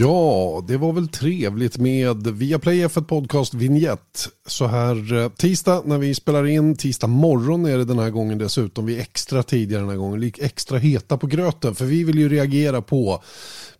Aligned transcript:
Ja, 0.00 0.64
det 0.68 0.76
var 0.76 0.92
väl 0.92 1.08
trevligt 1.08 1.78
med 1.78 2.26
Viaplay 2.26 2.86
F1 2.86 3.04
Podcast 3.04 3.54
Vignett. 3.54 4.28
Så 4.46 4.66
här 4.66 5.16
eh, 5.16 5.28
tisdag 5.28 5.82
när 5.84 5.98
vi 5.98 6.14
spelar 6.14 6.46
in, 6.46 6.76
tisdag 6.76 7.06
morgon 7.06 7.66
är 7.66 7.78
det 7.78 7.84
den 7.84 7.98
här 7.98 8.10
gången 8.10 8.38
dessutom. 8.38 8.86
Vi 8.86 8.96
är 8.96 9.00
extra 9.00 9.42
tidigare 9.42 9.82
den 9.82 9.90
här 9.90 9.96
gången, 9.96 10.32
extra 10.38 10.78
heta 10.78 11.18
på 11.18 11.26
gröten. 11.26 11.74
För 11.74 11.84
vi 11.84 12.04
vill 12.04 12.18
ju 12.18 12.28
reagera 12.28 12.82
på 12.82 13.22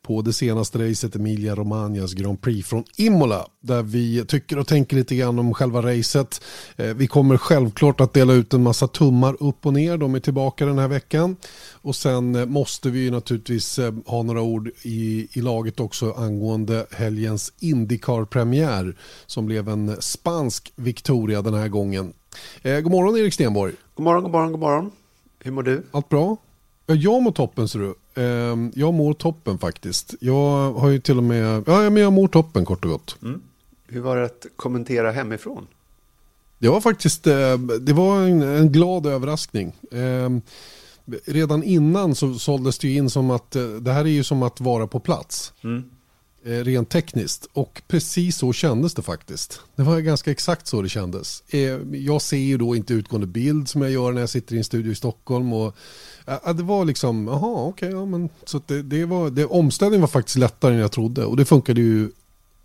på 0.08 0.22
det 0.22 0.32
senaste 0.32 0.88
racet 0.88 1.16
Emilia 1.16 1.54
Romagnas 1.54 2.12
Grand 2.12 2.40
Prix 2.40 2.68
från 2.68 2.84
Imola 2.96 3.46
där 3.60 3.82
vi 3.82 4.24
tycker 4.24 4.58
och 4.58 4.66
tänker 4.66 4.96
lite 4.96 5.14
grann 5.14 5.38
om 5.38 5.54
själva 5.54 5.82
racet. 5.82 6.44
Eh, 6.76 6.86
vi 6.86 7.06
kommer 7.06 7.36
självklart 7.36 8.00
att 8.00 8.12
dela 8.12 8.32
ut 8.32 8.54
en 8.54 8.62
massa 8.62 8.88
tummar 8.88 9.36
upp 9.42 9.66
och 9.66 9.72
ner, 9.72 9.96
de 9.96 10.14
är 10.14 10.20
tillbaka 10.20 10.66
den 10.66 10.78
här 10.78 10.88
veckan. 10.88 11.36
Och 11.72 11.96
sen 11.96 12.34
eh, 12.34 12.46
måste 12.46 12.90
vi 12.90 13.10
naturligtvis 13.10 13.78
eh, 13.78 13.94
ha 14.06 14.22
några 14.22 14.42
ord 14.42 14.70
i, 14.82 15.28
i 15.32 15.40
laget 15.40 15.80
också 15.80 16.12
angående 16.12 16.86
helgens 16.90 17.52
Indycar-premiär 17.60 18.96
som 19.26 19.46
blev 19.46 19.68
en 19.68 19.96
spansk 20.02 20.72
Victoria 20.76 21.42
den 21.42 21.54
här 21.54 21.68
gången. 21.68 22.12
god 22.62 22.92
morgon 22.92 23.16
Erik 23.16 23.34
Stenborg. 23.34 23.72
God 23.94 24.04
morgon, 24.04 24.22
god 24.22 24.32
morgon, 24.32 24.52
god 24.52 24.60
morgon. 24.60 24.90
Hur 25.38 25.50
mår 25.52 25.62
du? 25.62 25.86
Allt 25.90 26.08
bra? 26.08 26.36
Ja, 26.86 26.94
jag 26.94 27.22
mår 27.22 27.32
toppen 27.32 27.68
ser 27.68 27.78
du. 27.78 27.94
Ehm, 28.18 28.72
jag 28.74 28.94
mår 28.94 29.14
toppen 29.14 29.58
faktiskt. 29.58 30.14
Jag 30.20 30.72
har 30.72 30.88
ju 30.88 31.00
till 31.00 31.18
och 31.18 31.24
med, 31.24 31.62
ja 31.66 31.90
men 31.90 32.02
jag 32.02 32.12
mår 32.12 32.28
toppen 32.28 32.64
kort 32.64 32.84
och 32.84 32.90
gott. 32.90 33.16
Mm. 33.22 33.40
Hur 33.86 34.00
var 34.00 34.16
det 34.16 34.24
att 34.24 34.46
kommentera 34.56 35.10
hemifrån? 35.10 35.66
Det 36.58 36.68
var 36.68 36.80
faktiskt, 36.80 37.26
eh, 37.26 37.58
det 37.80 37.92
var 37.92 38.22
en, 38.22 38.42
en 38.42 38.72
glad 38.72 39.06
överraskning. 39.06 39.72
Ehm, 39.92 40.42
redan 41.26 41.62
innan 41.62 42.14
så 42.14 42.34
såldes 42.34 42.78
det 42.78 42.94
in 42.94 43.10
som 43.10 43.30
att 43.30 43.56
eh, 43.56 43.66
det 43.66 43.92
här 43.92 44.04
är 44.04 44.08
ju 44.08 44.24
som 44.24 44.42
att 44.42 44.60
vara 44.60 44.86
på 44.86 45.00
plats. 45.00 45.52
Mm. 45.64 45.84
Eh, 46.44 46.64
rent 46.64 46.90
tekniskt. 46.90 47.48
Och 47.52 47.82
precis 47.88 48.36
så 48.36 48.52
kändes 48.52 48.94
det 48.94 49.02
faktiskt. 49.02 49.60
Det 49.76 49.82
var 49.82 50.00
ganska 50.00 50.30
exakt 50.30 50.66
så 50.66 50.82
det 50.82 50.88
kändes. 50.88 51.42
Jag 51.92 52.22
ser 52.22 52.36
ju 52.36 52.58
då 52.58 52.76
inte 52.76 52.94
utgående 52.94 53.26
bild 53.26 53.68
som 53.68 53.82
jag 53.82 53.90
gör 53.90 54.12
när 54.12 54.20
jag 54.20 54.30
sitter 54.30 54.54
i 54.54 54.58
en 54.58 54.64
studio 54.64 54.92
i 54.92 54.94
Stockholm. 54.94 55.52
Och 55.52 55.76
Ja, 56.44 56.52
det 56.52 56.62
var 56.62 56.84
liksom, 56.84 57.26
jaha 57.26 57.68
okej, 57.68 57.88
okay, 57.88 57.98
ja, 57.98 58.04
men 58.04 58.28
så 58.44 58.60
det, 58.66 58.82
det 58.82 59.04
var, 59.04 59.30
det, 59.30 59.46
omställningen 59.46 60.00
var 60.00 60.08
faktiskt 60.08 60.38
lättare 60.38 60.74
än 60.74 60.80
jag 60.80 60.92
trodde 60.92 61.24
och 61.24 61.36
det 61.36 61.44
funkade 61.44 61.80
ju 61.80 62.10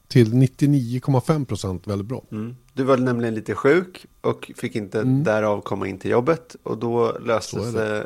till 0.07 0.33
99,5 0.33 1.45
procent 1.45 1.87
väldigt 1.87 2.07
bra. 2.07 2.23
Mm. 2.31 2.55
Du 2.73 2.83
var 2.83 2.97
nämligen 2.97 3.35
lite 3.35 3.55
sjuk 3.55 4.05
och 4.21 4.51
fick 4.55 4.75
inte 4.75 4.99
mm. 4.99 5.23
därav 5.23 5.61
komma 5.61 5.87
in 5.87 5.97
till 5.97 6.11
jobbet 6.11 6.55
och 6.63 6.77
då 6.77 7.17
löste, 7.25 7.71
sig, 7.71 8.05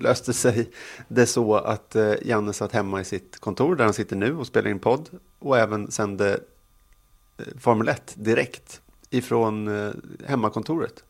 löste 0.00 0.32
sig 0.32 0.70
det 1.08 1.26
så 1.26 1.54
att 1.54 1.96
eh, 1.96 2.12
Janne 2.24 2.52
satt 2.52 2.72
hemma 2.72 3.00
i 3.00 3.04
sitt 3.04 3.40
kontor 3.40 3.76
där 3.76 3.84
han 3.84 3.94
sitter 3.94 4.16
nu 4.16 4.36
och 4.36 4.46
spelar 4.46 4.70
in 4.70 4.78
podd 4.78 5.08
och 5.38 5.58
även 5.58 5.90
sände 5.90 6.40
eh, 7.38 7.44
Formel 7.58 7.88
1 7.88 8.14
direkt 8.16 8.80
ifrån 9.10 9.68
eh, 9.68 9.90
hemmakontoret. 10.26 11.04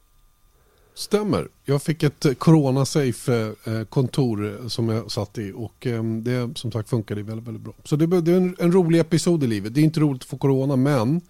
Stämmer. 0.99 1.49
Jag 1.65 1.83
fick 1.83 2.03
ett 2.03 2.25
eh, 2.25 2.33
Corona-safe-kontor 2.33 4.47
eh, 4.47 4.55
eh, 4.55 4.67
som 4.67 4.89
jag 4.89 5.11
satt 5.11 5.39
i 5.39 5.53
och 5.57 5.87
ehm, 5.87 6.25
det 6.25 6.59
som 6.59 6.73
sagt 6.73 6.89
funkade 6.89 7.23
väldigt, 7.23 7.47
väldigt 7.47 7.63
bra. 7.63 7.73
Så 7.85 7.97
det, 7.97 8.33
är 8.33 8.37
en, 8.37 8.57
en 8.59 8.73
rolig 8.73 8.99
episod 8.99 9.45
i 9.45 9.47
livet. 9.47 9.75
Det 9.75 9.81
är 9.81 9.85
inte 9.85 10.01
roligt 10.01 10.23
att 10.23 10.29
få 10.29 10.39
corona 10.39 10.77
men 10.77 11.21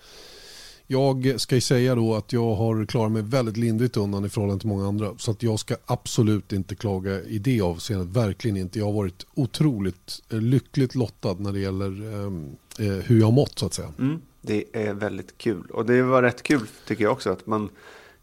jag 0.87 1.41
ska 1.41 1.55
ju 1.55 1.61
säga 1.61 1.95
då 1.95 2.15
att 2.15 2.33
jag 2.33 2.55
har 2.55 2.87
klarat 2.87 3.13
mig 3.13 3.23
väldigt 3.23 3.57
lindrigt 3.57 3.97
undan 3.97 4.25
i 4.25 4.29
förhållande 4.29 4.61
till 4.61 4.69
många 4.69 4.89
andra. 4.89 5.15
Så 5.19 5.31
att 5.31 5.43
jag 5.43 5.59
ska 5.59 5.77
absolut 5.87 6.53
inte 6.53 6.75
klaga 6.75 7.23
i 7.23 7.39
det 7.39 7.61
avseendet. 7.61 8.09
Verkligen 8.09 8.57
inte. 8.57 8.79
Jag 8.79 8.87
har 8.87 8.93
varit 8.93 9.27
otroligt 9.35 10.23
lyckligt 10.29 10.95
lottad 10.95 11.35
när 11.35 11.53
det 11.53 11.61
gäller 11.61 11.87
ehm, 11.87 12.57
eh, 12.79 12.87
hur 12.87 13.19
jag 13.19 13.27
har 13.27 13.33
mått 13.33 13.59
så 13.59 13.67
att 13.67 13.75
säga. 13.75 13.93
Mm, 13.99 14.21
det 14.43 14.65
är 14.73 14.95
väldigt 14.95 15.39
kul. 15.39 15.67
Och 15.71 15.87
det 15.87 16.03
var 16.03 16.23
rätt 16.23 16.43
kul 16.43 16.67
tycker 16.87 17.05
jag 17.05 17.13
också 17.13 17.31
att 17.31 17.47
man 17.47 17.69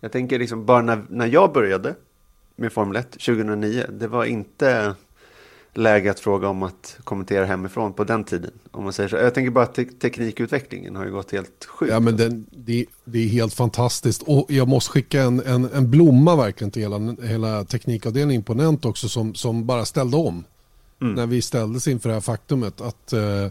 jag 0.03 0.11
tänker 0.11 0.39
liksom 0.39 0.65
bara 0.65 0.81
när, 0.81 1.05
när 1.09 1.27
jag 1.27 1.53
började 1.53 1.95
med 2.55 2.73
Formel 2.73 2.95
1 2.95 3.11
2009, 3.11 3.85
det 3.89 4.07
var 4.07 4.25
inte 4.25 4.95
läge 5.73 6.11
att 6.11 6.19
fråga 6.19 6.47
om 6.47 6.63
att 6.63 6.97
kommentera 7.03 7.45
hemifrån 7.45 7.93
på 7.93 8.03
den 8.03 8.23
tiden. 8.23 8.51
Om 8.71 8.83
man 8.83 8.93
säger 8.93 9.09
så. 9.09 9.15
Jag 9.15 9.33
tänker 9.33 9.51
bara 9.51 9.63
att 9.63 9.75
te 9.75 9.85
teknikutvecklingen 9.85 10.95
har 10.95 11.05
ju 11.05 11.11
gått 11.11 11.31
helt 11.31 11.65
sjukt. 11.65 11.91
Ja, 11.91 11.99
men 11.99 12.17
den, 12.17 12.45
det, 12.51 12.85
det, 13.05 13.19
är 13.19 13.27
helt 13.27 13.53
fantastiskt. 13.53 14.21
Och 14.21 14.45
jag 14.51 14.67
måste 14.67 14.91
skicka 14.91 15.21
en, 15.21 15.39
en, 15.39 15.69
en 15.73 15.91
blomma 15.91 16.35
verkligen 16.35 16.71
till 16.71 16.81
hela, 16.81 17.15
hela 17.23 17.63
teknikavdelningen 17.63 18.39
imponent 18.41 18.85
också 18.85 19.09
som, 19.09 19.35
som 19.35 19.65
bara 19.65 19.85
ställde 19.85 20.17
om. 20.17 20.43
Mm. 21.01 21.13
När 21.13 21.25
vi 21.25 21.41
ställdes 21.41 21.87
inför 21.87 22.09
det 22.09 22.15
här 22.15 22.21
faktumet 22.21 22.81
att 22.81 23.13
eh, 23.13 23.47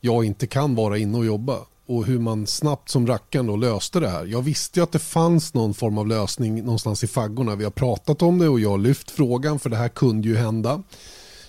jag 0.00 0.24
inte 0.24 0.46
kan 0.46 0.74
vara 0.74 0.98
inne 0.98 1.18
och 1.18 1.26
jobba 1.26 1.56
och 1.90 2.06
hur 2.06 2.18
man 2.18 2.46
snabbt 2.46 2.88
som 2.88 3.06
rackaren 3.06 3.46
då 3.46 3.56
löste 3.56 4.00
det 4.00 4.08
här. 4.08 4.26
Jag 4.26 4.42
visste 4.42 4.80
ju 4.80 4.84
att 4.84 4.92
det 4.92 4.98
fanns 4.98 5.54
någon 5.54 5.74
form 5.74 5.98
av 5.98 6.06
lösning 6.06 6.64
någonstans 6.64 7.04
i 7.04 7.06
faggorna. 7.06 7.56
Vi 7.56 7.64
har 7.64 7.70
pratat 7.70 8.22
om 8.22 8.38
det 8.38 8.48
och 8.48 8.60
jag 8.60 8.70
har 8.70 8.78
lyft 8.78 9.10
frågan 9.10 9.58
för 9.58 9.70
det 9.70 9.76
här 9.76 9.88
kunde 9.88 10.28
ju 10.28 10.36
hända. 10.36 10.82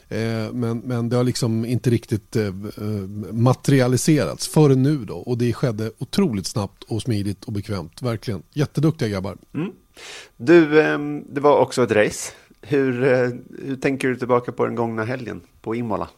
Eh, 0.10 0.54
men, 0.54 0.78
men 0.78 1.10
det 1.10 1.16
har 1.16 1.24
liksom 1.24 1.66
inte 1.66 1.90
riktigt 1.90 2.36
eh, 2.36 2.46
eh, 2.46 2.54
materialiserats 3.32 4.48
förrän 4.48 4.84
nu 4.84 4.98
då. 4.98 5.16
Och 5.16 5.38
det 5.38 5.54
skedde 5.54 5.92
otroligt 5.98 6.48
snabbt 6.48 6.84
och 6.84 7.02
smidigt 7.02 7.44
och 7.44 7.54
bekvämt. 7.54 8.02
Verkligen. 8.02 8.44
Jätteduktiga 8.54 9.10
grabbar. 9.10 9.38
Mm. 9.54 9.72
Du, 10.38 10.82
ehm, 10.82 11.24
det 11.34 11.42
var 11.42 11.60
också 11.60 11.84
ett 11.84 11.92
race. 11.92 12.32
Hur, 12.62 12.92
hur 13.66 13.76
tänker 13.76 14.08
du 14.08 14.16
tillbaka 14.16 14.52
på 14.52 14.66
den 14.66 14.76
gångna 14.76 15.04
helgen 15.04 15.42
på 15.62 15.76
Imola? 15.76 16.10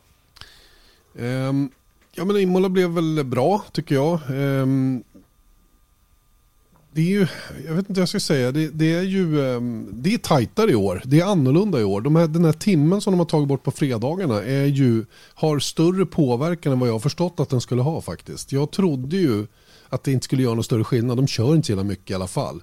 Um, 1.13 1.69
Ja 2.16 2.25
men 2.25 2.38
Imola 2.38 2.69
blev 2.69 2.90
väl 2.90 3.24
bra 3.24 3.66
tycker 3.72 3.96
jag. 3.96 4.19
Um, 4.29 5.03
det 6.91 7.01
är 7.01 7.06
ju, 7.06 7.28
jag 7.66 7.74
vet 7.74 7.90
inte 7.90 7.94
vad 7.94 8.01
jag 8.01 8.09
ska 8.09 8.19
säga, 8.19 8.51
det, 8.51 8.68
det 8.68 8.94
är 8.94 9.01
ju 9.01 9.38
um, 9.38 9.90
det 9.91 10.13
är 10.13 10.18
tajtare 10.18 10.72
i 10.72 10.75
år. 10.75 11.01
Det 11.06 11.19
är 11.19 11.25
annorlunda 11.25 11.81
i 11.81 11.84
år. 11.84 12.01
De 12.01 12.16
här, 12.16 12.28
den 12.28 12.46
här 12.46 12.53
timmen 12.53 13.01
som 13.01 13.13
de 13.13 13.19
har 13.19 13.25
tagit 13.25 13.47
bort 13.47 13.63
på 13.63 13.72
fredagarna 13.72 14.44
är 14.44 14.66
ju, 14.66 15.06
har 15.34 15.59
större 15.59 16.06
påverkan 16.06 16.74
än 16.74 16.79
vad 16.79 16.90
jag 16.90 16.94
har 16.94 17.00
förstått 17.00 17.40
att 17.40 17.50
den 17.50 17.62
skulle 17.62 17.81
ha 17.81 18.01
faktiskt. 18.01 18.51
Jag 18.51 18.72
trodde 18.72 19.18
ju 19.18 19.47
att 19.90 20.03
det 20.03 20.12
inte 20.12 20.24
skulle 20.24 20.44
göra 20.44 20.53
någon 20.53 20.63
större 20.63 20.84
skillnad. 20.84 21.18
De 21.18 21.28
kör 21.28 21.56
inte 21.56 21.66
så 21.66 21.72
jävla 21.72 21.84
mycket 21.84 22.12
i 22.12 22.13
alla 22.13 22.28
fall. 22.28 22.62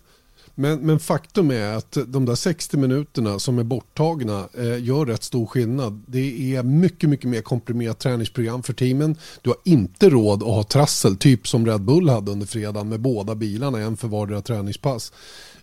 Men, 0.61 0.79
men, 0.81 0.99
faktum 0.99 1.51
är 1.51 1.77
att 1.77 1.99
de 2.07 2.25
där 2.25 2.35
60 2.35 2.77
minuterna 2.77 3.39
som 3.39 3.59
är 3.59 3.63
borttagna 3.63 4.49
eh, 4.59 4.85
gör 4.85 5.07
rätt 5.07 5.23
stor 5.23 5.47
skillnad. 5.47 6.03
Det 6.07 6.57
är 6.57 6.63
mycket, 6.63 7.11
mycket 7.11 7.29
mer 7.29 7.43
komprimerat 7.43 7.99
träningsprogram 7.99 8.63
för 8.63 8.73
teamen. 8.73 9.17
Du 9.43 9.51
har 9.51 9.59
inte 9.65 10.11
råd 10.11 10.43
att 10.43 10.49
ha 10.49 10.63
trassel, 10.63 11.17
typ 11.17 11.49
som 11.49 11.67
Red 11.67 11.81
Bull 11.81 12.09
hade 12.09 12.33
under 12.33 12.47
fredagen 12.47 12.89
med 12.89 13.01
båda 13.01 13.35
bilarna, 13.35 13.79
en 13.79 13.97
för 13.97 14.09
vardera 14.09 14.43
träningspass. 14.43 15.13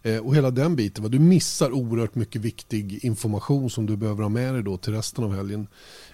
Eh, 0.08 0.18
och 0.18 0.36
hela 0.36 0.52
den 0.52 0.76
biten, 0.76 1.12
du 1.12 1.20
missar 1.20 1.72
oerhört 1.72 2.16
mycket 2.16 2.42
viktig 2.42 3.06
information 3.06 3.70
som 3.70 3.86
du 3.86 3.98
behöver 3.98 4.22
ha 4.22 4.30
med 4.30 4.54
dig 4.54 4.64
då 4.64 4.78
till 4.78 4.94
resten 4.94 5.24
av 5.24 5.36
helgen. 5.36 5.68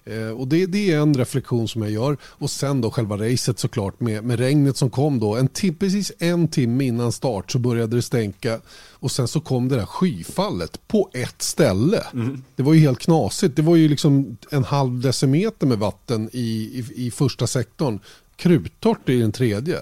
Eh, 0.03 0.29
och 0.29 0.47
det, 0.47 0.65
det, 0.65 0.91
är 0.91 0.99
en 0.99 1.13
reflektion 1.13 1.67
som 1.67 1.81
jag 1.81 1.91
gör. 1.91 2.17
Och 2.23 2.49
sen 2.49 2.81
då 2.81 2.91
själva 2.91 3.17
racet 3.17 3.59
såklart 3.59 3.99
med, 3.99 4.23
med 4.23 4.39
regnet 4.39 4.77
som 4.77 4.89
kom 4.89 5.19
då. 5.19 5.35
En 5.35 5.49
precis 5.79 6.11
en 6.19 6.47
timme 6.47 6.85
innan 6.85 7.11
start 7.11 7.51
så 7.51 7.59
började 7.59 7.95
det 7.95 8.01
stänka. 8.01 8.59
Och 8.91 9.11
sen 9.11 9.27
så 9.27 9.39
kom 9.39 9.69
det 9.69 9.75
där 9.75 9.85
skyfallet 9.85 10.87
på 10.87 11.09
ett 11.13 11.41
ställe. 11.41 12.03
Mm. 12.13 12.43
Det 12.55 12.63
var 12.63 12.73
ju 12.73 12.79
helt 12.79 12.99
knasigt. 12.99 13.55
Det 13.55 13.61
var 13.61 13.75
ju 13.75 13.87
liksom 13.87 14.37
en 14.51 14.63
halv 14.63 15.01
decimeter 15.01 15.67
med 15.67 15.79
vatten 15.79 16.29
i, 16.33 16.39
i, 16.39 17.05
i 17.05 17.11
första 17.11 17.47
sektorn. 17.47 17.99
Kruttorrt 18.35 19.09
i 19.09 19.19
den 19.19 19.31
tredje. 19.31 19.79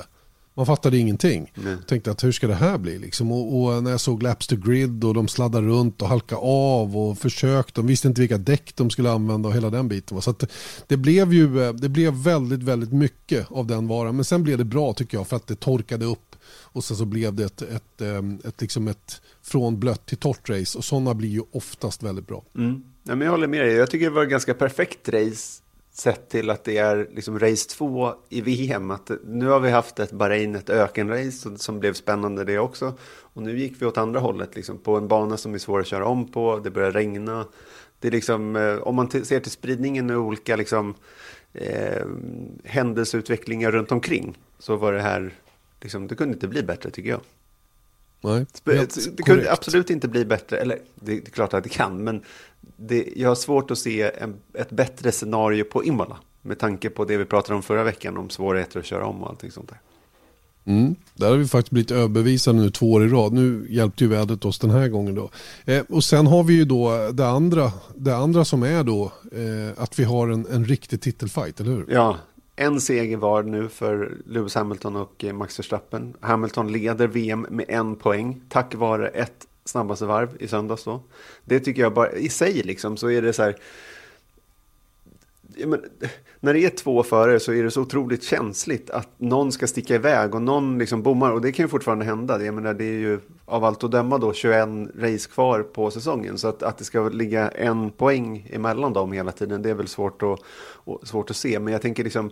Man 0.54 0.66
fattade 0.66 0.98
ingenting. 0.98 1.52
Mm. 1.58 1.78
Tänkte 1.88 2.12
att 2.12 2.24
hur 2.24 2.32
ska 2.32 2.48
det 2.48 2.54
här 2.54 2.78
bli? 2.78 3.00
Liksom. 3.00 3.32
Och, 3.32 3.62
och, 3.62 3.84
när 3.84 3.92
jag 3.92 4.00
såg 4.00 4.24
Laps 4.24 4.48
to 4.48 4.56
Grid 4.56 5.04
och 5.04 5.14
de 5.14 5.28
sladdade 5.28 5.68
runt 5.68 6.02
och 6.02 6.08
halkade 6.08 6.42
av 6.42 6.98
och 6.98 7.18
försökte. 7.18 7.82
De 7.82 7.88
visste 7.88 8.08
inte 8.08 8.22
vilka 8.22 8.38
däck 8.38 8.76
de 8.76 8.90
skulle 8.90 9.12
använda 9.12 9.50
och 9.50 9.56
hela 9.56 9.70
den 9.70 9.88
biten. 9.88 10.22
Så 10.22 10.36
det 10.88 10.98
blev 10.98 11.34
ju 11.34 11.64
eh, 11.64 11.74
det 11.74 11.90
blev 11.90 12.14
väldigt, 12.14 12.64
väldigt 12.64 12.92
mycket 12.94 13.52
av 13.52 13.68
den 13.68 13.88
varan. 13.88 14.16
Men 14.16 14.26
sen 14.26 14.44
blev 14.44 14.58
det 14.58 14.66
bra 14.66 14.94
tycker 14.94 15.18
jag 15.18 15.28
för 15.28 15.36
att 15.36 15.48
det 15.48 15.60
torkade 15.60 16.06
upp. 16.06 16.36
Och 16.74 16.84
sen 16.84 16.98
så 16.98 17.06
blev 17.06 17.34
det 17.34 17.44
ett, 17.44 17.62
ett, 17.62 18.02
ett, 18.02 18.46
ett 18.46 18.62
liksom 18.62 18.88
ett 18.88 19.22
från 19.42 19.80
blött 19.80 20.06
till 20.06 20.18
torrt 20.18 20.50
race. 20.50 20.78
Och 20.78 20.86
sådana 20.86 21.14
blir 21.14 21.30
ju 21.30 21.42
oftast 21.52 22.04
väldigt 22.04 22.28
bra. 22.28 22.44
Mm. 22.58 22.84
Ja, 23.04 23.16
men 23.16 23.26
jag 23.26 23.32
håller 23.32 23.48
med 23.48 23.62
dig. 23.62 23.74
Jag 23.74 23.90
tycker 23.90 24.06
det 24.06 24.12
var 24.12 24.24
ett 24.24 24.30
ganska 24.30 24.54
perfekt 24.54 25.10
race 25.10 25.61
sett 26.02 26.30
till 26.30 26.50
att 26.50 26.64
det 26.64 26.78
är 26.78 27.10
liksom 27.12 27.40
race 27.40 27.70
2 27.70 28.14
i 28.30 28.42
VM. 28.42 28.92
Att 28.92 29.12
nu 29.26 29.48
har 29.48 29.60
vi 29.60 29.70
haft 29.70 30.00
ett 30.00 30.12
Bahrain, 30.12 30.56
ett 30.56 30.70
ökenrace 30.70 31.58
som 31.58 31.80
blev 31.80 31.94
spännande 31.94 32.44
det 32.44 32.60
också. 32.60 32.94
Och 33.34 33.42
nu 33.44 33.60
gick 33.60 33.82
vi 33.82 33.86
åt 33.86 33.98
andra 33.98 34.20
hållet, 34.20 34.56
liksom, 34.56 34.78
på 34.78 34.98
en 34.98 35.08
bana 35.08 35.38
som 35.38 35.54
är 35.54 35.58
svår 35.58 35.80
att 35.80 35.88
köra 35.88 36.06
om 36.06 36.32
på, 36.32 36.60
det 36.60 36.72
börjar 36.72 36.92
regna. 36.92 37.46
Det 38.00 38.08
är 38.08 38.12
liksom, 38.12 38.56
eh, 38.56 38.76
om 38.76 38.96
man 38.96 39.12
ser 39.12 39.40
till 39.40 39.52
spridningen 39.52 40.10
och 40.10 40.22
olika 40.22 40.56
liksom, 40.56 40.96
eh, 41.54 42.06
händelseutvecklingar 42.64 43.72
runt 43.72 43.92
omkring 43.92 44.38
så 44.60 44.76
var 44.76 44.94
det 44.94 45.02
här, 45.02 45.34
liksom, 45.82 46.08
det 46.08 46.16
kunde 46.16 46.34
inte 46.34 46.48
bli 46.48 46.64
bättre 46.64 46.90
tycker 46.90 47.10
jag. 47.10 47.22
Nej, 48.24 48.46
det 49.18 49.24
kunde 49.24 49.52
absolut 49.52 49.90
inte 49.90 50.08
bli 50.08 50.26
bättre, 50.26 50.58
eller 50.58 50.80
det, 50.96 51.16
det 51.20 51.28
är 51.28 51.32
klart 51.32 51.54
att 51.54 51.64
det 51.64 51.70
kan, 51.70 52.04
men 52.04 52.24
det, 52.62 53.08
jag 53.16 53.30
har 53.30 53.36
svårt 53.36 53.72
att 53.72 53.78
se 53.78 54.12
en, 54.18 54.36
ett 54.54 54.72
bättre 54.72 55.12
scenario 55.12 55.64
på 55.64 55.84
Imola 55.84 56.18
Med 56.42 56.60
tanke 56.60 56.90
på 56.90 57.06
det 57.06 57.18
vi 57.18 57.26
pratade 57.26 57.56
om 57.56 57.64
förra 57.64 57.84
veckan 57.84 58.18
om 58.18 58.30
svårigheter 58.30 58.80
att 58.80 58.86
köra 58.86 59.06
om 59.06 59.24
och 59.24 59.30
allting 59.30 59.52
sånt 59.52 59.70
där. 59.70 59.80
Mm. 60.66 60.96
Där 61.14 61.30
har 61.30 61.38
vi 61.38 61.48
faktiskt 61.48 61.72
blivit 61.72 61.92
överbevisade 61.92 62.60
nu 62.60 62.70
två 62.70 62.92
år 62.92 63.06
i 63.06 63.08
rad. 63.08 63.34
Nu 63.34 63.66
hjälpte 63.70 64.04
ju 64.04 64.10
vädret 64.10 64.46
oss 64.46 64.60
den 64.60 64.70
här 64.70 64.88
gången 64.88 65.16
då. 65.16 65.30
Eh, 65.66 65.84
och 65.90 66.04
sen 66.04 66.28
har 66.28 66.44
vi 66.44 66.54
ju 66.54 66.66
då 66.66 67.12
det 67.14 67.28
andra, 67.28 67.72
det 67.96 68.16
andra 68.16 68.46
som 68.46 68.64
är 68.64 68.84
då 68.84 69.12
eh, 69.32 69.84
att 69.84 70.00
vi 70.00 70.04
har 70.04 70.28
en, 70.28 70.46
en 70.52 70.66
riktig 70.66 71.02
titelfight, 71.02 71.60
eller 71.60 71.72
hur? 71.72 71.86
Ja, 71.90 72.18
en 72.56 72.82
seger 72.82 73.18
var 73.18 73.44
nu 73.44 73.68
för 73.68 74.18
Lewis 74.26 74.56
Hamilton 74.56 74.96
och 74.96 75.24
eh, 75.24 75.34
Max 75.34 75.60
Verstappen. 75.60 76.14
Hamilton 76.20 76.72
leder 76.72 77.08
VM 77.08 77.48
med 77.50 77.66
en 77.70 77.96
poäng 77.96 78.42
tack 78.50 78.76
vare 78.76 79.08
ett 79.08 79.48
snabbaste 79.72 80.06
varv 80.06 80.30
i 80.40 80.48
söndags 80.48 80.84
då. 80.84 81.04
Det 81.46 81.60
tycker 81.60 81.82
jag 81.82 81.94
bara 81.94 82.12
i 82.12 82.30
sig 82.30 82.54
liksom 82.54 82.98
så 82.98 83.10
är 83.10 83.22
det 83.22 83.34
så 83.34 83.44
här 83.44 83.56
men, 85.66 85.86
när 86.40 86.54
det 86.54 86.66
är 86.66 86.70
två 86.70 87.04
förare 87.04 87.40
så 87.40 87.54
är 87.54 87.64
det 87.64 87.72
så 87.72 87.82
otroligt 87.82 88.24
känsligt 88.24 88.90
att 88.90 89.10
någon 89.18 89.52
ska 89.52 89.68
sticka 89.68 89.96
iväg 89.96 90.36
och 90.36 90.42
någon 90.42 90.78
liksom 90.78 91.04
bommar. 91.04 91.32
Och 91.32 91.42
det 91.42 91.52
kan 91.52 91.66
ju 91.66 91.70
fortfarande 91.70 92.06
hända. 92.06 92.44
Jag 92.44 92.54
menar, 92.54 92.74
det 92.74 92.84
är 92.84 93.00
ju 93.00 93.20
av 93.46 93.64
allt 93.64 93.84
att 93.84 93.92
döma 93.92 94.18
då 94.18 94.34
21 94.34 94.70
race 94.96 95.30
kvar 95.30 95.64
på 95.64 95.92
säsongen. 95.92 96.38
Så 96.38 96.48
att, 96.48 96.64
att 96.64 96.78
det 96.78 96.84
ska 96.84 97.10
ligga 97.10 97.50
en 97.50 97.90
poäng 97.90 98.48
emellan 98.50 98.94
dem 98.94 99.12
hela 99.12 99.32
tiden, 99.32 99.62
det 99.62 99.70
är 99.70 99.74
väl 99.74 99.88
svårt 99.88 100.24
att, 100.24 100.40
svårt 101.08 101.30
att 101.30 101.36
se. 101.36 101.60
Men 101.60 101.74
jag 101.74 101.82
tänker 101.82 102.04
liksom, 102.04 102.32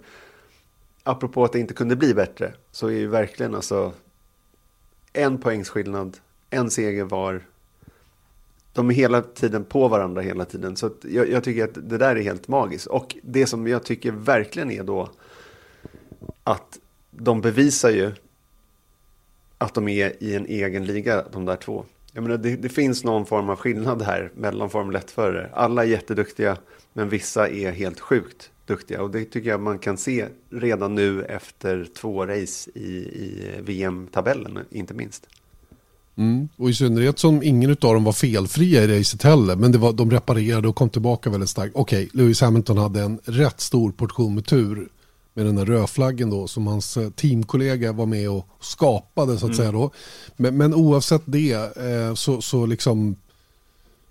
apropå 1.04 1.44
att 1.44 1.52
det 1.52 1.60
inte 1.60 1.74
kunde 1.74 1.96
bli 1.96 2.14
bättre, 2.14 2.54
så 2.72 2.88
är 2.88 2.92
ju 2.92 3.08
verkligen 3.08 3.56
alltså 3.56 3.94
en 5.14 5.38
poängsskillnad, 5.38 6.18
en 6.50 6.72
seger 6.72 7.04
var 7.04 7.42
de 8.74 8.90
är 8.90 8.94
hela 8.94 9.22
tiden 9.22 9.64
på 9.64 9.88
varandra 9.88 10.22
hela 10.22 10.46
tiden. 10.46 10.76
Så 10.76 10.92
jag, 11.02 11.30
jag, 11.30 11.44
tycker 11.44 11.64
att 11.64 11.90
det 11.90 11.98
där 11.98 12.16
är 12.16 12.22
helt 12.22 12.48
magiskt. 12.48 12.88
Och 12.88 13.16
det 13.24 13.46
som 13.46 13.68
jag 13.68 13.84
tycker 13.84 14.12
verkligen 14.12 14.72
är 14.72 14.84
då 14.84 15.10
att 16.44 16.80
de 17.12 17.42
bevisar 17.42 17.90
ju 17.90 18.12
att 19.58 19.74
de 19.74 19.88
är 19.88 20.24
i 20.24 20.36
en 20.36 20.46
egen 20.46 20.86
liga, 20.86 21.24
de 21.32 21.46
där 21.46 21.56
två. 21.56 21.86
Jag 22.14 22.24
menar, 22.24 22.38
det, 22.38 22.56
det 22.56 22.70
finns 22.70 23.04
någon 23.04 23.26
form 23.26 23.50
av 23.50 23.56
skillnad 23.56 24.02
här 24.02 24.32
mellan 24.36 24.70
Formel 24.70 24.96
1-förare. 24.96 25.50
Alla 25.54 25.84
är 25.84 25.88
jätteduktiga, 25.88 26.58
men 26.94 27.10
vissa 27.10 27.50
är 27.50 27.72
helt 27.72 28.00
sjukt 28.00 28.52
duktiga. 28.66 29.02
Och 29.02 29.12
det 29.12 29.26
tycker 29.26 29.50
jag 29.50 29.60
man 29.60 29.80
kan 29.80 29.98
se 29.98 30.28
redan 30.50 30.96
nu 30.96 31.24
efter 31.24 31.88
två 31.96 32.26
race 32.26 32.72
i, 32.74 32.88
i 32.98 33.54
VM-tabellen, 33.62 34.60
inte 34.70 34.94
minst. 34.94 35.28
Mm. 36.20 36.50
Och 36.58 36.70
i 36.70 36.74
synnerhet 36.74 37.20
som 37.20 37.44
ingen 37.44 37.70
av 37.70 37.76
dem 37.78 38.04
var 38.04 38.14
felfria 38.14 38.84
i 38.84 39.00
racet 39.00 39.24
heller. 39.24 39.56
Men 39.56 39.72
det 39.72 39.78
var, 39.78 39.94
de 39.94 40.12
reparerade 40.12 40.68
och 40.68 40.76
kom 40.76 40.90
tillbaka 40.90 41.30
väldigt 41.30 41.50
starkt. 41.50 41.76
Okej, 41.76 42.04
okay, 42.06 42.22
Lewis 42.22 42.42
Hamilton 42.42 42.78
hade 42.78 43.02
en 43.02 43.20
rätt 43.24 43.62
stor 43.62 43.92
portion 43.92 44.36
med 44.36 44.46
tur 44.46 44.90
med 45.34 45.46
den 45.46 45.58
här 45.58 45.66
rödflaggen 45.66 46.30
då 46.30 46.48
som 46.48 46.68
hans 46.68 46.98
eh, 46.98 47.10
teamkollega 47.10 47.92
var 47.92 48.06
med 48.06 48.30
och 48.30 48.48
skapade 48.60 49.32
så 49.38 49.46
att 49.46 49.54
mm. 49.54 49.56
säga 49.56 49.72
då. 49.72 49.92
Men, 50.38 50.58
men 50.58 50.74
oavsett 50.74 51.22
det 51.26 51.78
eh, 51.78 52.14
så, 52.14 52.42
så 52.42 52.66
liksom 52.66 53.16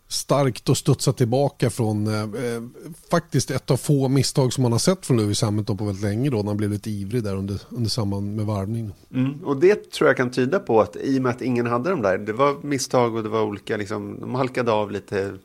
starkt 0.08 0.68
och 0.68 0.76
studsa 0.76 1.12
tillbaka 1.12 1.70
från 1.70 2.06
eh, 2.06 2.22
eh, 2.22 2.62
faktiskt 3.10 3.50
ett 3.50 3.70
av 3.70 3.76
få 3.76 4.08
misstag 4.08 4.52
som 4.52 4.62
man 4.62 4.72
har 4.72 4.78
sett 4.78 5.06
från 5.06 5.16
Lewis 5.16 5.42
Hamilton 5.42 5.76
på 5.76 5.84
väldigt 5.84 6.04
länge 6.04 6.30
då 6.30 6.36
när 6.36 6.46
han 6.46 6.56
blev 6.56 6.70
lite 6.70 6.90
ivrig 6.90 7.24
där 7.24 7.36
under, 7.36 7.60
under 7.68 7.90
samband 7.90 8.36
med 8.36 8.46
varvning. 8.46 8.92
Mm, 9.14 9.44
och 9.44 9.56
det 9.56 9.90
tror 9.90 10.08
jag 10.08 10.16
kan 10.16 10.30
tyda 10.30 10.58
på 10.58 10.80
att 10.80 10.96
i 10.96 11.18
och 11.18 11.22
med 11.22 11.30
att 11.30 11.42
ingen 11.42 11.66
hade 11.66 11.90
dem 11.90 12.02
där, 12.02 12.18
det 12.18 12.32
var 12.32 12.56
misstag 12.62 13.14
och 13.14 13.22
det 13.22 13.28
var 13.28 13.42
olika, 13.42 13.76
liksom, 13.76 14.20
de 14.20 14.34
halkade 14.34 14.72
av 14.72 14.90
lite 14.90 15.38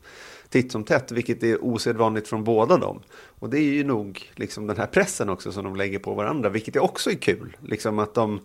titt 0.50 0.72
som 0.72 0.84
tätt, 0.84 1.12
vilket 1.12 1.44
är 1.44 1.64
osedvanligt 1.64 2.28
från 2.28 2.44
båda 2.44 2.78
dem. 2.78 3.00
Och 3.40 3.50
det 3.50 3.58
är 3.58 3.74
ju 3.74 3.84
nog 3.84 4.32
liksom 4.36 4.68
den 4.68 4.78
här 4.78 4.88
pressen 4.88 5.30
också 5.30 5.52
som 5.52 5.64
de 5.64 5.76
lägger 5.76 6.00
på 6.00 6.14
varandra, 6.14 6.50
vilket 6.50 6.78
också 6.78 7.12
är 7.12 7.16
kul. 7.16 7.58
Liksom 7.62 8.00
att 8.00 8.14
de, 8.14 8.40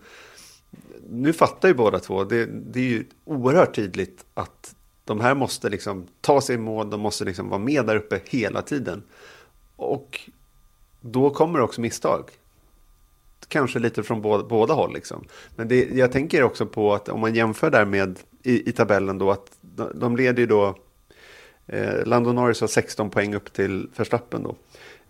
nu 1.11 1.33
fattar 1.33 1.69
ju 1.69 1.75
båda 1.75 1.99
två, 1.99 2.25
det, 2.25 2.47
det 2.47 2.81
är 2.81 2.85
ju 2.85 3.05
oerhört 3.25 3.75
tydligt 3.75 4.25
att 4.35 4.75
de 5.09 5.21
här 5.21 5.35
måste 5.35 5.69
liksom 5.69 6.07
ta 6.21 6.41
sig 6.41 6.55
i 6.55 6.59
mål, 6.59 6.91
de 6.91 7.01
måste 7.01 7.25
liksom 7.25 7.49
vara 7.49 7.59
med 7.59 7.87
där 7.87 7.97
uppe 7.97 8.21
hela 8.25 8.63
tiden. 8.63 9.03
Och 9.77 10.21
då 11.01 11.31
kommer 11.31 11.61
också 11.61 11.81
misstag. 11.81 12.31
Kanske 13.49 13.79
lite 13.79 14.03
från 14.03 14.23
båda, 14.23 14.45
båda 14.45 14.75
håll. 14.75 14.95
Liksom. 14.95 15.25
Men 15.57 15.69
det, 15.69 15.89
jag 15.91 16.13
tänker 16.13 16.43
också 16.43 16.67
på 16.67 16.95
att 16.95 17.09
om 17.09 17.21
man 17.21 17.35
jämför 17.35 17.71
där 17.71 17.85
med 17.85 18.19
i, 18.43 18.69
i 18.69 18.73
tabellen 18.73 19.19
då 19.19 19.31
att 19.31 19.59
de, 19.61 19.91
de 19.95 20.17
leder 20.17 20.41
ju 20.41 20.47
då 20.47 20.79
eh, 21.67 22.07
Lando 22.07 22.33
Norris 22.33 22.61
har 22.61 22.69
16 22.69 23.11
poäng 23.11 23.35
upp 23.35 23.53
till 23.53 23.89
Verstappen 23.97 24.43
då. 24.43 24.57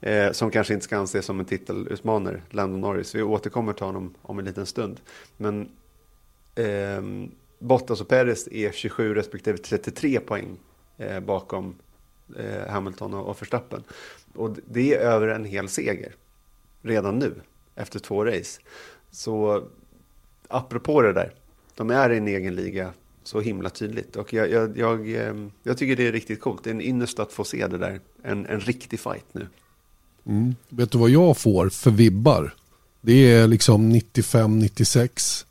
Eh, 0.09 0.33
som 0.33 0.51
kanske 0.51 0.75
inte 0.75 0.85
ska 0.85 0.97
anses 0.97 1.27
som 1.27 1.41
en 1.41 1.47
titelutmanare, 1.47 2.43
Lando 2.51 2.79
Norris. 2.79 3.15
Vi 3.15 3.23
återkommer 3.23 3.73
till 3.73 3.87
honom 3.87 4.15
om 4.23 4.39
en 4.39 4.45
liten 4.45 4.67
stund. 4.67 5.01
Men 5.37 5.69
eh, 6.55 7.03
Bottas 7.59 8.01
och 8.01 8.09
Perez 8.09 8.49
är 8.53 8.73
27 8.73 9.15
respektive 9.15 9.59
33 9.59 10.21
poäng 10.21 10.57
eh, 10.99 11.21
bakom 11.21 11.75
eh, 12.37 12.71
Hamilton 12.71 13.15
och, 13.15 13.29
och 13.29 13.43
Verstappen. 13.43 13.83
Och 14.35 14.57
det 14.67 14.95
är 14.95 14.99
över 14.99 15.29
en 15.29 15.45
hel 15.45 15.69
seger 15.69 16.15
redan 16.83 17.19
nu 17.19 17.35
efter 17.75 17.99
två 17.99 18.25
race. 18.25 18.61
Så 19.11 19.65
apropå 20.49 21.03
det 21.03 21.13
där, 21.13 21.35
de 21.75 21.91
är 21.91 22.11
i 22.11 22.17
en 22.17 22.29
egen 22.29 22.55
liga 22.55 22.93
så 23.23 23.41
himla 23.41 23.71
tydligt. 23.71 24.17
Och 24.17 24.33
jag, 24.33 24.51
jag, 24.51 24.79
jag, 24.79 25.11
eh, 25.15 25.35
jag 25.63 25.79
tycker 25.79 25.97
det 25.97 26.07
är 26.07 26.13
riktigt 26.13 26.41
coolt. 26.41 26.65
Det 26.65 26.71
är 26.71 26.75
en 26.75 26.81
ynnest 26.81 27.19
att 27.19 27.33
få 27.33 27.45
se 27.45 27.67
det 27.67 27.79
där. 27.79 28.01
En, 28.23 28.47
en 28.47 28.61
riktig 28.61 29.01
fight 29.01 29.27
nu. 29.33 29.47
Mm. 30.27 30.55
Vet 30.69 30.91
du 30.91 30.99
vad 30.99 31.11
jag 31.11 31.37
får 31.37 31.69
för 31.69 31.91
vibbar? 31.91 32.55
Det 33.01 33.33
är 33.33 33.47
liksom 33.47 33.93
95-96 33.93 35.45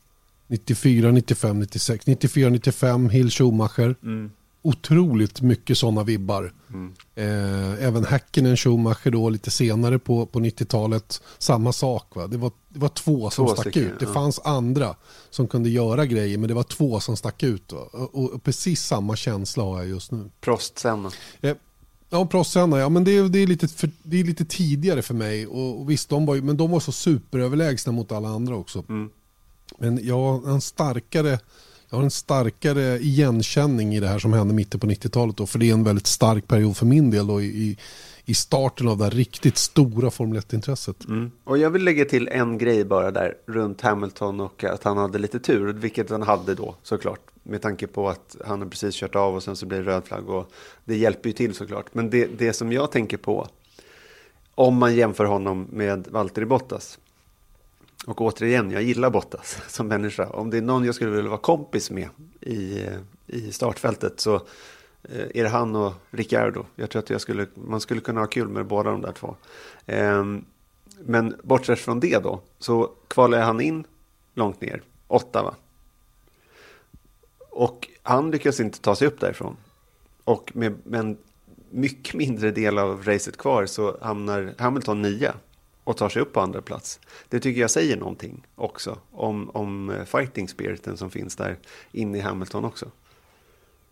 94, 0.48 1.12
95, 1.12 1.60
96, 1.60 2.08
94, 2.08 2.50
95, 2.50 3.10
Hill 3.10 3.32
Schumacher. 3.32 3.96
Mm. 4.04 4.32
Otroligt 4.62 5.42
mycket 5.42 5.78
sådana 5.78 6.04
vibbar. 6.04 6.54
Mm. 6.70 6.94
Eh, 7.16 7.86
även 7.86 8.06
Häkkinen 8.06 8.58
Schumacher 8.58 9.12
då 9.12 9.30
lite 9.30 9.52
senare 9.52 10.00
på, 10.00 10.26
på 10.26 10.40
90-talet. 10.40 11.22
Samma 11.38 11.74
sak. 11.74 12.16
Va? 12.16 12.28
Det, 12.28 12.38
var, 12.38 12.52
det 12.70 12.80
var 12.80 12.90
två 12.90 13.30
som 13.30 13.46
två 13.48 13.54
stack 13.54 13.64
stycken, 13.64 13.92
ut. 13.92 14.00
Det 14.00 14.06
ja. 14.06 14.14
fanns 14.14 14.40
andra 14.40 14.96
som 15.30 15.48
kunde 15.48 15.70
göra 15.70 16.06
grejer 16.06 16.38
men 16.38 16.48
det 16.48 16.54
var 16.54 16.64
två 16.64 17.00
som 17.00 17.18
stack 17.18 17.44
ut. 17.44 17.72
Och, 17.72 17.96
och, 17.96 18.34
och, 18.34 18.44
precis 18.44 18.84
samma 18.84 19.16
känsla 19.16 19.64
har 19.64 19.78
jag 19.78 19.88
just 19.88 20.12
nu. 20.12 20.30
Prost 20.42 20.80
Senna. 20.80 21.12
Eh, 21.42 21.56
Ja, 22.10 22.26
Prost 22.26 22.52
Senna, 22.52 22.80
ja 22.80 22.90
men 22.90 23.04
det, 23.04 23.30
det, 23.30 23.40
är 23.40 23.48
lite 23.48 23.68
för, 23.68 23.90
det 24.04 24.20
är 24.20 24.24
lite 24.24 24.46
tidigare 24.46 25.02
för 25.02 25.14
mig. 25.14 25.48
Och, 25.48 25.82
och 25.82 25.90
visst, 25.90 26.10
de 26.10 26.26
var, 26.26 26.36
men 26.36 26.58
de 26.58 26.72
var 26.72 26.80
så 26.80 26.92
superöverlägsna 26.92 27.92
mot 27.92 28.12
alla 28.12 28.30
andra 28.30 28.56
också. 28.56 28.84
Mm. 28.90 29.10
Men 29.78 30.00
jag 30.04 30.18
har 30.18 30.52
en 30.52 30.62
starkare, 30.62 31.40
jag 31.90 31.98
har 31.98 32.04
en 32.04 32.12
starkare 32.12 33.00
igenkänning 33.00 33.96
i 33.96 34.00
det 34.00 34.08
här 34.08 34.20
som 34.20 34.34
hände 34.34 34.54
mitten 34.54 34.80
på 34.80 34.88
90-talet. 34.88 35.50
För 35.50 35.60
det 35.60 35.70
är 35.70 35.74
en 35.74 35.84
väldigt 35.84 36.08
stark 36.08 36.48
period 36.48 36.78
för 36.78 36.86
min 36.86 37.12
del 37.12 37.28
då, 37.28 37.42
i, 37.42 37.78
i 38.26 38.34
starten 38.34 38.88
av 38.88 38.98
det 38.98 39.04
här 39.04 39.12
riktigt 39.12 39.58
stora 39.58 40.12
Formel 40.12 40.40
1-intresset. 40.40 41.08
Mm. 41.08 41.32
Och 41.44 41.58
jag 41.58 41.70
vill 41.70 41.84
lägga 41.84 42.06
till 42.06 42.28
en 42.28 42.58
grej 42.58 42.86
bara 42.86 43.12
där 43.12 43.34
runt 43.46 43.82
Hamilton 43.82 44.40
och 44.40 44.64
att 44.64 44.84
han 44.84 44.98
hade 44.98 45.20
lite 45.20 45.40
tur, 45.40 45.74
vilket 45.74 46.10
han 46.10 46.22
hade 46.22 46.56
då 46.56 46.76
såklart. 46.84 47.20
Med 47.44 47.62
tanke 47.62 47.88
på 47.88 48.10
att 48.10 48.36
han 48.46 48.62
har 48.62 48.68
precis 48.68 48.96
kört 48.96 49.16
av 49.16 49.36
och 49.36 49.44
sen 49.44 49.56
så 49.56 49.66
blir 49.66 49.78
det 49.78 49.86
röd 49.86 50.06
flagg 50.06 50.30
och 50.30 50.52
det 50.86 50.98
hjälper 50.98 51.30
ju 51.30 51.34
till 51.34 51.54
såklart. 51.54 51.86
Men 51.94 52.10
det, 52.10 52.26
det 52.38 52.54
som 52.54 52.72
jag 52.72 52.92
tänker 52.92 53.18
på, 53.18 53.48
om 54.56 54.78
man 54.78 54.96
jämför 54.96 55.26
honom 55.26 55.68
med 55.72 56.08
Valtteri 56.08 56.46
Bottas, 56.46 57.00
och 58.08 58.22
återigen, 58.22 58.72
jag 58.72 58.84
gillar 58.84 59.10
Bottas 59.10 59.62
som 59.68 59.88
människa. 59.88 60.30
Om 60.30 60.50
det 60.50 60.58
är 60.58 60.62
någon 60.62 60.86
jag 60.86 60.96
skulle 60.96 61.12
vilja 61.12 61.30
vara 61.30 61.40
kompis 61.40 61.92
med 61.92 62.10
i, 62.42 62.86
i 63.28 63.52
startfältet 63.52 64.20
så 64.20 64.36
eh, 65.04 65.26
är 65.34 65.44
det 65.44 65.50
han 65.50 65.76
och 65.76 65.94
Ricciardo. 66.10 66.66
Jag 66.76 66.90
tror 66.90 67.00
att 67.02 67.10
jag 67.10 67.22
skulle, 67.22 67.48
man 67.54 67.82
skulle 67.82 68.02
kunna 68.02 68.20
ha 68.20 68.28
kul 68.28 68.48
med 68.48 68.66
båda 68.66 68.92
de 68.92 69.02
där 69.02 69.12
två. 69.12 69.36
Ehm, 69.86 70.46
men 71.00 71.36
bortsett 71.44 71.80
från 71.80 72.00
det 72.00 72.24
då, 72.24 72.42
så 72.60 72.92
kvalar 73.08 73.42
han 73.42 73.62
in 73.62 73.84
långt 74.34 74.62
ner, 74.62 74.82
åtta 75.08 75.44
va? 75.44 75.56
Och 77.50 77.88
han 78.04 78.32
lyckas 78.32 78.60
inte 78.60 78.82
ta 78.82 78.96
sig 78.96 79.08
upp 79.08 79.20
därifrån. 79.20 79.58
Och 80.24 80.52
med, 80.56 80.76
med 80.84 81.00
en 81.00 81.18
mycket 81.70 82.16
mindre 82.16 82.52
del 82.52 82.78
av 82.78 83.04
racet 83.04 83.38
kvar 83.38 83.66
så 83.66 83.98
hamnar 84.02 84.54
Hamilton 84.58 85.02
nia 85.02 85.34
och 85.88 85.98
tar 85.98 86.10
sig 86.10 86.22
upp 86.22 86.34
på 86.34 86.40
andra 86.40 86.62
plats. 86.62 87.00
Det 87.30 87.40
tycker 87.40 87.62
jag 87.62 87.72
säger 87.72 87.98
någonting 87.98 88.48
också 88.56 88.98
om, 89.12 89.50
om 89.50 89.90
eh, 89.90 90.04
fighting 90.04 90.48
spiriten 90.48 90.98
som 90.98 91.10
finns 91.10 91.36
där 91.36 91.58
inne 91.92 92.18
i 92.18 92.22
Hamilton 92.22 92.66
också. 92.66 92.92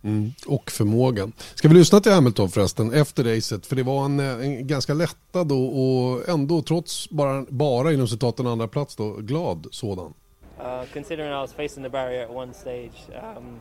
Mm, 0.04 0.32
och 0.48 0.72
förmågan. 0.72 1.34
Ska 1.56 1.68
vi 1.68 1.74
lyssna 1.74 2.00
till 2.00 2.12
Hamilton 2.12 2.50
förresten 2.50 2.94
efter 2.94 3.24
racet? 3.24 3.66
För 3.66 3.76
det 3.76 3.84
var 3.84 4.06
en, 4.06 4.20
eh, 4.20 4.46
en 4.46 4.68
ganska 4.68 4.94
lättad 4.94 5.52
och, 5.52 5.80
och 5.80 6.30
ändå 6.30 6.62
trots 6.62 7.10
bara, 7.10 7.46
bara 7.50 7.94
inom 7.94 8.08
citaten 8.08 8.48
andra 8.48 8.68
plats 8.68 8.96
då, 8.96 9.14
glad 9.14 9.68
sådan. 9.72 10.14
Uh, 10.60 10.84
considering 10.94 11.32
I 11.32 11.42
was 11.42 11.54
facing 11.54 11.84
the 11.84 11.90
barrier 11.90 12.24
at 12.24 12.36
one 12.36 12.54
stage, 12.54 13.10
um, 13.38 13.60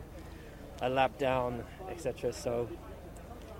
a 0.79 0.89
lap 0.89 1.19
down, 1.19 1.53
etc. 1.91 2.33
So 2.33 2.67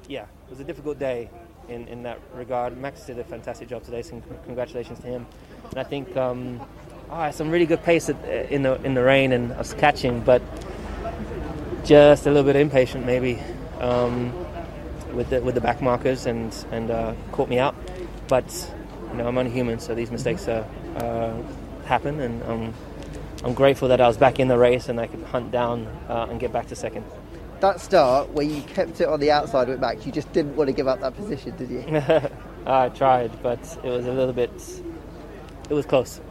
yeah, 0.08 0.28
it 0.46 0.50
was 0.50 0.60
a 0.60 0.64
difficult 0.64 1.00
day. 1.00 1.30
In, 1.70 1.88
in 1.88 2.04
that 2.04 2.20
regard. 2.34 2.78
Max 2.78 3.06
did 3.06 3.20
a 3.20 3.24
fantastic 3.24 3.70
job 3.70 3.84
today, 3.84 4.02
so 4.02 4.22
congratulations 4.46 5.00
to 5.00 5.08
him. 5.08 5.26
And 5.70 5.80
I 5.80 5.84
think 5.84 6.16
um, 6.18 6.62
oh, 7.10 7.32
some 7.32 7.50
really 7.50 7.66
good 7.66 7.84
pace 7.84 8.10
in 8.10 8.64
the 8.64 8.82
in 8.84 8.94
the 8.94 9.04
rain 9.04 9.32
and 9.32 9.52
us 9.54 9.74
catching, 9.74 10.22
but 10.22 10.42
just 11.84 12.26
a 12.26 12.30
little 12.30 12.44
bit 12.44 12.56
impatient 12.56 13.06
maybe 13.06 13.40
um, 13.80 14.34
with 15.14 15.30
the 15.30 15.42
with 15.42 15.56
the 15.56 15.62
back 15.62 15.82
markers 15.82 16.26
and 16.26 16.54
and 16.72 16.92
uh, 16.92 17.14
caught 17.32 17.50
me 17.50 17.60
out. 17.60 17.76
But 18.28 18.74
you 19.12 19.18
know 19.18 19.28
I'm 19.28 19.38
only 19.38 19.52
human, 19.52 19.80
so 19.80 19.96
these 19.96 20.12
mistakes 20.12 20.48
uh, 20.48 20.64
happen, 21.86 22.20
and 22.20 22.44
um, 22.44 22.74
I'm 23.44 23.54
grateful 23.54 23.90
that 23.90 24.02
I 24.02 24.08
was 24.08 24.18
back 24.18 24.40
in 24.40 24.48
the 24.48 24.58
race 24.58 24.90
and 24.90 25.00
I 25.00 25.06
could 25.06 25.22
hunt 25.22 25.52
down 25.52 25.86
uh, 26.10 26.26
and 26.30 26.40
get 26.40 26.52
back 26.52 26.68
to 26.70 26.76
second. 26.76 27.06
That 27.66 27.82
start 27.82 28.30
where 28.30 28.46
you 28.46 28.62
kept 28.62 29.02
it 29.02 29.08
on 29.08 29.20
the 29.20 29.32
outside 29.32 29.70
with 29.70 29.80
Max, 29.80 30.06
you 30.06 30.12
just 30.12 30.32
didn't 30.34 30.56
want 30.56 30.68
to 30.68 30.72
give 30.72 30.88
up 30.88 31.00
that 31.02 31.16
position, 31.16 31.58
did 31.58 31.72
you? 31.72 31.84
I 32.68 32.90
tried, 32.90 33.42
but 33.42 33.60
it 33.84 33.90
was 33.90 34.06
a 34.06 34.12
little 34.12 34.34
bit. 34.36 34.52
It 35.68 35.74
was 35.74 35.84
close, 35.88 36.22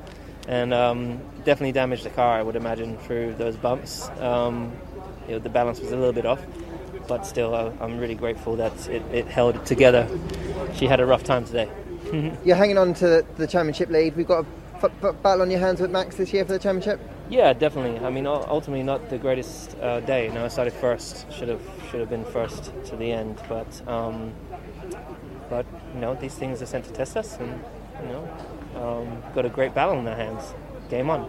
and 0.47 0.73
um, 0.73 1.21
definitely 1.39 1.73
damaged 1.73 2.05
the 2.05 2.11
car. 2.11 2.39
I 2.39 2.43
would 2.43 2.55
imagine 2.55 2.97
through 2.99 3.35
those 3.35 3.57
bumps. 3.57 4.09
Um, 4.21 4.77
you 5.27 5.33
know, 5.33 5.39
the 5.41 5.49
balance 5.49 5.81
was 5.81 5.91
a 5.91 5.97
little 5.97 6.13
bit 6.13 6.25
off, 6.25 6.41
but 7.09 7.27
still, 7.27 7.53
uh, 7.53 7.73
I'm 7.81 7.99
really 7.99 8.15
grateful 8.15 8.55
that 8.55 8.89
it, 8.89 9.03
it 9.13 9.27
held 9.27 9.57
it 9.57 9.67
together. 9.67 10.09
She 10.75 10.87
had 10.87 11.01
a 11.01 11.05
rough 11.05 11.25
time 11.25 11.45
today. 11.45 11.69
You're 12.45 12.55
hanging 12.55 12.79
on 12.79 12.95
to 12.95 13.27
the 13.39 13.49
championship 13.49 13.91
lead. 13.91 14.15
We've 14.15 14.29
got 14.29 14.45
a 14.45 14.47
f- 14.77 14.93
f- 15.03 15.21
battle 15.21 15.43
on 15.43 15.51
your 15.51 15.59
hands 15.59 15.81
with 15.81 15.91
Max 15.91 16.15
this 16.15 16.33
year 16.33 16.45
for 16.45 16.53
the 16.53 16.61
championship. 16.61 17.01
Yeah, 17.31 17.53
definitely. 17.53 17.99
I 18.07 18.11
mean, 18.11 18.27
ultimately, 18.27 18.83
not 18.83 19.09
the 19.09 19.19
greatest 19.19 19.77
uh, 19.81 20.01
day. 20.01 20.27
You 20.27 20.33
know, 20.33 20.45
I 20.45 20.49
started 20.49 20.75
first. 20.75 21.27
Should 21.33 21.49
have 21.49 21.63
should 21.91 22.01
have 22.01 22.11
been 22.11 22.25
first 22.25 22.73
to 22.91 22.97
the 22.97 23.13
end, 23.13 23.37
but 23.49 23.89
um, 23.89 24.33
but 25.49 25.67
you 25.95 26.01
know, 26.01 26.15
these 26.21 26.35
things 26.35 26.63
are 26.63 26.67
sent 26.67 26.85
to 26.85 26.93
test 26.93 27.17
us, 27.17 27.39
and 27.41 27.51
you 28.03 28.13
know, 28.13 28.29
um, 28.77 29.23
got 29.35 29.47
a 29.47 29.49
great 29.49 29.75
battle 29.75 29.99
in 29.99 30.07
our 30.07 30.17
hands. 30.17 30.55
Game 30.91 31.11
on. 31.11 31.27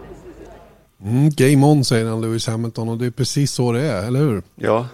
Mm, 1.02 1.30
game 1.30 1.66
on 1.66 1.84
säger 1.84 2.06
han 2.06 2.20
Lewis 2.20 2.46
Hamilton 2.46 2.88
och 2.88 2.98
det 2.98 3.06
är 3.06 3.10
precis 3.10 3.52
så 3.52 3.72
det 3.72 3.80
är, 3.80 4.06
eller 4.06 4.20
hur? 4.20 4.42
Ja, 4.54 4.88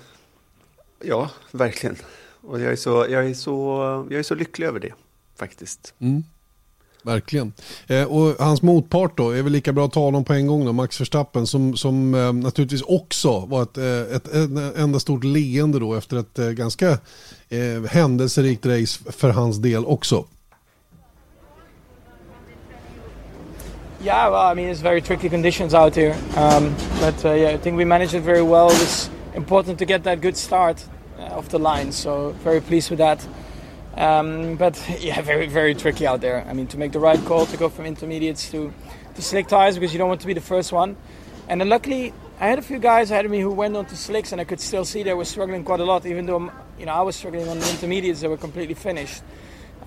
ja 1.04 1.30
verkligen. 1.50 1.96
Och 2.40 2.60
jag 2.60 2.72
är 2.72 2.76
så, 2.76 3.06
jag 3.10 3.26
är 3.26 3.34
så, 3.34 4.06
jag 4.10 4.18
är 4.18 4.22
så 4.22 4.34
lycklig 4.34 4.66
över 4.66 4.80
det 4.80 4.92
faktiskt. 5.36 5.94
Mm. 5.98 6.24
Verkligen. 7.02 7.52
Eh, 7.86 8.04
och 8.04 8.44
hans 8.44 8.62
motpart 8.62 9.16
då, 9.16 9.30
är 9.30 9.42
väl 9.42 9.52
lika 9.52 9.72
bra 9.72 9.84
att 9.84 9.92
ta 9.92 10.00
honom 10.00 10.24
på 10.24 10.32
en 10.32 10.46
gång 10.46 10.64
då, 10.64 10.72
Max 10.72 11.00
Verstappen, 11.00 11.46
som, 11.46 11.76
som 11.76 12.14
eh, 12.14 12.32
naturligtvis 12.32 12.82
också 12.82 13.40
var 13.40 13.62
ett, 13.62 13.78
eh, 13.78 14.16
ett, 14.16 14.28
ett 14.28 14.76
enda 14.76 15.00
stort 15.00 15.24
leende 15.24 15.78
då 15.78 15.94
efter 15.94 16.16
ett 16.16 16.38
eh, 16.38 16.48
ganska 16.48 16.90
eh, 17.48 17.90
händelserikt 17.90 18.66
race 18.66 19.12
för 19.12 19.30
hans 19.30 19.58
del 19.58 19.84
också. 19.84 20.24
Yeah, 24.04 24.30
well, 24.30 24.50
I 24.50 24.54
mean, 24.54 24.68
it's 24.68 24.80
very 24.80 25.00
tricky 25.00 25.28
conditions 25.28 25.74
out 25.74 25.94
here. 25.94 26.16
Um, 26.36 26.74
but 27.00 27.24
uh, 27.24 27.34
yeah, 27.34 27.50
I 27.50 27.56
think 27.56 27.78
we 27.78 27.84
managed 27.84 28.14
it 28.14 28.24
very 28.24 28.42
well. 28.42 28.68
It's 28.70 29.08
important 29.34 29.78
to 29.78 29.84
get 29.84 30.02
that 30.02 30.20
good 30.20 30.36
start 30.36 30.84
uh, 31.20 31.38
off 31.38 31.48
the 31.48 31.58
line, 31.58 31.92
so 31.92 32.34
very 32.42 32.60
pleased 32.60 32.90
with 32.90 32.98
that. 32.98 33.24
Um, 33.96 34.56
but 34.56 34.80
yeah, 35.00 35.20
very, 35.20 35.46
very 35.46 35.74
tricky 35.74 36.06
out 36.06 36.20
there. 36.20 36.44
I 36.48 36.52
mean, 36.52 36.66
to 36.68 36.78
make 36.78 36.92
the 36.92 37.00
right 37.00 37.22
call 37.24 37.46
to 37.46 37.56
go 37.56 37.68
from 37.68 37.86
intermediates 37.86 38.50
to, 38.50 38.72
to 39.14 39.22
slick 39.22 39.48
tires 39.48 39.74
because 39.76 39.92
you 39.92 39.98
don't 39.98 40.08
want 40.08 40.20
to 40.22 40.26
be 40.26 40.34
the 40.34 40.40
first 40.40 40.72
one. 40.72 40.96
And 41.48 41.60
then 41.60 41.68
luckily, 41.68 42.14
I 42.40 42.46
had 42.46 42.58
a 42.58 42.62
few 42.62 42.78
guys 42.78 43.10
ahead 43.10 43.24
of 43.24 43.30
me 43.30 43.40
who 43.40 43.50
went 43.50 43.76
on 43.76 43.86
to 43.86 43.96
slicks, 43.96 44.32
and 44.32 44.40
I 44.40 44.44
could 44.44 44.60
still 44.60 44.84
see 44.84 45.02
they 45.02 45.14
were 45.14 45.24
struggling 45.24 45.64
quite 45.64 45.80
a 45.80 45.84
lot, 45.84 46.06
even 46.06 46.26
though 46.26 46.50
you 46.78 46.86
know 46.86 46.92
I 46.92 47.02
was 47.02 47.16
struggling 47.16 47.48
on 47.48 47.58
the 47.58 47.70
intermediates. 47.70 48.20
They 48.20 48.28
were 48.28 48.36
completely 48.36 48.74
finished. 48.74 49.22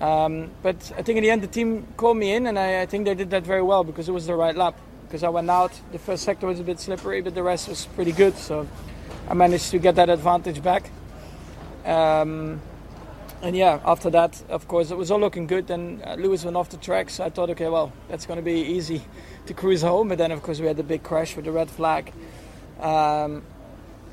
Um, 0.00 0.50
but 0.62 0.76
I 0.96 1.02
think 1.02 1.16
in 1.16 1.22
the 1.22 1.30
end 1.30 1.42
the 1.42 1.48
team 1.48 1.86
called 1.96 2.18
me 2.18 2.32
in, 2.34 2.46
and 2.46 2.58
I, 2.58 2.82
I, 2.82 2.86
think 2.86 3.06
they 3.06 3.14
did 3.14 3.30
that 3.30 3.44
very 3.44 3.62
well 3.62 3.82
because 3.82 4.08
it 4.08 4.12
was 4.12 4.26
the 4.26 4.34
right 4.34 4.54
lap. 4.54 4.78
Because 5.06 5.22
I 5.22 5.28
went 5.28 5.48
out, 5.48 5.72
the 5.92 5.98
first 5.98 6.24
sector 6.24 6.46
was 6.46 6.60
a 6.60 6.64
bit 6.64 6.80
slippery, 6.80 7.20
but 7.22 7.34
the 7.34 7.42
rest 7.42 7.68
was 7.68 7.86
pretty 7.86 8.12
good. 8.12 8.36
So 8.36 8.66
I 9.28 9.34
managed 9.34 9.70
to 9.70 9.78
get 9.78 9.94
that 9.96 10.10
advantage 10.10 10.62
back. 10.62 10.90
Um, 11.84 12.60
and 13.42 13.56
yeah, 13.56 13.80
after 13.84 14.10
that, 14.10 14.42
of 14.48 14.66
course, 14.66 14.90
it 14.90 14.96
was 14.96 15.10
all 15.10 15.20
looking 15.20 15.46
good. 15.46 15.66
Then 15.66 16.02
uh, 16.04 16.14
Lewis 16.14 16.44
went 16.44 16.56
off 16.56 16.70
the 16.70 16.76
track, 16.76 17.10
so 17.10 17.24
I 17.24 17.30
thought, 17.30 17.50
okay, 17.50 17.68
well, 17.68 17.92
that's 18.08 18.26
going 18.26 18.38
to 18.38 18.42
be 18.42 18.60
easy 18.60 19.02
to 19.46 19.54
cruise 19.54 19.82
home. 19.82 20.08
But 20.08 20.18
then, 20.18 20.32
of 20.32 20.42
course, 20.42 20.60
we 20.60 20.66
had 20.66 20.76
the 20.76 20.82
big 20.82 21.02
crash 21.02 21.36
with 21.36 21.44
the 21.44 21.52
red 21.52 21.70
flag. 21.70 22.12
Um, 22.80 23.42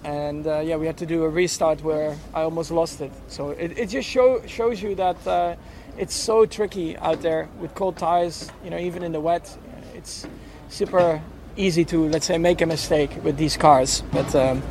and 0.04 0.46
uh, 0.46 0.60
yeah, 0.60 0.76
we 0.76 0.86
had 0.86 0.98
to 0.98 1.06
do 1.06 1.24
a 1.24 1.30
restart 1.30 1.82
where 1.82 2.18
I 2.34 2.42
almost 2.42 2.72
lost 2.72 3.02
it. 3.02 3.12
So 3.28 3.52
it, 3.52 3.78
it 3.78 3.86
just 3.88 4.08
show, 4.08 4.46
shows 4.46 4.82
you 4.82 4.96
that 4.96 5.26
uh, 5.26 5.56
it's 5.98 6.14
so 6.14 6.46
tricky 6.46 6.98
out 6.98 7.22
there 7.22 7.48
with 7.60 7.74
cold 7.76 7.98
tires. 7.98 8.52
You 8.64 8.70
know, 8.70 8.78
even 8.78 9.04
in 9.04 9.14
the 9.14 9.22
wet, 9.22 9.58
it's 9.96 10.28
super 10.70 11.22
easy 11.56 11.86
to 11.86 12.10
let's 12.10 12.26
say 12.26 12.38
make 12.38 12.62
a 12.62 12.66
mistake 12.66 13.12
with 13.24 13.38
these 13.38 13.56
cars. 13.56 14.04
But 14.12 14.36
um, 14.36 14.62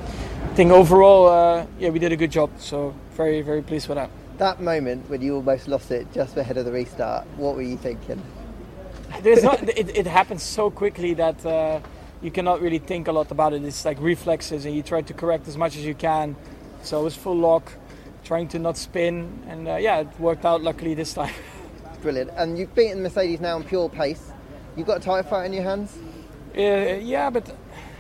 I 0.45 0.55
think 0.55 0.73
overall, 0.73 1.29
uh, 1.29 1.67
yeah, 1.79 1.89
we 1.91 1.99
did 1.99 2.13
a 2.13 2.17
good 2.17 2.31
job. 2.31 2.51
So 2.59 2.95
very 3.13 3.41
very 3.41 3.63
pleased 3.63 3.89
with 3.89 3.97
that. 3.97 4.11
That 4.39 4.61
moment 4.61 5.09
when 5.09 5.21
you 5.23 5.37
almost 5.37 5.69
lost 5.69 5.91
it 5.91 6.13
just 6.13 6.37
ahead 6.37 6.57
of 6.57 6.65
the 6.65 6.73
restart, 6.73 7.27
what 7.37 7.55
were 7.55 7.63
you 7.63 7.77
thinking? 7.77 8.23
There's 9.21 9.43
not. 9.43 9.63
it, 9.77 9.97
it 9.97 10.07
happens 10.07 10.43
so 10.43 10.71
quickly 10.71 11.15
that 11.15 11.45
uh, 11.45 11.81
you 12.23 12.31
cannot 12.31 12.61
really 12.61 12.79
think 12.79 13.09
a 13.09 13.13
lot 13.13 13.31
about 13.31 13.53
it. 13.53 13.65
It's 13.65 13.85
like 13.85 14.01
reflexes, 14.01 14.65
and 14.65 14.75
you 14.75 14.83
try 14.83 15.03
to 15.03 15.15
correct 15.15 15.49
as 15.49 15.57
much 15.57 15.77
as 15.77 15.85
you 15.85 15.95
can. 15.95 16.37
So 16.83 17.01
it 17.01 17.05
was 17.05 17.17
full 17.17 17.37
lock, 17.37 17.73
trying 18.25 18.49
to 18.49 18.59
not 18.59 18.77
spin, 18.77 19.43
and 19.49 19.69
uh, 19.69 19.77
yeah, 19.77 20.01
it 20.01 20.09
worked 20.19 20.45
out 20.45 20.63
luckily 20.63 20.95
this 20.95 21.15
time. 21.15 21.35
Brilliant. 22.03 22.31
And 22.37 22.59
you've 22.59 22.75
beaten 22.75 23.03
Mercedes 23.03 23.41
now 23.41 23.55
on 23.57 23.65
pure 23.65 23.89
pace. 23.89 24.33
You've 24.77 24.87
got 24.87 24.99
a 24.99 25.01
tyre 25.01 25.23
fight 25.23 25.47
in 25.47 25.53
your 25.53 25.63
hands. 25.63 25.97
Uh, 26.57 26.99
yeah, 27.01 27.31
but 27.31 27.55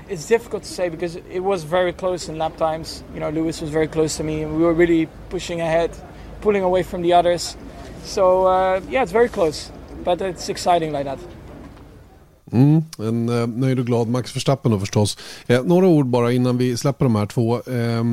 it's 0.08 0.26
difficult 0.26 0.64
to 0.64 0.68
say 0.68 0.88
because 0.88 1.16
it 1.16 1.40
was 1.40 1.64
very 1.64 1.92
close 1.92 2.28
in 2.28 2.38
lap 2.38 2.56
times. 2.56 3.04
You 3.14 3.20
know, 3.20 3.30
Lewis 3.30 3.60
was 3.60 3.70
very 3.70 3.88
close 3.88 4.16
to 4.16 4.24
me, 4.24 4.42
and 4.42 4.56
we 4.56 4.62
were 4.62 4.74
really 4.74 5.06
pushing 5.28 5.60
ahead, 5.60 5.96
pulling 6.42 6.64
away 6.64 6.82
from 6.84 7.02
the 7.02 7.14
others. 7.14 7.56
So 8.04 8.46
uh, 8.46 8.80
yeah, 8.90 9.02
it's 9.02 9.12
very 9.12 9.28
close, 9.28 9.70
but 10.04 10.20
it's 10.20 10.48
exciting 10.48 10.92
like 10.92 11.04
that. 11.04 11.18
Mm, 12.52 12.82
en 12.98 13.28
eh, 13.28 13.46
nöjd 13.46 13.78
och 13.78 13.86
glad 13.86 14.08
Max 14.08 14.36
Verstappen 14.36 14.72
då 14.72 14.78
förstås. 14.78 15.18
Eh, 15.46 15.62
några 15.64 15.86
ord 15.86 16.06
bara 16.06 16.32
innan 16.32 16.58
vi 16.58 16.76
släpper 16.76 17.04
de 17.04 17.16
här 17.16 17.26
två. 17.26 17.54
Eh, 17.56 18.04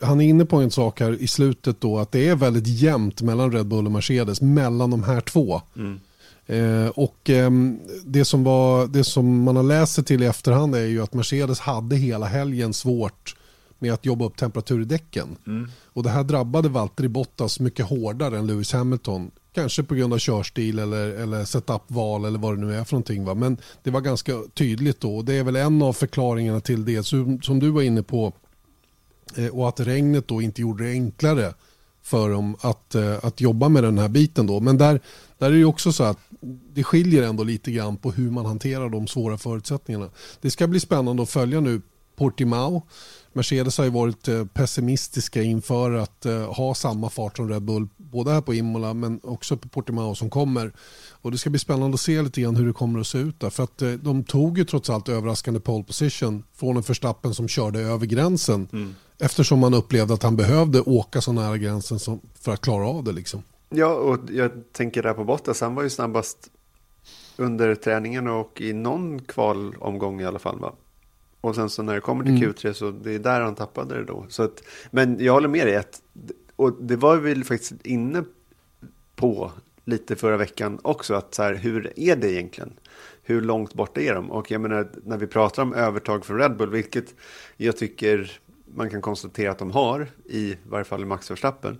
han 0.00 0.20
är 0.20 0.24
inne 0.24 0.44
på 0.44 0.56
en 0.56 0.70
sak 0.70 1.00
här 1.00 1.22
i 1.22 1.26
slutet 1.26 1.80
då 1.80 1.98
att 1.98 2.12
det 2.12 2.28
är 2.28 2.34
väldigt 2.34 2.66
jämnt 2.66 3.22
mellan 3.22 3.52
Red 3.52 3.66
Bull 3.66 3.86
och 3.86 3.92
Mercedes, 3.92 4.40
mellan 4.40 4.90
de 4.90 5.04
här 5.04 5.20
två. 5.20 5.60
Mm. 5.76 6.00
Eh, 6.46 6.88
och 6.88 7.30
ehm, 7.30 7.78
det, 8.04 8.24
som 8.24 8.44
var, 8.44 8.86
det 8.86 9.04
som 9.04 9.42
man 9.42 9.56
har 9.56 9.62
läst 9.62 9.92
sig 9.94 10.04
till 10.04 10.22
i 10.22 10.26
efterhand 10.26 10.74
är 10.74 10.86
ju 10.86 11.02
att 11.02 11.14
Mercedes 11.14 11.60
hade 11.60 11.96
hela 11.96 12.26
helgen 12.26 12.72
svårt 12.72 13.36
med 13.78 13.92
att 13.92 14.06
jobba 14.06 14.24
upp 14.24 14.36
temperatur 14.36 14.82
i 14.82 14.84
däcken. 14.84 15.36
Mm. 15.46 15.70
Och 15.84 16.02
det 16.02 16.10
här 16.10 16.24
drabbade 16.24 16.68
Valtteri 16.68 17.08
Bottas 17.08 17.60
mycket 17.60 17.86
hårdare 17.86 18.38
än 18.38 18.46
Lewis 18.46 18.72
Hamilton. 18.72 19.30
Kanske 19.54 19.82
på 19.82 19.94
grund 19.94 20.14
av 20.14 20.18
körstil 20.18 20.78
eller, 20.78 21.08
eller 21.08 21.44
setup-val 21.44 22.24
eller 22.24 22.38
vad 22.38 22.56
det 22.56 22.66
nu 22.66 22.74
är 22.74 22.84
för 22.84 22.92
någonting. 22.92 23.24
Va? 23.24 23.34
Men 23.34 23.56
det 23.82 23.90
var 23.90 24.00
ganska 24.00 24.42
tydligt 24.54 25.00
då. 25.00 25.22
Det 25.22 25.34
är 25.34 25.44
väl 25.44 25.56
en 25.56 25.82
av 25.82 25.92
förklaringarna 25.92 26.60
till 26.60 26.84
det 26.84 27.02
som, 27.02 27.42
som 27.42 27.60
du 27.60 27.70
var 27.70 27.82
inne 27.82 28.02
på. 28.02 28.32
Eh, 29.36 29.46
och 29.46 29.68
att 29.68 29.80
regnet 29.80 30.28
då 30.28 30.42
inte 30.42 30.60
gjorde 30.60 30.84
det 30.84 30.90
enklare 30.90 31.54
för 32.02 32.30
dem 32.30 32.56
att, 32.60 32.94
eh, 32.94 33.24
att 33.24 33.40
jobba 33.40 33.68
med 33.68 33.82
den 33.82 33.98
här 33.98 34.08
biten 34.08 34.46
då. 34.46 34.60
Men 34.60 34.78
där, 34.78 35.00
där 35.38 35.46
är 35.46 35.56
det 35.56 35.64
också 35.64 35.92
så 35.92 36.04
att 36.04 36.18
det 36.72 36.84
skiljer 36.84 37.22
ändå 37.22 37.44
lite 37.44 37.70
grann 37.70 37.96
på 37.96 38.12
hur 38.12 38.30
man 38.30 38.46
hanterar 38.46 38.88
de 38.88 39.06
svåra 39.06 39.38
förutsättningarna. 39.38 40.10
Det 40.40 40.50
ska 40.50 40.66
bli 40.66 40.80
spännande 40.80 41.22
att 41.22 41.30
följa 41.30 41.60
nu 41.60 41.80
Portimao 42.16 42.82
Mercedes 43.36 43.78
har 43.78 43.84
ju 43.84 43.90
varit 43.90 44.28
eh, 44.28 44.44
pessimistiska 44.44 45.42
inför 45.42 45.92
att 45.92 46.26
eh, 46.26 46.52
ha 46.52 46.74
samma 46.74 47.10
fart 47.10 47.36
som 47.36 47.48
Red 47.48 47.62
Bull, 47.62 47.88
både 47.96 48.30
här 48.30 48.40
på 48.40 48.54
Imola 48.54 48.94
men 48.94 49.20
också 49.22 49.56
på 49.56 49.68
Portimao 49.68 50.14
som 50.14 50.30
kommer. 50.30 50.72
Och 51.10 51.30
det 51.30 51.38
ska 51.38 51.50
bli 51.50 51.58
spännande 51.58 51.94
att 51.94 52.00
se 52.00 52.22
lite 52.22 52.40
grann 52.40 52.56
hur 52.56 52.66
det 52.66 52.72
kommer 52.72 53.00
att 53.00 53.06
se 53.06 53.18
ut 53.18 53.40
där. 53.40 53.50
För 53.50 53.62
att 53.62 53.82
eh, 53.82 53.90
de 53.90 54.24
tog 54.24 54.58
ju 54.58 54.64
trots 54.64 54.90
allt 54.90 55.08
överraskande 55.08 55.60
pole 55.60 55.84
position 55.84 56.44
från 56.54 56.76
en 56.76 56.82
förstappen 56.82 57.34
som 57.34 57.48
körde 57.48 57.80
över 57.80 58.06
gränsen. 58.06 58.68
Mm. 58.72 58.94
Eftersom 59.18 59.58
man 59.58 59.74
upplevde 59.74 60.14
att 60.14 60.22
han 60.22 60.36
behövde 60.36 60.80
åka 60.80 61.20
så 61.20 61.32
nära 61.32 61.58
gränsen 61.58 61.98
som, 61.98 62.20
för 62.40 62.52
att 62.52 62.60
klara 62.60 62.88
av 62.88 63.04
det 63.04 63.12
liksom. 63.12 63.42
Ja, 63.70 63.94
och 63.94 64.18
jag 64.30 64.50
tänker 64.72 65.02
där 65.02 65.14
på 65.14 65.24
Bottas, 65.24 65.60
han 65.60 65.74
var 65.74 65.82
ju 65.82 65.90
snabbast 65.90 66.50
under 67.36 67.74
träningen 67.74 68.28
och 68.28 68.60
i 68.60 68.72
någon 68.72 69.22
kvalomgång 69.22 70.20
i 70.20 70.24
alla 70.24 70.38
fall 70.38 70.58
va? 70.58 70.72
Och 71.44 71.54
sen 71.54 71.70
så 71.70 71.82
när 71.82 71.94
det 71.94 72.00
kommer 72.00 72.24
till 72.24 72.34
Q3 72.34 72.72
så 72.72 72.90
det 72.90 73.12
är 73.12 73.18
där 73.18 73.40
han 73.40 73.54
tappade 73.54 73.94
det 73.94 74.04
då. 74.04 74.26
Så 74.28 74.42
att, 74.42 74.62
men 74.90 75.24
jag 75.24 75.32
håller 75.32 75.48
med 75.48 75.66
dig, 75.66 75.76
att, 75.76 76.02
och 76.56 76.82
det 76.82 76.96
var 76.96 77.16
vi 77.16 77.44
faktiskt 77.44 77.86
inne 77.86 78.24
på 79.16 79.52
lite 79.84 80.16
förra 80.16 80.36
veckan 80.36 80.80
också, 80.82 81.14
att 81.14 81.34
så 81.34 81.42
här, 81.42 81.54
hur 81.54 81.92
är 81.96 82.16
det 82.16 82.32
egentligen? 82.32 82.72
Hur 83.22 83.40
långt 83.40 83.74
borta 83.74 84.00
är 84.00 84.14
de? 84.14 84.30
Och 84.30 84.50
jag 84.50 84.60
menar, 84.60 84.90
när 85.04 85.16
vi 85.16 85.26
pratar 85.26 85.62
om 85.62 85.74
övertag 85.74 86.24
för 86.24 86.34
Red 86.34 86.56
Bull, 86.56 86.70
vilket 86.70 87.14
jag 87.56 87.76
tycker 87.76 88.40
man 88.74 88.90
kan 88.90 89.02
konstatera 89.02 89.50
att 89.50 89.58
de 89.58 89.70
har, 89.70 90.06
i 90.24 90.56
varje 90.68 90.84
fall 90.84 91.02
i 91.02 91.04
Max 91.06 91.30
Verstappen, 91.30 91.78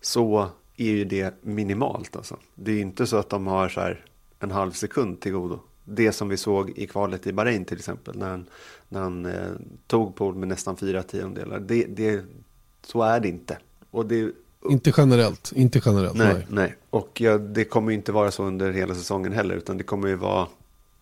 så 0.00 0.48
är 0.76 0.90
ju 0.90 1.04
det 1.04 1.34
minimalt. 1.42 2.16
Alltså. 2.16 2.36
Det 2.54 2.70
är 2.70 2.74
ju 2.74 2.80
inte 2.80 3.06
så 3.06 3.16
att 3.16 3.30
de 3.30 3.46
har 3.46 3.68
så 3.68 3.80
här 3.80 4.04
en 4.38 4.50
halv 4.50 4.72
sekund 4.72 5.20
till 5.20 5.32
godo. 5.32 5.60
Det 5.84 6.12
som 6.12 6.28
vi 6.28 6.36
såg 6.36 6.70
i 6.70 6.86
kvalet 6.86 7.26
i 7.26 7.32
Bahrain 7.32 7.64
till 7.64 7.78
exempel, 7.78 8.18
när 8.18 8.30
han, 8.30 8.46
när 8.88 9.00
han 9.00 9.26
eh, 9.26 9.52
tog 9.86 10.14
pol 10.16 10.34
med 10.34 10.48
nästan 10.48 10.76
fyra 10.76 11.02
tiondelar. 11.02 11.60
Det, 11.60 11.84
det, 11.84 12.24
så 12.82 13.02
är 13.02 13.20
det 13.20 13.28
inte. 13.28 13.58
Och 13.90 14.06
det, 14.06 14.32
Inte 14.70 14.92
generellt, 14.96 15.52
inte 15.54 15.80
generellt. 15.84 16.14
nej, 16.14 16.34
Nej. 16.34 16.46
nej. 16.48 16.76
Och 16.90 17.20
ja, 17.20 17.38
det 17.38 17.64
kommer 17.64 17.90
ju 17.90 17.96
inte 17.96 18.12
vara 18.12 18.30
så 18.30 18.44
under 18.44 18.72
hela 18.72 18.94
säsongen 18.94 19.32
heller, 19.32 19.54
utan 19.54 19.78
det 19.78 19.84
kommer 19.84 20.08
ju 20.08 20.16
vara 20.16 20.46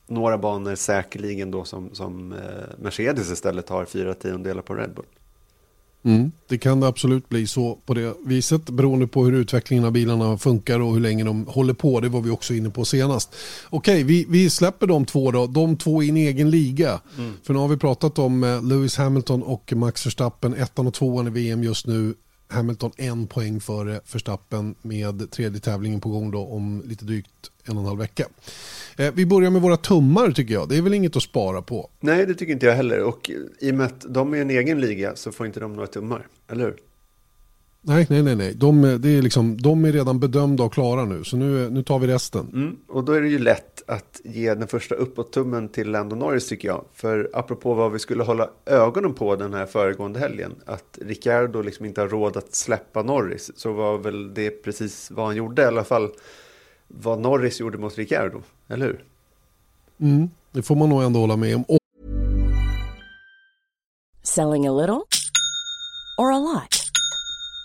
några 0.07 0.39
banor 0.39 0.75
säkerligen 0.75 1.51
då 1.51 1.65
som, 1.65 1.95
som 1.95 2.33
eh, 2.33 2.39
Mercedes 2.79 3.31
istället 3.31 3.69
har 3.69 3.85
fyra 3.85 4.15
tiondelar 4.15 4.63
på 4.63 4.75
Red 4.75 4.95
Bull. 4.95 5.07
Mm, 6.05 6.33
det 6.49 6.59
kan 6.59 6.81
det 6.81 6.87
absolut 6.87 7.29
bli 7.29 7.47
så 7.47 7.79
på 7.87 7.95
det 7.95 8.15
viset 8.25 8.65
beroende 8.65 9.07
på 9.07 9.25
hur 9.25 9.33
utvecklingen 9.33 9.85
av 9.85 9.93
bilarna 9.93 10.39
funkar 10.39 10.81
och 10.81 10.93
hur 10.93 11.01
länge 11.01 11.25
de 11.25 11.47
håller 11.47 11.75
på. 11.75 12.01
Det 12.01 12.09
var 12.09 12.21
vi 12.21 12.31
också 12.31 12.55
inne 12.55 12.71
på 12.71 12.85
senast. 12.85 13.35
Okej, 13.71 14.03
vi, 14.03 14.27
vi 14.29 14.51
släpper 14.51 14.87
de 14.87 15.05
två 15.05 15.31
då. 15.31 15.47
De 15.47 15.77
två 15.77 16.03
i 16.03 16.09
en 16.09 16.17
egen 16.17 16.51
liga. 16.51 17.01
För 17.43 17.53
nu 17.55 17.61
har 17.61 17.69
vi 17.69 17.77
pratat 17.77 18.19
om 18.19 18.45
eh, 18.45 18.63
Lewis 18.63 18.97
Hamilton 18.97 19.43
och 19.43 19.73
Max 19.77 20.07
Verstappen. 20.07 20.55
Ettan 20.55 20.87
och 20.87 20.95
tvåan 20.95 21.27
i 21.27 21.31
VM 21.31 21.65
just 21.65 21.87
nu. 21.87 22.15
Hamilton 22.49 22.93
en 22.97 23.27
poäng 23.27 23.61
före 23.61 24.01
Verstappen 24.13 24.75
med 24.83 25.31
tredje 25.31 25.61
tävlingen 25.61 26.01
på 26.01 26.09
gång 26.09 26.31
då 26.31 26.47
om 26.47 26.83
lite 26.87 27.05
drygt 27.05 27.51
en 27.65 27.77
och 27.77 27.83
en 27.83 27.89
halv 27.89 27.99
vecka. 27.99 28.27
Eh, 28.97 29.13
vi 29.15 29.27
börjar 29.27 29.51
med 29.51 29.63
våra 29.63 29.77
tummar 29.77 30.31
tycker 30.31 30.55
jag. 30.55 30.69
Det 30.69 30.77
är 30.77 30.83
väl 30.83 30.95
inget 30.95 31.17
att 31.17 31.23
spara 31.23 31.63
på. 31.63 31.91
Nej, 32.01 32.27
det 32.27 32.35
tycker 32.35 32.53
inte 32.53 32.67
jag 32.67 32.75
heller. 32.75 33.01
Och 33.03 33.31
i 33.61 33.71
och 33.71 33.75
med 33.75 33.87
att 33.87 34.05
de 34.09 34.35
är 34.35 34.39
en 34.39 34.51
egen 34.51 34.81
liga 34.81 35.17
så 35.17 35.33
får 35.33 35.47
inte 35.47 35.61
de 35.61 35.73
några 35.73 35.87
tummar, 35.87 36.27
eller 36.51 36.65
hur? 36.65 36.77
Nej, 37.85 38.07
nej, 38.11 38.23
nej. 38.23 38.37
nej. 38.37 38.55
De, 38.55 38.85
är- 38.85 39.23
liksom, 39.23 39.57
de 39.61 39.85
är 39.85 39.93
redan 39.93 40.21
bedömda 40.21 40.65
och 40.65 40.73
klara 40.73 41.05
nu. 41.05 41.25
Så 41.25 41.37
nu, 41.37 41.71
nu 41.71 41.83
tar 41.83 41.99
vi 41.99 42.07
resten. 42.07 42.47
Mm, 42.53 42.77
och 42.89 43.05
då 43.05 43.13
är 43.13 43.21
det 43.21 43.29
ju 43.29 43.39
lätt 43.39 43.83
att 43.87 44.21
ge 44.25 44.55
den 44.55 44.69
första 44.69 44.95
uppåt-tummen 44.95 45.69
till 45.69 45.91
Lando 45.91 46.17
Norris 46.17 46.49
tycker 46.49 46.69
jag. 46.69 46.85
För 46.95 47.31
apropå 47.33 47.75
vad 47.75 47.93
vi 47.93 47.99
skulle 47.99 48.23
hålla 48.23 48.51
ögonen 48.67 49.15
på 49.15 49.37
den 49.37 49.55
här 49.55 49.67
föregående 49.67 50.19
helgen, 50.21 50.53
att 50.67 50.99
Ricciardo 51.07 51.63
liksom 51.63 51.87
inte 51.87 52.01
har 52.01 52.09
råd 52.09 52.37
att 52.37 52.55
släppa 52.55 53.03
Norris, 53.03 53.51
så 53.57 53.73
var 53.73 53.99
väl 53.99 54.35
det 54.35 54.51
precis 54.51 55.11
vad 55.11 55.27
han 55.27 55.37
gjorde, 55.37 55.63
i 55.63 55.65
alla 55.65 55.85
fall 55.85 56.11
vad 56.99 57.19
Norris 57.19 57.61
gjorde 57.61 57.79
mot 57.79 57.99
Ricciardo, 57.99 58.43
eller 58.69 58.87
hur? 58.87 59.05
Mm, 60.01 60.31
det 60.53 60.63
får 60.63 60.77
man 60.77 60.89
nog 60.89 61.03
ändå 61.03 61.21
hålla 61.21 61.37
med 61.37 61.57
om. 61.57 61.63
Och 61.63 61.79
Selling 64.23 64.67
a 64.67 64.73
little 64.73 65.09
or 66.19 66.31
a 66.31 66.39
lot? 66.39 66.83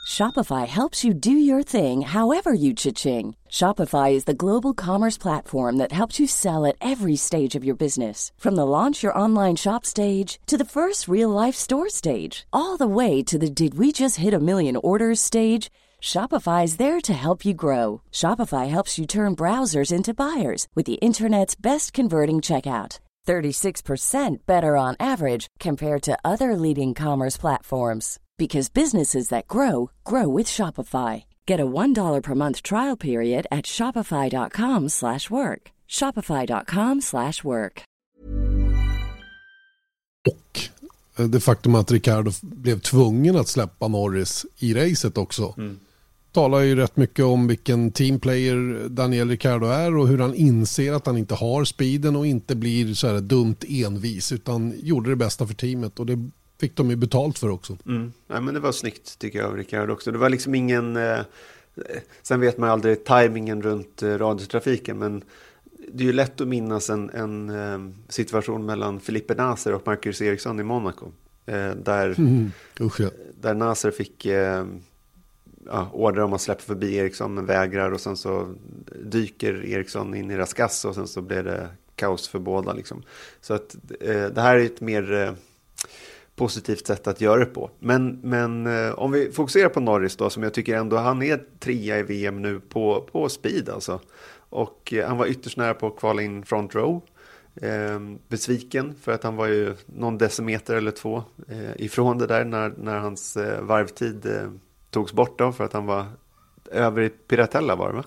Shopify 0.07 0.65
helps 0.65 1.03
you 1.03 1.13
do 1.13 1.31
your 1.31 1.61
thing 1.63 2.01
however 2.01 2.53
you 2.53 2.73
cha-ching. 2.73 3.35
Shopify 3.49 4.13
is 4.13 4.23
the 4.23 4.33
global 4.33 4.73
commerce 4.73 5.17
platform 5.17 5.77
that 5.77 5.91
helps 5.91 6.19
you 6.19 6.27
sell 6.27 6.65
at 6.65 6.77
every 6.81 7.15
stage 7.17 7.55
of 7.55 7.63
your 7.63 7.75
business. 7.75 8.31
From 8.37 8.55
the 8.55 8.65
launch 8.65 9.03
your 9.03 9.17
online 9.17 9.57
shop 9.57 9.85
stage 9.85 10.39
to 10.47 10.57
the 10.57 10.65
first 10.65 11.07
real 11.07 11.29
life 11.29 11.55
store 11.55 11.89
stage, 11.89 12.47
all 12.53 12.77
the 12.77 12.87
way 12.87 13.21
to 13.23 13.37
the 13.37 13.49
did 13.49 13.77
we 13.77 13.91
just 13.91 14.15
hit 14.15 14.33
a 14.33 14.39
million 14.39 14.77
orders 14.77 15.19
stage. 15.19 15.69
Shopify 16.01 16.63
is 16.63 16.77
there 16.77 17.01
to 17.01 17.13
help 17.13 17.45
you 17.45 17.53
grow. 17.53 18.01
Shopify 18.11 18.69
helps 18.69 18.97
you 18.97 19.05
turn 19.05 19.35
browsers 19.35 19.91
into 19.91 20.13
buyers 20.13 20.67
with 20.75 20.85
the 20.85 20.99
internet's 21.01 21.55
best 21.55 21.93
converting 21.93 22.37
checkout. 22.37 22.99
36% 23.27 24.45
better 24.45 24.77
on 24.77 24.95
average 24.99 25.47
compared 25.59 26.01
to 26.03 26.17
other 26.23 26.55
leading 26.55 26.93
commerce 26.93 27.35
platforms 27.35 28.19
because 28.37 28.69
businesses 28.69 29.27
that 29.29 29.47
grow 29.47 29.89
grow 30.05 30.29
with 30.29 30.47
Shopify. 30.47 31.25
Get 31.45 31.59
a 31.59 31.65
$1 31.65 32.23
per 32.23 32.35
month 32.35 32.61
trial 32.61 32.95
period 32.95 33.47
at 33.51 33.65
shopify.com/work. 33.65 35.71
shopify.com/work. 35.89 37.83
eh, 41.19 41.25
det 41.25 41.39
faktum 41.39 41.75
att 41.75 41.91
Ricardo 41.91 42.31
blev 42.41 42.79
tvungen 42.79 43.35
att 43.35 43.47
släppa 43.47 43.87
Norris 43.87 44.45
i 44.59 44.73
racet 44.73 45.17
också. 45.17 45.53
Talar 46.37 46.59
ju 46.59 46.75
rätt 46.75 46.97
mycket 46.97 47.25
om 47.25 47.47
vilken 47.47 47.91
teamplayer 47.91 48.89
Daniel 48.89 49.29
Ricardo 49.29 49.67
är 49.67 49.97
och 49.97 50.07
hur 50.07 50.17
han 50.17 50.33
inser 50.33 50.93
att 50.93 51.05
han 51.05 51.17
inte 51.17 51.35
har 51.35 51.63
speeden 51.63 52.15
och 52.15 52.27
inte 52.27 52.55
blir 52.55 52.93
så 52.93 53.07
här 53.07 53.21
dumt 53.21 53.55
envis 53.67 54.31
utan 54.31 54.73
gjorde 54.77 55.09
det 55.09 55.15
bästa 55.15 55.47
för 55.47 55.53
teamet 55.53 55.99
och 55.99 56.05
det 56.05 56.29
fick 56.59 56.75
de 56.75 56.89
ju 56.89 56.95
betalt 56.95 57.39
för 57.39 57.49
också. 57.49 57.77
Mm. 57.85 58.13
Nej, 58.27 58.41
men 58.41 58.53
det 58.53 58.59
var 58.59 58.71
snyggt 58.71 59.19
tycker 59.19 59.39
jag 59.39 59.47
av 59.47 59.57
Rickard 59.57 59.89
också. 59.89 60.11
Det 60.11 60.17
var 60.17 60.29
liksom 60.29 60.55
ingen... 60.55 60.97
Eh, 60.97 61.19
sen 62.21 62.39
vet 62.39 62.57
man 62.57 62.69
aldrig 62.69 63.03
tajmingen 63.05 63.61
runt 63.61 64.03
eh, 64.03 64.17
radiotrafiken, 64.17 64.99
men 64.99 65.23
det 65.93 66.03
är 66.03 66.07
ju 66.07 66.13
lätt 66.13 66.41
att 66.41 66.47
minnas 66.47 66.89
en, 66.89 67.09
en 67.09 67.49
eh, 67.49 67.93
situation 68.09 68.65
mellan 68.65 68.99
Felipe 68.99 69.35
Nasser 69.35 69.73
och 69.73 69.87
Marcus 69.87 70.21
Eriksson 70.21 70.59
i 70.59 70.63
Monaco. 70.63 71.11
Eh, 71.45 71.71
där, 71.71 72.15
Mm. 72.17 72.51
Usch 72.79 73.01
ja. 73.01 73.09
där 73.41 73.53
Nasser 73.53 73.91
fick 73.91 74.25
eh, 74.25 74.65
ja, 75.69 75.89
order 75.93 76.21
om 76.21 76.33
att 76.33 76.41
släppa 76.41 76.61
förbi 76.61 76.95
Eriksson, 76.95 77.33
men 77.33 77.45
vägrar 77.45 77.91
och 77.91 78.01
sen 78.01 78.17
så 78.17 78.55
dyker 79.03 79.65
Eriksson 79.65 80.15
in 80.15 80.31
i 80.31 80.37
Raskas 80.37 80.85
och 80.85 80.95
sen 80.95 81.07
så 81.07 81.21
blir 81.21 81.43
det 81.43 81.69
kaos 81.95 82.27
för 82.27 82.39
båda. 82.39 82.73
Liksom. 82.73 83.03
Så 83.41 83.53
att 83.53 83.75
eh, 84.01 84.25
det 84.25 84.41
här 84.41 84.55
är 84.55 84.65
ett 84.65 84.81
mer... 84.81 85.13
Eh, 85.13 85.33
positivt 86.37 86.87
sätt 86.87 87.07
att 87.07 87.21
göra 87.21 87.39
det 87.39 87.45
på. 87.45 87.69
Men, 87.79 88.19
men 88.23 88.67
eh, 88.67 88.91
om 88.91 89.11
vi 89.11 89.31
fokuserar 89.31 89.69
på 89.69 89.79
Norris 89.79 90.15
då, 90.15 90.29
som 90.29 90.43
jag 90.43 90.53
tycker 90.53 90.77
ändå, 90.77 90.97
han 90.97 91.23
är 91.23 91.43
trea 91.59 91.99
i 91.99 92.03
VM 92.03 92.41
nu 92.41 92.59
på, 92.59 93.07
på 93.11 93.29
speed 93.29 93.69
alltså. 93.69 93.99
Och 94.49 94.93
eh, 94.93 95.07
han 95.07 95.17
var 95.17 95.25
ytterst 95.27 95.57
nära 95.57 95.73
på 95.73 95.87
att 95.87 95.97
kvala 95.97 96.21
in 96.21 96.45
front 96.45 96.75
row. 96.75 97.01
Eh, 97.61 97.99
besviken 98.27 98.95
för 99.01 99.11
att 99.11 99.23
han 99.23 99.35
var 99.35 99.47
ju 99.47 99.75
någon 99.85 100.17
decimeter 100.17 100.75
eller 100.75 100.91
två 100.91 101.23
eh, 101.47 101.85
ifrån 101.85 102.17
det 102.17 102.27
där 102.27 102.45
när, 102.45 102.73
när 102.77 102.97
hans 102.97 103.37
eh, 103.37 103.61
varvtid 103.61 104.25
eh, 104.25 104.51
togs 104.97 105.13
bort 105.13 105.39
då 105.39 105.51
för 105.51 105.63
att 105.63 105.73
han 105.73 105.85
var 105.85 106.05
över 106.71 107.01
i 107.01 107.09
Piratella 107.09 107.75
var 107.75 107.87
det 107.89 107.95
va? 107.95 108.03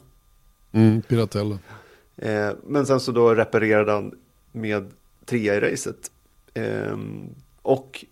Mm, 0.73 1.03
Piratella. 1.03 1.59
Eh, 2.17 2.51
men 2.67 2.87
sen 2.87 3.01
så 3.01 3.13
då 3.13 3.35
reparerade 3.35 3.93
han 3.93 4.15
med 4.53 4.91
trea 5.25 5.55
i 5.55 5.61
racet. 5.61 6.11
Eh, 6.55 6.99
och 7.63 8.05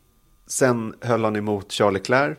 sen 0.46 0.94
höll 1.00 1.24
han 1.24 1.36
emot 1.36 1.72
Charles 1.72 1.94
Leclerc. 1.94 2.38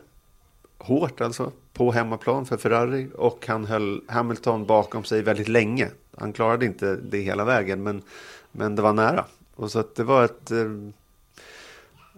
Hårt 0.78 1.20
alltså. 1.20 1.52
På 1.72 1.92
hemmaplan 1.92 2.46
för 2.46 2.56
Ferrari. 2.56 3.08
Och 3.14 3.46
han 3.46 3.64
höll 3.64 4.02
Hamilton 4.08 4.66
bakom 4.66 5.04
sig 5.04 5.22
väldigt 5.22 5.48
länge. 5.48 5.88
Han 6.16 6.32
klarade 6.32 6.66
inte 6.66 6.96
det 6.96 7.20
hela 7.20 7.44
vägen. 7.44 7.82
Men, 7.82 8.02
men 8.52 8.76
det 8.76 8.82
var 8.82 8.92
nära. 8.92 9.24
Och 9.54 9.70
så 9.70 9.78
att 9.78 9.94
det 9.94 10.04
var 10.04 10.24
ett... 10.24 10.50
Eh, 10.50 10.70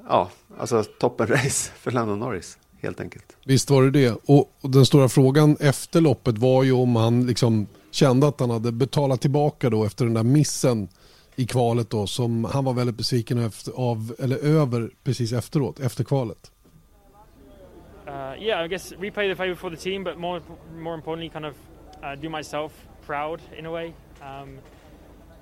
ja, 0.08 0.30
alltså 0.58 0.84
toppenrace 0.84 1.72
för 1.72 1.90
Lando 1.90 2.14
Norris. 2.16 2.58
Helt 2.82 3.00
enkelt. 3.00 3.36
Visst 3.44 3.70
var 3.70 3.82
det 3.82 3.90
det. 3.90 4.18
Och, 4.26 4.52
och 4.60 4.70
den 4.70 4.86
stora 4.86 5.08
frågan 5.08 5.56
efter 5.60 6.00
loppet 6.00 6.38
var 6.38 6.62
ju 6.62 6.72
om 6.72 6.96
han 6.96 7.26
liksom 7.26 7.66
kände 7.90 8.28
att 8.28 8.40
han 8.40 8.50
hade 8.50 8.72
betalat 8.72 9.20
tillbaka 9.20 9.70
då 9.70 9.84
efter 9.84 10.04
den 10.04 10.14
där 10.14 10.22
missen 10.22 10.88
i 11.36 11.46
kvalet 11.46 11.90
då 11.90 12.06
som 12.06 12.44
han 12.44 12.64
var 12.64 12.72
väldigt 12.72 12.96
besviken 12.96 13.38
efter, 13.38 13.72
av, 13.72 14.14
eller 14.18 14.36
över 14.36 14.90
precis 15.04 15.32
efteråt, 15.32 15.80
efter 15.80 16.04
kvalet. 16.04 16.50
uh, 18.12 18.34
yeah, 18.38 18.62
I 18.62 18.68
guess 18.68 18.92
replay 18.92 19.28
the 19.28 19.34
favour 19.34 19.54
for 19.54 19.70
the 19.70 19.76
team, 19.76 20.04
but 20.04 20.18
more 20.18 20.40
more 20.78 20.94
importantly, 20.94 21.28
kind 21.28 21.46
of 21.46 21.56
uh, 22.02 22.14
do 22.14 22.28
myself 22.28 22.72
proud 23.06 23.40
in 23.56 23.66
a 23.66 23.70
way. 23.70 23.94
Um, 24.20 24.58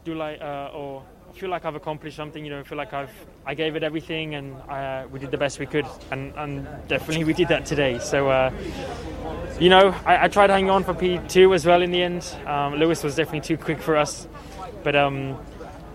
do 0.04 0.14
like 0.14 0.40
uh, 0.40 0.70
or 0.74 1.02
feel 1.34 1.50
like 1.50 1.64
I've 1.64 1.74
accomplished 1.74 2.16
something. 2.16 2.44
You 2.44 2.50
know, 2.50 2.64
feel 2.64 2.78
like 2.78 2.92
I've 2.92 3.12
I 3.46 3.54
gave 3.54 3.76
it 3.76 3.82
everything, 3.82 4.34
and 4.34 4.56
uh, 4.68 5.06
we 5.10 5.18
did 5.18 5.30
the 5.30 5.38
best 5.38 5.58
we 5.58 5.66
could, 5.66 5.86
and, 6.10 6.32
and 6.36 6.66
definitely 6.88 7.24
we 7.24 7.32
did 7.32 7.48
that 7.48 7.66
today. 7.66 7.98
So. 7.98 8.30
Uh, 8.30 8.52
you 9.58 9.68
know, 9.68 9.94
I, 10.06 10.24
I 10.24 10.28
tried 10.28 10.48
hanging 10.48 10.70
on 10.70 10.84
for 10.84 10.94
P2 10.94 11.54
as 11.54 11.66
well 11.66 11.82
in 11.82 11.90
the 11.90 12.02
end. 12.02 12.34
Um, 12.46 12.76
Lewis 12.76 13.04
was 13.04 13.14
definitely 13.14 13.42
too 13.42 13.62
quick 13.62 13.78
for 13.78 13.94
us. 13.94 14.26
But 14.82 14.96
um, 14.96 15.38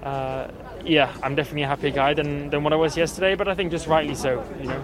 uh, 0.03 0.47
yeah, 0.83 1.11
I'm 1.23 1.33
definitely 1.33 1.63
a 1.63 1.67
happier 1.67 1.89
guy 1.89 2.13
than, 2.13 2.49
than 2.51 2.63
what 2.63 2.73
I 2.73 2.75
was 2.75 2.95
yesterday, 2.95 3.33
but 3.33 3.47
I 3.47 3.55
think 3.55 3.71
just 3.71 3.87
rightly 3.87 4.13
so. 4.13 4.45
You 4.61 4.67
know, 4.67 4.83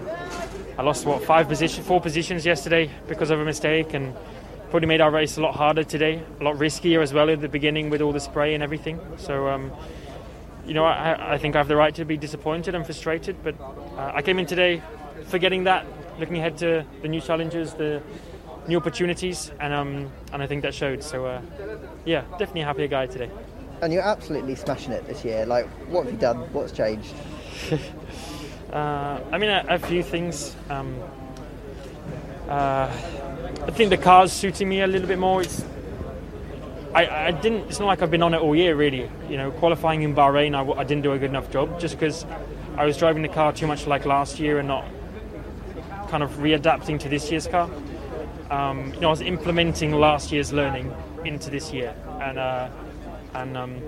I 0.77 0.81
lost 0.81 1.05
what 1.05 1.23
five 1.23 1.47
position, 1.47 1.83
four 1.83 2.01
positions 2.01 2.45
yesterday 2.45 2.89
because 3.07 3.29
of 3.29 3.39
a 3.39 3.45
mistake, 3.45 3.93
and 3.93 4.15
probably 4.71 4.87
made 4.87 5.01
our 5.01 5.11
race 5.11 5.37
a 5.37 5.41
lot 5.41 5.55
harder 5.55 5.83
today, 5.83 6.23
a 6.39 6.43
lot 6.43 6.55
riskier 6.55 7.03
as 7.03 7.13
well 7.13 7.29
in 7.29 7.41
the 7.41 7.49
beginning 7.49 7.89
with 7.89 8.01
all 8.01 8.13
the 8.13 8.19
spray 8.19 8.55
and 8.55 8.63
everything. 8.63 8.99
So, 9.17 9.47
um, 9.47 9.71
you 10.71 10.75
know, 10.75 10.85
I, 10.85 11.33
I 11.33 11.37
think 11.37 11.57
I 11.57 11.59
have 11.59 11.67
the 11.67 11.75
right 11.75 11.93
to 11.95 12.05
be 12.05 12.15
disappointed 12.15 12.75
and 12.75 12.85
frustrated, 12.85 13.35
but 13.43 13.59
uh, 13.59 14.13
I 14.15 14.21
came 14.21 14.39
in 14.39 14.45
today 14.45 14.81
forgetting 15.25 15.65
that, 15.65 15.85
looking 16.17 16.37
ahead 16.37 16.57
to 16.59 16.85
the 17.01 17.09
new 17.09 17.19
challenges, 17.19 17.73
the 17.73 18.01
new 18.69 18.77
opportunities, 18.77 19.51
and 19.59 19.73
um, 19.73 20.09
and 20.31 20.41
I 20.41 20.47
think 20.47 20.61
that 20.61 20.73
showed. 20.73 21.03
So, 21.03 21.25
uh, 21.25 21.41
yeah, 22.05 22.21
definitely 22.39 22.61
a 22.61 22.65
happier 22.67 22.87
guy 22.87 23.05
today. 23.05 23.29
And 23.81 23.91
you're 23.91 24.01
absolutely 24.01 24.55
smashing 24.55 24.93
it 24.93 25.05
this 25.07 25.25
year. 25.25 25.45
Like, 25.45 25.67
what 25.89 26.05
have 26.05 26.13
you 26.13 26.17
done? 26.17 26.37
What's 26.53 26.71
changed? 26.71 27.13
Uh, 28.71 29.19
I 29.33 29.37
mean, 29.37 29.49
a, 29.49 29.65
a 29.67 29.77
few 29.77 30.01
things. 30.01 30.55
Um, 30.69 30.97
uh, 32.47 32.87
I 33.67 33.71
think 33.71 33.89
the 33.89 33.97
car's 33.97 34.31
suiting 34.31 34.69
me 34.69 34.79
a 34.79 34.87
little 34.87 35.09
bit 35.09 35.19
more. 35.19 35.41
It's 35.41 35.65
I, 36.93 37.27
I 37.27 37.31
didn't. 37.31 37.69
It's 37.69 37.79
not 37.79 37.85
like 37.85 38.01
I've 38.01 38.11
been 38.11 38.23
on 38.23 38.33
it 38.33 38.41
all 38.41 38.55
year, 38.55 38.75
really. 38.75 39.09
You 39.29 39.37
know, 39.37 39.51
qualifying 39.51 40.01
in 40.01 40.13
Bahrain, 40.13 40.55
I, 40.55 40.79
I 40.79 40.83
didn't 40.83 41.03
do 41.03 41.13
a 41.13 41.19
good 41.19 41.29
enough 41.29 41.49
job 41.49 41.79
just 41.79 41.95
because 41.97 42.25
I 42.75 42.85
was 42.85 42.97
driving 42.97 43.21
the 43.21 43.29
car 43.29 43.53
too 43.53 43.67
much 43.67 43.87
like 43.87 44.05
last 44.05 44.39
year 44.39 44.59
and 44.59 44.67
not 44.67 44.85
kind 46.09 46.23
of 46.23 46.31
readapting 46.37 46.99
to 46.99 47.09
this 47.09 47.31
year's 47.31 47.47
car. 47.47 47.69
Um, 48.49 48.93
you 48.93 48.99
know, 48.99 49.07
I 49.07 49.11
was 49.11 49.21
implementing 49.21 49.93
last 49.93 50.31
year's 50.33 50.51
learning 50.51 50.93
into 51.23 51.49
this 51.49 51.71
year, 51.71 51.95
and 52.19 52.37
uh, 52.37 52.67
and 53.35 53.55
um, 53.55 53.81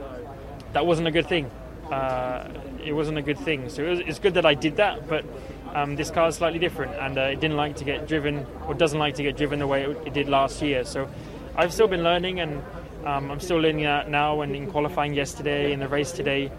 that 0.71 0.85
wasn't 0.85 1.07
a 1.07 1.11
good 1.11 1.27
thing. 1.27 1.51
Uh, 1.91 2.47
it 2.83 2.93
wasn't 2.93 3.17
a 3.17 3.21
good 3.21 3.39
thing. 3.39 3.67
So 3.69 3.83
it 3.83 3.89
was, 3.89 3.99
it's 3.99 4.19
good 4.19 4.35
that 4.35 4.45
I 4.45 4.53
did 4.53 4.77
that, 4.77 5.09
but 5.09 5.25
um, 5.73 5.97
this 5.97 6.09
car 6.09 6.29
is 6.29 6.35
slightly 6.35 6.59
different, 6.59 6.93
and 6.93 7.17
uh, 7.17 7.21
it 7.23 7.41
didn't 7.41 7.57
like 7.57 7.75
to 7.77 7.83
get 7.83 8.07
driven, 8.07 8.45
or 8.65 8.73
doesn't 8.73 8.99
like 8.99 9.15
to 9.15 9.23
get 9.23 9.35
driven 9.35 9.59
the 9.59 9.67
way 9.67 9.83
it, 9.83 9.97
it 10.07 10.13
did 10.13 10.29
last 10.29 10.61
year. 10.61 10.85
So 10.85 11.09
I've 11.57 11.73
still 11.73 11.89
been 11.89 12.03
learning, 12.03 12.39
and 12.39 12.63
um, 13.05 13.31
I'm 13.31 13.39
still 13.39 13.57
learning 13.57 13.83
that 13.83 14.09
now. 14.09 14.41
And 14.41 14.55
in 14.55 14.67
qualifying 14.67 15.13
yesterday, 15.13 15.73
in 15.73 15.79
the 15.79 15.87
race 15.87 16.11
today, 16.11 16.51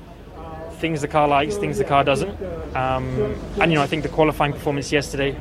things 0.75 1.01
the 1.01 1.09
car 1.09 1.29
likes, 1.29 1.57
things 1.57 1.79
the 1.79 1.85
car 1.85 2.05
doesn't. 2.05 2.31
Um, 2.77 3.35
and 3.61 3.71
you 3.71 3.79
know, 3.79 3.83
I 3.83 3.87
think 3.87 4.03
the 4.03 4.09
qualifying 4.09 4.53
performance 4.53 4.93
yesterday, 4.93 5.37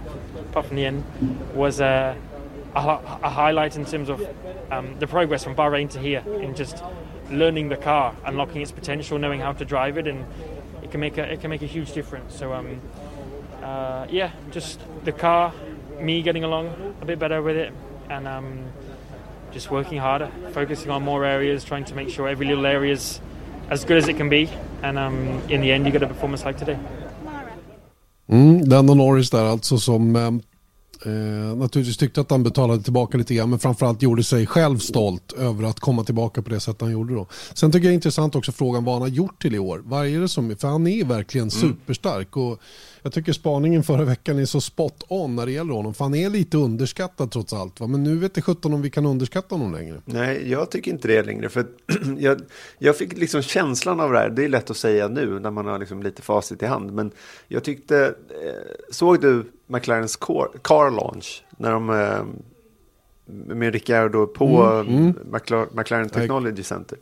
apart 0.50 0.68
from 0.68 0.78
the 0.78 0.86
end, 0.86 1.04
was 1.54 1.80
a, 1.80 2.16
a, 2.76 2.80
a 2.80 3.30
highlight 3.30 3.76
in 3.76 3.86
terms 3.86 4.10
of 4.10 4.26
um, 4.72 4.98
the 5.00 5.08
progress 5.08 5.44
from 5.44 5.56
Bahrain 5.56 5.90
to 5.92 6.00
here 6.00 6.24
in 6.42 6.56
just 6.56 6.84
learning 7.30 7.70
the 7.70 7.78
car, 7.78 8.16
unlocking 8.26 8.62
its 8.62 8.72
potential, 8.72 9.18
knowing 9.18 9.40
how 9.40 9.54
to 9.54 9.66
drive 9.66 9.98
it, 9.98 10.08
and 10.08 10.26
it 10.84 10.92
can 10.92 11.00
make 11.00 11.18
a 11.18 11.24
it 11.24 11.42
can 11.42 11.50
make 11.50 11.62
a 11.62 11.68
huge 11.68 11.94
difference. 11.94 12.36
So 12.36 12.54
um, 12.54 12.80
uh, 13.62 14.08
yeah, 14.10 14.32
just 14.52 14.80
the 15.04 15.12
car, 15.12 15.54
me 16.00 16.22
getting 16.22 16.44
along 16.44 16.96
a 17.02 17.06
bit 17.06 17.20
better 17.20 17.42
with 17.42 17.58
it, 17.58 17.74
and 18.10 18.28
um, 18.28 18.66
just 19.54 19.72
working 19.72 20.00
harder, 20.00 20.30
focusing 20.54 20.92
on 20.92 21.04
more 21.04 21.26
areas, 21.26 21.64
trying 21.64 21.86
to 21.86 21.96
make 21.96 22.10
sure 22.10 22.32
every 22.32 22.48
little 22.48 22.66
area 22.66 22.94
is 22.94 23.22
as 23.70 23.86
good 23.86 23.98
as 23.98 24.08
it 24.08 24.18
can 24.18 24.30
be, 24.30 24.50
and 24.82 24.98
um, 24.98 25.42
in 25.50 25.62
the 25.62 25.72
end 25.72 25.86
you 25.86 25.92
get 25.92 26.04
a 26.04 26.08
performance 26.08 26.46
like 26.46 26.60
today. 26.60 26.78
Mm, 28.28 28.70
Lando 28.70 28.94
Norris 28.94 29.30
där 29.30 29.46
alltså 29.46 29.78
som 29.78 30.16
eh, 30.16 30.22
eh, 31.06 31.56
naturligtvis 31.58 31.98
tyckte 31.98 32.22
att 32.22 32.32
han 32.32 32.44
betalade 32.44 32.84
tillbaka 32.84 33.18
lite 33.18 33.34
grann 33.36 33.50
men 33.50 33.60
framförallt 33.60 34.02
gjorde 34.02 34.24
sig 34.24 34.48
själv 34.48 34.78
stolt 34.78 35.34
över 35.34 35.64
att 35.64 35.80
komma 35.80 36.04
tillbaka 36.04 36.42
på 36.42 36.50
det 36.50 36.60
sätt 36.60 36.82
han 36.82 36.92
gjorde 36.92 37.14
då. 37.14 37.28
Sen 37.54 37.72
tycker 37.72 37.86
jag 37.86 37.92
det 37.92 37.94
är 37.94 37.96
intressant 37.96 38.36
också 38.36 38.52
frågan 38.52 38.84
vad 38.84 38.96
han 38.96 39.02
har 39.02 39.10
gjort 39.10 39.42
till 39.42 39.56
i 39.56 39.60
år. 39.60 39.82
Vad 39.86 40.08
är 40.08 40.20
det 40.20 40.28
som, 40.28 40.56
för 40.56 40.68
han 40.68 40.88
är 40.88 41.06
verkligen 41.06 41.52
superstark 41.52 42.38
och 42.38 42.62
jag 43.04 43.14
tycker 43.14 43.34
spaningen 43.34 43.84
förra 43.84 44.04
veckan 44.04 44.40
är 44.40 44.46
så 44.46 44.62
spot 44.62 45.04
on 45.08 45.36
när 45.36 45.46
det 45.46 45.52
gäller 45.52 45.74
honom. 45.74 45.94
För 45.94 46.06
han 46.06 46.16
är 46.16 46.30
lite 46.30 46.58
underskattad 46.58 47.32
trots 47.32 47.54
allt. 47.54 47.80
Va? 47.80 47.88
Men 47.88 48.04
nu 48.04 48.18
vet 48.18 48.38
jag 48.38 48.46
17 48.46 48.74
om 48.74 48.82
vi 48.82 48.90
kan 48.90 49.06
underskatta 49.06 49.56
honom 49.56 49.74
längre. 49.74 50.02
Nej, 50.06 50.52
jag 50.52 50.72
tycker 50.72 50.92
inte 50.92 51.08
det 51.08 51.24
längre. 51.24 51.50
För 51.50 51.66
jag, 52.18 52.42
jag 52.78 52.98
fick 52.98 53.18
liksom 53.18 53.42
känslan 53.42 54.00
av 54.00 54.12
det 54.12 54.18
här. 54.18 54.30
Det 54.30 54.44
är 54.44 54.50
lätt 54.50 54.70
att 54.70 54.78
säga 54.78 55.08
nu 55.08 55.40
när 55.40 55.52
man 55.52 55.66
har 55.66 55.80
liksom 55.80 56.04
lite 56.04 56.22
facit 56.22 56.64
i 56.64 56.66
hand. 56.66 56.94
Men 56.94 57.12
jag 57.48 57.64
tyckte, 57.64 58.06
eh, 58.06 58.92
såg 58.92 59.22
du 59.22 59.46
McLarens 59.68 60.16
car, 60.16 60.48
car 60.62 60.92
launch? 60.92 61.44
När 61.58 61.72
de 61.72 61.90
eh, 61.90 62.24
med 63.26 63.74
Ricciardo 63.74 64.28
på 64.28 64.64
Mm, 64.64 64.96
mm. 64.96 65.16
McLaren, 65.32 65.68
McLaren 65.72 66.10
Technology 66.10 66.64
Center. 66.64 66.98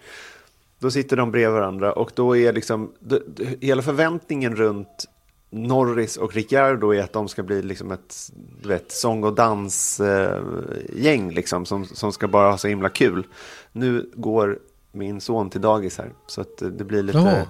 Då 0.80 0.92
sitter 0.92 1.18
de 1.18 1.32
bredvid 1.32 1.54
varandra 1.54 1.94
och 1.94 2.12
då 2.16 2.38
är 2.38 2.54
liksom 2.54 2.92
då, 3.00 3.20
hela 3.62 3.82
förväntningen 3.82 4.56
runt 4.56 5.08
Norris 5.54 6.18
och 6.18 6.34
Ricciardo 6.34 6.94
är 6.94 7.04
att 7.04 7.14
de 7.14 7.28
ska 7.28 7.44
bli 7.44 7.62
liksom 7.62 7.92
ett 7.92 8.32
du 8.62 8.70
vet, 8.70 8.92
sång 8.92 9.24
och 9.24 9.34
dansgäng 9.36 11.30
eh, 11.30 11.32
liksom, 11.32 11.66
som, 11.66 11.86
som 11.86 12.12
ska 12.12 12.28
bara 12.28 12.52
ha 12.52 12.58
så 12.58 12.68
himla 12.68 12.90
kul. 12.90 13.28
Nu 13.72 14.12
går 14.16 14.60
min 14.92 15.22
son 15.22 15.50
till 15.50 15.62
dagis 15.62 15.98
här 15.98 16.14
så 16.28 16.42
att 16.42 16.62
eh, 16.62 16.68
det 16.68 16.84
blir 16.84 17.04
lite 17.04 17.18
Jaha. 17.18 17.46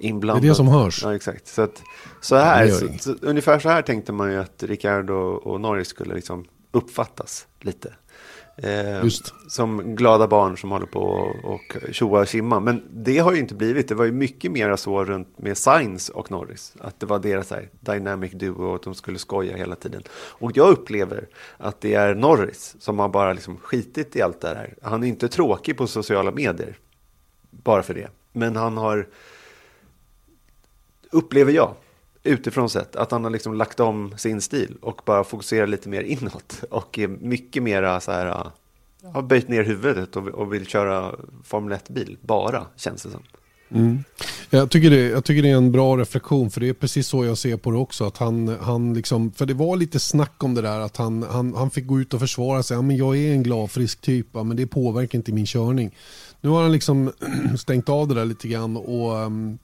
inblandat. 0.00 0.42
Det 0.42 0.48
är 0.48 0.50
det 0.50 0.54
som 0.54 0.68
hörs. 0.68 1.02
Ja, 1.02 1.14
exakt. 1.14 1.46
Så, 1.46 1.62
att, 1.62 1.82
så 2.20 2.36
här, 2.36 2.68
så, 2.68 2.88
så, 3.00 3.14
ungefär 3.22 3.58
så 3.58 3.68
här 3.68 3.82
tänkte 3.82 4.12
man 4.12 4.32
ju 4.32 4.38
att 4.38 4.62
Ricciardo 4.62 5.14
och 5.14 5.60
Norris 5.60 5.88
skulle 5.88 6.14
liksom 6.14 6.44
uppfattas 6.72 7.46
lite. 7.60 7.94
Eh, 8.62 9.04
Just. 9.04 9.34
Som 9.48 9.96
glada 9.96 10.28
barn 10.28 10.58
som 10.58 10.70
håller 10.70 10.86
på 10.86 11.00
och, 11.00 11.54
och 11.54 11.76
tjoa 11.92 12.20
och 12.20 12.28
simma. 12.28 12.60
Men 12.60 12.82
det 12.90 13.18
har 13.18 13.32
ju 13.32 13.38
inte 13.38 13.54
blivit. 13.54 13.88
Det 13.88 13.94
var 13.94 14.04
ju 14.04 14.12
mycket 14.12 14.52
mer 14.52 14.76
så 14.76 15.04
runt 15.04 15.38
med 15.38 15.58
Sainz 15.58 16.08
och 16.08 16.30
Norris. 16.30 16.74
Att 16.80 17.00
det 17.00 17.06
var 17.06 17.18
deras 17.18 17.50
här, 17.50 17.68
dynamic 17.80 18.32
duo 18.32 18.68
och 18.68 18.74
att 18.74 18.82
de 18.82 18.94
skulle 18.94 19.18
skoja 19.18 19.56
hela 19.56 19.76
tiden. 19.76 20.02
Och 20.12 20.56
jag 20.56 20.68
upplever 20.68 21.28
att 21.56 21.80
det 21.80 21.94
är 21.94 22.14
Norris 22.14 22.76
som 22.80 22.98
har 22.98 23.08
bara 23.08 23.32
liksom 23.32 23.56
skitit 23.56 24.16
i 24.16 24.22
allt 24.22 24.40
det 24.40 24.48
här. 24.48 24.74
Han 24.82 25.02
är 25.02 25.08
inte 25.08 25.28
tråkig 25.28 25.76
på 25.76 25.86
sociala 25.86 26.30
medier. 26.30 26.78
Bara 27.50 27.82
för 27.82 27.94
det. 27.94 28.08
Men 28.32 28.56
han 28.56 28.76
har, 28.76 29.08
upplever 31.10 31.52
jag, 31.52 31.74
utifrån 32.22 32.70
sett, 32.70 32.96
att 32.96 33.10
han 33.10 33.24
har 33.24 33.30
liksom 33.30 33.54
lagt 33.54 33.80
om 33.80 34.14
sin 34.16 34.40
stil 34.40 34.76
och 34.80 35.02
bara 35.04 35.24
fokuserar 35.24 35.66
lite 35.66 35.88
mer 35.88 36.02
inåt. 36.02 36.62
Och 36.70 36.98
är 36.98 37.08
mycket 37.08 37.62
mera 37.62 38.00
så 38.00 38.12
här, 38.12 38.50
har 39.12 39.22
böjt 39.22 39.48
ner 39.48 39.62
huvudet 39.62 40.16
och, 40.16 40.28
och 40.28 40.52
vill 40.52 40.66
köra 40.66 41.14
Formel 41.44 41.78
1-bil, 41.78 42.16
bara, 42.20 42.66
känns 42.76 43.02
det 43.02 43.10
som. 43.10 43.22
Mm. 43.74 44.04
Jag 44.50 44.70
tycker, 44.70 44.90
det, 44.90 45.08
jag 45.08 45.24
tycker 45.24 45.42
det 45.42 45.48
är 45.48 45.56
en 45.56 45.72
bra 45.72 45.96
reflektion 45.96 46.50
för 46.50 46.60
det 46.60 46.68
är 46.68 46.72
precis 46.72 47.06
så 47.06 47.24
jag 47.24 47.38
ser 47.38 47.56
på 47.56 47.70
det 47.70 47.76
också. 47.76 48.04
Att 48.04 48.16
han, 48.16 48.56
han 48.60 48.94
liksom, 48.94 49.32
för 49.32 49.46
det 49.46 49.54
var 49.54 49.76
lite 49.76 50.00
snack 50.00 50.44
om 50.44 50.54
det 50.54 50.62
där 50.62 50.80
att 50.80 50.96
han, 50.96 51.22
han, 51.22 51.54
han 51.54 51.70
fick 51.70 51.86
gå 51.86 52.00
ut 52.00 52.14
och 52.14 52.20
försvara 52.20 52.62
sig. 52.62 52.76
Ja, 52.76 52.82
men 52.82 52.96
jag 52.96 53.16
är 53.16 53.32
en 53.32 53.42
glad 53.42 53.70
frisk 53.70 54.00
typ 54.00 54.26
ja, 54.32 54.42
men 54.42 54.56
det 54.56 54.66
påverkar 54.66 55.18
inte 55.18 55.32
min 55.32 55.46
körning. 55.46 55.96
Nu 56.40 56.48
har 56.48 56.62
han 56.62 56.72
liksom 56.72 57.12
stängt 57.58 57.88
av 57.88 58.08
det 58.08 58.14
där 58.14 58.24
lite 58.24 58.48
grann 58.48 58.76
och 58.76 59.16
um, 59.16 59.58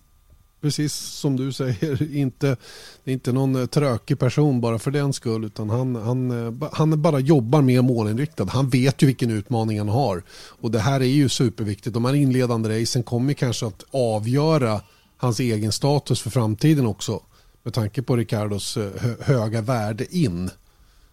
precis 0.60 0.94
som 0.94 1.36
du 1.36 1.52
säger, 1.52 2.14
inte, 2.16 2.56
det 3.04 3.10
är 3.10 3.12
inte 3.12 3.32
någon 3.32 3.56
eh, 3.56 3.66
trökig 3.66 4.18
person 4.18 4.60
bara 4.60 4.78
för 4.78 4.90
den 4.90 5.12
skull 5.12 5.44
utan 5.44 5.70
han, 5.70 5.96
han, 5.96 6.46
eh, 6.46 6.68
han 6.72 7.02
bara 7.02 7.20
jobbar 7.20 7.62
mer 7.62 7.82
målinriktad. 7.82 8.44
Han 8.44 8.68
vet 8.68 9.02
ju 9.02 9.06
vilken 9.06 9.30
utmaning 9.30 9.78
han 9.78 9.88
har 9.88 10.22
och 10.30 10.70
det 10.70 10.78
här 10.78 11.00
är 11.00 11.04
ju 11.04 11.28
superviktigt. 11.28 11.94
De 11.94 12.04
här 12.04 12.14
inledande 12.14 12.80
racen 12.80 13.02
kommer 13.02 13.32
kanske 13.32 13.66
att 13.66 13.84
avgöra 13.90 14.80
hans 15.16 15.40
egen 15.40 15.72
status 15.72 16.20
för 16.20 16.30
framtiden 16.30 16.86
också 16.86 17.20
med 17.62 17.74
tanke 17.74 18.02
på 18.02 18.16
Ricardos 18.16 18.76
eh, 18.76 18.90
höga 19.20 19.60
värde 19.60 20.16
in 20.16 20.50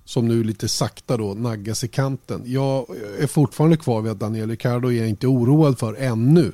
som 0.05 0.27
nu 0.27 0.43
lite 0.43 0.67
sakta 0.67 1.17
då 1.17 1.33
naggas 1.33 1.83
i 1.83 1.87
kanten. 1.87 2.41
Jag 2.45 2.85
är 3.19 3.27
fortfarande 3.27 3.77
kvar 3.77 4.01
vid 4.01 4.11
att 4.11 4.19
Daniel 4.19 4.49
Ricardo 4.49 4.91
är 4.91 4.97
jag 4.97 5.09
inte 5.09 5.27
oroad 5.27 5.79
för 5.79 5.93
ännu. 5.93 6.51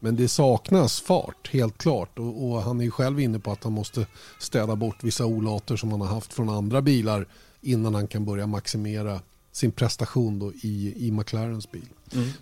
Men 0.00 0.16
det 0.16 0.28
saknas 0.28 1.00
fart, 1.00 1.50
helt 1.52 1.78
klart. 1.78 2.18
Och, 2.18 2.44
och 2.44 2.62
han 2.62 2.80
är 2.80 2.84
ju 2.84 2.90
själv 2.90 3.20
inne 3.20 3.38
på 3.38 3.52
att 3.52 3.64
han 3.64 3.72
måste 3.72 4.06
städa 4.38 4.76
bort 4.76 5.04
vissa 5.04 5.26
olater 5.26 5.76
som 5.76 5.90
han 5.90 6.00
har 6.00 6.08
haft 6.08 6.32
från 6.32 6.48
andra 6.48 6.82
bilar 6.82 7.26
innan 7.60 7.94
han 7.94 8.06
kan 8.06 8.24
börja 8.24 8.46
maximera 8.46 9.20
sin 9.52 9.72
prestation 9.72 10.38
då 10.38 10.52
i, 10.52 11.06
i 11.06 11.10
McLarens 11.10 11.70
bil. 11.70 11.88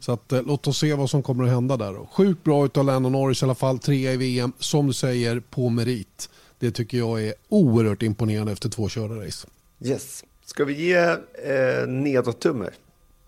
Så 0.01 0.13
att, 0.13 0.33
eh, 0.33 0.43
låt 0.43 0.67
oss 0.67 0.79
se 0.79 0.95
vad 0.95 1.11
som 1.11 1.23
kommer 1.23 1.45
att 1.45 1.51
hända 1.51 1.77
där. 1.77 1.93
Då. 1.93 2.09
Sjukt 2.13 2.45
bra 2.45 2.65
utav 2.65 2.85
Lando 2.85 3.09
Norris 3.09 3.43
i 3.43 3.45
alla 3.45 3.55
fall, 3.55 3.79
trea 3.79 4.13
i 4.13 4.17
VM, 4.17 4.53
som 4.59 4.87
du 4.87 4.93
säger, 4.93 5.41
på 5.41 5.69
merit. 5.69 6.31
Det 6.59 6.71
tycker 6.71 6.99
jag 6.99 7.25
är 7.25 7.35
oerhört 7.49 8.03
imponerande 8.03 8.53
efter 8.53 8.69
två 8.69 8.89
körda 8.89 9.15
race. 9.15 9.49
Yes. 9.81 10.25
Ska 10.45 10.65
vi 10.65 10.87
ge 10.87 10.97
eh, 10.97 11.87
nedåt-tumme? 11.89 12.71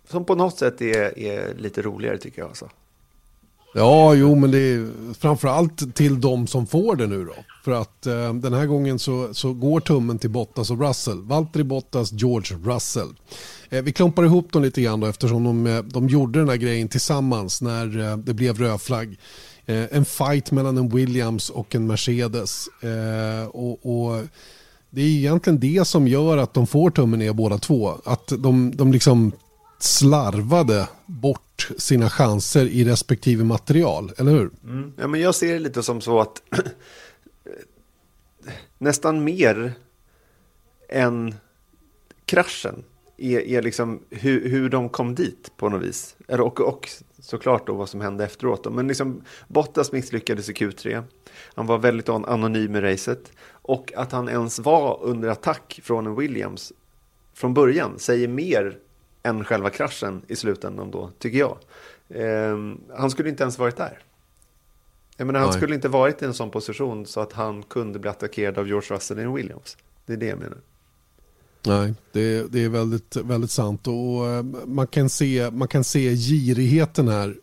Som 0.09 0.25
på 0.25 0.35
något 0.35 0.57
sätt 0.57 0.81
är, 0.81 1.19
är 1.19 1.55
lite 1.55 1.81
roligare 1.81 2.17
tycker 2.17 2.41
jag. 2.41 2.49
Alltså. 2.49 2.69
Ja, 3.73 4.13
jo, 4.13 4.35
men 4.35 4.51
det 4.51 4.57
är 4.57 4.89
framförallt 5.13 5.95
till 5.95 6.21
de 6.21 6.47
som 6.47 6.67
får 6.67 6.95
det 6.95 7.07
nu 7.07 7.25
då. 7.25 7.33
För 7.63 7.71
att 7.71 8.07
eh, 8.07 8.33
den 8.33 8.53
här 8.53 8.65
gången 8.65 8.99
så, 8.99 9.33
så 9.33 9.53
går 9.53 9.79
tummen 9.79 10.19
till 10.19 10.29
Bottas 10.29 10.71
och 10.71 10.87
Russell. 10.87 11.21
Valtteri 11.21 11.63
Bottas, 11.63 12.11
George 12.11 12.57
Russell. 12.63 13.09
Eh, 13.69 13.81
vi 13.81 13.91
klumpar 13.91 14.23
ihop 14.23 14.51
dem 14.51 14.63
lite 14.63 14.81
grann 14.81 14.99
då 14.99 15.07
eftersom 15.07 15.43
de, 15.43 15.67
eh, 15.67 15.83
de 15.83 16.09
gjorde 16.09 16.39
den 16.39 16.49
här 16.49 16.55
grejen 16.55 16.87
tillsammans 16.87 17.61
när 17.61 18.11
eh, 18.11 18.17
det 18.17 18.33
blev 18.33 18.57
rödflagg. 18.57 19.17
Eh, 19.65 19.85
en 19.91 20.05
fight 20.05 20.51
mellan 20.51 20.77
en 20.77 20.89
Williams 20.89 21.49
och 21.49 21.75
en 21.75 21.87
Mercedes. 21.87 22.67
Eh, 22.81 23.47
och, 23.47 23.85
och 23.85 24.25
det 24.89 25.01
är 25.01 25.05
egentligen 25.05 25.59
det 25.59 25.87
som 25.87 26.07
gör 26.07 26.37
att 26.37 26.53
de 26.53 26.67
får 26.67 26.89
tummen 26.89 27.19
ner 27.19 27.33
båda 27.33 27.57
två. 27.57 27.93
Att 28.05 28.33
de, 28.37 28.75
de 28.75 28.91
liksom 28.91 29.31
slarvade 29.83 30.87
bort 31.05 31.71
sina 31.77 32.09
chanser 32.09 32.65
i 32.65 32.85
respektive 32.85 33.43
material, 33.43 34.11
eller 34.17 34.31
hur? 34.31 34.49
Mm. 34.63 34.93
Ja, 34.97 35.07
men 35.07 35.21
jag 35.21 35.35
ser 35.35 35.53
det 35.53 35.59
lite 35.59 35.83
som 35.83 36.01
så 36.01 36.19
att 36.19 36.41
nästan 38.77 39.23
mer 39.23 39.73
än 40.89 41.35
kraschen 42.25 42.83
är, 43.17 43.39
är 43.39 43.61
liksom 43.61 44.03
hur, 44.09 44.49
hur 44.49 44.69
de 44.69 44.89
kom 44.89 45.15
dit 45.15 45.51
på 45.57 45.69
något 45.69 45.81
vis. 45.81 46.15
Eller, 46.27 46.43
och, 46.43 46.59
och 46.59 46.89
såklart 47.19 47.67
då 47.67 47.73
vad 47.73 47.89
som 47.89 48.01
hände 48.01 48.23
efteråt. 48.23 48.63
Då. 48.63 48.69
Men 48.69 48.87
liksom 48.87 49.21
Bottas 49.47 49.91
misslyckades 49.91 50.49
i 50.49 50.53
Q3. 50.53 51.03
Han 51.55 51.65
var 51.65 51.77
väldigt 51.77 52.09
anonym 52.09 52.75
i 52.75 52.81
racet. 52.81 53.31
Och 53.51 53.93
att 53.95 54.11
han 54.11 54.29
ens 54.29 54.59
var 54.59 54.99
under 55.01 55.29
attack 55.29 55.79
från 55.83 56.07
en 56.07 56.15
Williams 56.15 56.73
från 57.33 57.53
början 57.53 57.99
säger 57.99 58.27
mer 58.27 58.77
än 59.29 59.43
själva 59.43 59.69
kraschen 59.69 60.21
i 60.27 60.35
slutändan 60.35 60.91
då, 60.91 61.11
tycker 61.19 61.39
jag. 61.39 61.57
Eh, 62.09 62.57
han 62.97 63.11
skulle 63.11 63.29
inte 63.29 63.43
ens 63.43 63.59
varit 63.59 63.77
där. 63.77 63.99
Jag 65.17 65.25
menar, 65.25 65.39
han 65.39 65.49
Nej. 65.49 65.57
skulle 65.57 65.75
inte 65.75 65.89
varit 65.89 66.21
i 66.21 66.25
en 66.25 66.33
sån 66.33 66.51
position 66.51 67.05
så 67.05 67.19
att 67.19 67.33
han 67.33 67.63
kunde 67.63 67.99
bli 67.99 68.09
attackerad 68.09 68.57
av 68.57 68.67
George 68.67 68.95
Russell 68.95 69.19
en 69.19 69.33
Williams. 69.33 69.77
Det 70.05 70.13
är 70.13 70.17
det 70.17 70.25
jag 70.25 70.39
menar. 70.39 70.57
Nej, 71.65 71.93
det, 72.11 72.51
det 72.51 72.63
är 72.63 72.69
väldigt, 72.69 73.15
väldigt 73.15 73.51
sant. 73.51 73.87
Och 73.87 74.27
eh, 74.27 74.43
man, 74.65 74.87
kan 74.87 75.09
se, 75.09 75.51
man 75.51 75.67
kan 75.67 75.83
se 75.83 76.15
girigheten 76.15 77.07
här 77.07 77.35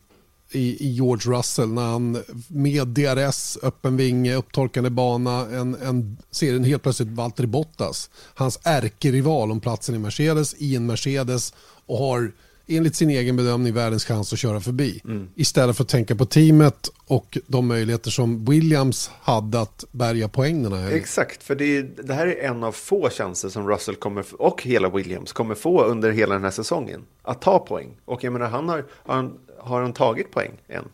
i, 0.50 0.86
i 0.86 0.90
George 0.92 1.32
Russell 1.32 1.68
när 1.68 1.82
han 1.82 2.22
med 2.48 2.88
DRS, 2.88 3.58
öppen 3.62 3.96
vinge, 3.96 4.34
upptorkande 4.34 4.90
bana, 4.90 5.46
en, 5.46 5.74
en, 5.74 6.16
ser 6.30 6.54
en 6.54 6.64
helt 6.64 6.82
plötsligt 6.82 7.08
Valtteri 7.08 7.46
Bottas. 7.46 8.10
Hans 8.34 8.58
ärkerival 8.62 9.50
om 9.50 9.60
platsen 9.60 9.94
i 9.94 9.98
Mercedes 9.98 10.54
i 10.58 10.76
en 10.76 10.86
Mercedes 10.86 11.54
och 11.86 11.98
har 11.98 12.32
enligt 12.66 12.96
sin 12.96 13.10
egen 13.10 13.36
bedömning 13.36 13.74
världens 13.74 14.04
chans 14.04 14.32
att 14.32 14.38
köra 14.38 14.60
förbi. 14.60 15.02
Istället 15.34 15.76
för 15.76 15.84
att 15.84 15.88
tänka 15.88 16.14
på 16.14 16.26
teamet 16.26 16.90
och 17.06 17.38
de 17.46 17.66
möjligheter 17.66 18.10
som 18.10 18.44
Williams 18.44 19.10
hade 19.20 19.60
att 19.60 19.84
bärga 19.90 20.28
poäng 20.28 20.62
den 20.62 20.72
här 20.72 20.80
helgen. 20.80 20.98
Exakt, 20.98 21.42
för 21.42 21.54
det, 21.54 21.76
är, 21.76 21.90
det 22.02 22.14
här 22.14 22.26
är 22.26 22.48
en 22.48 22.64
av 22.64 22.72
få 22.72 23.10
chanser 23.10 23.48
som 23.48 23.68
Russell 23.68 23.94
kommer, 23.94 24.24
och 24.38 24.62
hela 24.62 24.88
Williams 24.88 25.32
kommer 25.32 25.54
få 25.54 25.84
under 25.84 26.10
hela 26.10 26.34
den 26.34 26.44
här 26.44 26.50
säsongen. 26.50 27.02
Att 27.22 27.42
ta 27.42 27.58
poäng. 27.58 27.96
Och 28.04 28.24
jag 28.24 28.32
menar, 28.32 28.48
han 28.48 28.68
har, 28.68 28.84
har, 28.90 29.14
han, 29.14 29.38
har 29.66 29.82
han 29.82 29.92
tagit 29.92 30.30
poäng 30.30 30.52
än? 30.68 30.84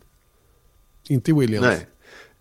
Inte 1.08 1.30
i 1.30 1.34
Williams. 1.34 1.66
Nej. 1.66 1.86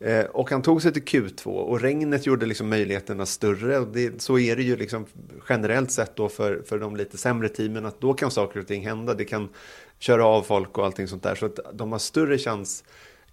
Eh, 0.01 0.25
och 0.25 0.51
han 0.51 0.61
tog 0.61 0.81
sig 0.81 0.93
till 0.93 1.03
Q2 1.03 1.45
och 1.45 1.81
regnet 1.81 2.25
gjorde 2.25 2.45
liksom 2.45 2.69
möjligheterna 2.69 3.25
större. 3.25 3.79
Och 3.79 3.87
det, 3.87 4.21
så 4.21 4.39
är 4.39 4.55
det 4.55 4.63
ju 4.63 4.75
liksom 4.75 5.05
generellt 5.49 5.91
sett 5.91 6.15
då 6.15 6.29
för, 6.29 6.63
för 6.65 6.79
de 6.79 6.95
lite 6.95 7.17
sämre 7.17 7.49
teamen 7.49 7.85
att 7.85 8.01
då 8.01 8.13
kan 8.13 8.31
saker 8.31 8.59
och 8.59 8.67
ting 8.67 8.85
hända. 8.87 9.13
Det 9.13 9.25
kan 9.25 9.49
köra 9.99 10.25
av 10.25 10.41
folk 10.41 10.77
och 10.77 10.85
allting 10.85 11.07
sånt 11.07 11.23
där. 11.23 11.35
Så 11.35 11.45
att 11.45 11.59
de 11.73 11.91
har 11.91 11.99
större 11.99 12.37
chans 12.37 12.83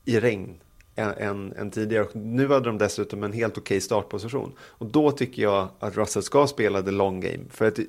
i 0.05 0.21
regn 0.21 0.55
än, 0.97 1.11
än, 1.11 1.53
än 1.53 1.71
tidigare. 1.71 2.05
Och 2.05 2.17
nu 2.17 2.49
hade 2.49 2.67
de 2.67 2.79
dessutom 2.79 3.25
en 3.25 3.33
helt 3.33 3.59
okej 3.59 3.81
startposition. 3.81 4.53
Och 4.61 4.87
då 4.87 5.11
tycker 5.11 5.43
jag 5.43 5.69
att 5.79 5.97
Russell 5.97 6.23
ska 6.23 6.47
spela 6.47 6.83
the 6.83 6.91
long 6.91 7.21
game. 7.21 7.45
För 7.51 7.69
att 7.69 7.79
eh, 7.79 7.85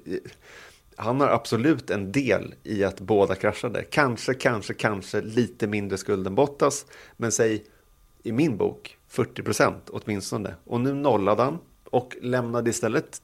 han 0.99 1.21
har 1.21 1.27
absolut 1.27 1.89
en 1.89 2.11
del 2.11 2.55
i 2.63 2.83
att 2.83 2.99
båda 2.99 3.35
kraschade. 3.35 3.83
Kanske, 3.83 4.33
kanske, 4.33 4.73
kanske 4.73 5.21
lite 5.21 5.67
mindre 5.67 5.97
skuld 5.97 6.27
än 6.27 6.35
Bottas. 6.35 6.85
Men 7.17 7.31
säg 7.31 7.65
i 8.23 8.31
min 8.31 8.57
bok 8.57 8.97
40 9.07 9.43
procent 9.43 9.89
åtminstone. 9.89 10.55
Och 10.63 10.81
nu 10.81 10.93
nollade 10.93 11.43
han 11.43 11.59
och 11.83 12.15
lämnade 12.21 12.69
istället 12.69 13.21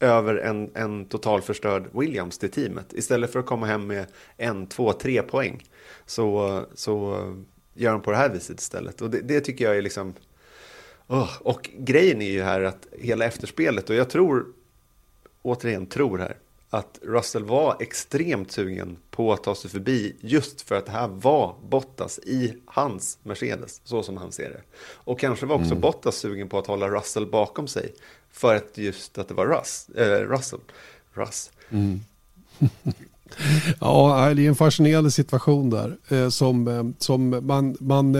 över 0.00 0.34
en, 0.34 0.70
en 0.74 1.04
totalförstörd 1.04 1.84
Williams 1.92 2.38
till 2.38 2.50
teamet. 2.50 2.92
Istället 2.92 3.32
för 3.32 3.40
att 3.40 3.46
komma 3.46 3.66
hem 3.66 3.86
med 3.86 4.06
en, 4.36 4.66
två, 4.66 4.92
tre 4.92 5.22
poäng. 5.22 5.64
Så, 6.06 6.62
så 6.74 7.18
gör 7.74 7.90
han 7.90 8.02
på 8.02 8.10
det 8.10 8.16
här 8.16 8.30
viset 8.30 8.60
istället. 8.60 9.02
Och 9.02 9.10
det, 9.10 9.20
det 9.20 9.40
tycker 9.40 9.64
jag 9.64 9.76
är 9.76 9.82
liksom... 9.82 10.14
Oh. 11.06 11.42
och 11.42 11.70
grejen 11.78 12.22
är 12.22 12.30
ju 12.30 12.42
här 12.42 12.60
att 12.60 12.86
hela 12.98 13.24
efterspelet, 13.24 13.90
och 13.90 13.96
jag 13.96 14.10
tror, 14.10 14.46
återigen 15.42 15.86
tror 15.86 16.18
här, 16.18 16.36
att 16.70 16.98
Russell 17.02 17.44
var 17.44 17.76
extremt 17.80 18.52
sugen 18.52 18.96
på 19.10 19.32
att 19.32 19.44
ta 19.44 19.54
sig 19.54 19.70
förbi 19.70 20.16
just 20.20 20.62
för 20.62 20.74
att 20.74 20.86
det 20.86 20.92
här 20.92 21.08
var 21.08 21.54
Bottas 21.68 22.18
i 22.18 22.54
hans 22.64 23.18
Mercedes, 23.22 23.80
så 23.84 24.02
som 24.02 24.16
han 24.16 24.32
ser 24.32 24.50
det. 24.50 24.60
Och 24.80 25.20
kanske 25.20 25.46
var 25.46 25.56
också 25.56 25.74
Bottas 25.74 26.16
sugen 26.16 26.48
på 26.48 26.58
att 26.58 26.66
hålla 26.66 26.88
Russell 26.88 27.26
bakom 27.26 27.68
sig 27.68 27.94
för 28.30 28.54
att 28.54 28.78
just 28.78 29.18
att 29.18 29.28
det 29.28 29.34
var 29.34 29.46
Russ, 29.46 29.88
äh, 29.96 30.28
Russell. 30.28 30.60
Russ. 31.12 31.50
Ja, 33.80 34.32
det 34.36 34.44
är 34.44 34.48
en 34.48 34.54
fascinerande 34.54 35.10
situation 35.10 35.70
där. 35.70 35.96
Eh, 36.08 36.28
som, 36.28 36.68
eh, 36.68 36.84
som 36.98 37.46
man, 37.46 37.76
man, 37.80 38.12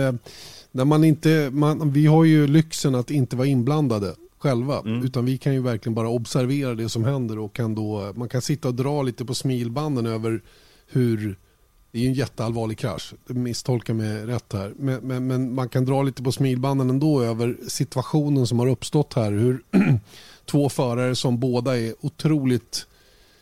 när 0.71 0.85
man 0.85 1.03
inte, 1.03 1.49
man, 1.53 1.91
vi 1.91 2.05
har 2.05 2.23
ju 2.23 2.47
lyxen 2.47 2.95
att 2.95 3.11
inte 3.11 3.35
vara 3.35 3.47
inblandade 3.47 4.15
själva. 4.39 4.81
Utan 5.03 5.25
vi 5.25 5.37
kan 5.37 5.53
ju 5.53 5.61
verkligen 5.61 5.93
bara 5.93 6.09
observera 6.09 6.75
det 6.75 6.89
som 6.89 7.03
händer 7.03 7.39
och 7.39 7.53
kan 7.55 7.75
då, 7.75 8.13
man 8.15 8.29
kan 8.29 8.41
sitta 8.41 8.67
och 8.67 8.75
dra 8.75 9.01
lite 9.01 9.25
på 9.25 9.33
smilbanden 9.33 10.05
över 10.05 10.41
hur 10.87 11.37
det 11.91 11.97
är 11.97 12.01
ju 12.01 12.07
en 12.07 12.13
jätteallvarlig 12.13 12.77
krasch, 12.77 13.13
misstolka 13.27 13.93
mig 13.93 14.25
rätt 14.25 14.53
här. 14.53 14.73
Men, 14.77 14.99
men, 15.01 15.27
men 15.27 15.55
man 15.55 15.69
kan 15.69 15.85
dra 15.85 16.03
lite 16.03 16.23
på 16.23 16.31
smilbanden 16.31 16.89
ändå 16.89 17.21
över 17.21 17.57
situationen 17.67 18.47
som 18.47 18.59
har 18.59 18.67
uppstått 18.67 19.13
här. 19.13 19.31
Hur 19.31 19.61
två 20.45 20.69
förare 20.69 21.15
som 21.15 21.39
båda 21.39 21.79
är 21.79 21.93
otroligt 22.01 22.85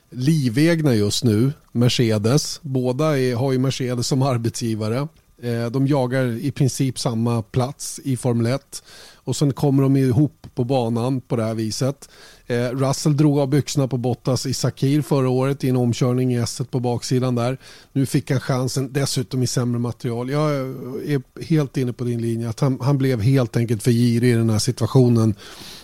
livegna 0.09 0.95
just 0.95 1.23
nu, 1.23 1.51
Mercedes. 1.71 2.59
Båda 2.61 3.19
är, 3.19 3.35
har 3.35 3.51
ju 3.51 3.57
Mercedes 3.57 4.07
som 4.07 4.21
arbetsgivare. 4.21 5.07
Eh, 5.41 5.65
De 5.65 5.87
jagar 5.87 6.25
i 6.25 6.51
princip 6.51 6.99
samma 6.99 7.41
plats 7.41 7.99
i 8.03 8.17
Formel 8.17 8.45
1 8.45 8.83
och 9.15 9.35
sen 9.35 9.53
kommer 9.53 9.83
de 9.83 9.97
ihop 9.97 10.36
på 10.57 10.63
banan 10.63 11.21
på 11.21 11.35
det 11.35 11.43
här 11.43 11.53
viset. 11.53 12.09
Eh, 12.47 12.69
Russell 12.69 13.17
drog 13.17 13.39
av 13.39 13.49
byxorna 13.49 13.87
på 13.87 13.97
Bottas 13.97 14.45
i 14.45 14.53
Sakir 14.53 15.01
förra 15.01 15.29
året 15.29 15.63
i 15.63 15.69
en 15.69 15.77
omkörning 15.77 16.33
i 16.33 16.39
S1 16.39 16.63
på 16.63 16.79
baksidan 16.79 17.35
där. 17.35 17.57
Nu 17.93 18.05
fick 18.05 18.31
han 18.31 18.39
chansen, 18.39 18.93
dessutom 18.93 19.43
i 19.43 19.47
sämre 19.47 19.79
material. 19.79 20.29
Jag 20.29 20.51
är 20.55 21.43
helt 21.43 21.77
inne 21.77 21.93
på 21.93 22.03
din 22.03 22.21
linje 22.21 22.49
att 22.49 22.59
han, 22.59 22.77
han 22.81 22.97
blev 22.97 23.21
helt 23.21 23.57
enkelt 23.57 23.83
för 23.83 23.91
girig 23.91 24.31
i 24.31 24.33
den 24.33 24.49
här 24.49 24.59
situationen. 24.59 25.35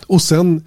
Och 0.06 0.22
sen 0.22 0.64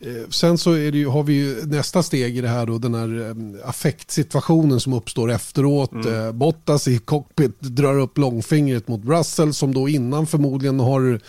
Eh, 0.00 0.28
Sen 0.30 0.58
så 0.58 0.76
ju, 0.76 1.06
har 1.06 1.22
vi 1.22 1.32
ju 1.32 1.66
nästa 1.66 2.02
steg 2.02 2.38
i 2.38 2.40
det 2.40 2.48
här 2.48 2.66
då, 2.66 2.78
den 2.78 2.94
här 2.94 3.28
eh, 3.28 3.68
affektsituationen 3.68 4.80
som 4.80 4.92
uppstår 4.92 5.30
efteråt. 5.30 6.06
Eh, 6.06 6.32
Bottas 6.32 6.88
i 6.88 6.98
cockpit 6.98 7.60
drar 7.60 7.98
upp 7.98 8.18
långfingret 8.18 8.88
mot 8.88 9.04
Russell 9.04 9.54
som 9.54 9.74
då 9.74 9.88
innan 9.88 10.26
förmodligen 10.26 10.80
har 10.80 11.20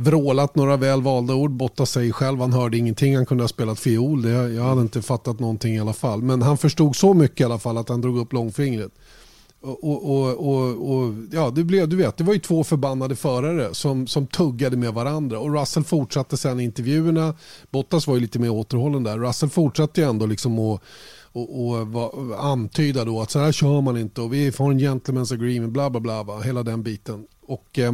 vrålat 0.00 0.56
några 0.56 0.76
väl 0.76 1.02
valda 1.02 1.34
ord. 1.34 1.50
Bottas 1.50 1.90
säger 1.90 2.12
själv 2.12 2.40
han 2.40 2.52
hörde 2.52 2.76
ingenting, 2.78 3.16
han 3.16 3.26
kunde 3.26 3.44
ha 3.44 3.48
spelat 3.48 3.78
fiol. 3.80 4.22
Det, 4.22 4.30
jag 4.30 4.62
hade 4.64 4.80
inte 4.80 5.02
fattat 5.02 5.40
någonting 5.40 5.74
i 5.74 5.80
alla 5.80 5.92
fall. 5.92 6.22
Men 6.22 6.42
han 6.42 6.58
förstod 6.58 6.96
så 6.96 7.14
mycket 7.14 7.40
i 7.40 7.44
alla 7.44 7.58
fall 7.58 7.78
att 7.78 7.88
han 7.88 8.00
drog 8.00 8.18
upp 8.18 8.32
långfingret. 8.32 8.92
Och, 9.62 10.10
och, 10.10 10.34
och, 10.48 10.90
och, 10.92 11.14
ja, 11.32 11.50
det, 11.50 11.64
blev, 11.64 11.88
du 11.88 11.96
vet, 11.96 12.16
det 12.16 12.24
var 12.24 12.32
ju 12.32 12.38
två 12.38 12.64
förbannade 12.64 13.16
förare 13.16 13.74
som, 13.74 14.06
som 14.06 14.26
tuggade 14.26 14.76
med 14.76 14.94
varandra. 14.94 15.38
Och 15.38 15.54
Russell 15.60 15.84
fortsatte 15.84 16.36
sen 16.36 16.60
intervjuerna. 16.60 17.34
Bottas 17.70 18.06
var 18.06 18.14
ju 18.14 18.20
lite 18.20 18.38
mer 18.38 18.50
återhållen 18.50 19.02
där. 19.02 19.18
Russell 19.18 19.50
fortsatte 19.50 20.00
ju 20.00 20.06
ändå 20.08 20.26
liksom 20.26 20.58
att 20.58 20.80
och, 21.32 21.66
och, 21.66 21.86
va- 21.86 22.10
antyda 22.38 23.04
då 23.04 23.20
att 23.20 23.30
så 23.30 23.38
här 23.38 23.52
kör 23.52 23.80
man 23.80 23.96
inte 23.96 24.20
och 24.20 24.32
vi 24.32 24.52
får 24.52 24.70
en 24.70 24.80
gentleman's 24.80 25.34
agreement, 25.34 25.72
bla 25.72 25.90
bla 25.90 26.24
bla, 26.24 26.40
hela 26.40 26.62
den 26.62 26.82
biten. 26.82 27.24
Och 27.46 27.78
eh, 27.78 27.92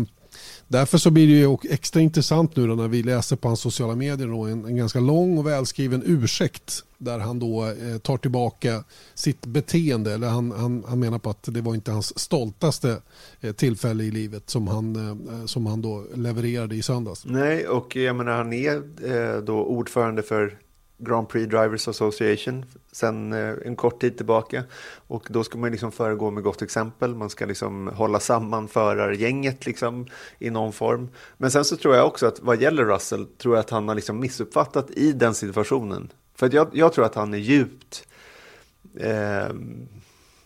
därför 0.68 0.98
så 0.98 1.10
blir 1.10 1.26
det 1.26 1.32
ju 1.32 1.72
extra 1.72 2.00
intressant 2.00 2.56
nu 2.56 2.66
då 2.66 2.74
när 2.74 2.88
vi 2.88 3.02
läser 3.02 3.36
på 3.36 3.48
hans 3.48 3.60
sociala 3.60 3.94
medier 3.94 4.28
då 4.28 4.44
en, 4.44 4.64
en 4.64 4.76
ganska 4.76 5.00
lång 5.00 5.38
och 5.38 5.46
välskriven 5.46 6.02
ursäkt 6.06 6.84
där 6.98 7.18
han 7.18 7.38
då 7.38 7.64
eh, 7.66 7.98
tar 7.98 8.16
tillbaka 8.16 8.84
sitt 9.14 9.46
beteende. 9.46 10.14
Eller 10.14 10.28
han, 10.28 10.50
han, 10.52 10.84
han 10.88 10.98
menar 10.98 11.18
på 11.18 11.30
att 11.30 11.42
det 11.42 11.60
var 11.60 11.74
inte 11.74 11.90
hans 11.90 12.18
stoltaste 12.18 12.96
eh, 13.40 13.52
tillfälle 13.52 14.04
i 14.04 14.10
livet 14.10 14.50
som 14.50 14.68
han, 14.68 14.96
eh, 14.96 15.46
som 15.46 15.66
han 15.66 15.82
då 15.82 16.04
levererade 16.14 16.74
i 16.74 16.82
söndags. 16.82 17.24
Nej, 17.26 17.68
och 17.68 17.96
jag 17.96 18.16
menar 18.16 18.36
han 18.36 18.52
är 18.52 18.76
eh, 18.76 19.42
då 19.42 19.64
ordförande 19.64 20.22
för 20.22 20.58
Grand 20.98 21.28
Prix 21.28 21.50
Drivers 21.50 21.88
Association 21.88 22.64
sen 22.96 23.32
eh, 23.32 23.54
en 23.64 23.76
kort 23.76 24.00
tid 24.00 24.16
tillbaka. 24.16 24.64
Och 25.06 25.26
då 25.30 25.44
ska 25.44 25.58
man 25.58 25.70
liksom 25.70 25.92
föregå 25.92 26.30
med 26.30 26.42
gott 26.42 26.62
exempel. 26.62 27.14
Man 27.14 27.30
ska 27.30 27.46
liksom 27.46 27.88
hålla 27.88 28.20
samman 28.20 28.68
förargänget 28.68 29.66
liksom 29.66 30.06
i 30.38 30.50
någon 30.50 30.72
form. 30.72 31.08
Men 31.36 31.50
sen 31.50 31.64
så 31.64 31.76
tror 31.76 31.94
jag 31.94 32.06
också 32.06 32.26
att 32.26 32.40
vad 32.40 32.60
gäller 32.62 32.84
Russell 32.84 33.26
tror 33.26 33.54
jag 33.54 33.60
att 33.60 33.70
han 33.70 33.88
har 33.88 33.94
liksom 33.94 34.20
missuppfattat 34.20 34.90
i 34.90 35.12
den 35.12 35.34
situationen. 35.34 36.12
För 36.34 36.54
jag, 36.54 36.68
jag 36.72 36.92
tror 36.92 37.04
att 37.04 37.14
han 37.14 37.34
är 37.34 37.38
djupt 37.38 38.08
eh, 39.00 39.54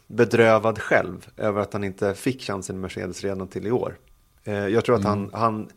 bedrövad 0.07 0.79
själv 0.79 1.27
över 1.37 1.61
att 1.61 1.73
han 1.73 1.85
inte 1.85 2.15
fick 2.15 2.43
chansen 2.43 2.77
i 2.77 2.79
Mercedes 2.79 3.25
redan 3.25 3.49
till 3.49 3.67
i 3.67 3.71
år. 3.71 3.99
Eh, 4.45 4.67
jag 4.69 4.85
tror 4.85 4.97
att 4.97 5.05
han, 5.05 5.31
han 5.33 5.69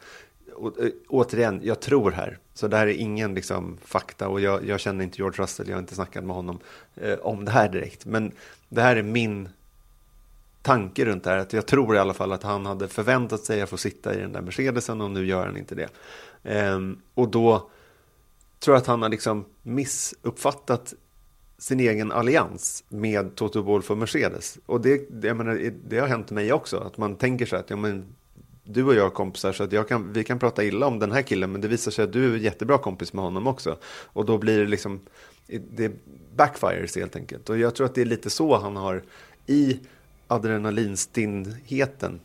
å- 0.55 0.73
eh, 0.79 0.89
återigen, 1.09 1.61
jag 1.63 1.79
tror 1.79 2.11
här. 2.11 2.37
Så 2.53 2.67
det 2.67 2.77
här 2.77 2.87
är 2.87 2.93
ingen 2.93 3.33
liksom, 3.33 3.77
fakta 3.85 4.27
och 4.27 4.41
jag, 4.41 4.65
jag 4.65 4.79
känner 4.79 5.03
inte 5.03 5.17
George 5.17 5.43
Russell, 5.43 5.67
jag 5.67 5.75
har 5.75 5.81
inte 5.81 5.95
snackat 5.95 6.23
med 6.23 6.35
honom 6.35 6.59
eh, 6.95 7.13
om 7.19 7.45
det 7.45 7.51
här 7.51 7.69
direkt. 7.69 8.05
Men 8.05 8.31
det 8.69 8.81
här 8.81 8.95
är 8.95 9.03
min 9.03 9.49
tanke 10.61 11.05
runt 11.05 11.23
det 11.23 11.29
här. 11.29 11.37
Att 11.37 11.53
jag 11.53 11.65
tror 11.65 11.95
i 11.95 11.99
alla 11.99 12.13
fall 12.13 12.31
att 12.31 12.43
han 12.43 12.65
hade 12.65 12.87
förväntat 12.87 13.45
sig 13.45 13.61
att 13.61 13.69
få 13.69 13.77
sitta 13.77 14.15
i 14.15 14.19
den 14.19 14.31
där 14.31 14.41
Mercedesen 14.41 15.01
och 15.01 15.11
nu 15.11 15.25
gör 15.25 15.45
han 15.45 15.57
inte 15.57 15.75
det. 15.75 15.89
Ehm, 16.43 16.99
och 17.13 17.29
då 17.29 17.69
tror 18.59 18.75
jag 18.75 18.81
att 18.81 18.87
han 18.87 19.01
har 19.01 19.09
liksom 19.09 19.45
missuppfattat 19.61 20.93
sin 21.57 21.79
egen 21.79 22.11
allians 22.11 22.83
med 22.89 23.35
Toto 23.35 23.61
Wolff 23.61 23.91
och 23.91 23.97
Mercedes. 23.97 24.57
Och 24.65 24.81
det, 24.81 25.07
det, 25.09 25.27
jag 25.27 25.37
menar, 25.37 25.71
det 25.87 25.99
har 25.99 26.07
hänt 26.07 26.31
mig 26.31 26.53
också, 26.53 26.77
att 26.77 26.97
man 26.97 27.15
tänker 27.15 27.45
så 27.45 27.55
här 27.55 27.63
att 27.63 27.69
ja, 27.69 27.75
men, 27.75 28.05
du 28.63 28.83
och 28.83 28.95
jag 28.95 29.05
är 29.05 29.09
kompisar 29.09 29.53
så 29.53 29.63
att 29.63 29.71
jag 29.71 29.87
kan, 29.87 30.13
vi 30.13 30.23
kan 30.23 30.39
prata 30.39 30.63
illa 30.63 30.87
om 30.87 30.99
den 30.99 31.11
här 31.11 31.21
killen 31.21 31.51
men 31.51 31.61
det 31.61 31.67
visar 31.67 31.91
sig 31.91 32.03
att 32.03 32.13
du 32.13 32.33
är 32.33 32.37
jättebra 32.37 32.77
kompis 32.77 33.13
med 33.13 33.23
honom 33.23 33.47
också. 33.47 33.77
Och 33.85 34.25
då 34.25 34.37
blir 34.37 34.59
det 34.59 34.65
liksom, 34.65 35.01
det 35.71 35.91
backfires 36.35 36.95
helt 36.95 37.15
enkelt. 37.15 37.49
Och 37.49 37.57
jag 37.57 37.75
tror 37.75 37.85
att 37.85 37.95
det 37.95 38.01
är 38.01 38.05
lite 38.05 38.29
så 38.29 38.57
han 38.57 38.75
har 38.75 39.03
i 39.45 39.79
adrenalinstinnheten 40.27 42.19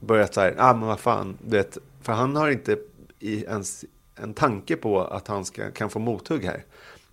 börjat 0.00 0.34
så 0.34 0.40
här, 0.40 0.54
ah 0.58 0.74
men 0.74 0.88
vad 0.88 1.00
fan, 1.00 1.38
du 1.44 1.56
vet, 1.56 1.78
för 2.02 2.12
han 2.12 2.36
har 2.36 2.50
inte 2.50 2.78
i 3.18 3.44
ens 3.44 3.84
en 4.16 4.34
tanke 4.34 4.76
på 4.76 5.00
att 5.00 5.28
han 5.28 5.44
ska, 5.44 5.70
kan 5.70 5.90
få 5.90 5.98
mothugg 5.98 6.44
här. 6.44 6.64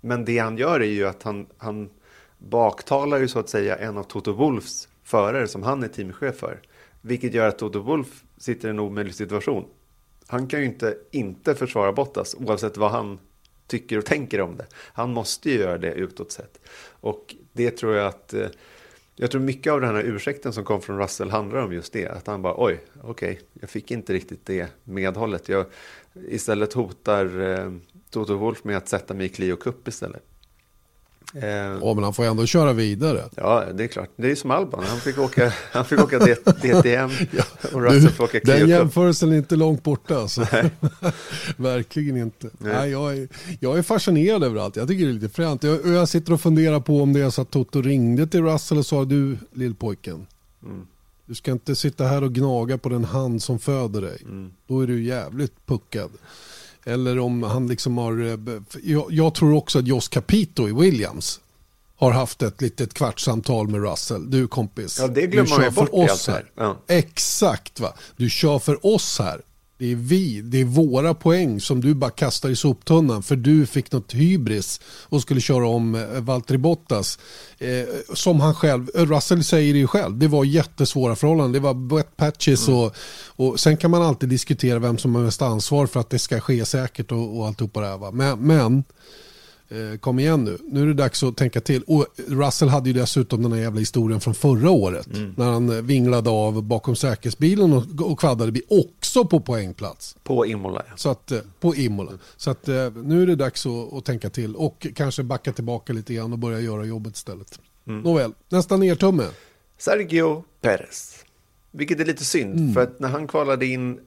Men 0.02 0.26
det 0.26 0.38
han 0.38 0.58
gör 0.58 0.80
är 0.80 0.92
ju 0.92 1.08
att 1.08 1.24
han, 1.24 1.46
han 1.58 1.90
baktalar 2.38 3.20
ju 3.20 3.28
så 3.28 3.40
att 3.40 3.50
säga 3.50 3.76
en 3.76 3.98
av 3.98 4.04
Toto 4.04 4.32
Wolfs 4.32 4.88
förare 5.04 5.48
som 5.48 5.64
han 5.64 5.84
är 5.84 5.88
teamchef 5.88 6.36
för. 6.36 6.60
Vilket 7.02 7.34
gör 7.34 7.48
att 7.48 7.60
Toto 7.60 7.80
Wolf 7.80 8.24
sitter 8.44 8.68
i 8.68 8.72
en 8.72 8.80
omöjlig 8.80 9.16
situation. 9.16 9.66
Han 10.28 10.48
kan 10.48 10.60
ju 10.60 10.66
inte 10.66 10.98
inte 11.12 11.56
försvara 11.56 11.94
Bottas 11.94 12.36
oavsett 12.36 12.78
vad 12.78 12.92
han 12.92 13.20
tycker 13.68 13.98
och 13.98 14.06
tänker 14.06 14.42
om 14.42 14.58
det. 14.58 14.66
Han 14.94 15.14
måste 15.14 15.50
ju 15.50 15.60
göra 15.60 15.78
det 15.78 15.92
utåt 15.94 16.32
sett. 16.32 16.60
Och 16.90 17.36
det 17.54 17.72
tror 17.72 17.96
jag 17.96 18.08
att 18.08 18.34
eh, 18.34 18.48
jag 19.16 19.32
tror 19.32 19.42
mycket 19.42 19.74
av 19.74 19.82
den 19.82 19.96
här 19.96 20.04
ursäkten 20.04 20.54
som 20.54 20.64
kom 20.64 20.82
från 20.82 20.98
Russell 20.98 21.30
handlar 21.30 21.60
om 21.60 21.74
just 21.74 21.94
det. 21.94 22.08
Att 22.08 22.28
han 22.28 22.42
bara 22.42 22.56
oj, 22.58 22.80
okej, 23.02 23.32
okay, 23.32 23.44
jag 23.54 23.70
fick 23.70 23.92
inte 23.92 24.14
riktigt 24.14 24.46
det 24.46 24.68
medhållet. 24.84 25.50
Jag 25.50 25.66
istället 26.28 26.74
hotar 26.74 27.42
eh, 27.42 27.72
Toto 28.10 28.36
Wolf 28.36 28.64
med 28.64 28.78
att 28.78 28.88
sätta 28.88 29.14
mig 29.14 29.26
i 29.26 29.30
Clio 29.30 29.56
Cup 29.56 29.88
istället. 29.88 30.24
Eh, 31.34 31.48
ja, 31.48 31.94
men 31.94 32.04
han 32.04 32.14
får 32.14 32.24
ändå 32.24 32.46
köra 32.46 32.74
vidare. 32.74 33.24
Ja, 33.36 33.66
det 33.74 33.84
är 33.84 33.88
klart. 33.88 34.10
Det 34.16 34.32
är 34.32 34.36
som 34.36 34.52
Alban. 34.52 34.84
Han 34.88 35.00
fick 35.00 35.18
åka, 35.18 35.54
han 35.72 35.86
fick 35.86 36.00
åka 36.00 36.20
DTM 36.20 37.10
ja, 37.32 37.44
och 37.74 37.82
Russell 37.82 38.10
fick 38.10 38.22
åka 38.22 38.40
Den 38.44 38.70
jämförelsen 38.70 39.32
är 39.32 39.38
inte 39.38 39.56
långt 39.56 39.84
borta. 39.84 40.18
Alltså. 40.18 40.42
Verkligen 41.58 42.18
inte. 42.18 42.50
Nej. 42.58 42.74
Nej. 42.74 42.92
jag, 42.92 43.18
är, 43.18 43.28
jag 43.60 43.78
är 43.78 43.82
fascinerad 43.82 44.44
över 44.44 44.62
allt. 44.62 44.76
Jag 44.76 44.88
tycker 44.88 45.06
det 45.06 45.12
är 45.12 45.14
lite 45.14 45.30
fränt. 45.30 45.64
Jag, 45.64 45.88
jag 45.88 46.10
sitter 46.10 46.34
och 46.34 46.42
funderar 46.42 46.80
på 46.80 47.02
om 47.02 47.14
det 47.14 47.22
är 47.22 47.30
så 47.30 47.42
att 47.42 47.52
Toto 47.52 47.82
ringde 47.82 48.28
till 48.28 48.44
Russell 48.44 48.78
och 48.78 48.86
sa 48.86 49.06
du 49.06 49.38
lillpojken. 49.54 50.28
Mm. 50.64 50.88
Du 51.26 51.36
ska 51.36 51.52
inte 51.52 51.76
sitta 51.76 52.06
här 52.06 52.24
och 52.24 52.34
gnaga 52.34 52.78
på 52.78 52.90
den 52.90 53.04
hand 53.04 53.44
som 53.44 53.60
föder 53.60 54.02
dig. 54.02 54.22
Mm. 54.24 54.52
Då 54.68 54.82
är 54.82 54.88
du 54.88 55.04
jävligt 55.04 55.66
puckad. 55.66 56.12
Eller 56.84 57.20
om 57.20 57.44
han 57.44 57.68
liksom 57.68 57.98
har... 57.98 58.26
Eh, 58.26 58.62
jag, 58.84 59.06
jag 59.10 59.36
tror 59.36 59.54
också 59.54 59.80
att 59.80 59.88
Jos 59.88 60.08
Capito 60.08 60.70
i 60.70 60.74
Williams 60.74 61.40
har 61.96 62.12
haft 62.12 62.42
ett 62.42 62.62
litet 62.62 62.94
kvartssamtal 62.94 63.68
med 63.68 63.82
Russell. 63.82 64.32
Du 64.32 64.48
kompis, 64.48 65.00
ja, 65.00 65.08
det 65.08 65.28
glömmer 65.28 65.58
du 65.58 65.64
kör 65.64 65.72
för 65.72 65.96
oss 65.96 66.28
här. 66.28 66.52
Ja. 66.56 66.78
Exakt 66.88 67.80
va. 67.80 67.94
Du 68.18 68.30
kör 68.30 68.60
för 68.60 68.86
oss 68.86 69.20
här. 69.20 69.42
Det 69.78 69.92
är 69.92 69.96
vi, 69.96 70.42
det 70.42 70.62
är 70.62 70.66
våra 70.66 71.14
poäng 71.14 71.62
som 71.62 71.82
du 71.82 71.94
bara 71.94 72.12
kastar 72.12 72.50
i 72.50 72.56
soptunnan 72.56 73.24
för 73.24 73.36
du 73.36 73.66
fick 73.66 73.92
något 73.92 74.14
hybris 74.14 74.82
och 74.86 75.22
skulle 75.22 75.42
köra 75.42 75.68
om 75.68 75.96
eh, 75.96 76.22
Valtteri 76.22 76.58
Bottas. 76.58 77.20
Eh, 77.58 78.14
som 78.14 78.40
han 78.40 78.56
själv, 78.56 78.90
eh, 78.96 79.06
Russell 79.06 79.44
säger 79.44 79.74
det 79.74 79.80
ju 79.80 79.88
själv, 79.88 80.18
det 80.18 80.28
var 80.28 80.46
jättesvåra 80.46 81.16
förhållanden. 81.16 81.52
Det 81.52 81.60
var 81.60 81.96
wet 81.96 82.18
patches 82.18 82.68
mm. 82.68 82.80
och, 82.80 82.96
och 83.26 83.60
sen 83.60 83.78
kan 83.78 83.92
man 83.92 84.02
alltid 84.02 84.30
diskutera 84.30 84.80
vem 84.80 84.98
som 84.98 85.16
har 85.16 85.24
mest 85.24 85.42
ansvar 85.42 85.88
för 85.88 86.00
att 86.00 86.10
det 86.10 86.20
ska 86.20 86.40
ske 86.40 86.66
säkert 86.66 87.12
och, 87.12 87.38
och 87.38 87.48
alltihopa 87.48 87.82
det 87.82 87.88
här. 87.88 87.98
Va? 87.98 88.12
Men, 88.12 88.40
men 88.40 88.84
kom 90.00 90.20
igen 90.20 90.44
nu, 90.44 90.58
nu 90.64 90.82
är 90.82 90.86
det 90.86 90.94
dags 90.94 91.24
att 91.24 91.38
tänka 91.38 91.62
till. 91.62 91.84
Och 91.88 92.06
Russell 92.28 92.70
hade 92.70 92.90
ju 92.90 92.94
dessutom 92.94 93.44
den 93.44 93.52
här 93.52 93.60
jävla 93.60 93.80
historien 93.80 94.20
från 94.20 94.34
förra 94.34 94.70
året. 94.70 95.08
Mm. 95.08 95.34
När 95.38 95.46
han 95.46 95.70
eh, 95.70 95.82
vinglade 95.82 96.30
av 96.30 96.64
bakom 96.64 96.96
säkerhetsbilen 96.96 97.74
och, 97.74 98.12
och 98.12 98.20
kvaddade 98.20 98.62
också 98.70 99.26
på 99.26 99.40
poängplats. 99.40 100.16
På 100.24 100.46
Imola. 100.46 100.84
Så 100.96 101.10
att, 101.10 101.32
eh, 101.32 101.40
på 101.60 101.76
Imola. 101.76 102.12
Så 102.38 102.52
att 102.52 102.68
nu 103.04 103.22
är 103.22 103.28
det 103.28 103.36
dags 103.36 103.66
att, 103.66 103.94
att, 103.94 104.06
tänka 104.06 104.30
till. 104.30 104.56
Och 104.56 104.88
kanske 104.96 105.24
backa 105.24 105.54
tillbaka 105.54 105.94
lite 105.94 106.14
grann 106.14 106.34
och 106.34 106.40
börja 106.40 106.60
göra 106.60 106.86
jobbet 106.86 107.16
istället. 107.16 107.60
Mm. 107.88 108.02
Nåväl, 108.02 108.34
nästa 108.50 108.78
nertumme. 108.78 109.28
Sergio 109.78 110.44
Perez. 110.62 111.26
Vilket 111.72 112.00
är 112.00 112.06
lite 112.06 112.26
synd, 112.26 112.60
mm. 112.60 112.74
för 112.74 112.82
att 112.82 113.00
när 113.00 113.10
han 113.10 113.28
kvalade 113.28 113.66
in 113.66 114.00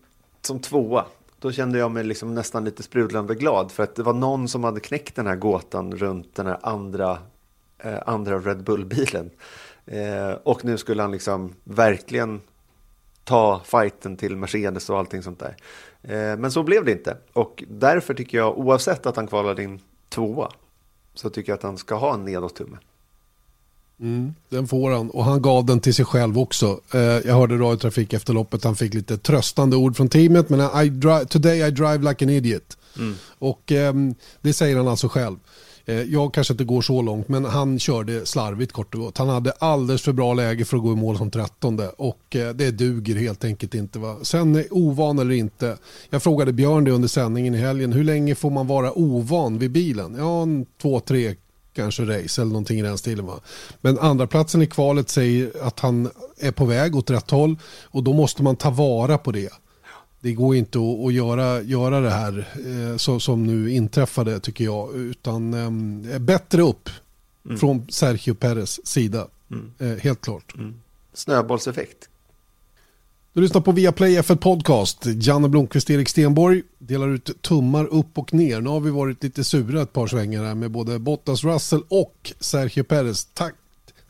som 0.43 0.61
tvåa 0.61 1.05
då 1.39 1.53
kände 1.53 1.79
jag 1.79 1.91
mig 1.91 2.05
liksom 2.05 2.35
nästan 2.35 2.65
lite 2.65 2.83
sprudlande 2.83 3.35
glad 3.35 3.73
för 3.73 3.83
att 3.83 3.95
det 3.95 4.03
var 4.03 4.13
någon 4.13 4.49
som 4.49 4.65
hade 4.65 4.81
knäckt 4.81 5.17
den 5.17 5.27
här 5.27 5.37
gåtan 5.37 5.97
runt 5.97 6.35
den 6.35 6.47
här 6.47 6.59
andra, 6.63 7.19
eh, 7.79 7.99
andra 8.07 8.39
Red 8.39 8.65
Bull-bilen. 8.65 9.31
Eh, 9.87 10.31
och 10.43 10.65
nu 10.65 10.79
skulle 10.79 11.03
han 11.03 11.13
liksom 11.13 11.55
verkligen 11.65 12.41
ta 13.25 13.61
fighten 13.65 14.17
till 14.17 14.37
Mercedes 14.37 14.91
och 14.91 14.99
allting 14.99 15.23
sånt 15.23 15.39
där. 15.39 15.57
Eh, 16.03 16.39
men 16.39 16.53
så 16.53 16.63
blev 16.63 16.85
det 16.85 16.93
inte. 16.93 17.17
Och 17.33 17.65
därför 17.69 18.15
tycker 18.15 18.39
jag, 18.39 18.59
oavsett 18.59 19.07
att 19.07 19.17
han 19.17 19.27
kvalade 19.27 19.63
in 19.63 19.81
tvåa, 20.09 20.51
så 21.15 21.31
tycker 21.31 21.53
jag 21.53 21.57
att 21.57 21.63
han 21.63 21.79
ska 21.79 21.95
ha 21.95 22.15
en 22.15 22.25
nedåt-tumme. 22.25 22.77
Mm, 24.01 24.35
den 24.49 24.69
får 24.69 24.91
han 24.91 25.11
och 25.11 25.25
han 25.25 25.43
gav 25.43 25.67
den 25.67 25.81
till 25.81 25.95
sig 25.95 26.05
själv 26.05 26.39
också. 26.39 26.81
Eh, 26.95 27.01
jag 27.01 27.35
hörde 27.35 27.55
radiotrafik 27.55 28.13
efter 28.13 28.33
loppet, 28.33 28.65
han 28.65 28.77
fick 28.77 28.95
lite 28.95 29.19
tröstande 29.19 29.77
ord 29.77 29.97
från 29.97 30.09
teamet 30.09 30.49
men 30.49 30.85
I 30.85 30.89
drive, 30.89 31.25
today 31.25 31.69
I 31.69 31.71
drive 31.71 31.99
like 31.99 32.25
an 32.25 32.31
idiot. 32.31 32.79
Mm. 32.99 33.15
Och 33.39 33.73
eh, 33.73 33.95
det 34.41 34.53
säger 34.53 34.77
han 34.77 34.89
alltså 34.89 35.09
själv. 35.09 35.37
Eh, 35.89 36.03
jag 36.03 36.35
kanske 36.35 36.55
inte 36.55 36.65
går 36.65 36.83
så 36.83 37.03
långt 37.03 37.29
men 37.29 37.45
han 37.45 37.79
körde 37.79 38.27
slarvigt 38.27 38.73
kort 38.73 38.95
och 38.95 39.01
gott. 39.01 39.19
Han 39.19 39.29
hade 39.29 39.51
alldeles 39.51 40.03
för 40.03 40.13
bra 40.13 40.35
läge 40.35 40.65
för 40.65 40.77
att 40.77 40.83
gå 40.83 40.93
i 40.93 40.97
mål 40.97 41.19
som 41.19 41.31
trettonde 41.31 41.89
och 41.89 42.37
eh, 42.37 42.55
det 42.55 42.71
duger 42.71 43.17
helt 43.17 43.45
enkelt 43.45 43.75
inte. 43.75 43.99
Va? 43.99 44.17
Sen 44.23 44.65
ovan 44.71 45.19
eller 45.19 45.35
inte. 45.35 45.77
Jag 46.11 46.23
frågade 46.23 46.53
Björn 46.53 46.85
det 46.85 46.91
under 46.91 47.09
sändningen 47.09 47.55
i 47.55 47.59
helgen. 47.59 47.93
Hur 47.93 48.05
länge 48.05 48.35
får 48.35 48.51
man 48.51 48.67
vara 48.67 48.93
ovan 48.99 49.59
vid 49.59 49.71
bilen? 49.71 50.15
Ja, 50.19 50.47
två, 50.83 51.01
tre, 51.01 51.35
kanske 51.77 52.03
race 52.03 52.43
eller 52.43 52.53
någonting 52.53 52.79
i 52.79 52.83
den 52.83 52.99
stilen. 52.99 53.27
Va? 53.27 53.41
Men 53.81 53.99
andra 53.99 54.27
platsen 54.27 54.63
i 54.63 54.67
kvalet 54.67 55.09
säger 55.09 55.53
att 55.63 55.81
han 55.81 56.11
är 56.39 56.53
på 56.53 56.65
väg 56.65 56.97
åt 56.97 57.11
rätt 57.11 57.31
håll 57.31 57.57
och 57.85 58.03
då 58.03 58.13
måste 58.13 58.43
man 58.43 58.57
ta 58.57 58.71
vara 58.71 59.19
på 59.19 59.33
det. 59.33 59.53
Det 60.21 60.33
går 60.33 60.57
inte 60.57 60.79
att, 60.79 61.07
att 61.07 61.13
göra, 61.13 61.63
göra 61.63 62.01
det 62.01 62.11
här 62.11 62.49
eh, 62.67 62.97
så, 62.97 63.21
som 63.21 63.47
nu 63.47 63.71
inträffade 63.71 64.41
tycker 64.41 64.65
jag 64.65 64.95
utan 64.95 65.55
eh, 66.13 66.19
bättre 66.19 66.63
upp 66.63 66.91
mm. 67.45 67.59
från 67.59 67.87
Sergio 67.89 68.35
Perez 68.35 68.87
sida. 68.87 69.27
Mm. 69.51 69.73
Eh, 69.79 70.03
helt 70.03 70.21
klart. 70.21 70.55
Mm. 70.55 70.75
Snöbollseffekt 71.15 72.09
du 73.37 73.43
lyssnar 73.43 73.61
på 73.61 73.73
Viaplay 73.73 74.19
F1 74.19 74.37
Podcast. 74.37 75.07
Janne 75.07 75.49
Blomqvist, 75.49 75.91
Erik 75.91 76.09
Stenborg 76.09 76.63
delar 76.79 77.09
ut 77.09 77.43
tummar 77.43 77.87
upp 77.87 78.19
och 78.19 78.35
ner. 78.35 78.61
Nu 78.61 78.71
har 78.71 78.81
vi 78.81 78.91
varit 78.91 79.23
lite 79.23 79.45
sura 79.45 79.83
ett 79.83 79.93
par 79.93 80.07
svängar 80.07 80.45
här 80.45 80.55
med 80.55 80.71
både 80.71 80.99
Bottas 80.99 81.45
Russell 81.45 81.83
och 81.89 82.33
Sergio 82.41 82.85
Perez. 82.85 83.25
Tack, 83.25 83.55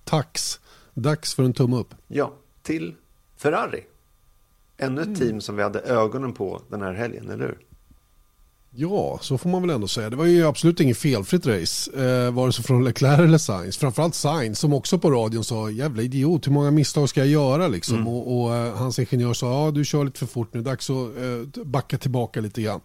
tax. 0.04 0.60
Dags 0.94 1.34
för 1.34 1.42
en 1.42 1.52
tumme 1.52 1.76
upp. 1.76 1.94
Ja, 2.08 2.32
till 2.62 2.94
Ferrari. 3.36 3.84
Ännu 4.76 5.00
ett 5.00 5.06
mm. 5.06 5.18
team 5.18 5.40
som 5.40 5.56
vi 5.56 5.62
hade 5.62 5.80
ögonen 5.80 6.32
på 6.32 6.62
den 6.70 6.82
här 6.82 6.92
helgen, 6.92 7.30
eller 7.30 7.44
hur? 7.44 7.58
Ja, 8.78 9.18
så 9.22 9.38
får 9.38 9.50
man 9.50 9.62
väl 9.62 9.70
ändå 9.70 9.88
säga. 9.88 10.10
Det 10.10 10.16
var 10.16 10.26
ju 10.26 10.46
absolut 10.46 10.80
inget 10.80 10.98
felfritt 10.98 11.46
race, 11.46 11.90
eh, 11.90 12.30
vare 12.30 12.52
sig 12.52 12.64
från 12.64 12.84
Leclerc 12.84 13.20
eller 13.20 13.38
Sainz. 13.38 13.76
Framförallt 13.76 14.14
Sainz 14.14 14.58
som 14.58 14.72
också 14.72 14.98
på 14.98 15.10
radion 15.10 15.44
sa 15.44 15.70
jävla 15.70 16.02
idiot, 16.02 16.46
hur 16.46 16.52
många 16.52 16.70
misstag 16.70 17.08
ska 17.08 17.20
jag 17.20 17.28
göra 17.28 17.68
liksom? 17.68 17.94
Mm. 17.94 18.08
Och, 18.08 18.40
och 18.40 18.54
eh, 18.54 18.76
hans 18.76 18.98
ingenjör 18.98 19.34
sa 19.34 19.64
ja 19.64 19.70
du 19.70 19.84
kör 19.84 20.04
lite 20.04 20.18
för 20.18 20.26
fort 20.26 20.54
nu, 20.54 20.62
dags 20.62 20.90
att 20.90 20.96
eh, 20.96 21.64
backa 21.64 21.98
tillbaka 21.98 22.40
lite 22.40 22.62
grann. 22.62 22.80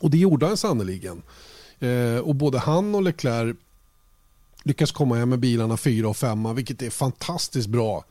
Och 0.00 0.10
det 0.10 0.18
gjorde 0.18 0.46
han 0.46 0.56
sannoliken. 0.56 1.22
Eh, 1.78 2.18
och 2.18 2.34
både 2.34 2.58
han 2.58 2.94
och 2.94 3.02
Leclerc 3.02 3.56
lyckas 4.62 4.92
komma 4.92 5.16
hem 5.16 5.28
med 5.28 5.38
bilarna 5.38 5.76
fyra 5.76 6.08
och 6.08 6.16
femma, 6.16 6.52
vilket 6.52 6.82
är 6.82 6.90
fantastiskt 6.90 7.68
bra 7.68 8.04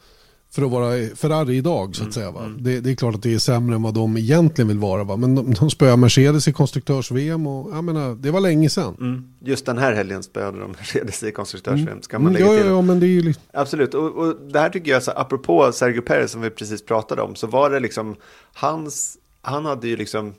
för 0.51 0.61
att 0.61 0.71
vara 0.71 1.15
Ferrari 1.15 1.57
idag 1.57 1.95
så 1.95 2.01
att 2.01 2.05
mm, 2.05 2.11
säga. 2.11 2.31
Va? 2.31 2.43
Mm. 2.45 2.63
Det, 2.63 2.79
det, 2.79 2.91
är 2.91 2.95
klart 2.95 3.15
att 3.15 3.23
det 3.23 3.33
är 3.33 3.39
sämre 3.39 3.75
än 3.75 3.81
vad 3.81 3.93
de 3.93 4.17
egentligen 4.17 4.67
vill 4.67 4.77
vara. 4.77 5.03
Va? 5.03 5.17
Men 5.17 5.35
de, 5.35 5.53
de 5.53 5.69
spöar 5.69 5.97
Mercedes 5.97 6.47
i 6.47 6.53
konstruktörs-VM 6.53 7.47
och 7.47 7.75
jag 7.75 7.83
menar, 7.83 8.15
det 8.15 8.31
var 8.31 8.39
länge 8.39 8.69
sedan. 8.69 8.95
Mm. 8.99 9.23
Just 9.39 9.65
den 9.65 9.77
här 9.77 9.93
helgen 9.93 10.23
spöade 10.23 10.59
de 10.59 10.71
Mercedes 10.71 11.23
i 11.23 11.31
konstruktörs-VM. 11.31 11.87
Mm. 11.87 12.01
Ska 12.01 12.19
man 12.19 12.33
lägga 12.33 12.45
ja, 12.45 12.57
till. 12.57 12.65
Ja, 12.65 12.71
ja, 12.71 12.81
men 12.81 12.99
det 12.99 13.05
är 13.05 13.21
ju. 13.21 13.33
Absolut, 13.53 13.93
och, 13.93 14.17
och 14.17 14.35
det 14.35 14.59
här 14.59 14.69
tycker 14.69 14.91
jag, 14.91 15.03
så, 15.03 15.11
apropå 15.11 15.71
Sergio 15.71 16.01
Perez 16.01 16.31
som 16.31 16.41
vi 16.41 16.49
precis 16.49 16.85
pratade 16.85 17.21
om, 17.21 17.35
så 17.35 17.47
var 17.47 17.69
det 17.69 17.79
liksom 17.79 18.15
hans, 18.53 19.17
han 19.41 19.65
hade 19.65 19.87
ju 19.87 19.97
liksom, 19.97 20.33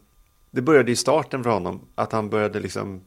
det 0.50 0.62
började 0.62 0.92
i 0.92 0.96
starten 0.96 1.42
för 1.42 1.50
honom, 1.50 1.80
att 1.94 2.12
han 2.12 2.30
började 2.30 2.60
liksom 2.60 3.00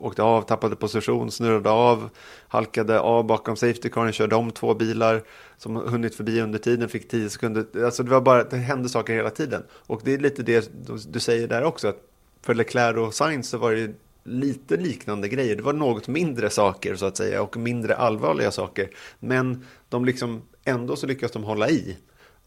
åkte 0.00 0.22
av, 0.22 0.42
tappade 0.42 0.76
position, 0.76 1.30
snurrade 1.30 1.70
av, 1.70 2.10
halkade 2.48 3.00
av 3.00 3.24
bakom 3.24 3.56
safety 3.56 3.88
caren, 3.88 4.12
körde 4.12 4.36
om 4.36 4.50
två 4.50 4.74
bilar 4.74 5.22
som 5.58 5.76
hunnit 5.76 6.14
förbi 6.14 6.40
under 6.40 6.58
tiden, 6.58 6.88
fick 6.88 7.08
tio 7.08 7.30
sekunder. 7.30 7.84
Alltså 7.84 8.02
det 8.02 8.10
var 8.10 8.20
bara, 8.20 8.44
det 8.44 8.56
hände 8.56 8.88
saker 8.88 9.12
hela 9.12 9.30
tiden. 9.30 9.62
Och 9.72 10.00
det 10.04 10.14
är 10.14 10.18
lite 10.18 10.42
det 10.42 10.70
du 11.12 11.20
säger 11.20 11.48
där 11.48 11.64
också, 11.64 11.88
att 11.88 12.02
för 12.42 12.54
Leclerc 12.54 12.96
och 12.96 13.14
Sainz 13.14 13.48
så 13.48 13.58
var 13.58 13.72
det 13.72 13.94
lite 14.24 14.76
liknande 14.76 15.28
grejer. 15.28 15.56
Det 15.56 15.62
var 15.62 15.72
något 15.72 16.08
mindre 16.08 16.50
saker 16.50 16.96
så 16.96 17.06
att 17.06 17.16
säga 17.16 17.42
och 17.42 17.56
mindre 17.56 17.96
allvarliga 17.96 18.50
saker. 18.50 18.90
Men 19.18 19.66
de 19.88 20.04
liksom, 20.04 20.42
ändå 20.64 20.96
så 20.96 21.06
lyckas 21.06 21.32
de 21.32 21.44
hålla 21.44 21.70
i. 21.70 21.96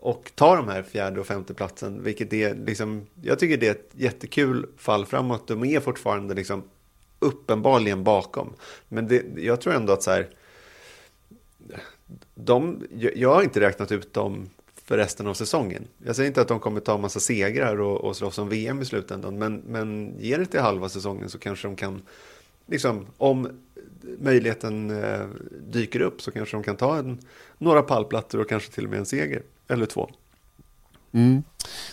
och 0.04 0.32
ta 0.36 0.56
de 0.56 0.68
här 0.68 0.84
fjärde 0.84 1.20
och 1.20 1.28
femte 1.28 1.54
platsen, 1.54 2.04
vilket 2.04 2.34
är 2.34 2.56
liksom, 2.56 3.06
jag 3.22 3.39
tycker 3.39 3.58
det 3.58 3.68
är 3.68 3.72
ett 3.72 3.91
jättekul 3.93 4.66
fall 4.78 5.06
framåt. 5.06 5.47
De 5.47 5.66
är 5.66 5.80
fortfarande 5.80 6.34
liksom 6.34 6.64
uppenbarligen 7.24 8.03
bakom. 8.03 8.53
Men 8.88 9.07
det, 9.07 9.26
jag 9.38 9.61
tror 9.61 9.74
ändå 9.74 9.93
att 9.93 10.03
så 10.03 10.11
här, 10.11 10.30
de, 12.36 12.88
jag 13.15 13.34
har 13.34 13.43
inte 13.43 13.59
räknat 13.59 13.91
ut 13.91 14.13
dem 14.13 14.49
för 14.86 14.97
resten 14.97 15.28
av 15.28 15.34
säsongen. 15.34 15.88
Jag 16.05 16.15
säger 16.15 16.28
inte 16.28 16.41
att 16.41 16.47
de 16.47 16.59
kommer 16.59 16.80
ta 16.80 16.97
massa 16.97 17.19
segrar 17.19 17.82
och, 17.82 18.01
och 18.01 18.15
slåss 18.15 18.38
om 18.38 18.49
VM 18.49 18.82
i 18.82 18.86
slutändan, 18.86 19.38
men, 19.38 19.55
men 19.55 20.15
ger 20.19 20.39
det 20.39 20.45
till 20.45 20.59
halva 20.59 20.89
säsongen 20.89 21.30
så 21.30 21.39
kanske 21.39 21.67
de 21.67 21.76
kan, 21.76 22.01
liksom, 22.65 23.05
om 23.17 23.47
möjligheten 24.19 25.03
eh, 25.03 25.26
dyker 25.67 26.01
upp 26.01 26.21
så 26.21 26.32
kanske 26.32 26.57
de 26.57 26.63
kan 26.63 26.76
ta 26.76 26.97
en, 26.97 27.19
några 27.57 27.82
pallplattor 27.82 28.39
och 28.39 28.49
kanske 28.49 28.71
till 28.71 28.84
och 28.84 28.89
med 28.89 28.99
en 28.99 29.05
seger 29.05 29.43
eller 29.67 29.86
två. 29.86 30.09
Mm. 31.11 31.43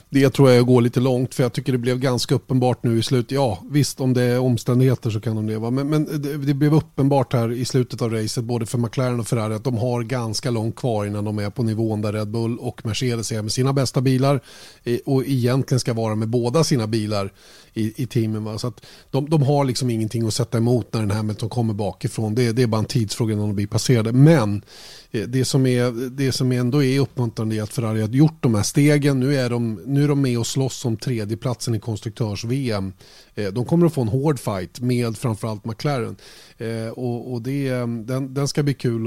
Det 0.09 0.31
tror 0.31 0.51
jag 0.51 0.67
går 0.67 0.81
lite 0.81 1.01
långt 1.01 1.35
för 1.35 1.43
jag 1.43 1.53
tycker 1.53 1.73
det 1.73 1.79
blev 1.79 1.99
ganska 1.99 2.35
uppenbart 2.35 2.83
nu 2.83 2.99
i 2.99 3.03
slutet. 3.03 3.33
Ja 3.33 3.59
visst 3.71 4.01
om 4.01 4.15
det 4.15 4.23
är 4.23 4.39
omständigheter 4.39 5.11
så 5.11 5.21
kan 5.21 5.37
de 5.37 5.47
leva. 5.47 5.71
Men, 5.71 5.89
men 5.89 6.23
det, 6.23 6.37
det, 6.37 6.55
blev 6.55 6.75
uppenbart 6.75 7.33
här 7.33 7.53
i 7.53 7.65
slutet 7.65 8.03
av 8.03 8.13
racet 8.13 8.45
både 8.45 8.67
för 8.67 8.79
McLaren 8.79 9.21
och 9.21 9.29
Ferrari 9.29 9.55
att 9.55 9.65
de 9.65 9.79
har 9.79 10.03
ganska 10.03 10.51
långt 10.51 10.77
kvar 10.77 11.05
innan 11.05 11.25
de 11.25 11.39
är 11.39 11.51
på 11.51 11.63
nivån 11.63 12.03
där 12.03 12.13
Red 12.13 12.31
Bull 12.31 12.59
och 12.59 12.87
Mercedes 12.87 13.33
är 13.33 13.43
med 13.43 13.53
sina 13.53 13.73
bästa 13.73 14.01
bilar. 14.01 14.41
Eh, 14.85 14.99
och 15.07 15.25
egentligen 15.27 15.81
ska 15.81 15.93
vara 15.93 16.15
med 16.15 16.29
båda 16.29 16.65
sina 16.65 16.87
bilar 16.87 17.33
i, 17.75 18.03
i 18.03 18.07
teamen. 18.07 18.45
Va? 18.45 18.59
Så 18.59 18.67
att 18.67 18.87
de, 19.11 19.31
de 19.31 19.43
har 19.43 19.65
liksom 19.65 19.91
ingenting 19.91 20.27
att 20.27 20.35
sätta 20.35 20.59
emot 20.59 20.93
när 20.93 21.01
den 21.01 21.11
Hamilton 21.11 21.49
kommer 21.49 21.75
bakifrån. 21.75 22.35
Det, 22.35 22.53
det 22.53 22.63
är 22.63 22.67
bara 22.67 22.79
en 22.79 22.85
tidsfråga 22.85 23.33
innan 23.33 23.47
de 23.47 23.55
blir 23.55 23.67
passerade. 23.67 24.13
Men 24.13 24.63
eh, 25.11 25.23
det 25.23 25.45
som, 25.45 25.67
är, 25.67 26.11
det 26.11 26.33
som 26.33 26.53
ändå 26.53 26.83
är 26.83 27.01
uppmuntrande 27.01 27.57
är 27.57 27.63
att 27.63 27.73
Ferrari 27.73 28.01
har 28.01 28.09
gjort 28.09 28.37
de 28.41 28.55
här 28.55 28.63
stegen. 28.63 29.21
Nu 29.21 29.37
är 29.37 29.51
de, 29.51 29.60
nu 29.87 30.05
är 30.05 30.09
de 30.09 30.23
med 30.23 30.39
och 30.39 30.47
slåss 30.47 30.85
om 30.85 30.97
tredjeplatsen 30.97 31.75
i 31.75 31.81
konstruktörs-VM. 31.81 32.93
Eh, 33.35 33.53
de 33.53 33.65
kommer 33.65 33.87
att 33.87 33.95
få 33.95 34.01
en 34.01 34.09
hård 34.09 34.39
fight 34.41 34.81
med 34.81 35.17
framförallt 35.17 35.65
McLaren. 35.65 36.17
Eh, 36.59 36.89
och, 36.89 37.33
och 37.33 37.43
det, 37.43 37.71
den, 37.71 38.35
den 38.35 38.49
ska 38.49 38.63
bli 38.63 38.75
kul 38.75 39.07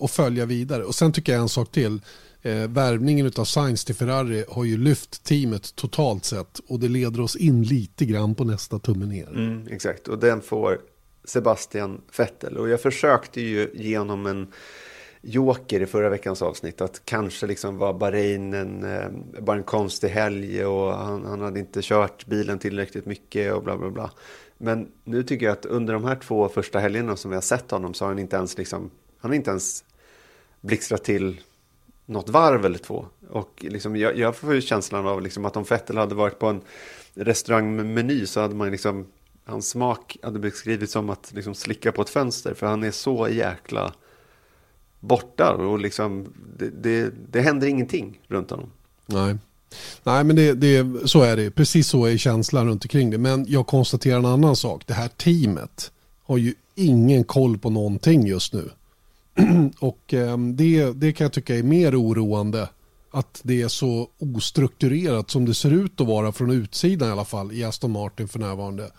att, 0.00 0.10
följa 0.10 0.46
vidare. 0.46 0.84
Och 0.84 0.94
sen 0.94 1.12
tycker 1.12 1.32
jag 1.32 1.42
en 1.42 1.48
sak 1.48 1.72
till 1.72 2.00
eh, 2.42 2.68
värvningen 2.68 3.32
av 3.36 3.44
Sainz 3.44 3.84
till 3.84 3.94
Ferrari 3.94 4.44
har 4.48 4.64
ju 4.64 4.76
lyft 4.76 5.24
teamet 5.24 5.74
totalt 5.74 6.24
sett 6.24 6.60
och 6.68 6.80
det 6.80 6.88
leder 6.88 7.20
oss 7.20 7.36
in 7.36 7.62
lite 7.62 8.04
grann 8.04 8.34
på 8.34 8.44
nästa 8.44 8.78
tumme 8.78 9.06
ner. 9.06 9.28
Mm, 9.28 9.68
exakt, 9.70 10.08
och 10.08 10.18
den 10.18 10.42
får 10.42 10.78
Sebastian 11.24 12.00
Vettel. 12.16 12.56
Och 12.56 12.68
jag 12.68 12.80
försökte 12.80 13.40
ju 13.40 13.70
genom 13.74 14.26
en 14.26 14.52
joker 15.20 15.80
i 15.80 15.86
förra 15.86 16.08
veckans 16.08 16.42
avsnitt 16.42 16.80
att 16.80 17.02
kanske 17.04 17.46
liksom 17.46 17.78
var 17.78 17.92
Bahrain 17.92 18.54
en, 18.54 18.84
eh, 18.84 19.08
bara 19.40 19.56
en 19.56 19.62
konstig 19.62 20.08
helg 20.08 20.64
och 20.64 20.92
han, 20.92 21.24
han 21.24 21.40
hade 21.40 21.60
inte 21.60 21.80
kört 21.82 22.26
bilen 22.26 22.58
tillräckligt 22.58 23.06
mycket 23.06 23.52
och 23.52 23.62
bla 23.62 23.76
bla 23.76 23.90
bla. 23.90 24.10
Men 24.58 24.88
nu 25.04 25.22
tycker 25.22 25.46
jag 25.46 25.52
att 25.52 25.66
under 25.66 25.94
de 25.94 26.04
här 26.04 26.16
två 26.16 26.48
första 26.48 26.78
helgerna 26.78 27.16
som 27.16 27.30
vi 27.30 27.36
har 27.36 27.42
sett 27.42 27.70
honom 27.70 27.94
så 27.94 28.04
har 28.04 28.10
han 28.10 28.18
inte 28.18 28.36
ens 28.36 28.58
liksom, 28.58 28.90
han 29.18 29.30
har 29.30 29.36
inte 29.36 29.50
ens 29.50 29.84
blixtrat 30.60 31.04
till 31.04 31.40
något 32.06 32.28
varv 32.28 32.66
eller 32.66 32.78
två. 32.78 33.06
Och 33.30 33.64
liksom, 33.68 33.96
jag, 33.96 34.18
jag 34.18 34.36
får 34.36 34.54
ju 34.54 34.60
känslan 34.60 35.06
av 35.06 35.22
liksom 35.22 35.44
att 35.44 35.56
om 35.56 35.64
Fettel 35.64 35.96
hade 35.96 36.14
varit 36.14 36.38
på 36.38 36.46
en 36.46 36.60
restaurangmeny 37.14 38.26
så 38.26 38.40
hade 38.40 38.54
man 38.54 38.70
liksom, 38.70 39.06
hans 39.44 39.68
smak 39.68 40.16
hade 40.22 40.38
beskrivits 40.38 40.92
som 40.92 41.10
att 41.10 41.32
liksom 41.34 41.54
slicka 41.54 41.92
på 41.92 42.02
ett 42.02 42.10
fönster. 42.10 42.54
För 42.54 42.66
han 42.66 42.82
är 42.82 42.90
så 42.90 43.28
jäkla 43.28 43.92
borta 45.00 45.54
och 45.54 45.78
liksom, 45.78 46.32
det, 46.58 46.70
det, 46.70 47.12
det 47.30 47.40
händer 47.40 47.66
ingenting 47.66 48.20
runt 48.28 48.50
honom. 48.50 48.70
Nej. 49.06 49.36
Nej, 50.02 50.24
men 50.24 50.36
det, 50.36 50.54
det, 50.54 51.08
så 51.08 51.22
är 51.22 51.36
det. 51.36 51.50
Precis 51.50 51.88
så 51.88 52.04
är 52.04 52.16
känslan 52.16 52.66
runt 52.66 52.84
omkring 52.84 53.10
det. 53.10 53.18
Men 53.18 53.46
jag 53.48 53.66
konstaterar 53.66 54.18
en 54.18 54.26
annan 54.26 54.56
sak. 54.56 54.82
Det 54.86 54.94
här 54.94 55.08
teamet 55.08 55.92
har 56.24 56.38
ju 56.38 56.54
ingen 56.74 57.24
koll 57.24 57.58
på 57.58 57.70
någonting 57.70 58.26
just 58.26 58.52
nu. 58.52 58.70
och 59.78 60.14
eh, 60.14 60.38
det, 60.38 60.92
det 60.92 61.12
kan 61.12 61.24
jag 61.24 61.32
tycka 61.32 61.56
är 61.56 61.62
mer 61.62 62.02
oroande 62.02 62.68
att 63.10 63.40
det 63.44 63.62
är 63.62 63.68
så 63.68 64.08
ostrukturerat 64.18 65.30
som 65.30 65.44
det 65.44 65.54
ser 65.54 65.70
ut 65.70 66.00
att 66.00 66.06
vara 66.06 66.32
från 66.32 66.50
utsidan 66.50 67.08
i 67.08 67.12
alla 67.12 67.24
fall 67.24 67.52
i 67.52 67.64
Aston 67.64 67.90
Martin 67.90 68.28
för 68.28 68.38
närvarande. 68.38 68.90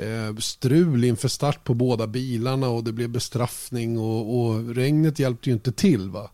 Eh, 0.00 0.36
strul 0.38 1.04
inför 1.04 1.28
start 1.28 1.64
på 1.64 1.74
båda 1.74 2.06
bilarna 2.06 2.68
och 2.68 2.84
det 2.84 2.92
blev 2.92 3.08
bestraffning 3.08 3.98
och, 3.98 4.40
och 4.40 4.74
regnet 4.74 5.18
hjälpte 5.18 5.50
ju 5.50 5.54
inte 5.54 5.72
till. 5.72 6.10
va 6.10 6.30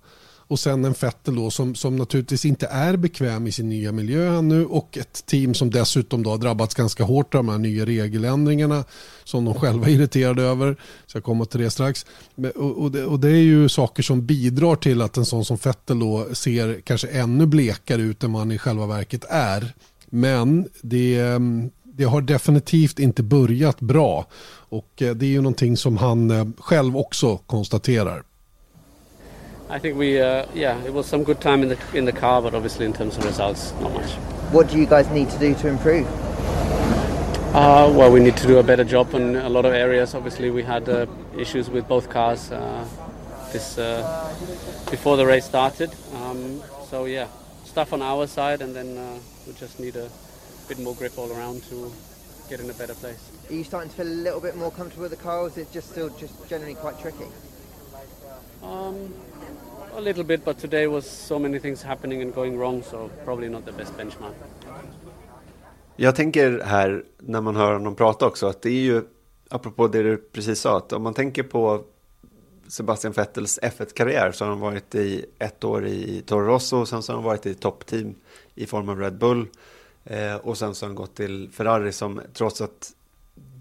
och 0.48 0.60
sen 0.60 0.84
en 0.84 0.94
Vettel 1.00 1.36
då 1.36 1.50
som, 1.50 1.74
som 1.74 1.96
naturligtvis 1.96 2.44
inte 2.44 2.66
är 2.66 2.96
bekväm 2.96 3.46
i 3.46 3.52
sin 3.52 3.68
nya 3.68 3.92
miljö 3.92 4.42
nu 4.42 4.66
och 4.66 4.98
ett 4.98 5.26
team 5.26 5.54
som 5.54 5.70
dessutom 5.70 6.22
då 6.22 6.30
har 6.30 6.38
drabbats 6.38 6.74
ganska 6.74 7.04
hårt 7.04 7.34
av 7.34 7.44
de 7.44 7.48
här 7.48 7.58
nya 7.58 7.86
regeländringarna 7.86 8.84
som 9.24 9.44
de 9.44 9.54
själva 9.54 9.86
är 9.86 9.90
irriterade 9.90 10.42
över. 10.42 10.76
Så 11.06 11.16
jag 11.16 11.24
kommer 11.24 11.44
till 11.44 11.60
det 11.60 11.70
strax. 11.70 12.06
Och, 12.54 12.82
och, 12.82 12.90
det, 12.90 13.04
och 13.04 13.20
det 13.20 13.28
är 13.28 13.42
ju 13.42 13.68
saker 13.68 14.02
som 14.02 14.26
bidrar 14.26 14.76
till 14.76 15.02
att 15.02 15.16
en 15.16 15.26
sån 15.26 15.44
som 15.44 15.58
Vettel 15.64 15.98
då 15.98 16.26
ser 16.32 16.80
kanske 16.80 17.08
ännu 17.08 17.46
blekare 17.46 18.02
ut 18.02 18.24
än 18.24 18.30
man 18.30 18.52
i 18.52 18.58
själva 18.58 18.86
verket 18.86 19.24
är. 19.28 19.74
Men 20.10 20.68
det, 20.82 21.18
mm, 21.18 21.70
det 21.97 22.05
har 22.05 22.20
definitivt 22.20 22.99
inte 22.99 23.22
börjat 23.22 23.80
bra 23.80 24.26
och 24.68 24.92
det 24.97 25.22
är 25.22 25.24
ju 25.24 25.40
någonting 25.40 25.76
som 25.76 25.97
han 25.97 26.30
eh, 26.30 26.47
själv 26.59 26.97
också 26.97 27.36
konstaterar. 27.36 28.22
I 29.76 29.80
think 29.80 29.97
we, 29.97 30.20
uh, 30.20 30.47
yeah, 30.55 30.86
it 30.86 30.92
was 30.92 31.07
some 31.07 31.24
good 31.24 31.40
time 31.40 31.62
in 31.62 31.68
the 31.68 31.99
in 31.99 32.07
the 32.07 32.12
car, 32.12 32.42
but 32.42 32.55
obviously 32.55 32.86
in 32.86 32.92
terms 32.92 33.18
of 33.18 33.24
results, 33.24 33.74
not 33.80 33.92
much. 33.92 34.11
What 34.53 34.70
do 34.70 34.78
you 34.78 34.86
guys 34.86 35.11
need 35.11 35.28
to 35.30 35.38
do 35.38 35.55
to 35.55 35.68
improve? 35.68 36.07
Uh, 37.53 37.90
well, 37.92 38.12
we 38.12 38.20
need 38.20 38.36
to 38.36 38.47
do 38.47 38.59
a 38.59 38.62
better 38.62 38.84
job 38.84 39.14
in 39.14 39.34
a 39.36 39.49
lot 39.49 39.64
of 39.64 39.72
areas. 39.72 40.14
Obviously, 40.14 40.51
we 40.51 40.62
had 40.62 40.88
uh, 40.88 41.07
issues 41.36 41.68
with 41.68 41.88
both 41.88 42.09
cars 42.09 42.53
uh, 42.53 42.84
this 43.53 43.76
uh, 43.78 44.05
before 44.90 45.16
the 45.16 45.26
race 45.26 45.47
started. 45.47 45.90
Um, 46.14 46.62
so 46.88 47.07
yeah, 47.07 47.26
stuff 47.64 47.92
on 47.92 48.03
our 48.03 48.28
side, 48.28 48.62
and 48.62 48.72
then 48.76 48.97
uh, 48.97 49.18
we 49.47 49.53
just 49.55 49.80
need 49.80 49.97
a 49.97 50.09
bit 50.68 50.78
more 50.78 50.94
grip 50.94 51.18
all 51.18 51.30
around 51.32 51.62
to 51.70 51.92
get 52.48 52.60
in 52.60 52.70
a 52.70 52.74
better 52.74 52.94
place. 52.94 53.30
Are 53.50 53.54
you 53.54 53.64
starting 53.64 53.90
to 53.90 53.96
feel 53.96 54.06
a 54.06 54.22
little 54.26 54.40
bit 54.40 54.56
more 54.56 54.70
comfortable 54.70 55.02
with 55.08 55.18
the 55.18 55.22
car, 55.22 55.40
or 55.40 55.48
is 55.48 55.58
it 55.58 55.72
just 55.72 55.90
still 55.90 56.10
just 56.20 56.34
generally 56.48 56.74
quite 56.74 56.98
tricky? 57.02 57.28
Um, 58.62 59.14
a 59.96 60.00
little 60.00 60.24
bit, 60.24 60.44
but 60.44 60.58
today 60.58 60.86
was 60.86 61.06
so 61.06 61.38
many 61.38 61.58
things 61.58 61.82
happening 61.82 62.22
and 62.22 62.34
going 62.34 62.58
wrong, 62.58 62.82
so 62.82 63.10
probably 63.24 63.48
not 63.48 63.64
the 63.64 63.72
best 63.72 63.96
benchmark. 63.96 64.34
Jag 65.96 66.16
tänker 66.16 66.60
här 66.64 67.04
när 67.18 67.40
man 67.40 67.56
hör 67.56 67.72
honom 67.72 67.94
prata 67.94 68.26
också 68.26 68.46
att 68.46 68.62
det 68.62 68.70
är 68.70 68.82
ju, 68.82 69.02
apropå 69.50 69.88
det 69.88 70.02
du 70.02 70.16
precis 70.16 70.60
sa, 70.60 70.76
att 70.76 70.92
om 70.92 71.02
man 71.02 71.14
tänker 71.14 71.42
på 71.42 71.84
Sebastian 72.68 73.12
Vettels 73.12 73.58
F1-karriär 73.62 74.32
så 74.32 74.44
har 74.44 74.50
han 74.50 74.60
varit 74.60 74.94
i 74.94 75.24
ett 75.38 75.64
år 75.64 75.86
i 75.86 76.22
Toro 76.26 76.46
Rosso 76.46 76.76
och 76.76 76.88
sen 76.88 77.02
så 77.02 77.12
har 77.12 77.16
han 77.16 77.24
varit 77.24 77.46
i 77.46 77.54
toppteam 77.54 78.14
i 78.54 78.66
form 78.66 78.88
av 78.88 79.00
Red 79.00 79.18
Bull 79.18 79.46
eh, 80.07 80.34
och 80.34 80.59
sen 80.59 80.74
så 80.74 80.84
har 80.84 80.88
han 80.88 80.96
gått 80.96 81.14
till 81.14 81.48
Ferrari 81.52 81.92
som 81.92 82.20
trots 82.32 82.61
att 82.61 82.92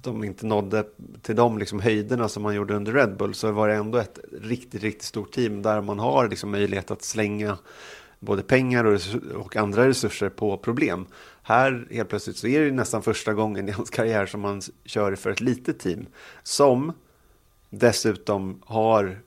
de 0.01 0.23
inte 0.23 0.45
nådde 0.45 0.85
till 1.21 1.35
de 1.35 1.57
liksom 1.57 1.79
höjderna 1.79 2.29
som 2.29 2.43
man 2.43 2.55
gjorde 2.55 2.75
under 2.75 2.93
Red 2.93 3.17
Bull 3.17 3.33
så 3.33 3.51
var 3.51 3.67
det 3.67 3.75
ändå 3.75 3.97
ett 3.97 4.19
riktigt, 4.41 4.83
riktigt 4.83 5.03
stort 5.03 5.31
team 5.31 5.61
där 5.61 5.81
man 5.81 5.99
har 5.99 6.29
liksom 6.29 6.51
möjlighet 6.51 6.91
att 6.91 7.03
slänga 7.03 7.57
både 8.19 8.43
pengar 8.43 8.85
och, 8.85 9.01
och 9.35 9.55
andra 9.55 9.87
resurser 9.87 10.29
på 10.29 10.57
problem. 10.57 11.05
Här 11.43 11.87
helt 11.91 12.09
plötsligt 12.09 12.37
så 12.37 12.47
är 12.47 12.61
det 12.61 12.71
nästan 12.71 13.03
första 13.03 13.33
gången 13.33 13.69
i 13.69 13.71
hans 13.71 13.89
karriär 13.89 14.25
som 14.25 14.43
han 14.43 14.61
kör 14.85 15.15
för 15.15 15.29
ett 15.29 15.41
litet 15.41 15.79
team 15.79 16.05
som 16.43 16.93
dessutom 17.69 18.61
har 18.65 19.19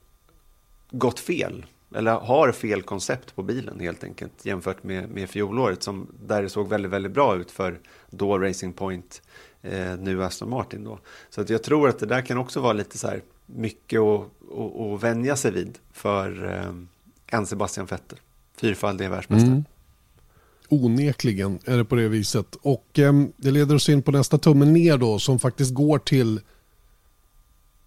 gått 0.91 1.19
fel 1.19 1.65
eller 1.95 2.11
har 2.11 2.51
fel 2.51 2.81
koncept 2.81 3.35
på 3.35 3.43
bilen 3.43 3.79
helt 3.79 4.03
enkelt 4.03 4.45
jämfört 4.45 4.83
med, 4.83 5.09
med 5.09 5.29
fjolåret 5.29 5.83
som 5.83 6.07
där 6.27 6.41
det 6.41 6.49
såg 6.49 6.69
väldigt, 6.69 6.91
väldigt 6.91 7.11
bra 7.11 7.35
ut 7.35 7.51
för 7.51 7.79
då 8.09 8.37
Racing 8.37 8.73
Point 8.73 9.21
eh, 9.61 9.95
nu 9.99 10.23
Aston 10.23 10.49
Martin 10.49 10.83
då. 10.83 10.99
Så 11.29 11.41
att 11.41 11.49
jag 11.49 11.63
tror 11.63 11.89
att 11.89 11.99
det 11.99 12.05
där 12.05 12.21
kan 12.21 12.37
också 12.37 12.59
vara 12.59 12.73
lite 12.73 12.97
så 12.97 13.07
här 13.07 13.21
mycket 13.45 13.99
att, 13.99 14.21
att, 14.57 14.79
att 14.79 15.03
vänja 15.03 15.35
sig 15.35 15.51
vid 15.51 15.77
för 15.91 16.45
eh, 16.45 16.73
en 17.37 17.45
Sebastian 17.45 17.85
Vettel, 17.85 18.19
fyrfaldig 18.57 19.09
världsmästare. 19.09 19.51
Mm. 19.51 19.65
Onekligen 20.69 21.59
är 21.65 21.77
det 21.77 21.85
på 21.85 21.95
det 21.95 22.07
viset. 22.07 22.55
Och 22.61 22.99
eh, 22.99 23.13
det 23.37 23.51
leder 23.51 23.75
oss 23.75 23.89
in 23.89 24.01
på 24.01 24.11
nästa 24.11 24.37
tumme 24.37 24.65
ner 24.65 24.97
då 24.97 25.19
som 25.19 25.39
faktiskt 25.39 25.73
går 25.73 25.99
till 25.99 26.41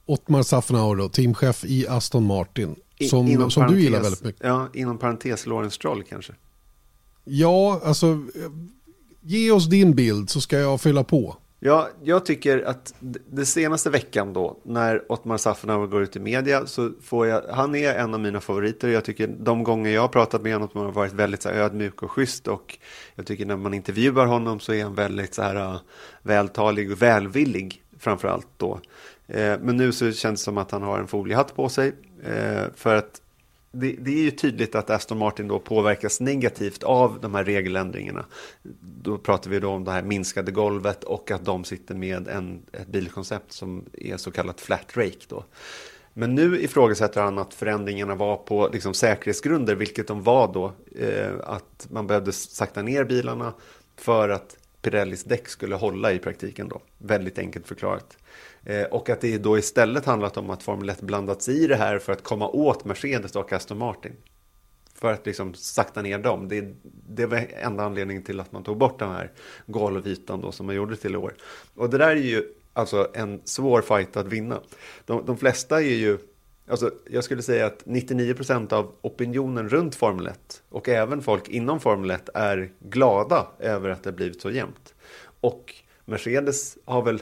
Ottmar 0.07 0.43
Safnauer 0.43 1.09
teamchef 1.09 1.65
i 1.65 1.89
Aston 1.89 2.27
Martin. 2.27 2.77
Som, 3.09 3.29
I, 3.29 3.51
som 3.51 3.67
du 3.67 3.81
gillar 3.81 4.01
väldigt 4.01 4.25
mycket. 4.25 4.43
Ja, 4.45 4.69
inom 4.73 4.99
parentes 4.99 5.47
Lawrence 5.47 5.75
Stroll 5.75 6.03
kanske. 6.03 6.33
Ja, 7.25 7.81
alltså 7.85 8.23
ge 9.21 9.51
oss 9.51 9.67
din 9.67 9.95
bild 9.95 10.31
så 10.31 10.41
ska 10.41 10.59
jag 10.59 10.81
fylla 10.81 11.05
på. 11.05 11.37
Ja, 11.65 11.89
jag 12.03 12.27
tycker 12.27 12.63
att 12.63 12.95
det 13.31 13.47
senaste 13.47 13.91
veckan 13.91 14.33
då, 14.33 14.61
när 14.65 15.13
Ottmar 15.13 15.37
Safnauer 15.37 15.87
går 15.87 16.03
ut 16.03 16.17
i 16.17 16.21
media, 16.21 16.67
så 16.67 16.91
får 17.03 17.27
jag, 17.27 17.43
han 17.51 17.75
är 17.75 17.95
en 17.95 18.15
av 18.15 18.21
mina 18.21 18.41
favoriter. 18.41 18.89
Jag 18.89 19.05
tycker 19.05 19.27
de 19.27 19.65
gånger 19.65 19.91
jag 19.91 20.01
har 20.01 20.09
pratat 20.09 20.43
med 20.43 20.53
honom 20.53 20.69
har 20.75 20.85
han 20.85 20.93
varit 20.93 21.13
väldigt 21.13 21.43
så 21.43 21.49
här, 21.49 21.57
ödmjuk 21.57 22.03
och 22.03 22.11
schysst 22.11 22.49
och 22.49 22.79
jag 23.15 23.27
tycker 23.27 23.47
när 23.47 23.57
man 23.57 23.75
intervjuar 23.75 24.27
honom 24.27 24.61
så 24.61 24.73
är 24.73 24.85
han 24.85 24.95
väldigt 24.95 25.35
så 25.35 25.43
här 25.43 25.57
uh, 25.57 25.81
vältalig 26.23 26.93
och 26.93 27.03
välvillig 27.03 27.83
framför 27.99 28.29
allt 28.29 28.49
då. 28.57 28.81
Eh, 29.27 29.59
men 29.61 29.77
nu 29.77 29.93
så 29.93 30.13
känns 30.13 30.41
det 30.41 30.45
som 30.45 30.59
att 30.59 30.71
han 30.71 30.83
har 30.83 30.99
en 30.99 31.07
foliehatt 31.07 31.57
på 31.57 31.69
sig 31.69 31.93
Eh, 32.23 32.65
för 32.75 32.95
att 32.95 33.21
det, 33.73 33.97
det, 33.99 34.11
är 34.11 34.23
ju 34.23 34.31
tydligt 34.31 34.75
att 34.75 34.91
Aston 34.91 35.19
Martin 35.19 35.49
då 35.49 35.59
påverkas 35.59 36.21
negativt 36.21 36.83
av 36.83 37.19
de 37.21 37.35
här 37.35 37.45
regeländringarna. 37.45 38.25
Då 38.81 39.19
pratar 39.19 39.51
vi 39.51 39.61
då 39.61 39.69
om 39.69 39.85
det 39.85 39.91
här 39.91 40.03
minskade 40.03 40.53
golvet 40.53 41.05
och 41.05 41.31
att 41.31 41.45
de 41.45 41.65
sitter 41.65 41.95
med 41.95 42.29
en, 42.29 42.63
ett 42.73 42.87
bilkoncept 42.87 43.53
som 43.53 43.85
är 43.93 44.17
så 44.17 44.31
kallat 44.31 44.61
flat 44.61 44.97
rake 44.97 45.27
då. 45.29 45.45
Men 46.15 46.35
nu 46.35 46.61
ifrågasätter 46.61 47.23
han 47.23 47.39
att 47.39 47.55
förändringarna 47.55 48.15
var 48.15 48.37
på 48.37 48.69
liksom 48.73 48.95
säkerhetsgrunder, 48.95 49.75
vilket 49.75 50.07
de 50.07 50.23
var 50.23 50.53
då. 50.53 50.73
Eh, 50.99 51.33
att 51.45 51.87
man 51.91 52.07
behövde 52.07 52.33
sakta 52.33 52.83
ner 52.83 53.05
bilarna 53.05 53.55
för 53.97 54.29
att 54.29 54.57
Pirellis 54.83 55.25
däck 55.25 55.49
skulle 55.49 55.75
hålla 55.75 56.13
i 56.13 56.19
praktiken 56.19 56.69
då. 56.69 56.81
Väldigt 56.99 57.39
enkelt 57.39 57.69
förklarat. 57.69 58.17
Eh, 58.65 58.85
och 58.85 59.11
att 59.11 59.21
det 59.21 59.39
då 59.39 59.59
istället 59.59 60.05
handlat 60.05 60.37
om 60.37 60.51
att 60.51 60.63
Formel 60.63 60.89
1 60.89 61.01
blandats 61.01 61.49
i 61.49 61.67
det 61.67 61.77
här 61.77 61.99
för 61.99 62.13
att 62.13 62.23
komma 62.23 62.49
åt 62.49 62.85
Mercedes 62.85 63.37
och 63.37 63.53
Aston 63.53 63.79
Martin. 63.79 64.13
För 64.95 65.13
att 65.13 65.27
liksom 65.27 65.55
sakta 65.55 66.03
ner 66.03 66.19
dem. 66.19 66.49
Det, 66.49 66.75
det 67.09 67.27
var 67.27 67.47
enda 67.63 67.85
anledningen 67.85 68.23
till 68.23 68.41
att 68.41 68.53
man 68.53 68.65
tog 68.65 68.79
bort 68.79 68.99
den 68.99 69.11
här 69.11 69.31
golvytan 69.67 70.41
då 70.41 70.53
som 70.53 70.67
man 70.67 70.75
gjorde 70.75 70.97
till 70.97 71.15
i 71.15 71.17
år. 71.17 71.35
Och 71.75 71.91
det 71.91 71.99
där 71.99 72.11
är 72.11 72.17
ju 72.17 72.45
alltså 72.73 73.09
en 73.15 73.41
svår 73.45 73.83
fight 73.83 74.17
att 74.17 74.27
vinna. 74.27 74.61
De, 75.07 75.27
de 75.27 75.37
flesta 75.37 75.83
är 75.83 75.95
ju 75.95 76.19
Alltså, 76.69 76.91
jag 77.11 77.25
skulle 77.25 77.43
säga 77.43 77.67
att 77.67 77.85
99% 77.85 78.73
av 78.73 78.93
opinionen 79.01 79.69
runt 79.69 79.95
Formel 79.95 80.27
1 80.27 80.63
och 80.69 80.89
även 80.89 81.23
folk 81.23 81.49
inom 81.49 81.81
Formel 81.81 82.11
1 82.11 82.29
är 82.35 82.73
glada 82.81 83.47
över 83.59 83.91
att 83.91 84.03
det 84.03 84.13
blivit 84.13 84.41
så 84.41 84.51
jämnt. 84.51 84.95
Och 85.41 85.75
Mercedes 86.05 86.79
har 86.85 87.03
väl 87.03 87.21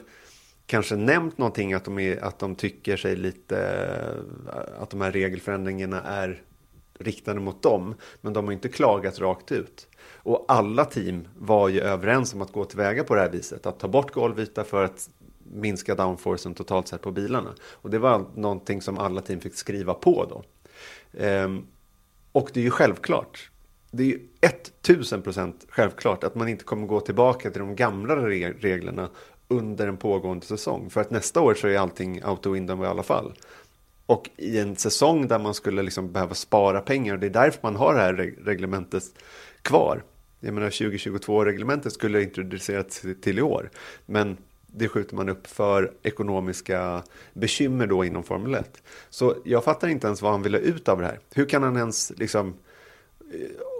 kanske 0.71 0.95
nämnt 0.95 1.37
någonting 1.37 1.73
att 1.73 1.85
de, 1.85 1.99
är, 1.99 2.23
att 2.23 2.39
de 2.39 2.55
tycker 2.55 2.97
sig 2.97 3.15
lite, 3.15 3.57
att 4.79 4.89
de 4.89 5.01
här 5.01 5.11
regelförändringarna 5.11 6.01
är 6.01 6.41
riktade 6.99 7.39
mot 7.39 7.63
dem. 7.63 7.95
Men 8.21 8.33
de 8.33 8.45
har 8.45 8.51
inte 8.51 8.69
klagat 8.69 9.19
rakt 9.19 9.51
ut. 9.51 9.87
Och 10.13 10.45
alla 10.47 10.85
team 10.85 11.27
var 11.37 11.69
ju 11.69 11.79
överens 11.79 12.33
om 12.33 12.41
att 12.41 12.51
gå 12.51 12.65
tillväga 12.65 13.03
på 13.03 13.15
det 13.15 13.21
här 13.21 13.29
viset. 13.29 13.65
Att 13.65 13.79
ta 13.79 13.87
bort 13.87 14.11
golvyta 14.11 14.63
för 14.63 14.83
att 14.83 15.09
minska 15.43 15.95
downforcen 15.95 16.53
totalt 16.53 16.87
sett 16.87 17.01
på 17.01 17.11
bilarna. 17.11 17.53
Och 17.61 17.89
det 17.89 17.99
var 17.99 18.25
någonting 18.35 18.81
som 18.81 18.97
alla 18.97 19.21
team 19.21 19.39
fick 19.39 19.55
skriva 19.55 19.93
på 19.93 20.25
då. 20.29 20.43
Ehm, 21.23 21.67
och 22.31 22.49
det 22.53 22.59
är 22.59 22.63
ju 22.63 22.71
självklart. 22.71 23.51
Det 23.91 24.03
är 24.03 24.07
ju 24.07 24.19
1000% 24.41 25.53
självklart 25.69 26.23
att 26.23 26.35
man 26.35 26.47
inte 26.47 26.63
kommer 26.63 26.87
gå 26.87 26.99
tillbaka 26.99 27.51
till 27.51 27.59
de 27.59 27.75
gamla 27.75 28.15
reglerna 28.15 29.09
under 29.51 29.87
en 29.87 29.97
pågående 29.97 30.45
säsong. 30.45 30.89
För 30.89 31.01
att 31.01 31.11
nästa 31.11 31.41
år 31.41 31.53
så 31.53 31.67
är 31.67 31.77
allting 31.77 32.25
out 32.25 32.45
of 32.45 32.55
window 32.55 32.83
i 32.83 32.87
alla 32.87 33.03
fall. 33.03 33.33
Och 34.05 34.29
i 34.37 34.59
en 34.59 34.75
säsong 34.75 35.27
där 35.27 35.39
man 35.39 35.53
skulle 35.53 35.81
liksom 35.81 36.11
behöva 36.11 36.33
spara 36.33 36.81
pengar, 36.81 37.13
och 37.13 37.19
det 37.19 37.27
är 37.27 37.29
därför 37.29 37.59
man 37.63 37.75
har 37.75 37.93
det 37.93 37.99
här 37.99 38.13
reglementet 38.45 39.03
kvar. 39.61 40.03
Jag 40.39 40.53
menar 40.53 40.69
2022-reglementet 40.69 41.93
skulle 41.93 42.21
introducerats 42.21 43.05
till 43.21 43.39
i 43.39 43.41
år. 43.41 43.69
Men 44.05 44.37
det 44.67 44.87
skjuter 44.87 45.15
man 45.15 45.29
upp 45.29 45.47
för 45.47 45.91
ekonomiska 46.03 47.03
bekymmer 47.33 47.87
då 47.87 48.05
inom 48.05 48.23
Formel 48.23 48.55
1. 48.55 48.83
Så 49.09 49.35
jag 49.45 49.63
fattar 49.63 49.87
inte 49.87 50.07
ens 50.07 50.21
vad 50.21 50.31
han 50.31 50.43
ville 50.43 50.57
ut 50.57 50.89
av 50.89 50.99
det 50.99 51.05
här. 51.05 51.19
Hur 51.33 51.45
kan 51.45 51.63
han 51.63 51.77
ens 51.77 52.11
liksom 52.17 52.53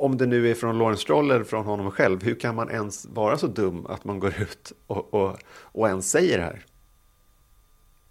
om 0.02 0.18
det 0.18 0.26
nu 0.26 0.52
är 0.52 0.56
från 0.56 0.78
Lawrence 0.78 1.02
Stroll 1.02 1.32
eller 1.32 1.44
från 1.44 1.66
honom 1.66 1.92
själv, 1.92 2.24
hur 2.24 2.36
kan 2.36 2.56
man 2.56 2.70
ens 2.70 3.06
vara 3.06 3.38
så 3.38 3.48
dum 3.48 3.86
att 3.86 4.04
man 4.04 4.20
går 4.20 4.42
ut 4.42 4.72
och, 4.88 5.14
och, 5.14 5.38
och 5.48 5.88
ens 5.88 6.12
säger 6.12 6.38
det 6.38 6.44
här? 6.44 6.66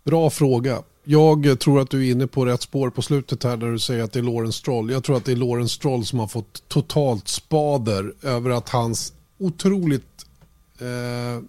Bra 0.04 0.30
fråga. 0.30 0.82
Jag 1.04 1.60
tror 1.60 1.80
att 1.80 1.90
du 1.90 2.06
är 2.06 2.10
inne 2.10 2.26
på 2.26 2.46
rätt 2.46 2.62
spår 2.62 2.90
på 2.90 3.02
slutet 3.02 3.44
här 3.44 3.56
där 3.56 3.66
du 3.66 3.78
säger 3.78 4.04
att 4.04 4.12
det 4.12 4.18
är 4.18 4.22
Lawrence 4.22 4.58
Stroll. 4.58 4.90
Jag 4.90 5.04
tror 5.04 5.16
att 5.16 5.24
det 5.24 5.32
är 5.32 5.36
Lawrence 5.36 5.74
Stroll 5.74 6.04
som 6.04 6.18
har 6.18 6.26
fått 6.26 6.68
totalt 6.68 7.28
spader 7.28 8.14
över 8.22 8.50
att 8.50 8.68
hans 8.68 9.12
otroligt 9.38 10.26
eh, 10.78 11.44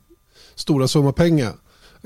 stora 0.56 0.88
summa 0.88 1.12
pengar 1.12 1.54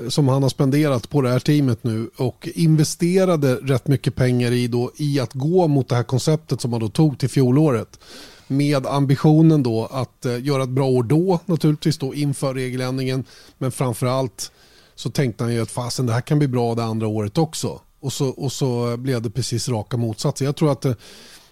som 0.08 0.28
han 0.28 0.42
har 0.42 0.50
spenderat 0.50 1.10
på 1.10 1.22
det 1.22 1.28
här 1.28 1.38
teamet 1.38 1.84
nu 1.84 2.10
och 2.16 2.48
investerade 2.54 3.54
rätt 3.54 3.88
mycket 3.88 4.14
pengar 4.14 4.52
i, 4.52 4.68
då, 4.68 4.90
i 4.96 5.20
att 5.20 5.32
gå 5.32 5.68
mot 5.68 5.88
det 5.88 5.96
här 5.96 6.02
konceptet 6.02 6.60
som 6.60 6.72
han 6.72 6.80
då 6.80 6.88
tog 6.88 7.18
till 7.18 7.28
fjolåret. 7.28 7.98
Med 8.46 8.86
ambitionen 8.86 9.62
då 9.62 9.86
att 9.86 10.24
eh, 10.24 10.44
göra 10.44 10.62
ett 10.62 10.68
bra 10.68 10.86
år 10.86 11.02
då 11.02 11.40
naturligtvis 11.46 11.98
då 11.98 12.14
inför 12.14 12.54
regeländringen. 12.54 13.24
Men 13.58 13.72
framförallt 13.72 14.52
så 14.94 15.10
tänkte 15.10 15.44
han 15.44 15.54
ju 15.54 15.62
att 15.62 15.70
fasen 15.70 16.06
det 16.06 16.12
här 16.12 16.20
kan 16.20 16.38
bli 16.38 16.48
bra 16.48 16.74
det 16.74 16.84
andra 16.84 17.06
året 17.06 17.38
också. 17.38 17.80
Och 18.00 18.12
så, 18.12 18.28
och 18.28 18.52
så 18.52 18.96
blev 18.96 19.22
det 19.22 19.30
precis 19.30 19.68
raka 19.68 19.96
motsatsen. 19.96 20.44
Jag 20.44 20.56
tror 20.56 20.72
att 20.72 20.84
eh, 20.84 20.94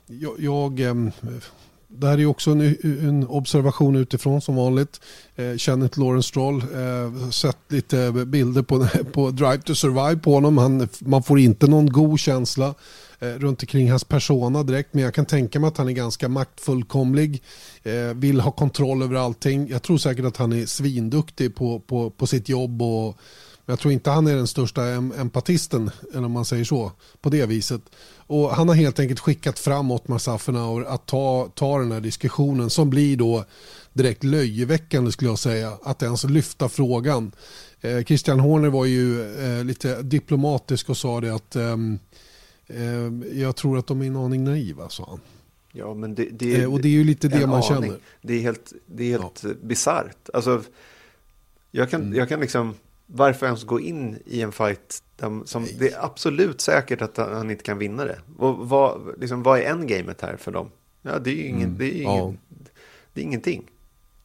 jag, 0.07 0.35
jag 0.39 0.81
eh, 0.81 0.95
det 1.97 2.07
här 2.07 2.21
är 2.21 2.27
också 2.27 2.51
en, 2.51 2.61
en, 2.83 3.27
observation 3.29 3.97
utifrån 3.97 4.41
som 4.41 4.57
vanligt. 4.57 5.01
Eh, 5.37 5.57
känner 5.57 5.89
till 5.89 6.03
Lawrence 6.03 6.29
Stroll. 6.29 6.57
Eh, 6.57 7.31
sett 7.31 7.59
lite 7.69 8.13
bilder 8.27 8.63
på, 8.63 8.87
på 9.13 9.31
Drive 9.31 9.59
to 9.59 9.75
Survive 9.75 10.17
på 10.17 10.35
honom. 10.35 10.59
Han, 10.59 10.89
man 10.99 11.23
får 11.23 11.39
inte 11.39 11.67
någon 11.67 11.93
god 11.93 12.21
känsla 12.21 12.75
eh, 13.19 13.29
runt 13.29 13.63
omkring 13.63 13.91
hans 13.91 14.05
persona 14.05 14.63
direkt. 14.63 14.95
Men 14.95 15.03
jag 15.03 15.15
kan 15.15 15.27
tänka 15.27 15.61
mig 15.61 15.69
att 15.69 15.77
han 15.77 15.89
är 15.89 15.93
ganska 15.93 16.29
maktfullkomlig. 16.29 17.43
Eh, 17.83 18.15
vill 18.15 18.41
ha 18.41 18.51
kontroll 18.51 19.03
över 19.03 19.17
allting. 19.17 19.69
Jag 19.69 19.83
tror 19.83 19.99
säkert 19.99 20.25
att 20.25 20.37
han 20.37 20.53
är 20.53 20.67
svinduktig 20.67 21.55
på, 21.55 21.81
på, 21.81 22.11
på 22.11 22.27
sitt 22.27 22.49
jobb. 22.49 22.83
och 22.83 23.19
men 23.67 23.73
jag 23.73 23.81
tror 23.81 23.93
inte 23.93 24.11
han 24.11 24.27
är 24.27 24.37
den 24.37 24.47
största 24.47 24.83
empatisten, 25.21 25.91
eller 26.13 26.25
om 26.25 26.33
man 26.33 26.45
säger 26.45 26.65
så, 26.65 26.93
på 27.21 27.31
det 27.31 27.47
viset. 27.47 27.83
Och 28.27 28.51
han 28.51 28.69
har 28.69 28.75
helt 28.75 28.99
enkelt 28.99 29.21
skickat 29.21 29.59
fram 29.59 29.91
Ottmar 29.91 30.19
Safenauer 30.19 30.85
att 30.85 31.07
ta, 31.07 31.49
ta 31.55 31.79
den 31.79 31.93
här 31.93 32.01
diskussionen 32.01 32.71
som 32.71 32.91
blir 32.91 33.17
då 33.17 33.45
direkt 33.93 34.25
löjeväckande 34.25 35.13
skulle 35.13 35.31
jag 35.31 35.39
säga. 35.39 35.73
Att 35.83 36.03
ens 36.03 36.25
lyfta 36.25 36.69
frågan. 36.69 37.33
Eh, 37.81 38.05
Christian 38.05 38.41
Horner 38.41 38.69
var 38.69 38.85
ju 38.85 39.35
eh, 39.37 39.65
lite 39.65 40.03
diplomatisk 40.03 40.91
och 40.91 40.97
sa 40.97 41.21
det 41.21 41.35
att 41.35 41.57
eh, 41.57 41.77
jag 43.33 43.57
tror 43.57 43.79
att 43.79 43.87
de 43.87 44.03
är 44.03 44.07
en 44.07 44.17
aning 44.17 44.45
naiva, 44.45 44.89
sa 44.89 45.07
han. 45.09 45.21
Ja, 45.73 45.95
men 45.95 46.15
det, 46.15 46.29
det 46.33 46.57
är, 46.57 46.73
och 46.73 46.81
det 46.81 46.89
är 46.89 46.93
ju 46.93 47.05
lite 47.05 47.29
det 47.29 47.47
man 47.47 47.51
aning. 47.51 47.69
känner. 47.69 47.99
Det 48.23 48.35
är 48.35 48.41
helt, 48.41 48.73
det 48.87 49.05
är 49.05 49.11
helt 49.11 49.41
ja. 49.45 49.51
bisarrt. 49.63 50.29
Alltså, 50.35 50.63
jag 51.71 51.91
kan, 51.91 52.03
mm. 52.03 52.15
jag 52.15 52.29
kan 52.29 52.41
liksom 52.41 52.75
varför 53.07 53.47
ens 53.47 53.65
gå 53.65 53.81
in 53.81 54.19
i 54.27 54.43
en 54.43 54.53
fight 54.53 55.03
som 55.45 55.69
det 55.79 55.93
är 55.93 56.05
absolut 56.05 56.61
säkert 56.61 57.03
att 57.03 57.17
han 57.17 57.51
inte 57.51 57.65
kan 57.65 57.79
vinna 57.79 58.05
det? 58.05 58.19
Och 58.39 58.69
vad, 58.69 59.21
liksom, 59.21 59.43
vad 59.43 59.59
är 59.59 59.71
endgamet 59.71 60.21
här 60.21 60.37
för 60.37 60.53
dem? 60.53 60.71
Ja, 61.03 61.19
det 61.19 61.31
är 61.31 61.35
ju 61.35 61.47
ingen, 61.47 61.69
mm. 61.69 61.79
det 61.79 61.85
är 61.85 62.03
ingen, 62.03 62.15
ja. 62.15 62.35
det 63.13 63.21
är 63.21 63.25
ingenting. 63.25 63.63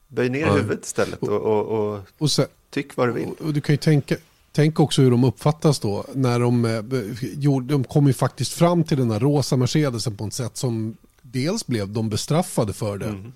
Böj 0.07 0.29
ner 0.29 0.39
ja. 0.39 0.53
huvudet 0.53 0.85
istället 0.85 1.23
och, 1.23 1.41
och, 1.41 1.65
och, 1.65 1.99
och 2.17 2.31
sen, 2.31 2.45
tyck 2.69 2.97
vad 2.97 3.07
du 3.07 3.11
vill. 3.11 3.29
Och, 3.39 3.53
du 3.53 3.61
kan 3.61 3.73
ju 3.73 3.77
tänka, 3.77 4.15
tänk 4.51 4.79
också 4.79 5.01
hur 5.01 5.11
de 5.11 5.23
uppfattas 5.23 5.79
då. 5.79 6.05
När 6.13 6.39
de, 6.39 6.65
eh, 6.65 7.61
de 7.61 7.83
kom 7.83 8.07
ju 8.07 8.13
faktiskt 8.13 8.53
fram 8.53 8.83
till 8.83 8.97
den 8.97 9.11
här 9.11 9.19
rosa 9.19 9.57
Mercedesen 9.57 10.17
på 10.17 10.25
ett 10.25 10.33
sätt 10.33 10.57
som 10.57 10.97
dels 11.21 11.67
blev 11.67 11.89
de 11.89 12.09
bestraffade 12.09 12.73
för 12.73 12.97
det. 12.97 13.05
Mm. 13.05 13.33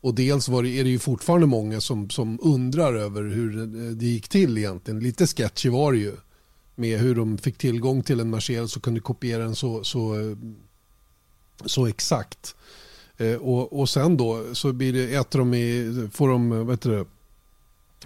Och 0.00 0.14
dels 0.14 0.48
var 0.48 0.62
det, 0.62 0.68
är 0.68 0.84
det 0.84 0.90
ju 0.90 0.98
fortfarande 0.98 1.46
många 1.46 1.80
som, 1.80 2.10
som 2.10 2.38
undrar 2.42 2.94
över 2.94 3.22
hur 3.22 3.66
det 3.94 4.06
gick 4.06 4.28
till 4.28 4.58
egentligen. 4.58 5.00
Lite 5.00 5.26
sketchy 5.26 5.68
var 5.68 5.92
det 5.92 5.98
ju. 5.98 6.16
Med 6.74 7.00
hur 7.00 7.14
de 7.14 7.38
fick 7.38 7.58
tillgång 7.58 8.02
till 8.02 8.20
en 8.20 8.30
Mercedes 8.30 8.76
och 8.76 8.82
kunde 8.82 9.00
kopiera 9.00 9.44
den 9.44 9.54
så, 9.54 9.84
så, 9.84 10.36
så 11.64 11.86
exakt. 11.86 12.54
Eh, 13.16 13.34
och, 13.34 13.80
och 13.80 13.88
sen 13.88 14.16
då 14.16 14.54
så 14.54 14.72
blir 14.72 14.92
det, 14.92 15.14
äter 15.14 15.38
de 15.38 15.54
i, 15.54 16.08
får 16.12 16.28
de, 16.28 16.50
vad 16.50 16.70
heter 16.70 16.90
det, 16.90 17.06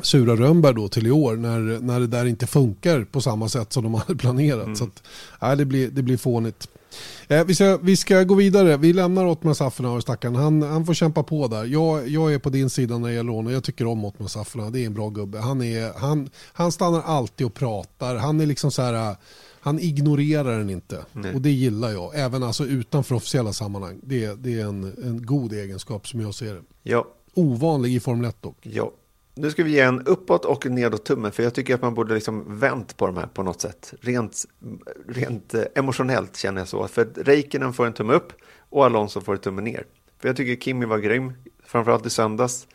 sura 0.03 0.36
rönnbär 0.36 0.72
då 0.72 0.88
till 0.88 1.07
i 1.07 1.11
år 1.11 1.36
när, 1.36 1.80
när 1.80 2.01
det 2.01 2.07
där 2.07 2.24
inte 2.24 2.47
funkar 2.47 3.05
på 3.05 3.20
samma 3.20 3.49
sätt 3.49 3.72
som 3.72 3.82
de 3.82 3.95
hade 4.07 4.16
planerat. 4.16 4.64
Mm. 4.64 4.76
Så 4.76 4.84
att, 4.84 5.03
nej, 5.42 5.57
det, 5.57 5.64
blir, 5.64 5.90
det 5.90 6.03
blir 6.03 6.16
fånigt. 6.16 6.68
Eh, 7.28 7.45
vi, 7.45 7.55
ska, 7.55 7.78
vi 7.82 7.97
ska 7.97 8.22
gå 8.22 8.34
vidare. 8.34 8.76
Vi 8.76 8.92
lämnar 8.92 9.26
Ottmar 9.26 9.55
Safferna 9.55 10.01
stackaren. 10.01 10.34
Han, 10.34 10.62
han 10.62 10.86
får 10.86 10.95
kämpa 10.95 11.22
på 11.22 11.49
där. 11.49 11.64
Jag, 11.64 12.09
jag 12.09 12.34
är 12.34 12.38
på 12.38 12.51
din 12.51 12.70
sida 12.70 12.99
när 12.99 13.09
det 13.09 13.14
gäller 13.14 13.32
honom. 13.32 13.53
Jag 13.53 13.64
tycker 13.64 13.86
om 13.86 14.05
Ottmar 14.05 14.26
Safferna. 14.26 14.70
Det 14.70 14.80
är 14.80 14.86
en 14.86 14.95
bra 14.95 15.09
gubbe. 15.09 15.38
Han, 15.38 15.62
är, 15.62 15.92
han, 15.99 16.30
han 16.53 16.72
stannar 16.72 17.03
alltid 17.03 17.47
och 17.47 17.55
pratar. 17.55 18.16
Han 18.16 18.40
är 18.40 18.47
liksom 18.47 18.70
så 18.70 18.82
här... 18.82 19.16
Han 19.61 19.78
ignorerar 19.78 20.59
den 20.59 20.70
inte. 20.70 21.05
Nej. 21.12 21.34
Och 21.34 21.40
det 21.40 21.51
gillar 21.51 21.90
jag. 21.90 22.18
Även 22.18 22.42
alltså 22.42 22.64
utanför 22.64 23.14
officiella 23.14 23.53
sammanhang. 23.53 24.01
Det, 24.03 24.34
det 24.34 24.61
är 24.61 24.64
en, 24.64 24.84
en 25.05 25.26
god 25.26 25.53
egenskap 25.53 26.09
som 26.09 26.20
jag 26.20 26.34
ser 26.34 26.55
det. 26.55 26.62
Ja. 26.82 27.07
Ovanlig 27.34 27.95
i 27.95 28.01
Formel 28.01 28.28
1 28.28 28.42
dock. 28.42 28.57
Ja. 28.62 28.90
Nu 29.35 29.51
ska 29.51 29.64
vi 29.64 29.70
ge 29.70 29.80
en 29.80 30.07
uppåt 30.07 30.45
och 30.45 30.66
nedåt 30.66 31.05
tumme, 31.05 31.30
för 31.30 31.43
jag 31.43 31.55
tycker 31.55 31.74
att 31.74 31.82
man 31.82 31.95
borde 31.95 32.14
liksom 32.14 32.59
vänt 32.59 32.97
på 32.97 33.07
de 33.07 33.16
här 33.16 33.26
på 33.26 33.43
något 33.43 33.61
sätt. 33.61 33.95
Rent, 34.01 34.45
rent 35.09 35.55
eh, 35.55 35.62
emotionellt 35.74 36.37
känner 36.37 36.61
jag 36.61 36.68
så. 36.68 36.89
För 36.89 37.03
att 37.03 37.18
Räikkönen 37.18 37.72
får 37.72 37.87
en 37.87 37.93
tumme 37.93 38.12
upp 38.12 38.32
och 38.68 38.85
Alonso 38.85 39.20
får 39.20 39.32
en 39.32 39.39
tumme 39.39 39.62
ner. 39.62 39.85
För 40.18 40.28
jag 40.28 40.37
tycker 40.37 40.64
Kimi 40.64 40.87
var 40.87 40.99
grym, 40.99 41.32
framförallt 41.64 42.07
i 42.07 42.11
söndags. 42.11 42.66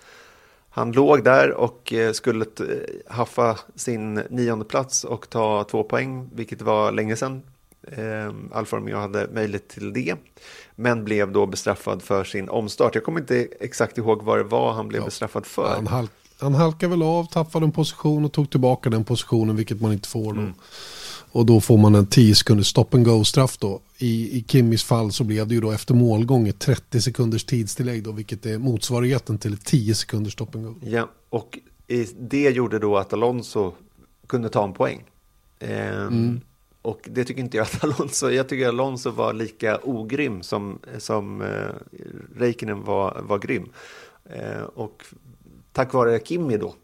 Han 0.70 0.92
låg 0.92 1.24
där 1.24 1.52
och 1.52 1.94
eh, 1.94 2.12
skulle 2.12 2.46
eh, 2.46 2.66
haffa 3.08 3.60
sin 3.76 4.14
nionde 4.14 4.66
plats 4.66 5.04
och 5.04 5.30
ta 5.30 5.64
två 5.64 5.84
poäng, 5.84 6.30
vilket 6.34 6.62
var 6.62 6.92
länge 6.92 7.16
sedan. 7.16 7.42
Alfa 8.52 8.78
Romeo 8.78 8.98
hade 8.98 9.28
möjlighet 9.34 9.68
till 9.68 9.94
det, 9.94 10.16
men 10.76 11.04
blev 11.04 11.32
då 11.32 11.46
bestraffad 11.46 12.02
för 12.02 12.24
sin 12.24 12.50
omstart. 12.50 12.96
Jag 12.96 13.04
kommer 13.04 13.20
inte 13.20 13.48
exakt 13.60 13.98
ihåg 13.98 14.24
vad 14.24 14.38
det 14.38 14.44
var 14.44 14.74
han 14.74 14.88
blev 14.88 15.02
ja. 15.02 15.06
bestraffad 15.06 15.46
för. 15.46 15.76
Han, 15.76 15.88
halk, 15.88 16.12
han 16.40 16.54
halkade 16.54 16.90
väl 16.90 17.04
av, 17.04 17.26
tappade 17.26 17.66
en 17.66 17.72
position 17.72 18.26
och 18.26 18.32
tog 18.32 18.50
tillbaka 18.50 18.90
den 18.90 19.04
positionen, 19.04 19.56
vilket 19.56 19.82
man 19.82 19.94
inte 19.94 20.10
får 20.10 20.34
då. 20.34 20.40
Mm. 20.40 20.54
Och 21.32 21.46
då 21.46 21.62
får 21.62 21.78
man 21.78 21.96
en 21.96 22.08
10 22.08 22.36
sekunders 22.36 22.68
stop 22.68 22.86
and 22.92 23.06
go 23.06 23.24
straff 23.24 23.58
då. 23.58 23.82
I, 23.98 24.38
I 24.38 24.46
Kimmys 24.48 24.84
fall 24.84 25.12
så 25.12 25.24
blev 25.24 25.48
det 25.48 25.56
ju 25.56 25.62
då 25.62 25.72
efter 25.72 25.94
målgång 25.94 26.48
ett 26.48 26.60
30 26.60 27.02
sekunders 27.02 27.44
tidstillägg 27.44 28.04
då, 28.04 28.12
vilket 28.12 28.46
är 28.46 28.58
motsvarigheten 28.58 29.38
till 29.38 29.54
ett 29.54 29.66
10 29.66 29.96
sekunders 29.96 30.34
stop 30.34 30.48
and 30.54 30.66
go. 30.66 30.76
Ja, 30.82 31.10
och 31.30 31.60
det 32.20 32.50
gjorde 32.50 32.80
då 32.80 32.98
att 32.98 33.14
Alonso 33.14 33.74
kunde 34.28 34.50
ta 34.50 34.64
en 34.64 34.74
poäng. 34.74 35.04
Ehm, 35.60 36.08
mm. 36.08 36.42
Och 36.82 37.10
det 37.12 37.26
tycker 37.26 37.42
inte 37.42 37.58
jag 37.58 37.64
att 37.64 37.84
Alonso, 37.84 38.30
jag 38.30 38.50
tycker 38.50 38.68
Alonso 38.68 39.12
var 39.12 39.34
lika 39.34 39.80
ogrym 39.84 40.44
som, 40.44 40.80
som 40.98 41.42
eh, 41.42 41.48
Räikkönen 42.36 42.84
var, 42.84 43.22
var 43.22 43.40
grym. 43.40 43.70
Eh, 44.26 44.62
och 44.62 45.04
tack 45.80 45.94
vare 45.94 46.20
Kimi 46.20 46.58
då 46.58 46.76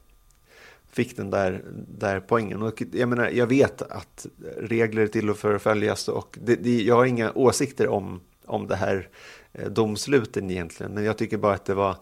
fick 0.91 1.18
den 1.18 1.30
där, 1.30 1.64
där 2.00 2.20
poängen. 2.20 2.62
Och 2.62 2.84
jag, 2.91 3.10
menar, 3.10 3.30
jag 3.30 3.48
vet 3.48 3.82
att 3.82 4.26
regler 4.58 5.02
är 5.02 5.08
till 5.08 5.34
för 5.34 5.56
att 5.56 5.62
följas 5.62 6.08
och 6.08 6.38
det, 6.41 6.56
det, 6.56 6.82
jag 6.82 6.96
har 6.96 7.06
inga 7.06 7.32
åsikter 7.32 7.88
om, 7.88 8.20
om 8.46 8.68
det 8.68 8.76
här 8.76 9.10
eh, 9.54 9.70
domsluten 9.70 10.52
egentligen. 10.52 10.91
Men 10.91 11.04
jag 11.04 11.18
tycker 11.18 11.38
bara 11.38 11.54
att 11.54 11.66
det 11.66 11.74
var, 11.74 11.96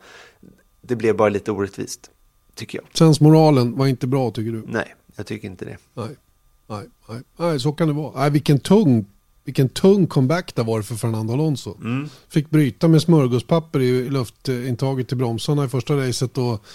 det 0.82 0.96
blev 0.96 1.16
bara 1.16 1.30
lite 1.30 1.52
orättvist, 1.52 2.12
tycker 2.56 2.78
jag. 2.78 2.98
Sensmoralen 2.98 3.78
var 3.78 3.88
inte 3.88 4.08
bra 4.08 4.32
tycker 4.32 4.52
du? 4.52 4.64
Nej, 4.68 4.96
jag 5.16 5.26
tycker 5.26 5.48
inte 5.48 5.66
det. 5.66 5.78
Nej, 5.94 6.16
nej, 6.68 6.88
nej, 7.10 7.22
nej 7.38 7.60
så 7.60 7.72
kan 7.72 7.88
det 7.88 7.94
vara. 7.94 8.20
Nej, 8.20 8.30
vilken 8.30 8.60
tung 8.60 9.06
vilken 9.46 9.70
tung 9.70 10.08
comeback 10.08 10.56
det 10.56 10.64
var 10.64 10.82
för 10.82 10.96
Fernando 10.96 11.34
Alonso. 11.34 11.78
Mm. 11.82 12.10
Fick 12.30 12.50
bryta 12.50 12.88
med 12.88 13.02
smörgåspapper 13.02 13.80
i 13.80 14.10
luftintaget 14.10 15.08
till 15.08 15.18
bromsarna 15.18 15.66
i 15.66 15.70
första 15.70 15.98
racet 15.98 16.38
och 16.38 16.66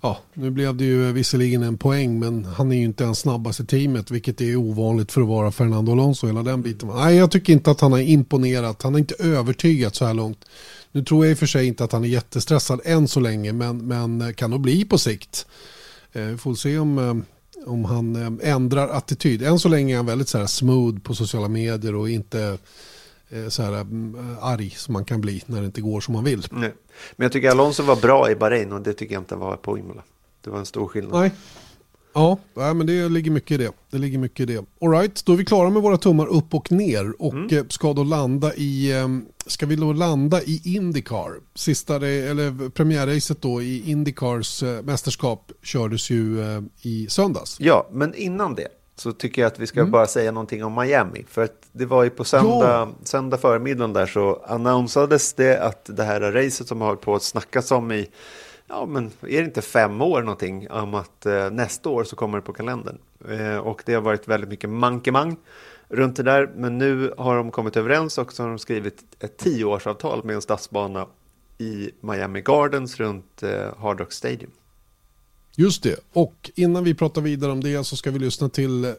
ja, 0.00 0.18
nu 0.34 0.50
blev 0.50 0.76
det 0.76 0.84
ju 0.84 1.12
visserligen 1.12 1.62
en 1.62 1.78
poäng 1.78 2.18
men 2.18 2.44
han 2.44 2.72
är 2.72 2.76
ju 2.76 2.84
inte 2.84 3.04
ens 3.04 3.18
snabbast 3.18 3.60
i 3.60 3.66
teamet 3.66 4.10
vilket 4.10 4.40
är 4.40 4.56
ovanligt 4.56 5.12
för 5.12 5.20
att 5.20 5.28
vara 5.28 5.52
Fernando 5.52 5.92
Alonso 5.92 6.26
hela 6.26 6.42
den 6.42 6.62
biten. 6.62 6.88
Nej, 6.88 7.16
jag 7.16 7.30
tycker 7.30 7.52
inte 7.52 7.70
att 7.70 7.80
han 7.80 7.92
har 7.92 7.98
imponerat. 7.98 8.82
Han 8.82 8.94
har 8.94 8.98
inte 8.98 9.14
övertygat 9.18 9.94
så 9.94 10.04
här 10.04 10.14
långt. 10.14 10.44
Nu 10.92 11.04
tror 11.04 11.24
jag 11.24 11.32
i 11.32 11.34
och 11.34 11.38
för 11.38 11.46
sig 11.46 11.66
inte 11.66 11.84
att 11.84 11.92
han 11.92 12.04
är 12.04 12.08
jättestressad 12.08 12.80
än 12.84 13.08
så 13.08 13.20
länge 13.20 13.52
men, 13.52 13.86
men 13.86 14.34
kan 14.34 14.50
nog 14.50 14.60
bli 14.60 14.84
på 14.84 14.98
sikt. 14.98 15.46
Eh, 16.12 16.22
vi 16.22 16.36
får 16.36 16.54
se 16.54 16.78
om, 16.78 16.98
eh, 16.98 17.14
om 17.66 17.84
han 17.84 18.40
eh, 18.40 18.52
ändrar 18.52 18.88
attityd. 18.88 19.42
Än 19.42 19.58
så 19.58 19.68
länge 19.68 19.94
är 19.94 19.96
han 19.96 20.06
väldigt 20.06 20.28
så 20.28 20.38
här 20.38 20.46
smooth 20.46 20.98
på 20.98 21.14
sociala 21.14 21.48
medier 21.48 21.94
och 21.94 22.10
inte 22.10 22.58
så 23.48 23.62
här 23.62 23.86
arg 24.40 24.70
som 24.70 24.92
man 24.92 25.04
kan 25.04 25.20
bli 25.20 25.42
när 25.46 25.60
det 25.60 25.66
inte 25.66 25.80
går 25.80 26.00
som 26.00 26.14
man 26.14 26.24
vill. 26.24 26.46
Nej. 26.50 26.74
Men 27.16 27.24
jag 27.24 27.32
tycker 27.32 27.50
Alonso 27.50 27.82
var 27.82 27.96
bra 27.96 28.30
i 28.30 28.36
Bahrain 28.36 28.72
och 28.72 28.80
det 28.80 28.92
tycker 28.92 29.14
jag 29.14 29.20
inte 29.20 29.36
var 29.36 29.56
på 29.56 29.78
Imola. 29.78 30.02
Det 30.40 30.50
var 30.50 30.58
en 30.58 30.66
stor 30.66 30.88
skillnad. 30.88 31.20
Nej. 31.20 31.32
Ja, 32.14 32.38
men 32.54 32.86
det 32.86 33.08
ligger 33.08 33.30
mycket 33.30 33.50
i 33.50 33.56
det. 33.56 33.72
Det 33.90 33.98
ligger 33.98 34.18
mycket 34.18 34.40
i 34.40 34.52
det. 34.54 34.64
All 34.80 34.90
right, 34.90 35.24
då 35.24 35.32
är 35.32 35.36
vi 35.36 35.44
klara 35.44 35.70
med 35.70 35.82
våra 35.82 35.96
tummar 35.96 36.26
upp 36.26 36.54
och 36.54 36.72
ner 36.72 37.22
och 37.22 37.32
mm. 37.32 37.58
Eh, 37.58 37.64
ska 37.68 37.92
då 37.92 38.04
landa 38.04 38.54
i, 38.54 38.92
ehm, 38.92 39.26
ska 39.46 39.66
vi 39.66 39.76
då 39.76 39.92
landa 39.92 40.42
i 40.42 40.60
Indycar. 40.64 41.30
Sista, 41.54 41.96
eller 41.96 42.68
premiärracet 42.70 43.42
då 43.42 43.62
i 43.62 43.90
Indycars 43.90 44.62
eh, 44.62 44.82
mästerskap 44.82 45.52
kördes 45.62 46.10
ju 46.10 46.40
eh, 46.40 46.62
i 46.82 47.06
söndags. 47.08 47.56
Ja, 47.60 47.88
men 47.92 48.14
innan 48.14 48.54
det 48.54 48.68
så 48.96 49.12
tycker 49.12 49.42
jag 49.42 49.46
att 49.46 49.58
vi 49.58 49.66
ska 49.66 49.80
mm. 49.80 49.90
bara 49.90 50.06
säga 50.06 50.32
någonting 50.32 50.64
om 50.64 50.74
Miami. 50.74 51.24
För 51.28 51.44
att 51.44 51.68
det 51.72 51.86
var 51.86 52.04
ju 52.04 52.10
på 52.10 52.24
söndag, 52.24 52.70
ja. 52.70 52.88
söndag 53.04 53.36
förmiddagen 53.36 53.92
där 53.92 54.06
så 54.06 54.42
annonsades 54.46 55.32
det 55.32 55.58
att 55.62 55.90
det 55.96 56.04
här 56.04 56.20
racet 56.20 56.68
som 56.68 56.80
har 56.80 56.88
hållit 56.88 57.00
på 57.00 57.14
att 57.14 57.22
snackas 57.22 57.70
om 57.70 57.92
i, 57.92 58.08
ja 58.68 58.86
men 58.86 59.06
är 59.06 59.40
det 59.40 59.44
inte 59.44 59.62
fem 59.62 60.00
år 60.00 60.22
någonting, 60.22 60.70
om 60.70 60.94
att 60.94 61.26
eh, 61.26 61.50
nästa 61.50 61.88
år 61.88 62.04
så 62.04 62.16
kommer 62.16 62.38
det 62.38 62.42
på 62.42 62.52
kalendern. 62.52 62.98
Eh, 63.28 63.56
och 63.56 63.82
det 63.86 63.94
har 63.94 64.02
varit 64.02 64.28
väldigt 64.28 64.50
mycket 64.50 64.70
mankemang 64.70 65.36
runt 65.88 66.16
det 66.16 66.22
där, 66.22 66.50
men 66.56 66.78
nu 66.78 67.14
har 67.18 67.36
de 67.36 67.50
kommit 67.50 67.76
överens 67.76 68.18
och 68.18 68.32
så 68.32 68.42
har 68.42 68.50
de 68.50 68.58
skrivit 68.58 69.02
ett 69.20 69.36
tioårsavtal 69.36 70.24
med 70.24 70.34
en 70.34 70.42
stadsbana 70.42 71.06
i 71.58 71.90
Miami 72.00 72.40
Gardens 72.40 73.00
runt 73.00 73.42
eh, 73.42 73.78
Hard 73.78 74.00
Rock 74.00 74.12
Stadium. 74.12 74.50
Just 75.56 75.82
det, 75.82 76.00
och 76.12 76.50
innan 76.54 76.84
vi 76.84 76.94
pratar 76.94 77.20
vidare 77.20 77.52
om 77.52 77.60
det 77.62 77.84
så 77.84 77.96
ska 77.96 78.10
vi 78.10 78.18
lyssna 78.18 78.48
till 78.48 78.84
eh, 78.84 78.92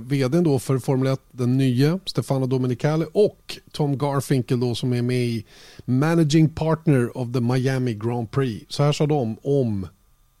vdn 0.00 0.44
då 0.44 0.58
för 0.58 0.78
Formel 0.78 1.12
1, 1.12 1.20
den 1.30 1.58
nya 1.58 2.00
Stefano 2.06 2.46
Domenicali 2.46 3.06
och 3.12 3.58
Tom 3.70 3.98
Garfinkel 3.98 4.60
då 4.60 4.74
som 4.74 4.92
är 4.92 5.02
med 5.02 5.24
i 5.24 5.46
Managing 5.84 6.48
Partner 6.48 7.18
of 7.18 7.32
the 7.32 7.40
Miami 7.40 7.94
Grand 7.94 8.30
Prix. 8.30 8.64
Så 8.68 8.82
här 8.82 8.92
sa 8.92 9.06
de 9.06 9.36
om 9.42 9.88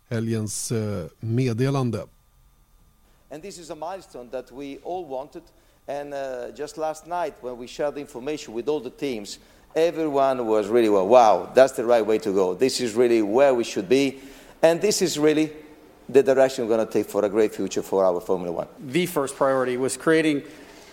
helgens 0.08 0.72
eh, 0.72 1.04
meddelande. 1.20 2.04
And 3.30 3.42
this 3.42 3.58
is 3.58 3.70
a 3.70 3.74
milestone 3.74 4.30
that 4.30 4.52
we 4.52 4.78
all 4.84 5.06
wanted 5.06 5.42
and 5.88 6.14
uh, 6.14 6.18
just 6.58 6.76
last 6.76 7.06
night 7.06 7.34
when 7.40 7.58
we 7.58 7.66
shared 7.66 7.94
the 7.94 8.00
information 8.00 8.54
with 8.54 8.68
all 8.68 8.80
the 8.80 8.90
teams 8.90 9.38
everyone 9.74 10.46
was 10.46 10.68
really 10.68 10.88
well 10.88 11.08
wow 11.08 11.48
that's 11.54 11.72
the 11.72 11.84
right 11.84 12.06
way 12.06 12.18
to 12.18 12.32
go 12.32 12.54
this 12.54 12.80
is 12.80 12.94
really 12.94 13.22
where 13.22 13.54
we 13.54 13.64
should 13.64 13.88
be 13.88 14.20
and 14.62 14.80
this 14.80 15.02
is 15.02 15.18
really 15.18 15.52
the 16.08 16.22
direction 16.22 16.66
we're 16.66 16.76
going 16.76 16.86
to 16.86 16.92
take 16.92 17.06
for 17.06 17.24
a 17.24 17.28
great 17.28 17.54
future 17.54 17.82
for 17.82 18.04
our 18.04 18.20
Formula 18.20 18.52
One. 18.52 18.68
The 18.78 19.06
first 19.06 19.36
priority 19.36 19.76
was 19.76 19.96
creating 19.96 20.42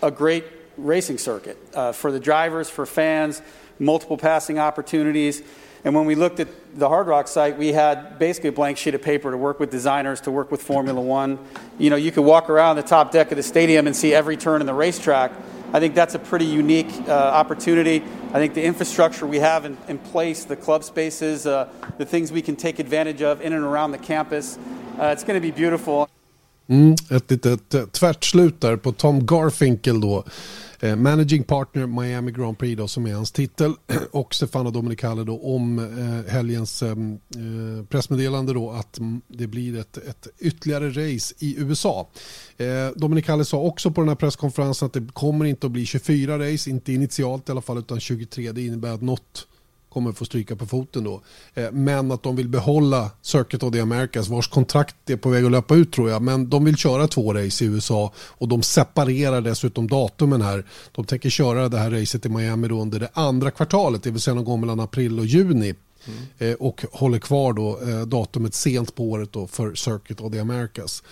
a 0.01 0.11
great 0.11 0.45
racing 0.77 1.17
circuit 1.17 1.57
uh, 1.73 1.91
for 1.91 2.11
the 2.11 2.19
drivers, 2.19 2.69
for 2.69 2.85
fans, 2.85 3.41
multiple 3.79 4.17
passing 4.17 4.59
opportunities. 4.59 5.43
And 5.83 5.95
when 5.95 6.05
we 6.05 6.15
looked 6.15 6.39
at 6.39 6.49
the 6.77 6.89
Hard 6.89 7.07
Rock 7.07 7.27
site, 7.27 7.57
we 7.57 7.71
had 7.71 8.19
basically 8.19 8.49
a 8.49 8.53
blank 8.53 8.77
sheet 8.77 8.95
of 8.95 9.01
paper 9.01 9.31
to 9.31 9.37
work 9.37 9.59
with 9.59 9.71
designers, 9.71 10.19
to 10.21 10.31
work 10.31 10.51
with 10.51 10.61
Formula 10.61 10.99
One. 10.99 11.39
You 11.77 11.89
know, 11.89 11.95
you 11.95 12.11
could 12.11 12.25
walk 12.25 12.49
around 12.49 12.75
the 12.75 12.83
top 12.83 13.11
deck 13.11 13.31
of 13.31 13.37
the 13.37 13.43
stadium 13.43 13.87
and 13.87 13.95
see 13.95 14.13
every 14.13 14.35
turn 14.35 14.61
in 14.61 14.67
the 14.67 14.73
racetrack. 14.73 15.31
I 15.71 15.79
think 15.79 15.95
that's 15.95 16.15
a 16.15 16.19
pretty 16.19 16.45
unique 16.45 16.91
uh, 17.07 17.11
opportunity. 17.11 18.03
I 18.29 18.39
think 18.39 18.53
the 18.53 18.63
infrastructure 18.63 19.27
we 19.27 19.39
have 19.39 19.65
in, 19.65 19.77
in 19.87 19.99
place, 19.99 20.45
the 20.45 20.55
club 20.55 20.83
spaces, 20.83 21.45
uh, 21.45 21.69
the 21.97 22.05
things 22.05 22.31
we 22.31 22.41
can 22.41 22.55
take 22.55 22.79
advantage 22.79 23.21
of 23.21 23.41
in 23.41 23.53
and 23.53 23.63
around 23.63 23.91
the 23.91 23.99
campus, 23.99 24.57
Uh, 24.99 25.13
it's 25.13 25.23
gonna 25.23 25.39
be 25.39 25.51
beautiful. 25.51 26.09
Mm, 26.69 26.95
ett 27.09 27.31
litet 27.31 27.91
tvärtslut 27.91 28.61
där 28.61 28.77
på 28.77 28.91
Tom 28.91 29.25
Garfinkel 29.25 30.01
då. 30.01 30.23
Eh, 30.79 30.95
Managing 30.95 31.43
Partner 31.43 31.87
Miami 31.87 32.31
Grand 32.31 32.57
Prix 32.57 32.77
då, 32.77 32.87
som 32.87 33.05
är 33.05 33.13
hans 33.13 33.31
titel 33.31 33.73
och 34.11 34.35
Stefano 34.35 34.71
Domenicali 34.71 35.23
då 35.23 35.39
om 35.39 35.79
eh, 35.79 36.31
helgens 36.31 36.83
eh, 36.83 36.89
eh 36.89 37.85
pressmeddelande 37.89 38.53
då 38.53 38.71
att 38.71 38.99
det 39.27 39.47
blir 39.47 39.79
ett, 39.79 39.97
ett 39.97 40.27
ytterligare 40.39 40.89
race 40.89 41.35
i 41.39 41.55
USA. 41.57 42.09
Eh, 42.57 42.67
Domenicali 42.95 43.45
sa 43.45 43.57
också 43.57 43.91
på 43.91 44.01
den 44.01 44.07
här 44.07 44.15
presskonferensen 44.15 44.85
att 44.85 44.93
det 44.93 45.13
kommer 45.13 45.45
inte 45.45 45.67
att 45.67 45.71
bli 45.71 45.85
24 45.85 46.39
race, 46.39 46.69
inte 46.69 46.93
initialt 46.93 47.49
i 47.49 47.51
alla 47.51 47.61
fall 47.61 47.77
utan 47.77 47.99
23. 47.99 48.51
Det 48.51 48.65
innebär 48.65 48.93
att 48.93 49.01
något 49.01 49.47
kommer 49.89 50.11
få 50.11 50.25
stryka 50.25 50.55
på 50.55 50.65
foten 50.65 51.03
då. 51.03 51.21
Eh, 51.53 51.71
men 51.71 52.11
att 52.11 52.23
de 52.23 52.35
vill 52.35 52.47
behålla 52.47 53.11
Circuit 53.21 53.63
of 53.63 53.73
the 53.73 53.79
Americas 53.79 54.27
vars 54.27 54.47
kontrakt 54.47 55.09
är 55.09 55.17
på 55.17 55.29
väg 55.29 55.45
att 55.45 55.51
löpa 55.51 55.75
ut 55.75 55.93
tror 55.93 56.09
jag. 56.09 56.21
Men 56.21 56.49
de 56.49 56.65
vill 56.65 56.77
köra 56.77 57.07
två 57.07 57.33
race 57.33 57.65
i 57.65 57.67
USA 57.67 58.13
och 58.17 58.47
de 58.47 58.63
separerar 58.63 59.41
dessutom 59.41 59.87
datumen 59.87 60.41
här. 60.41 60.65
De 60.91 61.05
tänker 61.05 61.29
köra 61.29 61.69
det 61.69 61.77
här 61.77 61.91
racet 61.91 62.25
i 62.25 62.29
Miami 62.29 62.67
då 62.67 62.81
under 62.81 62.99
det 62.99 63.09
andra 63.13 63.51
kvartalet, 63.51 64.03
det 64.03 64.11
vill 64.11 64.21
säga 64.21 64.33
någon 64.33 64.45
gång 64.45 64.61
mellan 64.61 64.79
april 64.79 65.19
och 65.19 65.25
juni. 65.25 65.75
Mm. 66.39 66.55
och 66.59 66.85
håller 66.91 67.19
kvar 67.19 67.53
då 67.53 67.79
eh, 67.81 68.01
datumet 68.01 68.53
sent 68.53 68.95
på 68.95 69.03
året 69.03 69.31
då 69.31 69.47
för 69.47 69.75
Circuit 69.75 70.21
of 70.21 70.33
the 70.33 70.39
Americas. 70.39 71.03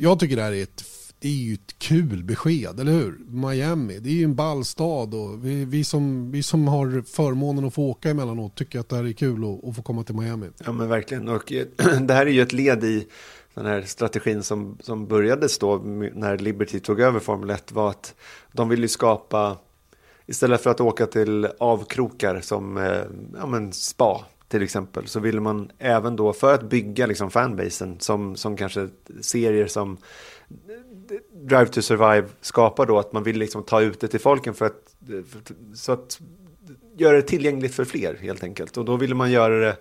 jag 0.00 0.20
tycker 0.20 0.36
det 0.36 0.42
här 0.42 0.52
är 0.52 0.62
ett 0.62 0.84
det 1.20 1.28
är 1.28 1.32
ju 1.32 1.54
ett 1.54 1.78
kul 1.78 2.24
besked, 2.24 2.80
eller 2.80 2.92
hur? 2.92 3.18
Miami, 3.28 3.98
det 3.98 4.08
är 4.08 4.14
ju 4.14 4.24
en 4.24 4.34
ball 4.34 4.64
stad 4.64 5.14
och 5.14 5.46
vi, 5.46 5.64
vi, 5.64 5.84
som, 5.84 6.30
vi 6.30 6.42
som 6.42 6.68
har 6.68 7.02
förmånen 7.02 7.64
att 7.64 7.74
få 7.74 7.82
åka 7.82 8.10
emellanåt 8.10 8.54
tycker 8.54 8.80
att 8.80 8.88
det 8.88 8.96
här 8.96 9.04
är 9.04 9.12
kul 9.12 9.44
att, 9.44 9.68
att 9.68 9.76
få 9.76 9.82
komma 9.82 10.04
till 10.04 10.14
Miami. 10.14 10.46
Ja 10.64 10.72
men 10.72 10.88
verkligen, 10.88 11.28
och 11.28 11.52
eh, 11.52 11.66
det 12.00 12.14
här 12.14 12.26
är 12.26 12.30
ju 12.30 12.42
ett 12.42 12.52
led 12.52 12.84
i 12.84 13.06
den 13.54 13.66
här 13.66 13.82
strategin 13.82 14.42
som, 14.42 14.78
som 14.80 15.06
började 15.06 15.48
då 15.60 15.76
när 16.14 16.38
Liberty 16.38 16.80
tog 16.80 17.00
över 17.00 17.20
Formel 17.20 17.50
1 17.50 17.72
var 17.72 17.90
att 17.90 18.14
de 18.52 18.68
ville 18.68 18.88
skapa, 18.88 19.56
istället 20.26 20.60
för 20.60 20.70
att 20.70 20.80
åka 20.80 21.06
till 21.06 21.48
avkrokar 21.58 22.40
som 22.40 22.76
eh, 22.76 23.02
ja, 23.38 23.46
men 23.46 23.72
spa, 23.72 24.24
till 24.48 24.62
exempel 24.62 25.06
så 25.06 25.20
ville 25.20 25.40
man 25.40 25.70
även 25.78 26.16
då 26.16 26.32
för 26.32 26.54
att 26.54 26.70
bygga 26.70 27.06
liksom 27.06 27.30
fanbasen 27.30 28.00
som, 28.00 28.36
som 28.36 28.56
kanske 28.56 28.88
serier 29.20 29.66
som 29.66 29.98
Drive 31.32 31.66
to 31.66 31.82
Survive 31.82 32.28
skapar 32.40 32.86
då 32.86 32.98
att 32.98 33.12
man 33.12 33.22
vill 33.22 33.38
liksom 33.38 33.62
ta 33.62 33.80
ut 33.80 34.00
det 34.00 34.08
till 34.08 34.20
folken 34.20 34.54
för 34.54 34.66
att, 34.66 34.94
för, 35.06 35.40
så 35.74 35.92
att 35.92 36.20
göra 36.96 37.16
det 37.16 37.22
tillgängligt 37.22 37.74
för 37.74 37.84
fler 37.84 38.14
helt 38.14 38.44
enkelt. 38.44 38.76
Och 38.76 38.84
då 38.84 38.96
vill 38.96 39.14
man 39.14 39.30
göra 39.30 39.58
det 39.58 39.76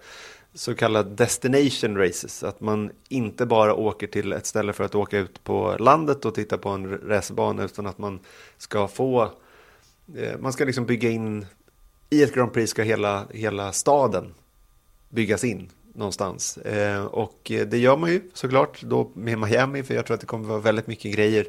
så 0.53 0.75
kallade 0.75 1.09
destination 1.09 1.97
races. 1.97 2.43
Att 2.43 2.61
man 2.61 2.91
inte 3.09 3.45
bara 3.45 3.73
åker 3.73 4.07
till 4.07 4.33
ett 4.33 4.45
ställe 4.45 4.73
för 4.73 4.83
att 4.83 4.95
åka 4.95 5.17
ut 5.17 5.43
på 5.43 5.75
landet 5.79 6.25
och 6.25 6.35
titta 6.35 6.57
på 6.57 6.69
en 6.69 6.97
racerbana 6.97 7.63
utan 7.63 7.87
att 7.87 7.97
man 7.97 8.19
ska 8.57 8.87
få, 8.87 9.23
eh, 10.15 10.39
man 10.39 10.53
ska 10.53 10.65
liksom 10.65 10.85
bygga 10.85 11.09
in, 11.09 11.45
i 12.09 12.23
ett 12.23 12.33
Grand 12.33 12.53
Prix 12.53 12.71
ska 12.71 12.83
hela, 12.83 13.27
hela 13.33 13.71
staden 13.71 14.33
byggas 15.09 15.43
in 15.43 15.69
någonstans. 15.93 16.57
Eh, 16.57 17.05
och 17.05 17.39
det 17.43 17.77
gör 17.77 17.97
man 17.97 18.09
ju 18.09 18.21
såklart 18.33 18.81
då 18.81 19.11
med 19.13 19.39
Miami 19.39 19.83
för 19.83 19.93
jag 19.93 20.05
tror 20.05 20.15
att 20.15 20.21
det 20.21 20.27
kommer 20.27 20.47
vara 20.47 20.59
väldigt 20.59 20.87
mycket 20.87 21.13
grejer 21.13 21.47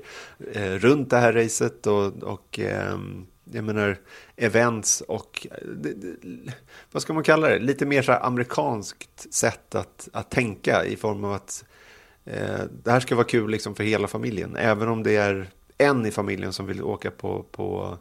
eh, 0.53 0.73
runt 0.73 1.11
det 1.11 1.17
här 1.17 1.33
racet 1.33 1.87
och, 1.87 2.23
och 2.23 2.59
eh, 2.59 2.99
jag 3.53 3.65
menar 3.65 3.99
events 4.37 5.01
och 5.01 5.47
eh, 5.51 5.67
det, 5.67 5.93
det, 5.93 6.53
vad 6.93 7.03
ska 7.03 7.13
man 7.13 7.23
kalla 7.23 7.49
det? 7.49 7.59
Lite 7.59 7.87
mer 7.87 8.03
så 8.03 8.13
här 8.13 8.27
amerikanskt 8.27 9.35
sätt 9.35 9.75
att, 9.75 10.09
att 10.13 10.31
tänka 10.31 10.85
i 10.85 10.97
form 10.97 11.25
av 11.25 11.33
att 11.33 11.65
eh, 12.25 12.61
det 12.83 12.91
här 12.91 13.01
ska 13.01 13.15
vara 13.15 13.27
kul 13.27 13.51
liksom 13.51 13.75
för 13.75 13.85
hela 13.85 14.09
familjen. 14.09 14.57
Även 14.57 14.89
om 14.89 15.03
det 15.03 15.17
är 15.17 15.51
en 15.79 16.07
i 16.07 16.11
familjen 16.11 16.53
som 16.53 16.67
vill 16.67 16.83
åka 16.83 17.11
på, 17.11 17.45
på 17.51 17.99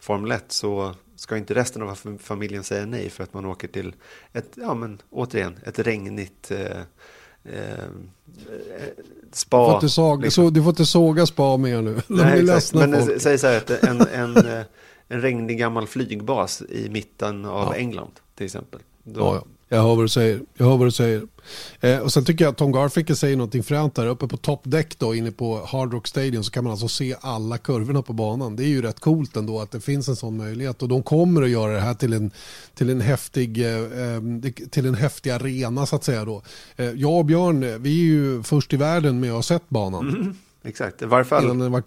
Formel 0.00 0.32
1 0.32 0.44
så 0.48 0.94
ska 1.16 1.36
inte 1.36 1.54
resten 1.54 1.82
av 1.82 2.18
familjen 2.18 2.64
säga 2.64 2.86
nej 2.86 3.10
för 3.10 3.24
att 3.24 3.34
man 3.34 3.46
åker 3.46 3.68
till 3.68 3.94
ett, 4.32 4.52
ja 4.54 4.74
men 4.74 5.02
återigen, 5.10 5.58
ett 5.66 5.78
regnigt 5.78 6.50
eh, 6.50 6.80
eh, 7.44 7.84
spa. 9.32 9.58
Du 9.58 9.66
får, 9.66 9.74
inte 9.74 9.88
såga, 9.88 10.22
liksom. 10.22 10.44
så, 10.44 10.50
du 10.50 10.62
får 10.62 10.70
inte 10.70 10.86
såga 10.86 11.26
spa 11.26 11.56
mer 11.56 11.82
nu. 11.82 12.00
Nej, 12.06 12.40
exakt. 12.42 12.74
Men 12.74 13.06
folk. 13.06 13.22
säg 13.22 13.38
så 13.38 13.46
här 13.46 13.56
att 13.56 13.70
en, 13.70 14.00
en, 14.00 14.36
eh, 14.36 14.64
en 15.08 15.20
regnig 15.20 15.58
gammal 15.58 15.86
flygbas 15.86 16.62
i 16.62 16.88
mitten 16.90 17.44
av 17.44 17.66
ja. 17.66 17.74
England 17.74 18.12
till 18.34 18.46
exempel. 18.46 18.80
Då... 19.02 19.20
Ja, 19.20 19.34
ja. 19.34 19.44
Jag 19.72 19.82
hör 19.82 19.96
vad 19.96 20.04
du 20.04 20.08
säger. 20.08 20.40
Jag 20.54 20.66
hör 20.66 20.76
vad 20.76 20.86
du 20.86 20.90
säger. 20.90 21.22
Eh, 21.80 21.98
och 21.98 22.12
sen 22.12 22.24
tycker 22.24 22.44
jag 22.44 22.52
att 22.52 22.58
Tom 22.58 22.72
Garfinkel 22.72 23.16
säger 23.16 23.36
någonting 23.36 23.62
fränt 23.62 23.94
där 23.94 24.06
uppe 24.06 24.28
på 24.28 24.36
top 24.36 24.60
deck 24.64 24.98
då 24.98 25.14
inne 25.14 25.30
på 25.30 25.66
Hard 25.66 25.92
Rock 25.92 26.08
Stadium 26.08 26.44
så 26.44 26.50
kan 26.50 26.64
man 26.64 26.70
alltså 26.70 26.88
se 26.88 27.16
alla 27.20 27.58
kurvorna 27.58 28.02
på 28.02 28.12
banan. 28.12 28.56
Det 28.56 28.64
är 28.64 28.68
ju 28.68 28.82
rätt 28.82 29.00
coolt 29.00 29.36
ändå 29.36 29.60
att 29.60 29.70
det 29.70 29.80
finns 29.80 30.08
en 30.08 30.16
sån 30.16 30.36
möjlighet 30.36 30.82
och 30.82 30.88
de 30.88 31.02
kommer 31.02 31.42
att 31.42 31.48
göra 31.48 31.72
det 31.72 31.80
här 31.80 31.94
till 31.94 32.12
en, 32.12 32.30
till 32.74 32.90
en, 32.90 33.00
häftig, 33.00 33.64
eh, 33.64 33.78
eh 33.78 34.20
till 34.70 34.86
en 34.86 34.94
häftig 34.94 35.30
arena 35.30 35.86
så 35.86 35.96
att 35.96 36.04
säga 36.04 36.24
då. 36.24 36.42
Eh, 36.76 36.90
jag 36.90 37.18
och 37.18 37.24
Björn, 37.24 37.82
vi 37.82 38.00
är 38.00 38.04
ju 38.04 38.42
först 38.42 38.72
i 38.72 38.76
världen 38.76 39.20
med 39.20 39.30
att 39.30 39.36
ha 39.36 39.42
sett 39.42 39.68
banan. 39.68 40.08
Mm, 40.08 40.36
exakt, 40.62 41.02
i 41.02 41.04
varje 41.04 41.24
fall. 41.24 41.44
Innan 41.44 41.58
den 41.58 41.72
var, 41.72 41.82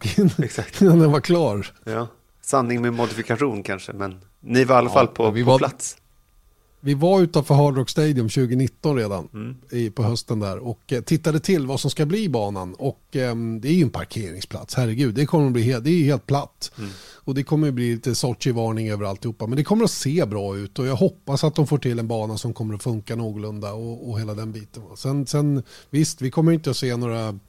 innan 0.81 0.99
den 0.99 1.11
var 1.11 1.21
klar. 1.21 1.71
Ja. 1.83 2.07
Sanning 2.41 2.81
med 2.81 2.93
modifikation 2.93 3.63
kanske, 3.63 3.93
men 3.93 4.21
ni 4.39 4.63
var 4.63 4.75
i 4.75 4.77
alla 4.77 4.89
fall 4.89 5.07
på, 5.07 5.31
vi 5.31 5.43
på 5.43 5.49
var, 5.49 5.57
plats 5.57 5.97
vi 6.85 6.93
var 6.93 7.21
utanför 7.21 7.55
Hard 7.55 7.77
Rock 7.77 7.89
Stadium 7.89 8.29
2019 8.29 8.95
redan 8.95 9.29
mm. 9.33 9.55
i, 9.71 9.89
på 9.89 10.03
hösten 10.03 10.39
där 10.39 10.57
och 10.57 10.93
eh, 10.93 11.01
tittade 11.01 11.39
till 11.39 11.65
vad 11.65 11.79
som 11.79 11.91
ska 11.91 12.05
bli 12.05 12.29
banan 12.29 12.73
och 12.73 13.15
eh, 13.15 13.35
det 13.35 13.67
är 13.67 13.73
ju 13.73 13.81
en 13.81 13.89
parkeringsplats, 13.89 14.75
herregud, 14.75 15.15
det 15.15 15.25
kommer 15.25 15.47
att 15.47 15.53
bli 15.53 15.61
helt, 15.61 15.83
det 15.83 15.89
är 15.89 16.03
helt 16.03 16.27
platt. 16.27 16.71
Mm. 16.77 16.89
Och 17.25 17.35
det 17.35 17.43
kommer 17.43 17.67
att 17.67 17.73
bli 17.73 17.95
lite 17.95 18.15
Sochi-varning 18.15 18.89
över 18.89 19.05
alltihopa. 19.05 19.47
Men 19.47 19.57
det 19.57 19.63
kommer 19.63 19.83
att 19.83 19.91
se 19.91 20.25
bra 20.25 20.57
ut 20.57 20.79
och 20.79 20.85
jag 20.85 20.95
hoppas 20.95 21.43
att 21.43 21.55
de 21.55 21.67
får 21.67 21.77
till 21.77 21.99
en 21.99 22.07
bana 22.07 22.37
som 22.37 22.53
kommer 22.53 22.75
att 22.75 22.83
funka 22.83 23.15
någorlunda 23.15 23.73
och, 23.73 24.09
och 24.09 24.19
hela 24.19 24.33
den 24.33 24.51
biten. 24.51 24.83
Sen, 24.95 25.27
sen 25.27 25.63
visst, 25.89 26.21
vi 26.21 26.31
kommer 26.31 26.51
inte 26.51 26.69
att 26.69 26.77
se 26.77 26.97
några 26.97 27.39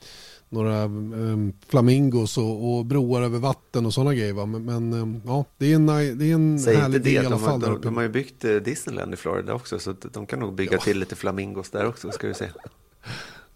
några 0.55 0.85
um, 0.85 1.53
flamingos 1.69 2.39
och, 2.39 2.77
och, 2.77 2.87
broar 2.87 3.23
över 3.23 3.39
vatten 3.39 3.87
och 3.87 3.95
sådana 3.95 4.15
grejer. 4.15 4.33
Va? 4.33 4.47
Men, 4.47 4.65
men 4.65 4.93
um, 4.93 5.23
ja, 5.27 5.45
det 5.59 5.73
är 5.73 5.75
en, 5.75 5.87
det 5.87 6.31
är 6.31 6.35
en 6.35 6.59
Säg 6.59 6.77
härlig 6.77 7.03
det, 7.03 7.11
del 7.11 7.25
i 7.25 7.27
alla 7.27 7.39
fall. 7.39 7.61
De, 7.61 7.81
de, 7.81 7.97
har 7.97 8.03
ju 8.03 8.09
byggt 8.09 8.45
eh, 8.45 8.55
Disneyland 8.55 9.15
i 9.15 9.17
Florida 9.17 9.55
också 9.55 9.79
så 9.79 9.95
de 10.13 10.27
kan 10.27 10.39
nog 10.39 10.55
bygga 10.55 10.73
ja. 10.73 10.79
till 10.79 10.99
lite 10.99 11.17
flamingos 11.17 11.71
där 11.71 11.87
också 11.87 12.11
ska 12.11 12.29
vi 12.29 12.35
se. 12.35 12.47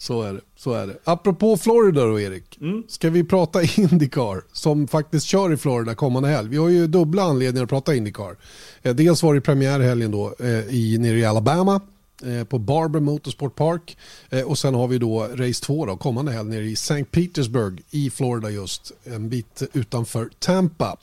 Så 0.01 0.23
är 0.23 0.33
det. 0.33 0.41
Så 0.57 0.73
är 0.73 0.87
det. 0.87 0.97
Apropå 1.05 1.57
Florida 1.57 2.05
då 2.05 2.21
Erik. 2.21 2.59
Mm. 2.61 2.83
Ska 2.89 3.11
vi 3.11 3.25
prata 3.25 3.63
Indycar 3.77 4.43
som 4.53 4.89
faktiskt 4.89 5.27
kör 5.27 5.53
i 5.53 5.57
Florida 5.57 5.95
kommande 5.95 6.29
helg. 6.29 6.49
Vi 6.49 6.57
har 6.57 6.69
ju 6.69 6.87
dubbla 6.87 7.23
anledningar 7.23 7.65
att 7.65 7.71
prata 7.71 7.95
Indycar. 7.95 8.37
Eh, 8.83 8.95
dels 8.95 9.23
var 9.23 9.35
det 9.35 9.41
premiärhelgen 9.41 10.11
då 10.11 10.35
eh, 10.39 10.75
i, 10.75 10.99
nere 10.99 11.19
i 11.19 11.25
Alabama 11.25 11.81
Eh, 12.27 12.45
på 12.45 12.59
Barber 12.59 13.01
Motorsport 13.01 13.55
Park. 13.55 13.97
Eh, 14.31 14.43
och 14.43 14.59
sen 14.59 14.75
har 14.75 14.89
vi 14.89 14.99
då 14.99 15.29
race 15.35 15.65
2 15.65 15.87
då, 15.87 15.97
kommande 15.97 16.33
helg 16.33 16.49
nere 16.49 16.65
i 16.65 16.73
St. 16.73 17.05
Petersburg 17.05 17.83
i 17.91 18.11
Florida 18.11 18.51
just 18.51 18.93
en 19.05 19.29
bit 19.29 19.63
utanför 19.73 20.31
Tampa. 20.39 20.97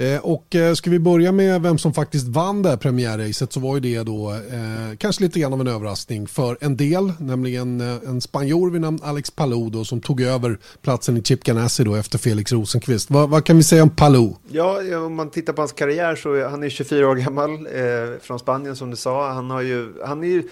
Eh, 0.00 0.20
och 0.20 0.54
eh, 0.54 0.74
ska 0.74 0.90
vi 0.90 0.98
börja 0.98 1.32
med 1.32 1.62
vem 1.62 1.78
som 1.78 1.94
faktiskt 1.94 2.28
vann 2.28 2.62
det 2.62 2.68
här 2.68 2.76
premiärracet 2.76 3.52
så 3.52 3.60
var 3.60 3.74
ju 3.74 3.80
det 3.80 4.02
då 4.02 4.30
eh, 4.30 4.96
kanske 4.98 5.22
lite 5.22 5.40
grann 5.40 5.52
av 5.52 5.60
en 5.60 5.66
överraskning 5.66 6.26
för 6.26 6.58
en 6.60 6.76
del, 6.76 7.12
nämligen 7.18 7.80
eh, 7.80 8.08
en 8.08 8.20
spanjor 8.20 8.70
vid 8.70 8.80
namn 8.80 8.98
Alex 9.02 9.30
Palou 9.30 9.70
då, 9.70 9.84
som 9.84 10.00
tog 10.00 10.20
över 10.20 10.58
platsen 10.82 11.16
i 11.16 11.22
Chip 11.22 11.44
Ganassi 11.44 11.84
då 11.84 11.94
efter 11.94 12.18
Felix 12.18 12.52
Rosenqvist. 12.52 13.10
Va, 13.10 13.26
vad 13.26 13.44
kan 13.44 13.56
vi 13.56 13.62
säga 13.62 13.82
om 13.82 13.90
Palou? 13.90 14.36
Ja, 14.48 14.96
om 15.06 15.14
man 15.14 15.30
tittar 15.30 15.52
på 15.52 15.62
hans 15.62 15.72
karriär 15.72 16.16
så 16.16 16.32
är 16.32 16.48
han 16.48 16.62
är 16.62 16.68
24 16.68 17.08
år 17.08 17.14
gammal 17.14 17.50
eh, 17.50 18.20
från 18.22 18.38
Spanien 18.38 18.76
som 18.76 18.90
du 18.90 18.96
sa. 18.96 19.32
Han 19.32 19.50
har 19.50 19.62
ju, 19.62 19.92
han 20.04 20.24
är 20.24 20.28
ju, 20.28 20.48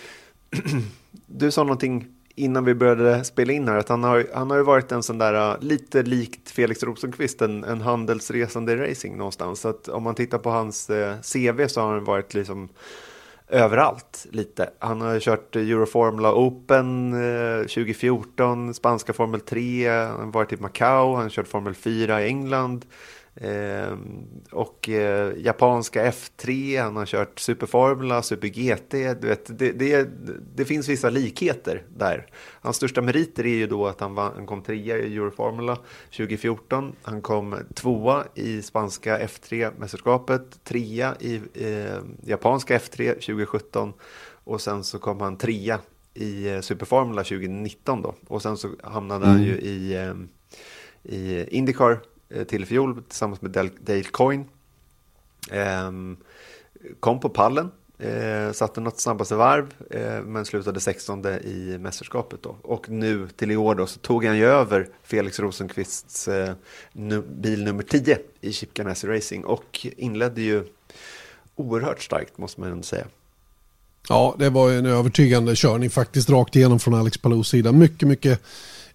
du 1.27 1.51
sa 1.51 1.63
någonting 1.63 2.07
innan 2.39 2.65
vi 2.65 2.75
började 2.75 3.25
spela 3.25 3.53
in 3.53 3.69
här 3.69 3.77
att 3.77 3.89
han 3.89 4.05
har, 4.05 4.27
han 4.35 4.51
har 4.51 4.57
ju 4.57 4.63
varit 4.63 4.93
en 4.93 5.03
sån 5.03 5.19
där 5.19 5.55
uh, 5.55 5.61
lite 5.61 6.03
likt 6.03 6.51
Felix 6.51 6.83
Rosenqvist, 6.83 7.43
en, 7.43 7.65
en 7.65 7.81
handelsresande 7.81 8.73
i 8.73 8.77
racing 8.77 9.17
någonstans. 9.17 9.61
Så 9.61 9.69
att 9.69 9.89
om 9.89 10.03
man 10.03 10.15
tittar 10.15 10.39
på 10.39 10.51
hans 10.51 10.91
äh, 10.91 11.11
uh, 11.11 11.21
CV 11.21 11.69
så 11.69 11.81
har 11.81 11.93
han 11.93 12.05
varit 12.05 12.35
liksom 12.35 12.69
överallt 13.49 14.27
lite. 14.31 14.71
Han 14.79 15.01
har 15.01 15.21
kört 15.21 15.57
Euroformula 15.57 16.35
Open 16.35 17.15
äh, 17.15 17.61
uh, 17.61 17.63
2014, 17.63 18.75
spanska 18.75 19.13
Formel 19.13 19.41
3, 19.41 19.89
han 19.89 20.21
har 20.21 20.33
varit 20.33 20.53
i 20.53 20.57
Macau, 20.57 21.15
han 21.15 21.23
har 21.23 21.31
kört 21.31 21.49
Formel 21.49 21.75
4 21.75 22.23
i 22.23 22.27
England. 22.27 22.85
Eh, 23.41 23.97
och 24.51 24.89
eh, 24.89 25.33
japanska 25.37 26.11
F3, 26.11 26.83
han 26.83 26.97
har 26.97 27.07
kört 27.07 27.41
Superformula, 27.41 28.23
Super 28.23 28.49
GT. 28.49 29.21
Du 29.21 29.29
vet, 29.29 29.59
det, 29.59 29.73
det, 29.73 30.09
det, 30.55 30.65
finns 30.65 30.89
vissa 30.89 31.11
likheter 31.11 31.83
där. 31.97 32.27
Hans 32.61 32.77
största 32.77 33.03
meriter 33.03 33.47
är 33.47 33.55
ju 33.55 33.67
då 33.67 33.87
att 33.87 34.01
han, 34.01 34.15
vann, 34.15 34.33
han 34.35 34.47
kom 34.47 34.63
trea 34.63 34.99
i 34.99 35.17
Euroformula 35.17 35.79
2014. 36.17 36.93
Han 37.03 37.23
kom 37.23 37.57
tvåa 37.75 38.25
i 38.35 38.63
spanska 38.63 39.19
F3-mästerskapet, 39.19 40.65
trea 40.65 41.17
i 41.21 41.41
eh, 41.55 41.99
japanska 42.23 42.79
F3 42.79 43.13
2017 43.13 43.93
och 44.45 44.61
sen 44.61 44.85
så 44.85 44.99
kom 44.99 45.21
han 45.21 45.37
trea 45.37 45.81
i 46.15 46.49
eh, 46.49 46.61
Superformula 46.61 47.25
2019 47.25 48.03
då. 48.03 48.15
Och 48.29 48.43
sen 48.43 48.57
så 48.57 48.69
hamnade 48.83 49.27
mm. 49.27 49.37
han 49.37 49.47
ju 49.47 49.53
i, 49.53 49.97
eh, 49.97 50.15
i 51.03 51.47
Indycar 51.57 52.01
Eh, 52.31 52.45
till 52.45 52.67
fjol 52.67 53.03
tillsammans 53.03 53.43
med 53.43 53.71
Dale 53.81 54.03
Coin. 54.03 54.45
Ehm, 55.51 56.17
kom 57.01 57.21
på 57.21 57.29
pallen, 57.29 57.71
eh, 57.99 58.53
satte 58.53 58.81
något 58.81 59.01
snabbaste 59.01 59.35
varv 59.35 59.75
eh, 59.91 60.23
men 60.23 60.45
slutade 60.45 60.81
16 60.81 61.27
i 61.27 61.79
mästerskapet. 61.81 62.43
Då. 62.43 62.57
Och 62.63 62.89
nu 62.89 63.29
till 63.37 63.51
i 63.51 63.57
år 63.57 63.75
då, 63.75 63.87
så 63.87 63.99
tog 63.99 64.25
han 64.25 64.37
ju 64.37 64.45
över 64.45 64.89
Felix 65.03 65.39
Rosenqvists 65.41 66.29
bil 67.29 67.65
nummer 67.65 67.83
10 67.83 68.19
i 68.41 68.53
Chip 68.53 68.75
Ganassi 68.75 69.07
Racing 69.07 69.45
och 69.45 69.87
inledde 69.97 70.41
ju 70.43 70.65
oerhört 71.55 72.03
starkt 72.03 72.39
måste 72.39 72.61
man 72.61 72.71
ändå 72.71 72.83
säga. 72.83 73.07
Ja, 74.09 74.35
det 74.39 74.51
var 74.51 74.71
en 74.71 74.87
övertygande 74.87 75.57
körning 75.57 75.91
faktiskt 75.91 76.31
rakt 76.31 76.57
igenom 76.57 76.79
från 76.79 76.95
Alex 76.95 77.19
Palous 77.19 77.49
sida. 77.49 77.73
Mycket, 77.73 78.09
mycket 78.09 78.43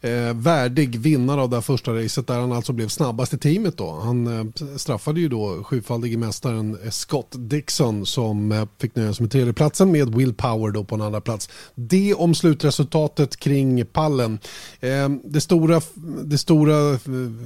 eh, 0.03 0.33
värdig 0.33 0.99
vinnare 0.99 1.41
av 1.41 1.49
det 1.49 1.55
här 1.55 1.61
första 1.61 1.91
racet 1.91 2.27
där 2.27 2.39
han 2.39 2.51
alltså 2.51 2.73
blev 2.73 2.87
snabbast 2.87 3.33
i 3.33 3.37
teamet. 3.37 3.77
Då. 3.77 3.91
Han 3.91 4.39
eh, 4.39 4.77
straffade 4.77 5.19
ju 5.19 5.29
då 5.29 5.63
sjufaldige 5.63 6.17
mästaren 6.17 6.77
eh, 6.83 6.89
Scott 6.89 7.31
Dixon 7.31 8.05
som 8.05 8.51
eh, 8.51 8.65
fick 8.79 8.95
nöja 8.95 9.13
sig 9.13 9.23
med 9.23 9.31
tredjeplatsen 9.31 9.91
med 9.91 10.15
Will 10.15 10.33
Power 10.33 10.71
då 10.71 10.83
på 10.83 10.95
en 10.95 11.01
andra 11.01 11.21
plats. 11.21 11.49
Det 11.75 12.13
om 12.13 12.35
slutresultatet 12.35 13.37
kring 13.37 13.85
pallen. 13.85 14.39
Eh, 14.79 15.09
det 15.23 15.41
stora, 15.41 15.81
det 16.23 16.37
stora 16.37 16.91
eh, 16.91 16.99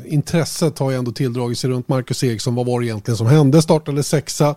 intresset 0.05 0.79
har 0.79 0.91
ju 0.91 0.97
ändå 0.97 1.11
tilldragit 1.11 1.59
sig 1.59 1.69
runt 1.69 1.87
Marcus 1.87 2.23
Eriksson. 2.23 2.55
Vad 2.55 2.65
var 2.65 2.79
det 2.79 2.85
egentligen 2.85 3.17
som 3.17 3.27
hände? 3.27 3.61
Startade 3.61 4.03
sexa, 4.03 4.55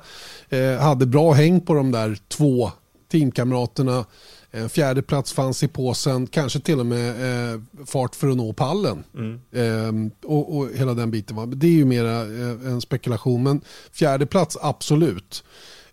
eh, 0.49 0.77
hade 0.81 1.07
bra 1.07 1.33
häng 1.33 1.61
på 1.61 1.75
de 1.75 1.91
där 1.93 2.19
två 2.29 2.71
teamkamraterna. 3.11 4.05
En 4.51 4.69
fjärde 4.69 5.03
plats 5.03 5.33
fanns 5.33 5.63
i 5.63 5.69
påsen, 5.69 6.27
kanske 6.27 6.61
till 6.61 6.81
och 6.81 6.87
med 6.87 7.11
eh, 7.55 7.61
fart 7.87 8.15
för 8.15 8.29
att 8.29 8.37
nå 8.37 8.53
pallen. 8.53 9.05
Mm. 9.15 9.41
Eh, 9.53 10.11
och, 10.31 10.57
och, 10.57 10.69
hela 10.75 10.95
den 10.95 11.11
biten. 11.11 11.37
Va? 11.37 11.47
Det 11.47 11.67
är 11.67 11.71
ju 11.71 11.85
mera 11.85 12.23
eh, 12.23 12.73
en 12.73 12.81
spekulation, 12.81 13.43
men 13.43 13.61
fjärde 13.93 14.27
plats 14.27 14.59
absolut. 14.61 15.45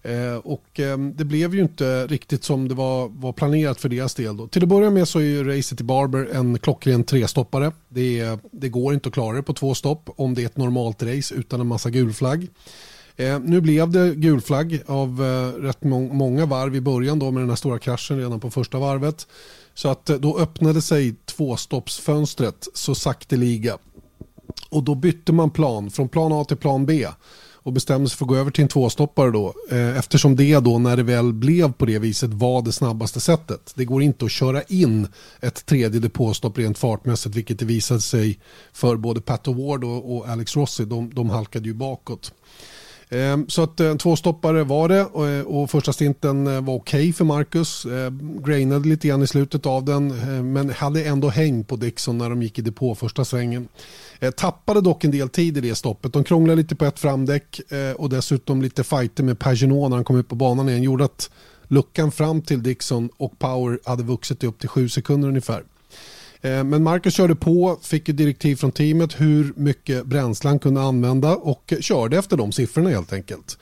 Eh, 0.01 0.35
och 0.35 0.79
eh, 0.79 0.97
det 0.97 1.25
blev 1.25 1.55
ju 1.55 1.61
inte 1.61 2.07
riktigt 2.07 2.43
som 2.43 2.67
det 2.67 2.75
var, 2.75 3.07
var 3.09 3.33
planerat 3.33 3.81
för 3.81 3.89
deras 3.89 4.15
del. 4.15 4.37
Då. 4.37 4.47
Till 4.47 4.63
att 4.63 4.69
börja 4.69 4.89
med 4.89 5.07
så 5.07 5.19
är 5.19 5.23
ju 5.23 5.43
racet 5.43 5.81
i 5.81 5.83
Barber 5.83 6.29
en 6.33 6.59
klockren 6.59 7.03
trestoppare. 7.03 7.71
Det, 7.89 8.39
det 8.51 8.69
går 8.69 8.93
inte 8.93 9.09
att 9.09 9.13
klara 9.13 9.35
det 9.35 9.43
på 9.43 9.53
två 9.53 9.73
stopp 9.75 10.09
om 10.15 10.33
det 10.33 10.41
är 10.41 10.45
ett 10.45 10.57
normalt 10.57 11.03
race 11.03 11.35
utan 11.35 11.61
en 11.61 11.67
massa 11.67 11.89
gulflagg. 11.89 12.47
Eh, 13.19 13.39
nu 13.39 13.61
blev 13.61 13.91
det 13.91 14.15
gulflagg 14.15 14.81
av 14.85 15.23
eh, 15.23 15.61
rätt 15.61 15.83
må 15.83 15.99
många 15.99 16.45
varv 16.45 16.75
i 16.75 16.81
början 16.81 17.19
då 17.19 17.31
med 17.31 17.41
den 17.41 17.49
här 17.49 17.55
stora 17.55 17.79
kraschen 17.79 18.17
redan 18.17 18.39
på 18.39 18.51
första 18.51 18.79
varvet. 18.79 19.27
Så 19.73 19.89
att 19.89 20.09
eh, 20.09 20.15
då 20.15 20.39
öppnade 20.39 20.81
sig 20.81 21.15
tvåstoppsfönstret 21.25 22.67
så 22.73 22.95
sakteliga. 22.95 23.77
Och 24.69 24.83
då 24.83 24.95
bytte 24.95 25.33
man 25.33 25.49
plan 25.49 25.91
från 25.91 26.09
plan 26.09 26.33
A 26.33 26.45
till 26.45 26.57
plan 26.57 26.85
B 26.85 27.07
och 27.67 27.73
bestämde 27.73 28.09
sig 28.09 28.17
för 28.17 28.25
att 28.25 28.29
gå 28.29 28.35
över 28.35 28.51
till 28.51 28.61
en 28.61 28.67
tvåstoppare 28.67 29.31
då. 29.31 29.53
Eh, 29.71 29.97
eftersom 29.97 30.35
det 30.35 30.59
då 30.59 30.79
när 30.79 30.97
det 30.97 31.03
väl 31.03 31.33
blev 31.33 31.73
på 31.73 31.85
det 31.85 31.99
viset 31.99 32.33
var 32.33 32.61
det 32.61 32.71
snabbaste 32.71 33.19
sättet. 33.19 33.73
Det 33.75 33.85
går 33.85 34.01
inte 34.01 34.25
att 34.25 34.31
köra 34.31 34.61
in 34.61 35.07
ett 35.41 35.65
tredje 35.65 35.99
depåstopp 35.99 36.57
rent 36.57 36.77
fartmässigt 36.77 37.35
vilket 37.35 37.59
det 37.59 37.65
visade 37.65 38.01
sig 38.01 38.39
för 38.73 38.95
både 38.95 39.21
Pat 39.21 39.47
Ward 39.47 39.83
och, 39.83 40.17
och 40.17 40.27
Alex 40.27 40.55
Rossi. 40.55 40.85
De, 40.85 41.13
de 41.13 41.29
halkade 41.29 41.67
ju 41.67 41.73
bakåt. 41.73 42.33
Ehm, 43.09 43.49
så 43.49 43.63
att 43.63 43.79
eh, 43.79 43.87
en 43.87 43.97
tvåstoppare 43.97 44.63
var 44.63 44.89
det 44.89 45.05
och 45.05 45.27
eh, 45.27 45.67
första 45.67 45.93
stinten 45.93 46.47
eh, 46.47 46.61
var 46.61 46.73
okej 46.75 46.99
okay 46.99 47.13
för 47.13 47.25
Marcus. 47.25 47.85
Ehm, 47.85 48.43
grainade 48.43 48.89
lite 48.89 49.07
grann 49.07 49.23
i 49.23 49.27
slutet 49.27 49.65
av 49.65 49.85
den 49.85 50.07
men 50.53 50.69
hade 50.69 51.03
ändå 51.03 51.29
häng 51.29 51.63
på 51.63 51.75
Dixon 51.75 52.17
när 52.17 52.29
de 52.29 52.43
gick 52.43 52.59
i 52.59 52.61
depå 52.61 52.95
första 52.95 53.25
svängen. 53.25 53.67
Tappade 54.37 54.81
dock 54.81 55.03
en 55.03 55.11
del 55.11 55.29
tid 55.29 55.57
i 55.57 55.61
det 55.61 55.75
stoppet. 55.75 56.13
De 56.13 56.23
krånglade 56.23 56.61
lite 56.61 56.75
på 56.75 56.85
ett 56.85 56.99
framdäck 56.99 57.61
och 57.95 58.09
dessutom 58.09 58.61
lite 58.61 58.83
fighter 58.83 59.23
med 59.23 59.39
Paginot 59.39 59.89
när 59.89 59.97
han 59.97 60.03
kom 60.03 60.19
ut 60.19 60.27
på 60.27 60.35
banan 60.35 60.69
igen. 60.69 60.83
Gjorde 60.83 61.05
att 61.05 61.29
luckan 61.67 62.11
fram 62.11 62.41
till 62.41 62.63
Dixon 62.63 63.09
och 63.17 63.39
Power 63.39 63.79
hade 63.85 64.03
vuxit 64.03 64.43
upp 64.43 64.59
till 64.59 64.69
sju 64.69 64.89
sekunder 64.89 65.29
ungefär. 65.29 65.63
Eh, 66.41 66.63
men 66.63 66.83
Marcus 66.83 67.13
körde 67.13 67.35
på, 67.35 67.79
fick 67.81 68.05
direktiv 68.05 68.55
från 68.55 68.71
teamet 68.71 69.21
hur 69.21 69.53
mycket 69.55 70.05
bränsle 70.05 70.49
han 70.49 70.59
kunde 70.59 70.81
använda 70.81 71.35
och 71.35 71.73
körde 71.79 72.17
efter 72.17 72.37
de 72.37 72.51
siffrorna 72.51 72.89
helt 72.89 73.13
enkelt. 73.13 73.57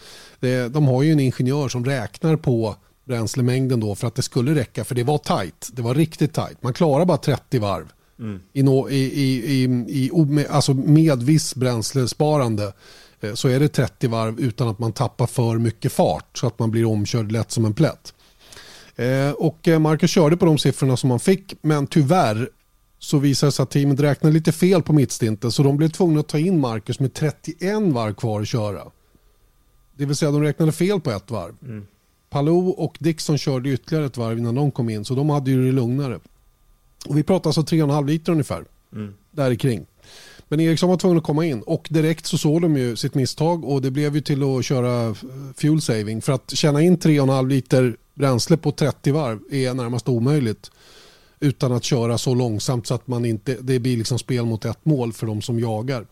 De 0.71 0.87
har 0.87 1.03
ju 1.03 1.11
en 1.11 1.19
ingenjör 1.19 1.69
som 1.69 1.85
räknar 1.85 2.35
på 2.35 2.75
bränslemängden 3.05 3.79
då 3.79 3.95
för 3.95 4.07
att 4.07 4.15
det 4.15 4.21
skulle 4.21 4.55
räcka 4.55 4.83
för 4.83 4.95
det 4.95 5.03
var 5.03 5.17
tight. 5.17 5.69
Det 5.73 5.81
var 5.81 5.95
riktigt 5.95 6.33
tight. 6.33 6.63
Man 6.63 6.73
klarar 6.73 7.05
bara 7.05 7.17
30 7.17 7.59
varv. 7.59 7.91
Mm. 8.19 8.39
I, 8.53 8.63
no, 8.63 8.89
i, 8.89 8.95
i, 8.95 9.63
i, 9.63 9.63
i, 9.87 10.11
alltså 10.49 10.73
med 10.73 11.23
viss 11.23 11.55
bränslesparande 11.55 12.73
eh, 13.21 13.33
så 13.33 13.47
är 13.47 13.59
det 13.59 13.67
30 13.67 14.07
varv 14.07 14.39
utan 14.39 14.67
att 14.67 14.79
man 14.79 14.91
tappar 14.91 15.27
för 15.27 15.57
mycket 15.57 15.91
fart 15.91 16.37
så 16.37 16.47
att 16.47 16.59
man 16.59 16.71
blir 16.71 16.85
omkörd 16.85 17.31
lätt 17.31 17.51
som 17.51 17.65
en 17.65 17.73
plätt. 17.73 18.13
Eh, 18.95 19.31
och 19.31 19.67
Marcus 19.79 20.11
körde 20.11 20.37
på 20.37 20.45
de 20.45 20.57
siffrorna 20.57 20.97
som 20.97 21.09
man 21.09 21.19
fick 21.19 21.53
men 21.61 21.87
tyvärr 21.87 22.49
så 23.05 23.17
visade 23.17 23.47
det 23.47 23.51
sig 23.51 23.63
att 23.63 23.71
teamet 23.71 23.99
räknade 23.99 24.33
lite 24.33 24.51
fel 24.51 24.81
på 24.81 24.93
mittstinten 24.93 25.51
så 25.51 25.63
de 25.63 25.77
blev 25.77 25.89
tvungna 25.89 26.19
att 26.19 26.27
ta 26.27 26.39
in 26.39 26.59
Marcus 26.59 26.99
med 26.99 27.13
31 27.13 27.83
varv 27.83 28.13
kvar 28.13 28.41
att 28.41 28.47
köra. 28.47 28.81
Det 29.95 30.05
vill 30.05 30.15
säga 30.15 30.31
de 30.31 30.43
räknade 30.43 30.71
fel 30.71 31.01
på 31.01 31.11
ett 31.11 31.31
varv. 31.31 31.55
Mm. 31.61 31.87
Palou 32.29 32.69
och 32.69 32.97
Dixon 32.99 33.37
körde 33.37 33.69
ytterligare 33.69 34.05
ett 34.05 34.17
varv 34.17 34.37
innan 34.37 34.55
de 34.55 34.71
kom 34.71 34.89
in 34.89 35.05
så 35.05 35.15
de 35.15 35.29
hade 35.29 35.51
ju 35.51 35.65
det 35.65 35.71
lugnare. 35.71 36.19
Och 37.05 37.17
vi 37.17 37.23
pratar 37.23 37.49
alltså 37.49 37.61
3,5 37.61 38.07
liter 38.07 38.31
ungefär. 38.31 38.65
Mm. 38.93 39.13
Där 39.31 39.55
kring. 39.55 39.85
Men 40.47 40.59
Eriksson 40.59 40.89
var 40.89 40.97
tvungen 40.97 41.17
att 41.17 41.23
komma 41.23 41.45
in 41.45 41.61
och 41.61 41.87
direkt 41.91 42.25
så 42.25 42.37
såg 42.37 42.61
de 42.61 42.77
ju 42.77 42.95
sitt 42.95 43.15
misstag 43.15 43.65
och 43.65 43.81
det 43.81 43.91
blev 43.91 44.15
ju 44.15 44.21
till 44.21 44.43
att 44.43 44.65
köra 44.65 45.15
fuel 45.55 45.81
saving. 45.81 46.21
För 46.21 46.33
att 46.33 46.51
tjäna 46.55 46.81
in 46.81 46.97
3,5 46.97 47.47
liter 47.49 47.97
bränsle 48.13 48.57
på 48.57 48.71
30 48.71 49.11
varv 49.11 49.39
är 49.51 49.73
närmast 49.73 50.09
omöjligt 50.09 50.71
utan 51.39 51.71
att 51.71 51.83
köra 51.83 52.17
så 52.17 52.35
långsamt 52.35 52.87
så 52.87 52.93
att 52.93 53.07
man 53.07 53.25
inte, 53.25 53.57
det 53.61 53.79
blir 53.79 53.97
liksom 53.97 54.19
spel 54.19 54.45
mot 54.45 54.65
ett 54.65 54.85
mål 54.85 55.13
för 55.13 55.27
de 55.27 55.41
som 55.41 55.59
jagar. 55.59 56.05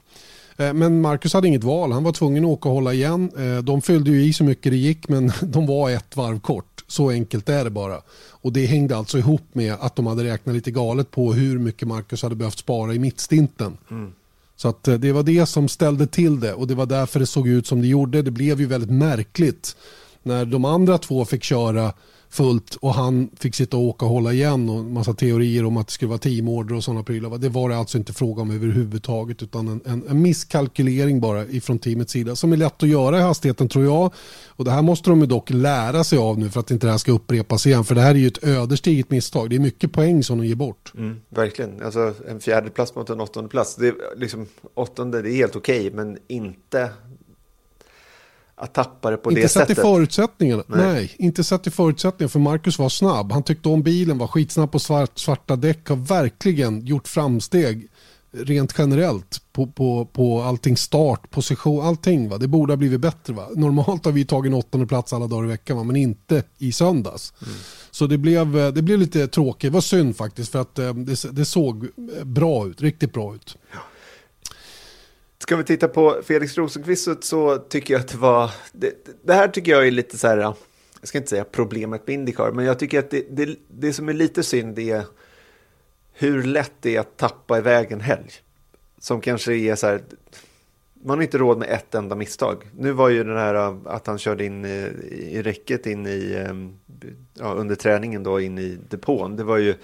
Eh, 0.57 0.73
men 0.73 1.01
Marcus 1.01 1.33
hade 1.33 1.47
inget 1.47 1.63
val, 1.63 1.91
han 1.91 2.03
var 2.03 2.11
tvungen 2.11 2.43
att 2.43 2.49
åka 2.49 2.69
och 2.69 2.75
hålla 2.75 2.93
igen. 2.93 3.31
Eh, 3.37 3.63
de 3.63 3.81
fyllde 3.81 4.11
ju 4.11 4.23
i 4.23 4.33
så 4.33 4.43
mycket 4.43 4.71
det 4.71 4.77
gick 4.77 5.07
men 5.07 5.31
de 5.41 5.65
var 5.65 5.89
ett 5.89 6.17
varv 6.17 6.39
kort. 6.39 6.83
Så 6.87 7.09
enkelt 7.09 7.49
är 7.49 7.63
det 7.63 7.69
bara. 7.69 8.01
Och 8.29 8.53
det 8.53 8.65
hängde 8.65 8.97
alltså 8.97 9.17
ihop 9.17 9.43
med 9.53 9.73
att 9.79 9.95
de 9.95 10.07
hade 10.07 10.23
räknat 10.23 10.55
lite 10.55 10.71
galet 10.71 11.11
på 11.11 11.33
hur 11.33 11.59
mycket 11.59 11.87
Marcus 11.87 12.23
hade 12.23 12.35
behövt 12.35 12.57
spara 12.57 12.93
i 12.93 12.99
mittstinten. 12.99 13.77
Mm. 13.91 14.11
Så 14.55 14.67
att 14.67 14.87
eh, 14.87 14.95
det 14.95 15.11
var 15.11 15.23
det 15.23 15.45
som 15.45 15.67
ställde 15.67 16.07
till 16.07 16.39
det 16.39 16.53
och 16.53 16.67
det 16.67 16.75
var 16.75 16.85
därför 16.85 17.19
det 17.19 17.25
såg 17.25 17.47
ut 17.47 17.67
som 17.67 17.81
det 17.81 17.87
gjorde. 17.87 18.21
Det 18.21 18.31
blev 18.31 18.59
ju 18.59 18.65
väldigt 18.65 18.91
märkligt 18.91 19.75
när 20.23 20.45
de 20.45 20.65
andra 20.65 20.97
två 20.97 21.25
fick 21.25 21.43
köra 21.43 21.93
fullt 22.33 22.75
och 22.75 22.93
han 22.93 23.29
fick 23.39 23.55
sitta 23.55 23.77
och 23.77 23.83
åka 23.83 24.05
och 24.05 24.11
hålla 24.11 24.33
igen 24.33 24.69
och 24.69 24.85
massa 24.85 25.13
teorier 25.13 25.65
om 25.65 25.77
att 25.77 25.87
det 25.87 25.93
skulle 25.93 26.09
vara 26.09 26.19
teamorder 26.19 26.75
och 26.75 26.83
sådana 26.83 27.03
prylar. 27.03 27.37
Det 27.37 27.49
var 27.49 27.69
det 27.69 27.77
alltså 27.77 27.97
inte 27.97 28.13
fråga 28.13 28.41
om 28.41 28.51
överhuvudtaget 28.51 29.43
utan 29.43 29.67
en, 29.67 29.81
en, 29.85 30.07
en 30.09 30.21
misskalkylering 30.21 31.21
bara 31.21 31.45
ifrån 31.45 31.79
teamets 31.79 32.11
sida 32.11 32.35
som 32.35 32.53
är 32.53 32.57
lätt 32.57 32.83
att 32.83 32.89
göra 32.89 33.17
i 33.17 33.21
hastigheten 33.21 33.67
tror 33.67 33.85
jag. 33.85 34.13
Och 34.47 34.65
det 34.65 34.71
här 34.71 34.81
måste 34.81 35.09
de 35.09 35.19
ju 35.19 35.25
dock 35.25 35.49
lära 35.49 36.03
sig 36.03 36.19
av 36.19 36.39
nu 36.39 36.49
för 36.49 36.59
att 36.59 36.71
inte 36.71 36.87
det 36.87 36.91
här 36.91 36.97
ska 36.97 37.11
upprepas 37.11 37.65
igen 37.65 37.83
för 37.83 37.95
det 37.95 38.01
här 38.01 38.15
är 38.15 38.19
ju 38.19 38.27
ett 38.27 38.43
ödesdigert 38.43 39.09
misstag. 39.09 39.49
Det 39.49 39.55
är 39.55 39.59
mycket 39.59 39.91
poäng 39.91 40.23
som 40.23 40.37
de 40.37 40.47
ger 40.47 40.55
bort. 40.55 40.93
Mm, 40.97 41.21
verkligen, 41.29 41.81
alltså 41.83 42.13
en 42.27 42.39
fjärde 42.39 42.69
plats 42.69 42.95
mot 42.95 43.09
en 43.09 43.21
åttonde 43.21 43.49
plats. 43.49 43.75
Det 43.75 43.87
är 43.87 43.95
liksom, 44.15 44.47
åttonde 44.73 45.21
det 45.21 45.31
är 45.31 45.35
helt 45.35 45.55
okej 45.55 45.87
okay, 45.87 45.91
men 45.95 46.17
inte 46.27 46.89
att 48.63 48.73
tappa 48.73 49.11
det 49.11 49.17
på 49.17 49.29
inte 49.31 49.41
det 49.41 49.49
sättet. 49.49 49.69
Inte 49.69 49.75
sett 49.75 49.85
i 49.85 49.87
förutsättningarna. 49.87 50.63
Nej. 50.67 50.93
Nej. 50.93 51.15
inte 51.17 51.43
sett 51.43 51.67
i 51.67 51.71
förutsättningarna 51.71 52.29
för 52.29 52.39
Marcus 52.39 52.79
var 52.79 52.89
snabb. 52.89 53.31
Han 53.31 53.43
tyckte 53.43 53.69
om 53.69 53.83
bilen, 53.83 54.17
var 54.17 54.27
skitsnabb 54.27 54.71
på 54.71 54.79
svart, 54.79 55.19
svarta 55.19 55.55
däck, 55.55 55.89
har 55.89 55.95
verkligen 55.95 56.85
gjort 56.85 57.07
framsteg 57.07 57.87
rent 58.31 58.75
generellt 58.77 59.41
på, 59.53 59.67
på, 59.67 60.05
på 60.05 60.41
allting 60.41 60.77
start, 60.77 61.31
position, 61.31 61.85
allting. 61.85 62.29
Va? 62.29 62.37
Det 62.37 62.47
borde 62.47 62.73
ha 62.73 62.77
blivit 62.77 62.99
bättre. 62.99 63.33
Va? 63.33 63.47
Normalt 63.55 64.05
har 64.05 64.11
vi 64.11 64.25
tagit 64.25 64.49
en 64.49 64.57
åttonde 64.57 64.87
plats 64.87 65.13
alla 65.13 65.27
dagar 65.27 65.45
i 65.45 65.47
veckan, 65.47 65.77
va? 65.77 65.83
men 65.83 65.95
inte 65.95 66.43
i 66.57 66.71
söndags. 66.71 67.33
Mm. 67.41 67.53
Så 67.91 68.07
det 68.07 68.17
blev, 68.17 68.73
det 68.73 68.81
blev 68.81 68.99
lite 68.99 69.27
tråkigt. 69.27 69.71
Det 69.71 69.73
var 69.73 69.81
synd 69.81 70.17
faktiskt 70.17 70.51
för 70.51 70.61
att 70.61 70.79
eh, 70.79 70.93
det, 70.93 71.31
det 71.31 71.45
såg 71.45 71.87
bra 72.23 72.67
ut, 72.67 72.81
riktigt 72.81 73.13
bra 73.13 73.35
ut. 73.35 73.57
Ja. 73.73 73.79
Ska 75.43 75.55
vi 75.55 75.63
titta 75.63 75.87
på 75.87 76.21
Felix 76.23 76.57
Rosenqvist 76.57 77.23
så 77.23 77.57
tycker 77.57 77.93
jag 77.93 78.01
att 78.01 78.07
det 78.07 78.17
var... 78.17 78.51
Det, 78.71 78.93
det, 79.23 79.33
här 79.33 79.47
tycker 79.47 79.71
jag 79.71 79.87
är 79.87 79.91
lite 79.91 80.17
så 80.17 80.27
här... 80.27 80.37
Jag 80.37 80.55
ska 81.03 81.17
inte 81.17 81.29
säga 81.29 81.43
problemet 81.43 82.07
med 82.07 82.13
Indycar, 82.13 82.51
men 82.51 82.65
jag 82.65 82.79
tycker 82.79 82.99
att 82.99 83.09
det, 83.09 83.25
det, 83.29 83.55
det 83.67 83.93
som 83.93 84.09
är 84.09 84.13
lite 84.13 84.43
synd 84.43 84.79
är 84.79 85.03
hur 86.13 86.43
lätt 86.43 86.71
det 86.79 86.95
är 86.95 86.99
att 86.99 87.17
tappa 87.17 87.57
iväg 87.57 87.91
en 87.91 88.01
helg. 88.01 88.31
Som 88.99 89.21
kanske 89.21 89.53
är 89.53 89.75
så 89.75 89.87
här... 89.87 90.01
Man 91.05 91.17
har 91.17 91.23
inte 91.23 91.37
råd 91.37 91.57
med 91.57 91.69
ett 91.69 91.95
enda 91.95 92.15
misstag. 92.15 92.63
Nu 92.77 92.91
var 92.91 93.09
ju 93.09 93.23
den 93.23 93.37
här 93.37 93.77
att 93.87 94.07
han 94.07 94.17
körde 94.17 94.45
in 94.45 94.65
i, 94.65 94.91
i 95.31 95.41
räcket 95.41 95.85
in 95.85 96.07
i, 96.07 96.45
ehm, 96.47 96.73
ja, 97.33 97.53
under 97.53 97.75
träningen 97.75 98.23
då 98.23 98.39
in 98.39 98.57
i 98.57 98.77
depån. 98.89 99.35
Det 99.35 99.43
var 99.43 99.57
ju 99.57 99.75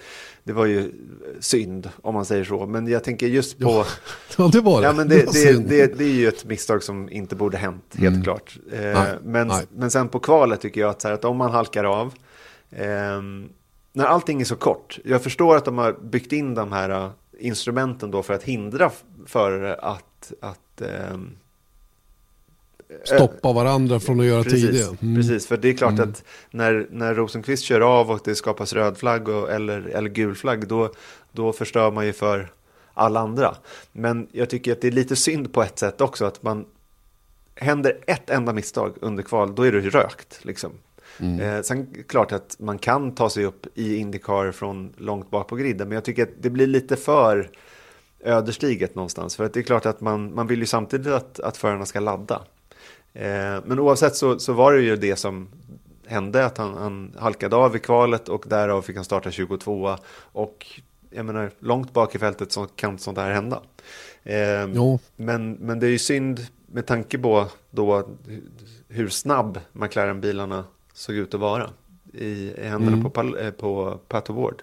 det 0.44 0.52
var 0.52 0.66
ju 0.66 0.92
synd 1.40 1.90
om 2.02 2.14
man 2.14 2.24
säger 2.24 2.44
så. 2.44 2.66
Men 2.66 2.86
jag 2.86 3.04
tänker 3.04 3.26
just 3.26 3.58
på... 3.58 3.84
Ja, 4.36 4.48
det 4.52 4.60
var 4.60 4.80
det. 4.80 4.86
Ja, 4.86 4.92
men 4.92 5.08
det, 5.08 5.32
det, 5.32 5.68
det, 5.68 5.98
det, 5.98 6.04
är 6.04 6.14
ju 6.14 6.28
ett 6.28 6.44
misstag 6.44 6.82
som 6.82 7.08
inte 7.10 7.36
borde 7.36 7.58
hänt, 7.58 7.94
helt 7.98 8.14
mm. 8.14 8.24
klart. 8.24 8.58
Eh, 8.72 9.02
men, 9.22 9.48
nej. 9.48 9.66
men 9.74 9.90
sen 9.90 10.08
på 10.08 10.18
kvalet 10.18 10.60
tycker 10.60 10.80
jag 10.80 10.90
att, 10.90 11.02
här, 11.02 11.12
att 11.12 11.24
om 11.24 11.36
man 11.36 11.50
halkar 11.50 11.84
av, 11.84 12.14
eh, 12.70 13.22
när 13.92 14.04
allting 14.04 14.40
är 14.40 14.44
så 14.44 14.56
kort, 14.56 14.98
jag 15.04 15.22
förstår 15.22 15.56
att 15.56 15.64
de 15.64 15.78
har 15.78 15.92
byggt 15.92 16.32
in 16.32 16.54
de 16.54 16.72
här 16.72 16.90
uh, 16.90 17.10
instrumenten 17.38 18.10
då 18.10 18.22
för 18.22 18.34
att 18.34 18.42
hindra 18.42 18.90
för 19.26 19.78
att, 19.80 20.04
att 20.40 20.80
eh, 20.80 21.18
stoppa 23.04 23.52
varandra 23.52 24.00
från 24.00 24.20
att 24.20 24.26
göra 24.26 24.42
precis, 24.42 24.66
tidigare. 24.66 24.96
Mm. 25.02 25.16
Precis, 25.16 25.46
för 25.46 25.56
det 25.56 25.68
är 25.68 25.74
klart 25.74 25.92
mm. 25.92 26.10
att 26.10 26.24
när, 26.50 26.86
när 26.90 27.14
Rosenqvist 27.14 27.64
kör 27.64 27.80
av 27.80 28.10
och 28.10 28.20
det 28.24 28.34
skapas 28.34 28.72
röd 28.72 28.98
flagg 28.98 29.28
och, 29.28 29.50
eller, 29.50 29.80
eller 29.80 30.10
gul 30.10 30.34
flagg, 30.34 30.68
då, 30.68 30.92
då 31.32 31.52
förstör 31.52 31.90
man 31.90 32.06
ju 32.06 32.12
för 32.12 32.52
alla 32.94 33.20
andra. 33.20 33.54
Men 33.92 34.28
jag 34.32 34.50
tycker 34.50 34.72
att 34.72 34.80
det 34.80 34.88
är 34.88 34.92
lite 34.92 35.16
synd 35.16 35.52
på 35.52 35.62
ett 35.62 35.78
sätt 35.78 36.00
också 36.00 36.24
att 36.24 36.42
man 36.42 36.64
händer 37.54 37.98
ett 38.06 38.30
enda 38.30 38.52
misstag 38.52 38.96
under 39.00 39.22
kval, 39.22 39.54
då 39.54 39.62
är 39.62 39.72
det 39.72 39.80
rökt. 39.80 40.44
Liksom. 40.44 40.72
Mm. 41.18 41.40
Eh, 41.40 41.62
sen 41.62 42.04
klart 42.08 42.32
att 42.32 42.56
man 42.58 42.78
kan 42.78 43.14
ta 43.14 43.30
sig 43.30 43.44
upp 43.44 43.66
i 43.74 43.96
Indycar 43.96 44.52
från 44.52 44.92
långt 44.96 45.30
bak 45.30 45.48
på 45.48 45.56
griden, 45.56 45.88
men 45.88 45.94
jag 45.94 46.04
tycker 46.04 46.22
att 46.22 46.28
det 46.40 46.50
blir 46.50 46.66
lite 46.66 46.96
för 46.96 47.50
ödesdiget 48.24 48.94
någonstans. 48.94 49.36
För 49.36 49.44
att 49.44 49.52
det 49.52 49.60
är 49.60 49.64
klart 49.64 49.86
att 49.86 50.00
man, 50.00 50.34
man 50.34 50.46
vill 50.46 50.58
ju 50.60 50.66
samtidigt 50.66 51.12
att, 51.12 51.40
att 51.40 51.56
förarna 51.56 51.86
ska 51.86 52.00
ladda. 52.00 52.42
Eh, 53.12 53.58
men 53.64 53.78
oavsett 53.78 54.16
så, 54.16 54.38
så 54.38 54.52
var 54.52 54.72
det 54.72 54.80
ju 54.80 54.96
det 54.96 55.16
som 55.16 55.48
hände, 56.06 56.46
att 56.46 56.58
han, 56.58 56.74
han 56.74 57.16
halkade 57.18 57.56
av 57.56 57.76
i 57.76 57.78
kvalet 57.78 58.28
och 58.28 58.44
därav 58.48 58.82
fick 58.82 58.96
han 58.96 59.04
starta 59.04 59.30
22 59.30 59.96
och 60.12 60.66
jag 61.10 61.26
menar, 61.26 61.50
långt 61.58 61.92
bak 61.92 62.14
i 62.14 62.18
fältet 62.18 62.52
så 62.52 62.66
kan 62.66 62.98
sånt 62.98 63.18
här 63.18 63.30
hända. 63.32 63.62
Eh, 64.22 64.66
men, 65.16 65.52
men 65.52 65.80
det 65.80 65.86
är 65.86 65.90
ju 65.90 65.98
synd 65.98 66.46
med 66.66 66.86
tanke 66.86 67.18
på 67.18 67.46
då 67.70 68.08
hur 68.88 69.08
snabb 69.08 69.60
McLaren-bilarna 69.72 70.64
såg 70.92 71.14
ut 71.14 71.34
att 71.34 71.40
vara 71.40 71.70
i 72.12 72.52
händerna 72.62 72.96
Mm. 72.96 73.10
på, 73.10 73.38
eh, 73.38 73.50
på 73.50 73.98
Pato 74.08 74.32
Ward. 74.32 74.62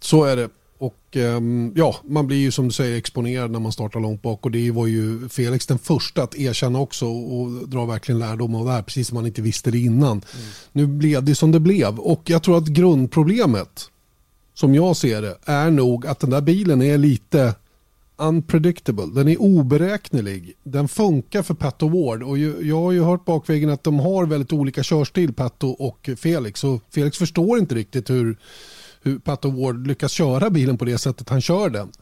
Så 0.00 0.24
är 0.24 0.36
det. 0.36 0.50
Och 0.80 1.16
ehm, 1.16 1.72
ja, 1.76 1.96
man 2.04 2.26
blir 2.26 2.36
ju 2.36 2.50
som 2.50 2.68
du 2.68 2.72
säger 2.72 2.96
exponerad 2.96 3.50
när 3.50 3.58
man 3.58 3.72
startar 3.72 4.00
långt 4.00 4.22
bak 4.22 4.44
och 4.46 4.50
det 4.50 4.70
var 4.70 4.86
ju 4.86 5.28
Felix 5.28 5.66
den 5.66 5.78
första 5.78 6.22
att 6.22 6.34
erkänna 6.34 6.78
också 6.78 7.06
och 7.06 7.68
dra 7.68 7.86
verkligen 7.86 8.18
lärdom 8.18 8.54
av 8.54 8.66
det 8.66 8.72
här, 8.72 8.82
precis 8.82 9.08
som 9.08 9.14
man 9.14 9.26
inte 9.26 9.42
visste 9.42 9.70
det 9.70 9.78
innan. 9.78 10.22
Nu 10.72 10.86
blev 10.86 11.24
det 11.24 11.34
som 11.34 11.52
det 11.52 11.60
blev 11.60 11.98
och 11.98 12.22
jag 12.30 12.42
tror 12.42 12.58
att 12.58 12.66
grundproblemet, 12.66 13.90
som 14.54 14.74
jag 14.74 14.96
ser 14.96 15.22
det, 15.22 15.38
är 15.44 15.70
nog 15.70 16.06
att 16.06 16.20
den 16.20 16.30
där 16.30 16.40
bilen 16.40 16.82
är 16.82 16.98
lite 16.98 17.54
unpredictable. 18.16 19.06
Den 19.14 19.28
är 19.28 19.40
oberäknelig. 19.40 20.52
Den 20.62 20.88
funkar 20.88 21.42
för 21.42 21.54
Pato 21.54 21.88
Ward 21.88 22.22
och 22.22 22.38
jag 22.38 22.80
har 22.80 22.92
ju 22.92 23.02
hört 23.02 23.24
bakvägen 23.24 23.70
att 23.70 23.84
de 23.84 24.00
har 24.00 24.26
väldigt 24.26 24.52
olika 24.52 24.82
körstil, 24.82 25.32
Pato 25.32 25.68
och 25.68 26.10
Felix. 26.16 26.64
Och 26.64 26.82
Felix 26.90 27.18
förstår 27.18 27.58
inte 27.58 27.74
riktigt 27.74 28.10
hur, 28.10 28.36
hur 29.02 29.18
Pato 29.18 29.50
Ward 29.50 29.86
lyckas 29.86 30.12
köra 30.12 30.50
bilen 30.50 30.78
på 30.78 30.84
det 30.84 30.98
sättet 30.98 31.28
han 31.28 31.40
kör 31.40 31.70
den. 31.70 31.92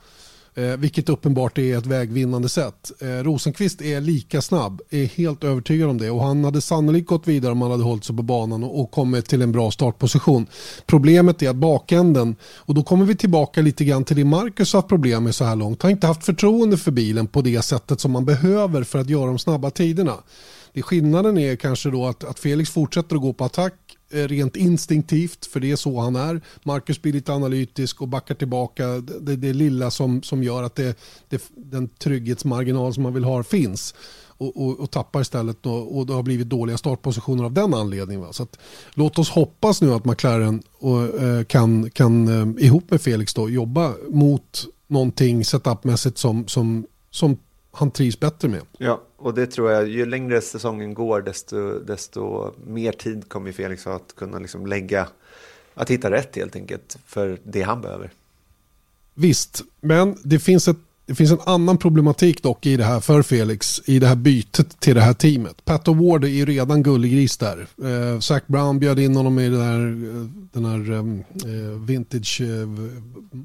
Eh, 0.59 0.77
vilket 0.77 1.09
uppenbart 1.09 1.59
är 1.59 1.79
ett 1.79 1.87
vägvinnande 1.87 2.49
sätt. 2.49 2.93
Eh, 3.01 3.07
Rosenqvist 3.07 3.83
är 3.83 4.01
lika 4.01 4.43
snabb, 4.43 4.81
är 4.91 5.05
helt 5.05 5.45
övertygad 5.45 5.89
om 5.91 5.99
det 5.99 6.11
och 6.11 6.25
han 6.25 6.45
hade 6.45 6.61
sannolikt 6.61 7.09
gått 7.09 7.29
vidare 7.29 7.53
om 7.53 7.63
han 7.63 7.71
hade 7.71 7.83
hållit 7.83 8.05
sig 8.05 8.17
på 8.17 8.23
banan 8.23 8.65
och, 8.65 8.81
och 8.81 8.91
kommit 8.91 9.27
till 9.27 9.43
en 9.43 9.53
bra 9.53 9.71
startposition. 9.71 10.47
Problemet 10.87 11.43
är 11.43 11.51
att 11.51 11.57
bakänden, 11.57 12.37
och 12.43 12.75
då 12.75 12.83
kommer 12.83 13.05
vi 13.05 13.17
tillbaka 13.17 13.61
lite 13.61 13.85
grann 13.85 14.05
till 14.05 14.17
det 14.17 14.25
Marcus 14.25 14.73
har 14.73 14.79
haft 14.81 14.89
problem 14.89 15.25
med 15.25 15.35
så 15.35 15.45
här 15.45 15.57
långt, 15.57 15.83
Han 15.83 15.89
har 15.89 15.93
inte 15.93 16.07
haft 16.07 16.25
förtroende 16.25 16.77
för 16.77 16.91
bilen 16.91 17.27
på 17.27 17.43
det 17.43 17.63
sättet 17.63 18.01
som 18.01 18.11
man 18.11 18.25
behöver 18.25 18.83
för 18.83 18.99
att 18.99 19.11
göra 19.11 19.27
de 19.27 19.39
snabba 19.39 19.71
tiderna. 19.71 20.15
Det 20.73 20.83
skillnaden 20.83 21.39
är 21.39 21.57
kanske 21.57 21.91
då 21.91 22.07
att, 22.07 22.25
att 22.25 22.39
Felix 22.39 22.71
fortsätter 22.71 23.17
att 23.17 23.23
gå 23.23 23.33
på 23.33 23.45
attack 23.45 23.75
Eh, 24.11 24.29
rent 24.29 24.57
instinktivt, 24.57 25.47
för 25.47 25.61
det 25.61 25.71
är 25.71 25.77
så 25.77 26.01
han 26.01 26.17
är. 26.17 26.41
Marcus 26.63 27.03
blir 27.03 27.13
lite 27.13 27.33
analytisk 27.33 28.03
och 28.03 28.09
backar 28.09 28.35
tillbaka. 28.35 28.87
Det, 28.87 29.21
det, 29.21 29.37
det 29.37 29.53
lilla 29.53 29.91
som, 29.91 30.23
som 30.23 30.43
gör 30.43 30.63
att 30.63 30.75
det, 30.75 30.99
det, 31.29 31.43
den 31.57 31.89
trygghetsmarginal 31.89 32.95
som 32.95 33.03
man 33.03 33.15
vill 33.15 33.25
ha 33.25 33.43
finns. 33.43 33.95
Och, 34.27 34.57
och, 34.57 34.81
och 34.81 34.91
tappar 34.91 35.21
istället 35.21 35.67
och, 35.67 35.99
och 35.99 36.07
det 36.07 36.13
har 36.13 36.23
blivit 36.23 36.49
dåliga 36.49 36.79
startpositioner 36.79 37.45
av 37.45 37.53
den 37.53 37.75
anledningen. 37.75 38.21
Va? 38.21 38.33
Så 38.33 38.43
att, 38.43 38.59
låt 38.95 39.19
oss 39.19 39.31
hoppas 39.31 39.83
nu 39.83 39.93
att 39.93 40.05
McLaren 40.05 40.63
och, 40.79 41.23
eh, 41.23 41.45
kan, 41.45 41.91
kan 41.91 42.29
eh, 42.29 42.65
ihop 42.65 42.91
med 42.91 43.01
Felix 43.01 43.35
då, 43.35 43.51
jobba 43.51 43.95
mot 44.09 44.67
någonting 44.87 45.45
setupmässigt 45.45 46.19
som, 46.19 46.49
som, 46.49 46.87
som 47.11 47.37
han 47.73 47.91
trivs 47.91 48.21
bättre 48.21 48.49
med. 48.49 48.63
Ja, 48.79 49.03
och 49.17 49.35
det 49.35 49.47
tror 49.47 49.71
jag, 49.71 49.89
ju 49.89 50.07
längre 50.07 50.41
säsongen 50.41 50.95
går 50.95 51.23
desto, 51.23 51.79
desto 51.79 52.53
mer 52.67 52.93
tid 52.93 53.29
kommer 53.29 53.53
Felix 53.53 53.85
ha 53.85 53.97
att 53.97 54.15
kunna 54.17 54.39
liksom 54.39 54.67
lägga, 54.67 55.09
att 55.75 55.91
hitta 55.91 56.11
rätt 56.11 56.37
helt 56.37 56.57
enkelt 56.57 56.99
för 57.07 57.39
det 57.45 57.63
han 57.63 57.81
behöver. 57.81 58.11
Visst, 59.15 59.63
men 59.81 60.17
det 60.25 60.39
finns, 60.39 60.69
ett, 60.69 60.77
det 61.09 61.15
finns 61.15 61.31
en 61.31 61.39
annan 61.47 61.79
problematik 61.79 62.43
dock 62.43 62.67
i 62.67 62.77
det 62.77 62.85
här 62.85 63.01
för 63.01 63.23
Felix 63.23 63.81
i 63.85 63.99
det 63.99 64.07
här 64.07 64.15
bytet 64.17 64.81
till 64.81 64.95
det 64.95 65.01
här 65.01 65.13
teamet. 65.15 65.65
Pat 65.65 65.89
Ward 65.89 66.25
är 66.25 66.29
ju 66.29 66.47
redan 66.47 66.83
gulligris 66.83 67.37
där. 67.37 67.67
Eh, 67.85 68.21
Zac 68.21 68.43
Brown 68.47 68.79
bjöd 68.79 68.99
in 68.99 69.17
honom 69.17 69.39
i 69.39 69.49
det 69.49 69.57
där, 69.57 69.81
eh, 69.89 70.27
den 70.53 70.65
här 70.65 70.93
eh, 70.99 71.79
vintage 71.81 72.41
eh, 72.41 72.69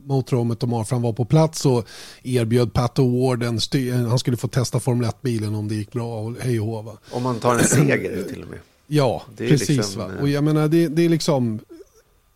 motorhomet 0.05 0.59
de 0.59 0.71
har 0.73 0.83
för 0.83 0.95
han 0.95 1.03
var 1.03 1.13
på 1.13 1.25
plats 1.25 1.65
och 1.65 1.85
erbjöd 2.23 2.73
Pat 2.73 2.99
Ward 2.99 3.43
en 3.43 3.59
sty- 3.59 4.07
han 4.07 4.19
skulle 4.19 4.37
få 4.37 4.47
testa 4.47 4.79
Formel 4.79 5.09
1-bilen 5.09 5.55
om 5.55 5.67
det 5.67 5.75
gick 5.75 5.91
bra 5.91 6.19
och 6.21 6.33
hej 6.41 6.59
och. 6.59 6.97
Om 7.11 7.23
man 7.23 7.39
tar 7.39 7.55
en 7.55 7.63
seger 7.67 8.23
till 8.29 8.43
och 8.43 8.49
med. 8.49 8.59
Ja, 8.87 9.23
Det 9.37 9.45
är 9.45 9.49
precis. 9.49 9.69
liksom, 9.69 10.01
va? 10.01 10.11
eh, 10.17 10.21
Och 10.21 10.29
jag 10.29 10.43
menar, 10.43 10.67
det, 10.67 10.87
det 10.87 11.05
är 11.05 11.09
liksom, 11.09 11.59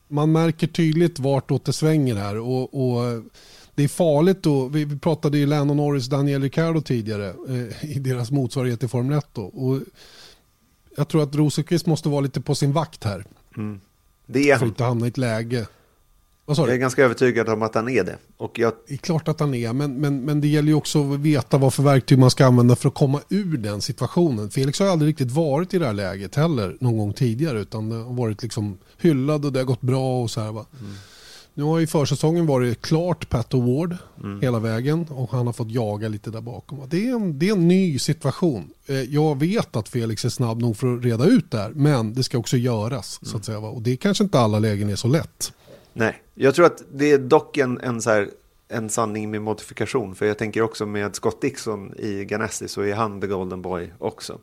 man 0.07 0.31
märker 0.31 0.67
tydligt 0.67 1.19
vartåt 1.19 1.65
det 1.65 1.73
svänger 1.73 2.15
här. 2.15 2.37
Och, 2.37 2.91
och 2.91 3.23
det 3.77 3.83
är 3.83 3.87
farligt 3.87 4.43
då, 4.43 4.67
vi, 4.67 4.85
vi 4.85 4.97
pratade 4.99 5.37
ju 5.37 5.45
Lando 5.45 5.73
Norris, 5.73 6.05
Daniel 6.07 6.41
Ricciardo 6.41 6.81
tidigare 6.81 7.27
eh, 7.49 7.91
i 7.91 7.99
deras 7.99 8.31
motsvarighet 8.31 8.79
till 8.79 8.89
Formel 8.89 9.17
1 9.17 9.27
då. 9.33 9.41
Och 9.41 9.79
jag 10.97 11.07
tror 11.07 11.23
att 11.23 11.35
Rosenqvist 11.35 11.85
måste 11.85 12.09
vara 12.09 12.21
lite 12.21 12.41
på 12.41 12.55
sin 12.55 12.73
vakt 12.73 13.03
här. 13.03 13.25
Mm. 13.57 13.79
Det 14.25 14.39
är 14.39 14.43
För 14.43 14.51
han. 14.59 14.67
att 14.67 14.71
inte 14.71 14.83
hamna 14.83 15.05
i 15.05 15.09
ett 15.09 15.17
läge. 15.17 15.67
Vad 16.45 16.57
sa 16.57 16.61
Jag 16.63 16.69
är 16.69 16.73
du? 16.73 16.79
ganska 16.79 17.03
övertygad 17.03 17.49
om 17.49 17.61
att 17.61 17.75
han 17.75 17.89
är 17.89 18.03
det. 18.03 18.17
Och 18.37 18.59
jag, 18.59 18.73
Det 18.87 18.93
är 18.93 18.97
klart 18.97 19.27
att 19.27 19.39
han 19.39 19.53
är, 19.53 19.73
men, 19.73 19.93
men, 19.93 20.21
men 20.21 20.41
det 20.41 20.47
gäller 20.47 20.67
ju 20.67 20.73
också 20.73 21.13
att 21.13 21.19
veta 21.19 21.57
vad 21.57 21.73
för 21.73 21.83
verktyg 21.83 22.19
man 22.19 22.31
ska 22.31 22.45
använda 22.45 22.75
för 22.75 22.87
att 22.89 22.95
komma 22.95 23.21
ur 23.29 23.57
den 23.57 23.81
situationen. 23.81 24.49
Felix 24.49 24.79
har 24.79 24.87
aldrig 24.87 25.09
riktigt 25.09 25.31
varit 25.31 25.73
i 25.73 25.77
det 25.79 25.85
här 25.85 25.93
läget 25.93 26.35
heller 26.35 26.77
någon 26.79 26.97
gång 26.97 27.13
tidigare, 27.13 27.59
utan 27.59 27.89
det 27.89 27.95
har 27.95 28.13
varit 28.13 28.43
liksom 28.43 28.77
hyllad 28.97 29.45
och 29.45 29.51
det 29.53 29.59
har 29.59 29.65
gått 29.65 29.81
bra 29.81 30.21
och 30.21 30.31
så 30.31 30.41
här 30.41 30.51
va. 30.51 30.65
Nu 31.57 31.63
har 31.63 31.79
ju 31.79 31.87
försäsongen 31.87 32.45
varit 32.45 32.81
klart 32.81 33.29
Pat 33.29 33.53
Ward 33.53 33.97
hela 34.41 34.59
vägen 34.59 35.05
och 35.09 35.31
han 35.31 35.45
har 35.45 35.53
fått 35.53 35.71
jaga 35.71 36.07
lite 36.07 36.29
där 36.31 36.41
bakom. 36.41 36.81
Det 36.89 37.07
är 37.09 37.15
en, 37.15 37.39
det 37.39 37.49
är 37.49 37.53
en 37.53 37.67
ny 37.67 37.99
situation. 37.99 38.69
Eh, 38.85 39.01
Jag 39.01 39.39
vet 39.39 39.75
att 39.75 39.89
Felix 39.89 40.25
är 40.25 40.29
snabb 40.29 40.61
nog 40.61 40.77
för 40.77 40.97
att 40.97 41.03
reda 41.03 41.25
ut 41.25 41.51
det 41.51 41.57
här, 41.57 41.71
men 41.75 42.13
det 42.13 42.23
ska 42.23 42.37
också 42.37 42.57
göras. 42.57 43.19
Så 43.21 43.37
att 43.37 43.45
säga, 43.45 43.59
va? 43.59 43.69
Och 43.69 43.81
det 43.81 43.97
kanske 43.97 44.23
inte 44.23 44.39
alla 44.39 44.59
lägen 44.59 44.89
är 44.89 44.95
så 44.95 45.07
lätt. 45.07 45.53
nej, 45.93 46.21
jag 46.35 46.55
tror 46.55 46.65
att 46.65 46.83
det 46.93 47.11
är 47.11 47.17
dock 47.17 47.57
en, 47.57 47.79
en, 47.79 48.01
så 48.01 48.09
här, 48.09 48.29
en 48.67 48.89
sanning 48.89 49.31
med 49.31 49.41
modifikation. 49.41 50.15
För 50.15 50.25
jag 50.25 50.37
tänker 50.37 50.61
också 50.61 50.85
med 50.85 51.15
Scott 51.15 51.41
Dixon 51.41 51.93
i 51.99 52.25
Ganassi 52.25 52.67
så 52.67 52.81
är 52.81 52.95
han 52.95 53.21
the 53.21 53.27
golden 53.27 53.61
boy 53.61 53.91
också. 53.99 54.37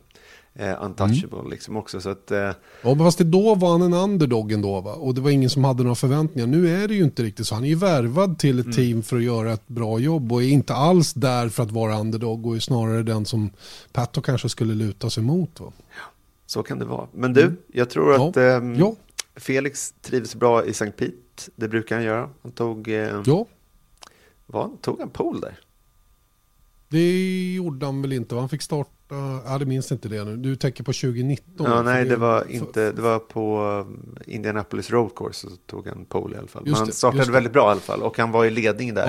Eh, 0.57 0.83
untouchable 0.83 1.49
liksom 1.49 1.77
också. 1.77 2.01
Så 2.01 2.09
att, 2.09 2.31
eh, 2.31 2.37
Ja, 2.37 2.55
men 2.83 2.97
fast 2.97 3.17
det 3.17 3.23
då 3.23 3.55
var 3.55 3.71
han 3.71 3.81
en 3.81 3.93
underdog 3.93 4.51
ändå 4.51 4.81
va? 4.81 4.93
Och 4.93 5.13
det 5.15 5.21
var 5.21 5.29
ingen 5.31 5.49
som 5.49 5.63
hade 5.63 5.83
några 5.83 5.95
förväntningar. 5.95 6.47
Nu 6.47 6.83
är 6.83 6.87
det 6.87 6.93
ju 6.95 7.03
inte 7.03 7.23
riktigt 7.23 7.47
så. 7.47 7.55
Han 7.55 7.63
är 7.63 7.67
ju 7.67 7.75
värvad 7.75 8.39
till 8.39 8.59
ett 8.59 8.73
team 8.75 9.03
för 9.03 9.17
att 9.17 9.23
göra 9.23 9.53
ett 9.53 9.67
bra 9.67 9.99
jobb 9.99 10.31
och 10.31 10.43
är 10.43 10.47
inte 10.47 10.73
alls 10.73 11.13
där 11.13 11.49
för 11.49 11.63
att 11.63 11.71
vara 11.71 11.99
underdog 11.99 12.45
och 12.45 12.55
är 12.55 12.59
snarare 12.59 13.03
den 13.03 13.25
som 13.25 13.49
Pato 13.93 14.21
kanske 14.21 14.49
skulle 14.49 14.73
luta 14.75 15.09
sig 15.09 15.23
mot. 15.23 15.59
Va? 15.59 15.71
så 16.45 16.63
kan 16.63 16.79
det 16.79 16.85
vara. 16.85 17.07
Men 17.13 17.33
du, 17.33 17.41
Mm. 17.41 17.57
jag 17.73 17.89
tror 17.89 18.13
Ja. 18.13 18.29
att 18.29 18.37
ehm, 18.37 18.75
Ja. 18.75 18.95
Felix 19.35 19.93
trivs 20.01 20.35
bra 20.35 20.65
i 20.65 20.69
St. 20.69 20.91
Pete. 20.91 21.11
Det 21.55 21.67
brukar 21.67 21.95
han 21.95 22.05
göra. 22.05 22.29
Han 22.43 22.51
tog, 22.51 22.87
eh, 22.87 23.21
Ja, 23.25 23.45
vad, 24.45 24.81
tog 24.81 24.99
han 24.99 25.09
pole 25.09 25.39
där? 25.39 25.59
det 26.89 27.53
gjorde 27.53 27.85
han 27.85 28.01
väl 28.01 28.13
inte. 28.13 28.35
Han 28.35 28.49
fick 28.49 28.61
starta, 28.61 28.89
ja 29.45 29.57
det 29.59 29.65
minns 29.65 29.91
inte 29.91 30.09
det 30.09 30.23
nu. 30.23 30.37
Du 30.37 30.55
tänker 30.55 30.83
på 30.83 30.93
2019. 30.93 31.65
Ja, 31.69 31.81
nej, 31.81 32.05
det 32.05 32.15
var 32.15 32.51
inte, 32.51 32.91
det 32.91 33.01
var 33.01 33.19
på 33.19 33.61
um, 33.87 34.15
Indianapolis 34.25 34.89
Road 34.89 35.15
Course 35.15 35.49
så 35.49 35.55
tog 35.65 35.87
han 35.87 36.05
pole 36.05 36.35
i 36.35 36.37
alla 36.39 36.47
fall. 36.47 36.63
Men 36.65 36.73
han 36.73 36.91
startade 36.91 37.31
väldigt 37.31 37.53
bra 37.53 37.67
i 37.67 37.71
alla 37.71 37.79
fall 37.79 38.01
och 38.01 38.17
han 38.17 38.31
var 38.31 38.45
i 38.45 38.49
ledning 38.49 38.93
där 38.93 39.07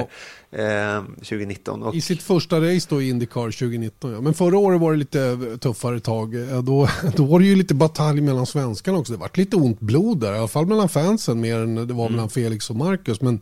eh, 0.50 1.02
2019. 1.02 1.82
Och, 1.82 1.94
I 1.94 2.00
sitt 2.00 2.22
första 2.22 2.60
race 2.60 2.86
då 2.90 3.02
i 3.02 3.08
Indycar 3.08 3.50
2019. 3.50 4.12
Ja. 4.12 4.20
Men 4.20 4.34
förra 4.34 4.58
året 4.58 4.80
var 4.80 4.92
det 4.92 4.98
lite 4.98 5.58
tuffare 5.60 6.00
tag. 6.00 6.34
Eh, 6.34 6.62
Då, 6.62 6.88
då 7.16 7.24
var 7.24 7.38
det 7.38 7.46
ju 7.46 7.56
lite 7.56 7.74
batalj 7.74 8.20
mellan 8.20 8.46
svenskarna 8.46 8.98
också. 8.98 9.12
Det 9.12 9.18
var 9.18 9.30
lite 9.34 9.56
ont 9.56 9.80
blod 9.80 10.20
där. 10.20 10.34
I 10.34 10.38
alla 10.38 10.48
fall 10.48 10.66
mellan 10.66 10.88
fansen 10.88 11.40
mer 11.40 11.56
än 11.58 11.74
det 11.74 11.94
var 11.94 12.08
mellan 12.08 12.30
Felix 12.30 12.70
och 12.70 12.76
Marcus. 12.76 13.20
Men 13.20 13.40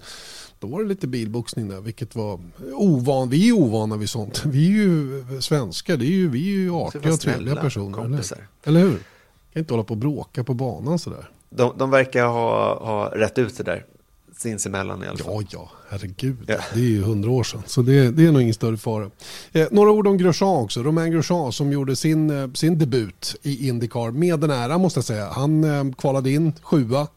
då 0.61 0.67
var 0.67 0.83
det 0.83 0.89
lite 0.89 1.07
bilboxning 1.07 1.69
där. 1.69 1.81
Vilket 1.81 2.15
var 2.15 2.41
ovan. 2.73 3.29
Vi 3.29 3.49
är 3.49 3.53
ovana 3.53 3.97
vid 3.97 4.11
sånt. 4.11 4.43
Vi 4.47 4.67
är 4.69 4.73
ju 4.73 5.25
svenskar. 5.41 5.97
Det 5.97 6.07
är 6.07 6.09
ju, 6.09 6.29
vi 6.29 6.49
är 6.55 6.59
ju 6.59 6.71
artiga 6.71 7.13
och 7.13 7.21
trevliga 7.21 7.57
personer. 7.57 7.97
kompisar. 7.97 8.49
Eller, 8.65 8.81
eller 8.81 8.91
hur? 8.91 8.99
Kan 9.53 9.61
inte 9.61 9.73
hålla 9.73 9.85
på 9.85 9.95
och 9.95 9.99
bråka 9.99 10.45
på 10.45 10.55
banan 10.55 10.99
sådär. 10.99 11.31
de, 11.51 11.79
de 11.79 11.91
verkar 11.91 12.27
ha, 12.27 12.79
ha 12.85 13.19
rätt 13.19 13.39
ut 13.39 13.57
det 13.57 13.65
där 13.65 13.85
sinsemellan 14.37 15.05
i 15.05 15.07
alla 15.07 15.19
fall. 15.19 15.35
Ja, 15.35 15.49
ja, 15.51 15.71
herregud. 15.89 16.45
Ja. 16.47 16.57
Det 16.75 16.81
är 16.81 16.85
ju 16.85 17.03
hundra 17.03 17.31
år 17.31 17.45
sedan. 17.45 17.63
Så 17.67 17.83
det, 17.83 18.11
det 18.11 18.27
är 18.27 18.33
nog 18.33 18.43
ingen 18.43 18.55
större 18.55 18.77
fara. 18.77 19.11
Eh, 19.53 19.69
några 19.71 19.91
ord 19.91 20.07
om 20.07 20.19
Grosjean 20.19 20.57
också. 20.57 20.83
Romain 20.83 21.13
Grosjean 21.13 21.53
som 21.53 21.73
gjorde 21.73 21.97
sin, 21.97 22.31
eh, 22.31 22.53
sin 22.53 22.79
debut 22.79 23.37
i 23.43 23.69
Indycar 23.69 24.11
med 24.11 24.41
den 24.41 24.51
ära 24.51 24.79
måste 24.79 24.99
jag 24.99 25.05
säga. 25.05 25.29
Han 25.29 25.65
eh, 25.65 25.95
kvalade 25.99 26.31
in 26.31 26.53
sjua. 26.63 27.09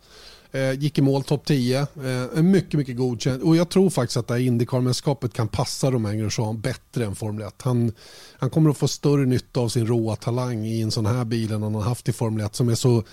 Eh, 0.57 0.79
gick 0.79 0.97
i 0.97 1.01
mål 1.01 1.23
topp 1.23 1.45
10. 1.45 1.79
Eh, 1.79 1.87
en 2.35 2.51
mycket, 2.51 2.73
mycket 2.73 2.97
godkänd. 2.97 3.43
Och 3.43 3.55
jag 3.55 3.69
tror 3.69 3.89
faktiskt 3.89 4.17
att 4.17 4.27
det 4.27 4.33
här 4.33 4.41
Indycar-mästerskapet 4.41 5.33
kan 5.33 5.47
passa 5.47 5.91
Romain 5.91 6.19
Grosjean 6.19 6.61
bättre 6.61 7.05
än 7.05 7.15
Formel 7.15 7.47
1. 7.47 7.61
Han, 7.61 7.91
han 8.39 8.49
kommer 8.49 8.69
att 8.69 8.77
få 8.77 8.87
större 8.87 9.25
nytta 9.25 9.59
av 9.59 9.69
sin 9.69 9.87
råa 9.87 10.15
talang 10.15 10.65
i 10.65 10.81
en 10.81 10.91
sån 10.91 11.05
här 11.05 11.25
bil 11.25 11.51
än 11.51 11.63
han 11.63 11.75
har 11.75 11.81
haft 11.81 12.09
i 12.09 12.13
Formel 12.13 12.45
1 12.45 12.55
som 12.55 12.69
är 12.69 12.75
så 12.75 13.03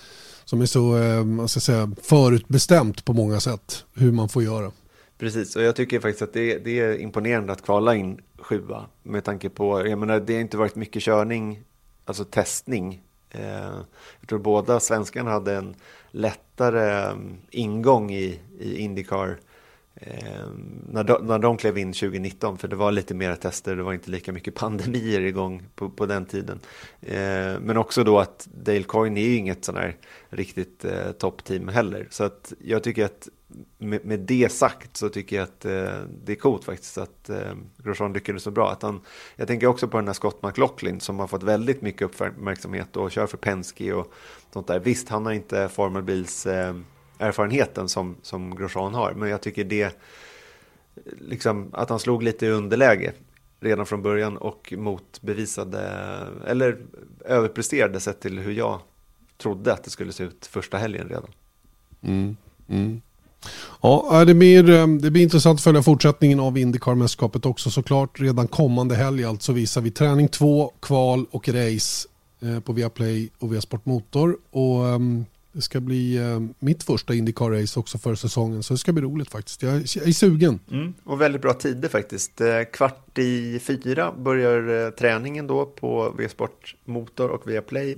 som 0.45 0.61
är 0.61 0.65
så 0.65 0.97
eh, 0.97 1.45
ska 1.45 1.59
säga, 1.59 1.91
förutbestämt 2.01 3.05
på 3.05 3.13
många 3.13 3.39
sätt 3.39 3.85
hur 3.93 4.11
man 4.11 4.29
får 4.29 4.43
göra. 4.43 4.71
Precis, 5.17 5.55
och 5.55 5.61
jag 5.61 5.75
tycker 5.75 5.99
faktiskt 5.99 6.21
att 6.21 6.33
det, 6.33 6.57
det 6.57 6.79
är 6.79 6.99
imponerande 6.99 7.53
att 7.53 7.61
kvala 7.61 7.95
in 7.95 8.21
sjua 8.37 8.85
med 9.03 9.23
tanke 9.23 9.49
på, 9.49 9.87
jag 9.87 9.99
menar 9.99 10.19
det 10.19 10.33
har 10.33 10.41
inte 10.41 10.57
varit 10.57 10.75
mycket 10.75 11.03
körning, 11.03 11.59
alltså 12.05 12.25
testning. 12.25 13.01
Eh, 13.37 13.79
jag 14.19 14.29
tror 14.29 14.39
båda 14.39 14.79
svenskarna 14.79 15.31
hade 15.31 15.55
en 15.55 15.75
lättare 16.11 17.11
mm, 17.11 17.37
ingång 17.51 18.11
i, 18.11 18.39
i 18.59 18.77
Indycar 18.77 19.37
eh, 19.95 20.45
när, 20.89 21.03
de, 21.03 21.27
när 21.27 21.39
de 21.39 21.57
klev 21.57 21.77
in 21.77 21.93
2019, 21.93 22.57
för 22.57 22.67
det 22.67 22.75
var 22.75 22.91
lite 22.91 23.13
mer 23.13 23.35
tester, 23.35 23.75
det 23.75 23.83
var 23.83 23.93
inte 23.93 24.11
lika 24.11 24.31
mycket 24.31 24.55
pandemier 24.55 25.21
igång 25.21 25.63
på, 25.75 25.89
på 25.89 26.05
den 26.05 26.25
tiden. 26.25 26.59
Eh, 27.01 27.59
men 27.59 27.77
också 27.77 28.03
då 28.03 28.19
att 28.19 28.47
Dale 28.53 28.83
Coyne 28.83 29.19
är 29.21 29.25
ju 29.25 29.35
inget 29.35 29.65
sån 29.65 29.75
här 29.75 29.95
riktigt 30.29 30.85
eh, 30.85 31.11
toppteam 31.11 31.67
heller. 31.67 32.07
Så 32.09 32.23
att 32.23 32.53
jag 32.63 32.83
tycker 32.83 33.05
att 33.05 33.29
med, 33.77 34.05
med, 34.05 34.19
det 34.19 34.51
sagt 34.51 34.97
så 34.97 35.09
tycker 35.09 35.35
jag 35.35 35.43
att 35.43 35.65
eh, 35.65 36.01
det 36.23 36.31
är 36.31 36.35
coolt 36.35 36.63
faktiskt 36.63 36.97
att 36.97 37.29
eh, 37.29 37.53
Grosjean 37.77 38.13
lyckades 38.13 38.43
så 38.43 38.51
bra. 38.51 38.71
Att 38.71 38.81
han, 38.81 39.01
jag 39.35 39.47
tänker 39.47 39.67
också 39.67 39.87
på 39.87 39.97
den 39.97 40.07
här 40.07 40.13
Scott 40.13 40.43
McLaughlin 40.43 40.99
som 40.99 41.19
har 41.19 41.27
fått 41.27 41.43
väldigt 41.43 41.81
mycket 41.81 42.01
uppmärksamhet 42.01 42.97
och 42.97 43.11
kör 43.11 43.27
för 43.27 43.37
Penske 43.37 43.93
och 43.93 44.13
sånt 44.53 44.67
där. 44.67 44.79
Visst, 44.79 45.09
han 45.09 45.25
har 45.25 45.33
inte 45.33 45.69
formelbils 45.69 46.45
eh, 46.45 46.75
erfarenheten 47.19 47.89
som, 47.89 48.15
som 48.21 48.55
Grosjean 48.55 48.93
har, 48.93 49.13
men 49.13 49.29
jag 49.29 49.41
tycker 49.41 49.63
det, 49.63 49.97
liksom 51.17 51.69
att 51.73 51.89
han 51.89 51.99
slog 51.99 52.23
lite 52.23 52.45
i 52.45 52.49
underläge 52.49 53.13
redan 53.59 53.85
från 53.85 54.01
början 54.01 54.37
och 54.37 54.73
motbevisade, 54.77 55.81
eller 56.47 56.77
överpresterade 57.25 57.99
sett 57.99 58.19
till 58.19 58.39
hur 58.39 58.51
jag 58.51 58.79
trodde 59.37 59.73
att 59.73 59.83
det 59.83 59.89
skulle 59.89 60.11
se 60.11 60.23
ut 60.23 60.45
första 60.45 60.77
helgen 60.77 61.09
redan. 61.09 61.29
Mm, 62.01 62.37
mm. 62.67 63.01
Ja, 63.81 64.21
äh, 64.21 64.25
det 64.25 64.33
blir, 64.33 64.69
äh, 64.69 64.87
det 64.87 65.11
blir 65.11 65.23
intressant 65.23 65.57
att 65.57 65.63
följa 65.63 65.83
fortsättningen 65.83 66.39
av 66.39 66.57
Indycar-mästerskapet 66.57 67.45
också 67.45 67.71
såklart. 67.71 68.19
Redan 68.19 68.47
kommande 68.47 68.95
helg 68.95 69.23
alltså 69.23 69.53
visar 69.53 69.81
vi 69.81 69.91
träning 69.91 70.27
2, 70.27 70.71
kval 70.81 71.25
och 71.31 71.49
race 71.49 72.07
äh, 72.41 72.59
på 72.59 72.73
Viaplay 72.73 73.29
och 73.39 73.53
via 73.53 73.61
Sportmotor. 73.61 74.37
Och 74.51 74.87
ehm, 74.87 75.25
det 75.55 75.61
ska 75.61 75.79
bli 75.79 76.17
eh, 76.17 76.39
mitt 76.59 76.83
första 76.83 77.13
Indycar-race 77.13 77.79
också 77.79 77.97
för 77.97 78.15
säsongen 78.15 78.63
så 78.63 78.73
det 78.73 78.77
ska 78.77 78.93
bli 78.93 79.01
roligt 79.01 79.31
faktiskt. 79.31 79.63
Jag, 79.63 79.75
är 79.75 80.11
sugen. 80.11 80.59
Mm, 80.71 80.93
och 81.03 81.21
väldigt 81.21 81.41
bra 81.41 81.53
tider 81.53 81.89
faktiskt. 81.89 82.41
Kvart 82.73 83.17
i 83.17 83.59
fyra 83.59 84.11
börjar 84.17 84.91
träningen 84.91 85.47
då 85.47 85.65
på 85.65 86.13
V-sport 86.17 86.75
Motor 86.85 87.29
och 87.29 87.49
Viaplay. 87.49 87.97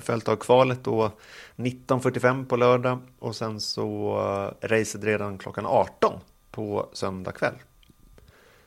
Följt 0.00 0.28
av 0.28 0.36
kvalet 0.36 0.84
då 0.84 1.12
19.45 1.56 2.46
på 2.46 2.56
lördag 2.56 2.98
och 3.18 3.36
sen 3.36 3.60
så 3.60 4.14
racet 4.60 5.04
redan 5.04 5.38
klockan 5.38 5.66
18 5.66 6.20
på 6.50 6.88
söndag 6.92 7.32
kväll. 7.32 7.54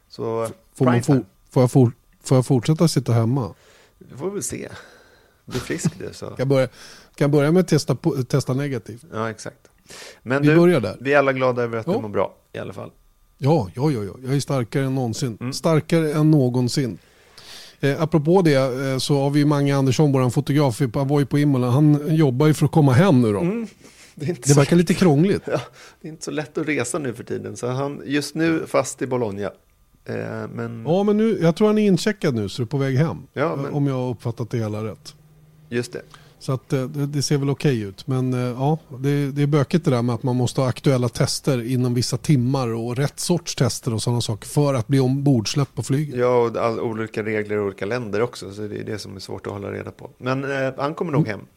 Så 0.08 0.50
får, 0.74 0.86
man 0.86 1.04
for, 1.04 1.26
får, 1.50 1.64
jag 1.64 1.72
for, 1.72 1.92
får 2.24 2.38
jag 2.38 2.46
fortsätta 2.46 2.88
sitta 2.88 3.14
hemma? 3.14 3.54
Det 4.00 4.18
får 4.18 4.32
vi 4.32 4.42
se. 4.42 4.70
Bli 5.46 5.60
frisk 5.60 6.00
du 6.00 6.14
så. 6.14 6.28
kan, 6.28 6.50
börja, 6.50 6.68
kan 7.16 7.32
börja 7.32 7.52
med 7.52 7.62
att 7.62 7.68
testa, 7.68 7.98
testa 8.28 8.54
negativt. 8.54 9.06
Ja, 9.14 9.30
exakt. 9.30 9.58
Men 10.24 10.42
vi 10.42 10.48
du, 10.48 10.56
börjar 10.56 10.80
där. 10.80 10.98
vi 11.02 11.14
är 11.14 11.18
alla 11.18 11.34
glada 11.34 11.62
över 11.62 11.78
att 11.78 11.88
ja. 11.88 11.94
du 11.94 12.02
mår 12.02 12.10
bra 12.10 12.36
i 12.54 12.60
alla 12.60 12.74
fall. 12.74 12.92
Ja, 13.38 13.70
ja, 13.74 13.92
ja, 13.92 14.04
ja. 14.04 14.14
jag 14.24 14.36
är 14.36 14.40
starkare 14.40 14.86
än 14.86 14.96
någonsin. 14.96 15.38
Mm. 15.40 15.54
Starkare 15.54 16.14
än 16.14 16.32
någonsin. 16.32 16.98
Eh, 17.80 18.02
apropå 18.02 18.42
det 18.42 18.54
eh, 18.54 18.98
så 18.98 19.22
har 19.22 19.30
vi 19.30 19.46
Mange 19.46 19.76
Andersson, 19.76 20.12
vår 20.12 20.30
fotograf, 20.30 20.82
han 20.94 21.08
var 21.08 21.20
ju 21.20 21.26
på 21.26 21.40
Imola. 21.40 21.70
Han 21.70 22.16
jobbar 22.16 22.48
ju 22.48 22.54
för 22.54 22.66
att 22.66 22.72
komma 22.72 22.94
hem 22.94 23.22
nu 23.22 23.34
då. 23.34 23.40
Mm. 23.40 23.68
Det, 24.16 24.26
det 24.26 24.54
verkar 24.54 24.70
så... 24.70 24.76
lite 24.76 24.94
krångligt. 24.94 25.44
Ja, 25.48 25.60
det 26.02 26.08
är 26.08 26.12
inte 26.12 26.26
så 26.26 26.32
lätt 26.32 26.58
att 26.58 26.68
resa 26.68 27.00
nu 27.00 27.14
för 27.14 27.24
tiden. 27.24 27.58
Så 27.58 27.68
han 27.68 28.02
just 28.06 28.36
nu 28.36 28.64
fast 28.68 29.02
i 29.02 29.08
Bologna. 29.08 29.52
Eh, 30.06 30.48
men... 30.54 30.84
Ja, 30.88 31.04
men 31.04 31.18
nu, 31.18 31.40
jag 31.42 31.56
tror 31.56 31.68
han 31.68 31.78
är 31.78 31.88
incheckad 31.88 32.36
nu 32.36 32.50
så 32.50 32.62
är 32.62 32.66
på 32.66 32.78
väg 32.78 32.98
hem. 32.98 33.18
Ja, 33.34 33.56
men... 33.56 33.74
Om 33.74 33.88
jag 33.88 33.96
har 33.96 34.10
uppfattat 34.10 34.50
det 34.50 34.58
hela 34.58 34.84
rätt. 34.84 35.16
Just 35.70 35.94
det. 35.94 36.02
Så 36.44 36.52
att 36.52 36.74
eh, 36.74 36.84
det, 36.84 37.06
det 37.06 37.22
ser 37.22 37.38
väl 37.38 37.50
okej 37.50 37.78
okay 37.78 37.90
ut. 37.90 38.08
Men 38.08 38.34
eh, 38.34 38.40
ja, 38.40 38.78
det, 39.00 39.32
det 39.32 39.42
är 39.42 39.48
bökigt 39.48 39.86
det 39.86 39.92
där 39.92 40.02
med 40.02 40.16
att 40.16 40.24
man 40.24 40.36
måste 40.36 40.62
ha 40.62 40.70
aktuella 40.70 41.10
tester 41.10 41.72
inom 41.72 41.94
vissa 41.94 42.18
timmar 42.18 42.68
och 42.68 42.96
rätt 42.96 43.20
sorts 43.20 43.56
tester 43.56 43.94
och 43.94 44.02
sådana 44.02 44.22
saker 44.22 44.48
för 44.48 44.74
att 44.74 44.88
bli 44.88 45.00
ombordsläppt 45.00 45.76
på 45.76 45.84
flyget. 45.84 46.16
Ja, 46.16 46.38
och 46.38 46.58
all, 46.58 46.80
olika 46.80 47.24
regler 47.24 47.56
i 47.56 47.60
olika 47.60 47.86
länder 47.86 48.22
också. 48.22 48.52
Så 48.52 48.62
det 48.62 48.80
är 48.80 48.84
det 48.84 49.00
som 49.00 49.16
är 49.16 49.20
svårt 49.20 49.48
att 49.48 49.54
hålla 49.54 49.72
reda 49.72 49.92
på. 49.92 50.10
Men 50.18 50.44
eh, 50.44 50.74
han 50.78 50.96
kommer 50.96 51.12
nog 51.12 51.28
mm. 51.28 51.40
hem 51.40 51.48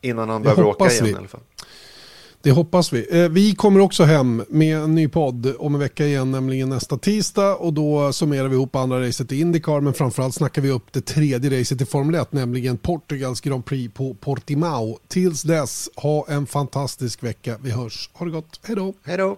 innan 0.00 0.28
han 0.28 0.42
behöver 0.42 0.64
åka 0.64 0.86
igen 0.86 1.04
vi. 1.04 1.10
i 1.10 1.14
alla 1.14 1.28
fall. 1.28 1.40
Det 2.42 2.50
hoppas 2.50 2.92
vi. 2.92 3.22
Eh, 3.22 3.28
vi 3.28 3.54
kommer 3.54 3.80
också 3.80 4.04
hem 4.04 4.44
med 4.48 4.76
en 4.76 4.94
ny 4.94 5.08
podd 5.08 5.54
om 5.58 5.74
en 5.74 5.80
vecka 5.80 6.06
igen, 6.06 6.30
nämligen 6.30 6.68
nästa 6.68 6.98
tisdag. 6.98 7.56
Och 7.56 7.72
då 7.72 8.12
summerar 8.12 8.48
vi 8.48 8.54
ihop 8.54 8.76
andra 8.76 9.06
racet 9.06 9.32
i 9.32 9.40
Indycar, 9.40 9.80
men 9.80 9.94
framförallt 9.94 10.34
snackar 10.34 10.62
vi 10.62 10.70
upp 10.70 10.92
det 10.92 11.00
tredje 11.00 11.60
racet 11.60 11.80
i 11.80 11.84
Formel 11.84 12.14
1, 12.14 12.32
nämligen 12.32 12.76
Portugals 12.76 13.40
Grand 13.40 13.64
Prix 13.64 13.94
på 13.94 14.14
Portimao. 14.14 14.98
Tills 15.08 15.42
dess, 15.42 15.88
ha 15.96 16.26
en 16.28 16.46
fantastisk 16.46 17.22
vecka. 17.22 17.58
Vi 17.62 17.70
hörs. 17.70 18.10
Ha 18.12 18.26
det 18.26 18.32
gott. 18.32 18.60
Hej 18.62 18.76
då. 18.76 18.94
Hej 19.04 19.16
då. 19.16 19.36